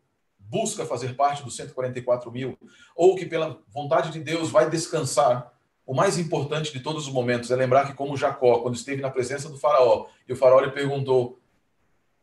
busca 0.49 0.85
fazer 0.85 1.15
parte 1.15 1.43
dos 1.43 1.55
144 1.55 2.31
mil, 2.31 2.57
ou 2.95 3.15
que 3.15 3.25
pela 3.25 3.59
vontade 3.69 4.11
de 4.11 4.19
Deus 4.19 4.49
vai 4.49 4.69
descansar 4.69 5.53
o 5.85 5.93
mais 5.93 6.17
importante 6.17 6.71
de 6.71 6.79
todos 6.79 7.07
os 7.07 7.13
momentos 7.13 7.51
é 7.51 7.55
lembrar 7.55 7.85
que, 7.85 7.93
como 7.93 8.15
Jacó, 8.15 8.59
quando 8.59 8.75
esteve 8.75 9.01
na 9.01 9.09
presença 9.09 9.49
do 9.49 9.57
faraó, 9.57 10.07
e 10.27 10.31
o 10.31 10.35
faraó 10.35 10.61
lhe 10.61 10.71
perguntou, 10.71 11.39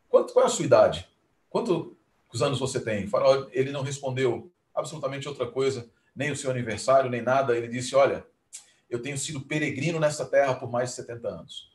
quanto, 0.08 0.32
qual 0.32 0.44
é 0.44 0.48
a 0.48 0.50
sua 0.50 0.64
idade? 0.64 1.06
Quantos 1.50 2.40
anos 2.40 2.58
você 2.58 2.80
tem? 2.80 3.04
O 3.04 3.08
faraó, 3.08 3.46
ele 3.52 3.70
não 3.70 3.82
respondeu 3.82 4.50
absolutamente 4.74 5.28
outra 5.28 5.46
coisa, 5.46 5.90
nem 6.16 6.30
o 6.30 6.36
seu 6.36 6.50
aniversário, 6.50 7.10
nem 7.10 7.20
nada. 7.20 7.56
Ele 7.56 7.68
disse, 7.68 7.94
olha, 7.94 8.26
eu 8.88 9.02
tenho 9.02 9.18
sido 9.18 9.42
peregrino 9.42 10.00
nessa 10.00 10.24
terra 10.24 10.54
por 10.54 10.70
mais 10.70 10.90
de 10.90 10.96
70 10.96 11.28
anos. 11.28 11.70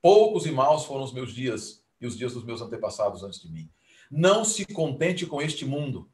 Poucos 0.00 0.46
e 0.46 0.50
maus 0.50 0.84
foram 0.84 1.02
os 1.02 1.12
meus 1.12 1.32
dias 1.34 1.84
e 2.00 2.06
os 2.06 2.16
dias 2.16 2.32
dos 2.32 2.44
meus 2.44 2.62
antepassados 2.62 3.22
antes 3.22 3.40
de 3.40 3.52
mim. 3.52 3.68
Não 4.10 4.44
se 4.44 4.64
contente 4.66 5.26
com 5.26 5.40
este 5.42 5.64
mundo, 5.64 6.08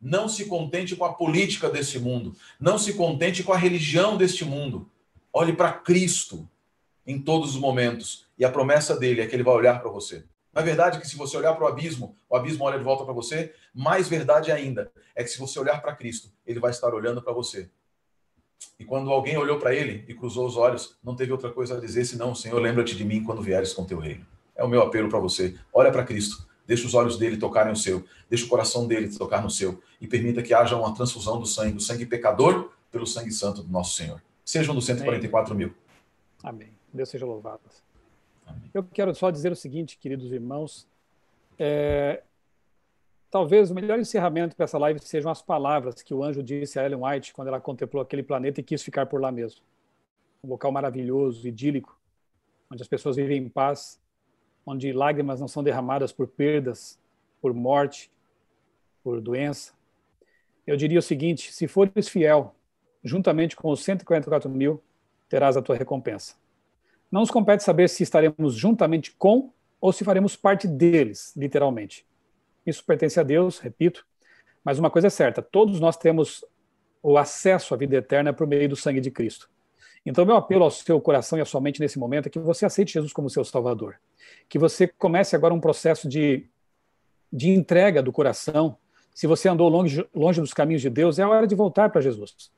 não 0.00 0.28
se 0.28 0.46
contente 0.46 0.96
com 0.96 1.04
a 1.04 1.12
política 1.12 1.68
deste 1.68 1.98
mundo. 1.98 2.34
Não 2.58 2.78
se 2.78 2.94
contente 2.94 3.42
com 3.42 3.52
a 3.52 3.56
religião 3.56 4.16
deste 4.16 4.44
mundo. 4.44 4.88
Olhe 5.32 5.52
para 5.52 5.72
Cristo 5.72 6.48
em 7.06 7.20
todos 7.20 7.54
os 7.54 7.60
momentos. 7.60 8.26
E 8.38 8.44
a 8.44 8.50
promessa 8.50 8.96
dele 8.96 9.20
é 9.20 9.26
que 9.26 9.36
ele 9.36 9.42
vai 9.42 9.54
olhar 9.54 9.80
para 9.80 9.90
você. 9.90 10.24
Na 10.52 10.62
verdade, 10.62 10.98
que 10.98 11.06
se 11.06 11.16
você 11.16 11.36
olhar 11.36 11.54
para 11.54 11.64
o 11.64 11.68
abismo, 11.68 12.16
o 12.28 12.34
abismo 12.34 12.64
olha 12.64 12.78
de 12.78 12.84
volta 12.84 13.04
para 13.04 13.12
você. 13.12 13.54
Mais 13.74 14.08
verdade 14.08 14.50
ainda 14.50 14.90
é 15.14 15.22
que 15.22 15.28
se 15.28 15.38
você 15.38 15.60
olhar 15.60 15.80
para 15.82 15.94
Cristo, 15.94 16.32
ele 16.46 16.58
vai 16.58 16.70
estar 16.70 16.92
olhando 16.94 17.22
para 17.22 17.32
você. 17.32 17.68
E 18.78 18.84
quando 18.84 19.10
alguém 19.10 19.36
olhou 19.36 19.58
para 19.58 19.74
ele 19.74 20.04
e 20.08 20.14
cruzou 20.14 20.46
os 20.46 20.56
olhos, 20.56 20.96
não 21.04 21.14
teve 21.14 21.30
outra 21.30 21.50
coisa 21.50 21.76
a 21.76 21.80
dizer 21.80 22.04
senão: 22.04 22.34
Senhor, 22.34 22.58
lembra-te 22.60 22.96
de 22.96 23.04
mim 23.04 23.22
quando 23.22 23.42
vieres 23.42 23.72
com 23.72 23.84
teu 23.84 23.98
reino. 23.98 24.26
É 24.56 24.64
o 24.64 24.68
meu 24.68 24.82
apelo 24.82 25.08
para 25.08 25.18
você. 25.18 25.56
Olha 25.72 25.92
para 25.92 26.04
Cristo. 26.04 26.49
Deixa 26.70 26.86
os 26.86 26.94
olhos 26.94 27.18
dele 27.18 27.36
tocarem 27.36 27.72
o 27.72 27.76
seu. 27.76 28.04
Deixa 28.28 28.46
o 28.46 28.48
coração 28.48 28.86
dele 28.86 29.08
tocar 29.08 29.42
no 29.42 29.50
seu. 29.50 29.82
E 30.00 30.06
permita 30.06 30.40
que 30.40 30.54
haja 30.54 30.76
uma 30.76 30.94
transfusão 30.94 31.40
do 31.40 31.44
sangue, 31.44 31.72
do 31.72 31.80
sangue 31.80 32.06
pecador, 32.06 32.70
pelo 32.92 33.04
sangue 33.04 33.32
santo 33.32 33.64
do 33.64 33.72
nosso 33.72 33.96
Senhor. 33.96 34.22
Sejam 34.44 34.72
dos 34.72 34.86
144 34.86 35.52
Amém. 35.52 35.66
mil. 35.66 35.76
Amém. 36.44 36.68
Deus 36.94 37.08
seja 37.08 37.26
louvado. 37.26 37.58
Amém. 38.46 38.70
Eu 38.72 38.84
quero 38.84 39.12
só 39.16 39.32
dizer 39.32 39.50
o 39.50 39.56
seguinte, 39.56 39.98
queridos 39.98 40.30
irmãos. 40.30 40.86
É, 41.58 42.22
talvez 43.32 43.72
o 43.72 43.74
melhor 43.74 43.98
encerramento 43.98 44.54
para 44.54 44.62
essa 44.62 44.78
live 44.78 45.00
sejam 45.00 45.28
as 45.28 45.42
palavras 45.42 46.00
que 46.02 46.14
o 46.14 46.22
anjo 46.22 46.40
disse 46.40 46.78
a 46.78 46.86
Ellen 46.86 47.00
White 47.02 47.34
quando 47.34 47.48
ela 47.48 47.60
contemplou 47.60 48.00
aquele 48.00 48.22
planeta 48.22 48.60
e 48.60 48.62
quis 48.62 48.80
ficar 48.80 49.06
por 49.06 49.20
lá 49.20 49.32
mesmo. 49.32 49.60
Um 50.44 50.50
local 50.50 50.70
maravilhoso, 50.70 51.48
idílico, 51.48 51.98
onde 52.70 52.80
as 52.80 52.88
pessoas 52.88 53.16
vivem 53.16 53.38
em 53.38 53.48
paz, 53.48 53.99
onde 54.70 54.92
lágrimas 54.92 55.40
não 55.40 55.48
são 55.48 55.62
derramadas 55.62 56.12
por 56.12 56.28
perdas, 56.28 56.98
por 57.40 57.52
morte, 57.52 58.10
por 59.02 59.20
doença. 59.20 59.72
Eu 60.66 60.76
diria 60.76 60.98
o 60.98 61.02
seguinte: 61.02 61.52
se 61.52 61.66
fores 61.66 62.08
fiel, 62.08 62.54
juntamente 63.02 63.56
com 63.56 63.70
os 63.70 63.82
144 63.82 64.48
mil, 64.48 64.80
terás 65.28 65.56
a 65.56 65.62
tua 65.62 65.76
recompensa. 65.76 66.34
Não 67.10 67.20
nos 67.20 67.30
compete 67.30 67.62
saber 67.62 67.88
se 67.88 68.02
estaremos 68.02 68.54
juntamente 68.54 69.10
com 69.12 69.52
ou 69.80 69.92
se 69.92 70.04
faremos 70.04 70.36
parte 70.36 70.68
deles, 70.68 71.34
literalmente. 71.36 72.06
Isso 72.64 72.84
pertence 72.84 73.18
a 73.18 73.22
Deus, 73.22 73.58
repito, 73.58 74.06
mas 74.62 74.78
uma 74.78 74.90
coisa 74.90 75.08
é 75.08 75.10
certa: 75.10 75.42
todos 75.42 75.80
nós 75.80 75.96
temos 75.96 76.44
o 77.02 77.18
acesso 77.18 77.74
à 77.74 77.76
vida 77.76 77.96
eterna 77.96 78.32
por 78.32 78.46
meio 78.46 78.68
do 78.68 78.76
sangue 78.76 79.00
de 79.00 79.10
Cristo. 79.10 79.50
Então, 80.04 80.24
meu 80.24 80.36
apelo 80.36 80.64
ao 80.64 80.70
seu 80.70 81.00
coração 81.00 81.38
e 81.38 81.42
à 81.42 81.44
sua 81.44 81.60
mente 81.60 81.80
nesse 81.80 81.98
momento 81.98 82.26
é 82.26 82.30
que 82.30 82.38
você 82.38 82.64
aceite 82.64 82.94
Jesus 82.94 83.12
como 83.12 83.28
seu 83.28 83.44
Salvador. 83.44 83.96
Que 84.48 84.58
você 84.58 84.86
comece 84.86 85.36
agora 85.36 85.52
um 85.52 85.60
processo 85.60 86.08
de, 86.08 86.46
de 87.30 87.50
entrega 87.50 88.02
do 88.02 88.10
coração. 88.10 88.78
Se 89.14 89.26
você 89.26 89.48
andou 89.48 89.68
longe, 89.68 90.06
longe 90.14 90.40
dos 90.40 90.54
caminhos 90.54 90.80
de 90.80 90.88
Deus, 90.88 91.18
é 91.18 91.22
a 91.22 91.28
hora 91.28 91.46
de 91.46 91.54
voltar 91.54 91.90
para 91.90 92.00
Jesus. 92.00 92.50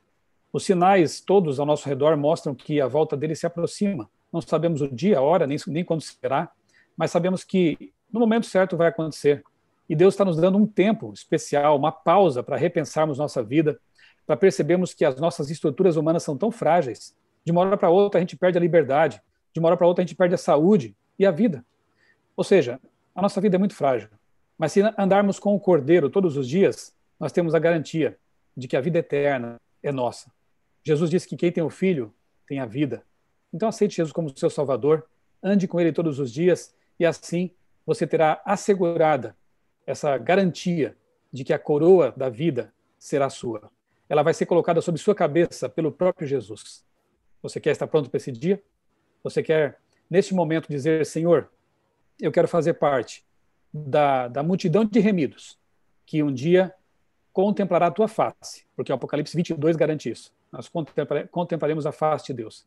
Os 0.52 0.64
sinais 0.64 1.20
todos 1.20 1.58
ao 1.58 1.66
nosso 1.66 1.88
redor 1.88 2.16
mostram 2.16 2.54
que 2.54 2.80
a 2.80 2.86
volta 2.86 3.16
dele 3.16 3.34
se 3.34 3.46
aproxima. 3.46 4.08
Não 4.32 4.40
sabemos 4.40 4.80
o 4.80 4.88
dia, 4.88 5.18
a 5.18 5.22
hora, 5.22 5.46
nem, 5.46 5.58
nem 5.66 5.84
quando 5.84 6.02
será, 6.02 6.50
mas 6.96 7.10
sabemos 7.10 7.42
que 7.42 7.92
no 8.12 8.20
momento 8.20 8.46
certo 8.46 8.76
vai 8.76 8.88
acontecer. 8.88 9.42
E 9.88 9.96
Deus 9.96 10.14
está 10.14 10.24
nos 10.24 10.36
dando 10.36 10.58
um 10.58 10.66
tempo 10.66 11.12
especial, 11.12 11.76
uma 11.76 11.90
pausa 11.90 12.42
para 12.42 12.56
repensarmos 12.56 13.18
nossa 13.18 13.42
vida, 13.42 13.80
para 14.24 14.36
percebermos 14.36 14.94
que 14.94 15.04
as 15.04 15.16
nossas 15.16 15.50
estruturas 15.50 15.96
humanas 15.96 16.22
são 16.22 16.36
tão 16.36 16.50
frágeis 16.50 17.14
de 17.44 17.52
uma 17.52 17.60
hora 17.60 17.76
para 17.76 17.90
outra 17.90 18.18
a 18.18 18.22
gente 18.22 18.36
perde 18.36 18.58
a 18.58 18.60
liberdade, 18.60 19.20
de 19.52 19.60
uma 19.60 19.68
hora 19.68 19.76
para 19.76 19.86
outra 19.86 20.02
a 20.02 20.06
gente 20.06 20.16
perde 20.16 20.34
a 20.34 20.38
saúde 20.38 20.96
e 21.18 21.26
a 21.26 21.30
vida. 21.30 21.64
Ou 22.36 22.44
seja, 22.44 22.80
a 23.14 23.22
nossa 23.22 23.40
vida 23.40 23.56
é 23.56 23.58
muito 23.58 23.74
frágil. 23.74 24.08
Mas 24.56 24.72
se 24.72 24.80
andarmos 24.96 25.38
com 25.38 25.54
o 25.54 25.60
Cordeiro 25.60 26.08
todos 26.08 26.36
os 26.36 26.48
dias, 26.48 26.94
nós 27.18 27.32
temos 27.32 27.54
a 27.54 27.58
garantia 27.58 28.18
de 28.56 28.68
que 28.68 28.76
a 28.76 28.80
vida 28.80 28.98
eterna 28.98 29.60
é 29.82 29.90
nossa. 29.90 30.30
Jesus 30.84 31.10
disse 31.10 31.28
que 31.28 31.36
quem 31.36 31.52
tem 31.52 31.62
o 31.62 31.70
Filho 31.70 32.12
tem 32.46 32.58
a 32.58 32.66
vida. 32.66 33.02
Então 33.52 33.68
aceite 33.68 33.96
Jesus 33.96 34.12
como 34.12 34.36
seu 34.36 34.50
Salvador, 34.50 35.06
ande 35.42 35.68
com 35.68 35.80
Ele 35.80 35.92
todos 35.92 36.18
os 36.18 36.32
dias 36.32 36.74
e 36.98 37.04
assim 37.04 37.50
você 37.84 38.06
terá 38.06 38.40
assegurada 38.44 39.36
essa 39.86 40.16
garantia 40.16 40.96
de 41.32 41.44
que 41.44 41.52
a 41.52 41.58
coroa 41.58 42.12
da 42.16 42.28
vida 42.28 42.72
será 42.98 43.28
sua. 43.28 43.70
Ela 44.08 44.22
vai 44.22 44.34
ser 44.34 44.46
colocada 44.46 44.80
sobre 44.80 45.00
sua 45.00 45.14
cabeça 45.14 45.68
pelo 45.68 45.90
próprio 45.90 46.26
Jesus. 46.26 46.84
Você 47.42 47.60
quer 47.60 47.70
estar 47.70 47.86
pronto 47.86 48.08
para 48.08 48.16
esse 48.16 48.30
dia? 48.30 48.62
Você 49.22 49.42
quer, 49.42 49.78
neste 50.08 50.34
momento, 50.34 50.68
dizer: 50.68 51.04
Senhor, 51.04 51.50
eu 52.20 52.30
quero 52.30 52.46
fazer 52.46 52.74
parte 52.74 53.24
da, 53.72 54.28
da 54.28 54.42
multidão 54.42 54.84
de 54.84 55.00
remidos 55.00 55.58
que 56.06 56.22
um 56.22 56.32
dia 56.32 56.72
contemplará 57.32 57.86
a 57.86 57.90
tua 57.90 58.06
face, 58.06 58.64
porque 58.76 58.92
o 58.92 58.94
Apocalipse 58.94 59.36
22 59.36 59.76
garante 59.76 60.10
isso. 60.10 60.32
Nós 60.52 60.70
contemplaremos 61.30 61.86
a 61.86 61.92
face 61.92 62.26
de 62.26 62.34
Deus. 62.34 62.66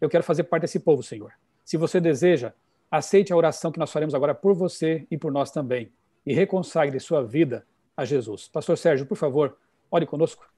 Eu 0.00 0.08
quero 0.08 0.24
fazer 0.24 0.44
parte 0.44 0.62
desse 0.62 0.80
povo, 0.80 1.02
Senhor. 1.02 1.32
Se 1.64 1.76
você 1.76 2.00
deseja, 2.00 2.54
aceite 2.90 3.32
a 3.32 3.36
oração 3.36 3.70
que 3.70 3.78
nós 3.78 3.92
faremos 3.92 4.14
agora 4.14 4.34
por 4.34 4.54
você 4.54 5.06
e 5.10 5.18
por 5.18 5.30
nós 5.30 5.50
também. 5.50 5.92
E 6.24 6.32
reconsagre 6.32 6.98
sua 6.98 7.22
vida 7.22 7.66
a 7.94 8.04
Jesus. 8.04 8.48
Pastor 8.48 8.78
Sérgio, 8.78 9.04
por 9.06 9.16
favor, 9.16 9.58
ore 9.90 10.06
conosco. 10.06 10.48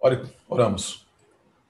Ore, 0.00 0.22
oramos. 0.48 1.09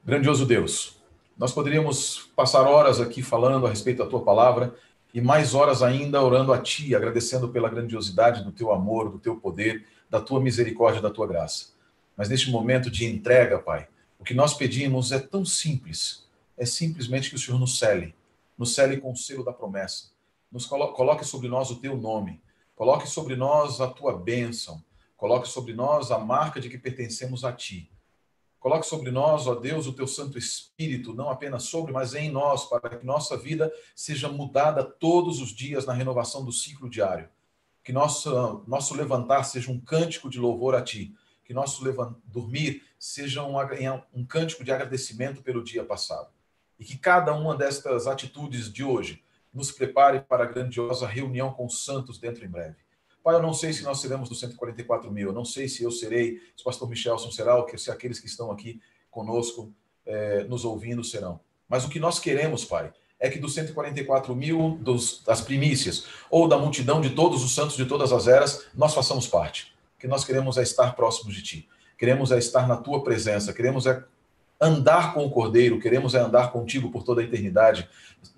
Grandioso 0.03 0.47
Deus, 0.47 0.99
nós 1.37 1.53
poderíamos 1.53 2.31
passar 2.35 2.63
horas 2.63 3.03
aqui 3.03 3.23
falando 3.23 3.67
a 3.67 3.69
respeito 3.69 3.99
da 3.99 4.09
tua 4.09 4.23
palavra 4.23 4.75
e 5.13 5.21
mais 5.21 5.55
horas 5.55 5.83
ainda 5.83 6.23
orando 6.23 6.55
a 6.55 6.59
ti, 6.59 6.95
agradecendo 6.95 7.51
pela 7.51 7.69
grandiosidade 7.69 8.43
do 8.43 8.51
teu 8.51 8.73
amor, 8.73 9.11
do 9.11 9.19
teu 9.19 9.37
poder, 9.37 9.87
da 10.09 10.19
tua 10.19 10.41
misericórdia, 10.41 11.03
da 11.03 11.11
tua 11.11 11.27
graça. 11.27 11.75
Mas 12.17 12.31
neste 12.31 12.51
momento 12.51 12.91
de 12.91 13.05
entrega, 13.05 13.59
Pai, 13.59 13.89
o 14.19 14.25
que 14.25 14.33
nós 14.33 14.55
pedimos 14.55 15.13
é 15.13 15.19
tão 15.19 15.45
simples, 15.45 16.27
é 16.57 16.65
simplesmente 16.65 17.29
que 17.29 17.37
o 17.37 17.39
Senhor 17.39 17.59
nos 17.59 17.79
cele, 17.79 18.15
nos 18.57 18.75
cele 18.75 18.97
com 18.97 19.13
o 19.13 19.17
selo 19.17 19.45
da 19.45 19.53
promessa, 19.53 20.13
nos 20.51 20.65
coloque 20.65 21.27
sobre 21.27 21.49
nós 21.49 21.71
o 21.71 21.77
teu 21.77 21.95
nome, 21.95 22.41
coloque 22.75 23.07
sobre 23.07 23.37
nós 23.37 23.83
a 23.83 23.87
tua 23.87 24.17
bênção, 24.17 24.83
coloque 25.15 25.47
sobre 25.47 25.75
nós 25.75 26.11
a 26.11 26.19
marca 26.19 26.59
de 26.59 26.71
que 26.71 26.79
pertencemos 26.79 27.45
a 27.45 27.53
ti 27.53 27.91
Coloque 28.61 28.87
sobre 28.87 29.11
nós, 29.11 29.47
ó 29.47 29.55
Deus, 29.55 29.87
o 29.87 29.93
teu 29.95 30.07
Santo 30.07 30.37
Espírito, 30.37 31.15
não 31.15 31.31
apenas 31.31 31.63
sobre, 31.63 31.93
mas 31.93 32.15
em 32.15 32.31
nós, 32.31 32.67
para 32.67 32.91
que 32.91 33.07
nossa 33.07 33.35
vida 33.35 33.73
seja 33.97 34.29
mudada 34.29 34.85
todos 34.85 35.41
os 35.41 35.49
dias 35.49 35.87
na 35.87 35.95
renovação 35.95 36.45
do 36.45 36.53
ciclo 36.53 36.89
diário. 36.89 37.27
Que 37.83 37.91
nosso, 37.91 38.63
nosso 38.69 38.95
levantar 38.95 39.45
seja 39.45 39.73
um 39.73 39.81
cântico 39.81 40.29
de 40.29 40.39
louvor 40.39 40.75
a 40.75 40.83
Ti. 40.83 41.15
Que 41.43 41.55
nosso 41.55 41.83
dormir 42.27 42.85
seja 42.99 43.43
um, 43.43 43.57
um 44.13 44.27
cântico 44.27 44.63
de 44.63 44.71
agradecimento 44.71 45.43
pelo 45.43 45.65
dia 45.65 45.83
passado. 45.83 46.29
E 46.79 46.85
que 46.85 46.99
cada 46.99 47.33
uma 47.33 47.57
destas 47.57 48.07
atitudes 48.07 48.71
de 48.71 48.85
hoje 48.85 49.25
nos 49.53 49.73
prepare 49.73 50.21
para 50.21 50.45
a 50.45 50.47
grandiosa 50.47 51.07
reunião 51.07 51.51
com 51.51 51.65
os 51.65 51.83
santos 51.83 52.19
dentro 52.19 52.45
em 52.45 52.49
breve. 52.49 52.77
Pai, 53.23 53.35
eu 53.35 53.43
não 53.43 53.53
sei 53.53 53.73
se 53.73 53.83
nós 53.83 54.01
seremos 54.01 54.29
dos 54.29 54.41
144 54.41 55.11
mil, 55.11 55.29
eu 55.29 55.35
não 55.35 55.45
sei 55.45 55.69
se 55.69 55.83
eu 55.83 55.91
serei, 55.91 56.41
se 56.57 56.63
o 56.63 56.65
pastor 56.65 56.89
Michelson 56.89 57.31
será, 57.31 57.57
ou 57.57 57.69
se 57.77 57.91
aqueles 57.91 58.19
que 58.19 58.27
estão 58.27 58.51
aqui 58.51 58.81
conosco, 59.11 59.73
é, 60.07 60.45
nos 60.45 60.65
ouvindo, 60.65 61.05
serão. 61.05 61.41
Mas 61.69 61.85
o 61.85 61.89
que 61.89 62.01
nós 62.01 62.19
queremos, 62.19 62.65
Pai, 62.65 62.93
é 63.19 63.29
que 63.29 63.39
dos 63.39 63.53
144 63.55 64.35
mil 64.35 64.79
dos, 64.81 65.23
das 65.25 65.43
primícias, 65.43 66.07
ou 66.31 66.49
da 66.49 66.57
multidão 66.57 67.01
de 67.01 67.11
todos 67.11 67.45
os 67.45 67.55
santos 67.55 67.77
de 67.77 67.85
todas 67.85 68.13
as 68.13 68.27
eras, 68.27 68.67
nós 68.75 68.95
façamos 68.95 69.27
parte. 69.27 69.75
O 69.97 70.01
que 70.01 70.09
nós 70.09 70.25
queremos 70.25 70.57
é 70.57 70.63
estar 70.63 70.97
próximos 70.97 71.35
de 71.35 71.43
Ti. 71.43 71.69
Queremos 71.99 72.33
é 72.33 72.39
estar 72.39 72.67
na 72.67 72.79
Tua 72.79 73.05
presença, 73.05 73.53
queremos 73.53 73.87
é 73.87 74.03
andar 74.59 75.13
com 75.13 75.25
o 75.25 75.31
Cordeiro, 75.31 75.79
queremos 75.79 76.15
é 76.15 76.19
andar 76.19 76.51
contigo 76.51 76.91
por 76.91 77.03
toda 77.03 77.21
a 77.21 77.25
eternidade. 77.25 77.89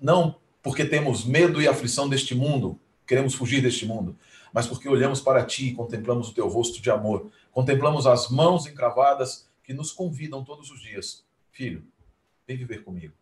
Não 0.01 0.35
porque 0.61 0.85
temos 0.85 1.25
medo 1.25 1.61
e 1.61 1.67
aflição 1.67 2.07
deste 2.07 2.35
mundo, 2.35 2.79
queremos 3.05 3.33
fugir 3.33 3.61
deste 3.61 3.85
mundo, 3.85 4.15
mas 4.53 4.67
porque 4.67 4.87
olhamos 4.87 5.19
para 5.19 5.43
ti 5.43 5.69
e 5.69 5.73
contemplamos 5.73 6.29
o 6.29 6.33
teu 6.33 6.47
rosto 6.47 6.79
de 6.81 6.91
amor, 6.91 7.31
contemplamos 7.51 8.05
as 8.05 8.29
mãos 8.29 8.67
encravadas 8.67 9.49
que 9.63 9.73
nos 9.73 9.91
convidam 9.91 10.43
todos 10.43 10.69
os 10.69 10.79
dias. 10.79 11.25
Filho, 11.51 11.83
vem 12.47 12.55
viver 12.55 12.83
comigo. 12.83 13.13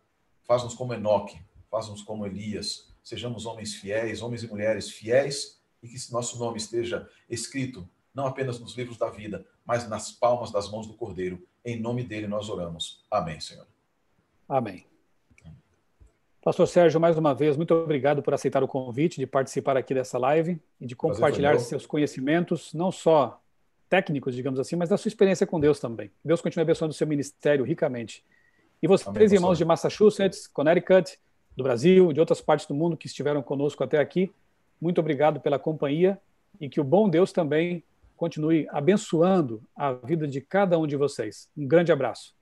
Faz-nos 0.44 0.74
como 0.74 0.92
Enoque, 0.92 1.40
faz-nos 1.70 2.02
como 2.02 2.26
Elias, 2.26 2.92
sejamos 3.02 3.46
homens 3.46 3.74
fiéis, 3.74 4.20
homens 4.20 4.42
e 4.42 4.48
mulheres 4.48 4.90
fiéis, 4.90 5.58
e 5.82 5.88
que 5.88 6.12
nosso 6.12 6.38
nome 6.38 6.58
esteja 6.58 7.08
escrito 7.28 7.88
não 8.14 8.26
apenas 8.26 8.60
nos 8.60 8.76
livros 8.76 8.98
da 8.98 9.08
vida, 9.08 9.46
mas 9.64 9.88
nas 9.88 10.12
palmas 10.12 10.50
das 10.50 10.70
mãos 10.70 10.86
do 10.86 10.94
Cordeiro. 10.94 11.42
Em 11.64 11.80
nome 11.80 12.04
dele 12.04 12.26
nós 12.26 12.48
oramos. 12.48 13.04
Amém, 13.10 13.40
Senhor. 13.40 13.66
Amém. 14.48 14.91
Pastor 16.42 16.66
Sérgio, 16.66 17.00
mais 17.00 17.16
uma 17.16 17.32
vez, 17.32 17.56
muito 17.56 17.72
obrigado 17.72 18.20
por 18.20 18.34
aceitar 18.34 18.64
o 18.64 18.68
convite 18.68 19.20
de 19.20 19.28
participar 19.28 19.76
aqui 19.76 19.94
dessa 19.94 20.18
live 20.18 20.60
e 20.80 20.86
de 20.86 20.96
compartilhar 20.96 21.56
seus 21.60 21.86
conhecimentos, 21.86 22.74
não 22.74 22.90
só 22.90 23.40
técnicos, 23.88 24.34
digamos 24.34 24.58
assim, 24.58 24.74
mas 24.74 24.88
da 24.88 24.96
sua 24.96 25.08
experiência 25.08 25.46
com 25.46 25.60
Deus 25.60 25.78
também. 25.78 26.10
Deus 26.24 26.40
continue 26.40 26.62
abençoando 26.62 26.90
o 26.90 26.96
seu 26.96 27.06
ministério 27.06 27.64
ricamente. 27.64 28.24
E 28.82 28.88
vocês, 28.88 29.06
Amém, 29.06 29.32
irmãos 29.32 29.56
de 29.56 29.64
Massachusetts, 29.64 30.48
Connecticut, 30.48 31.16
do 31.56 31.62
Brasil, 31.62 32.12
de 32.12 32.18
outras 32.18 32.40
partes 32.40 32.66
do 32.66 32.74
mundo 32.74 32.96
que 32.96 33.06
estiveram 33.06 33.40
conosco 33.40 33.84
até 33.84 34.00
aqui, 34.00 34.32
muito 34.80 35.00
obrigado 35.00 35.38
pela 35.38 35.60
companhia 35.60 36.20
e 36.60 36.68
que 36.68 36.80
o 36.80 36.84
bom 36.84 37.08
Deus 37.08 37.30
também 37.30 37.84
continue 38.16 38.66
abençoando 38.72 39.62
a 39.76 39.92
vida 39.92 40.26
de 40.26 40.40
cada 40.40 40.76
um 40.76 40.88
de 40.88 40.96
vocês. 40.96 41.48
Um 41.56 41.68
grande 41.68 41.92
abraço. 41.92 42.34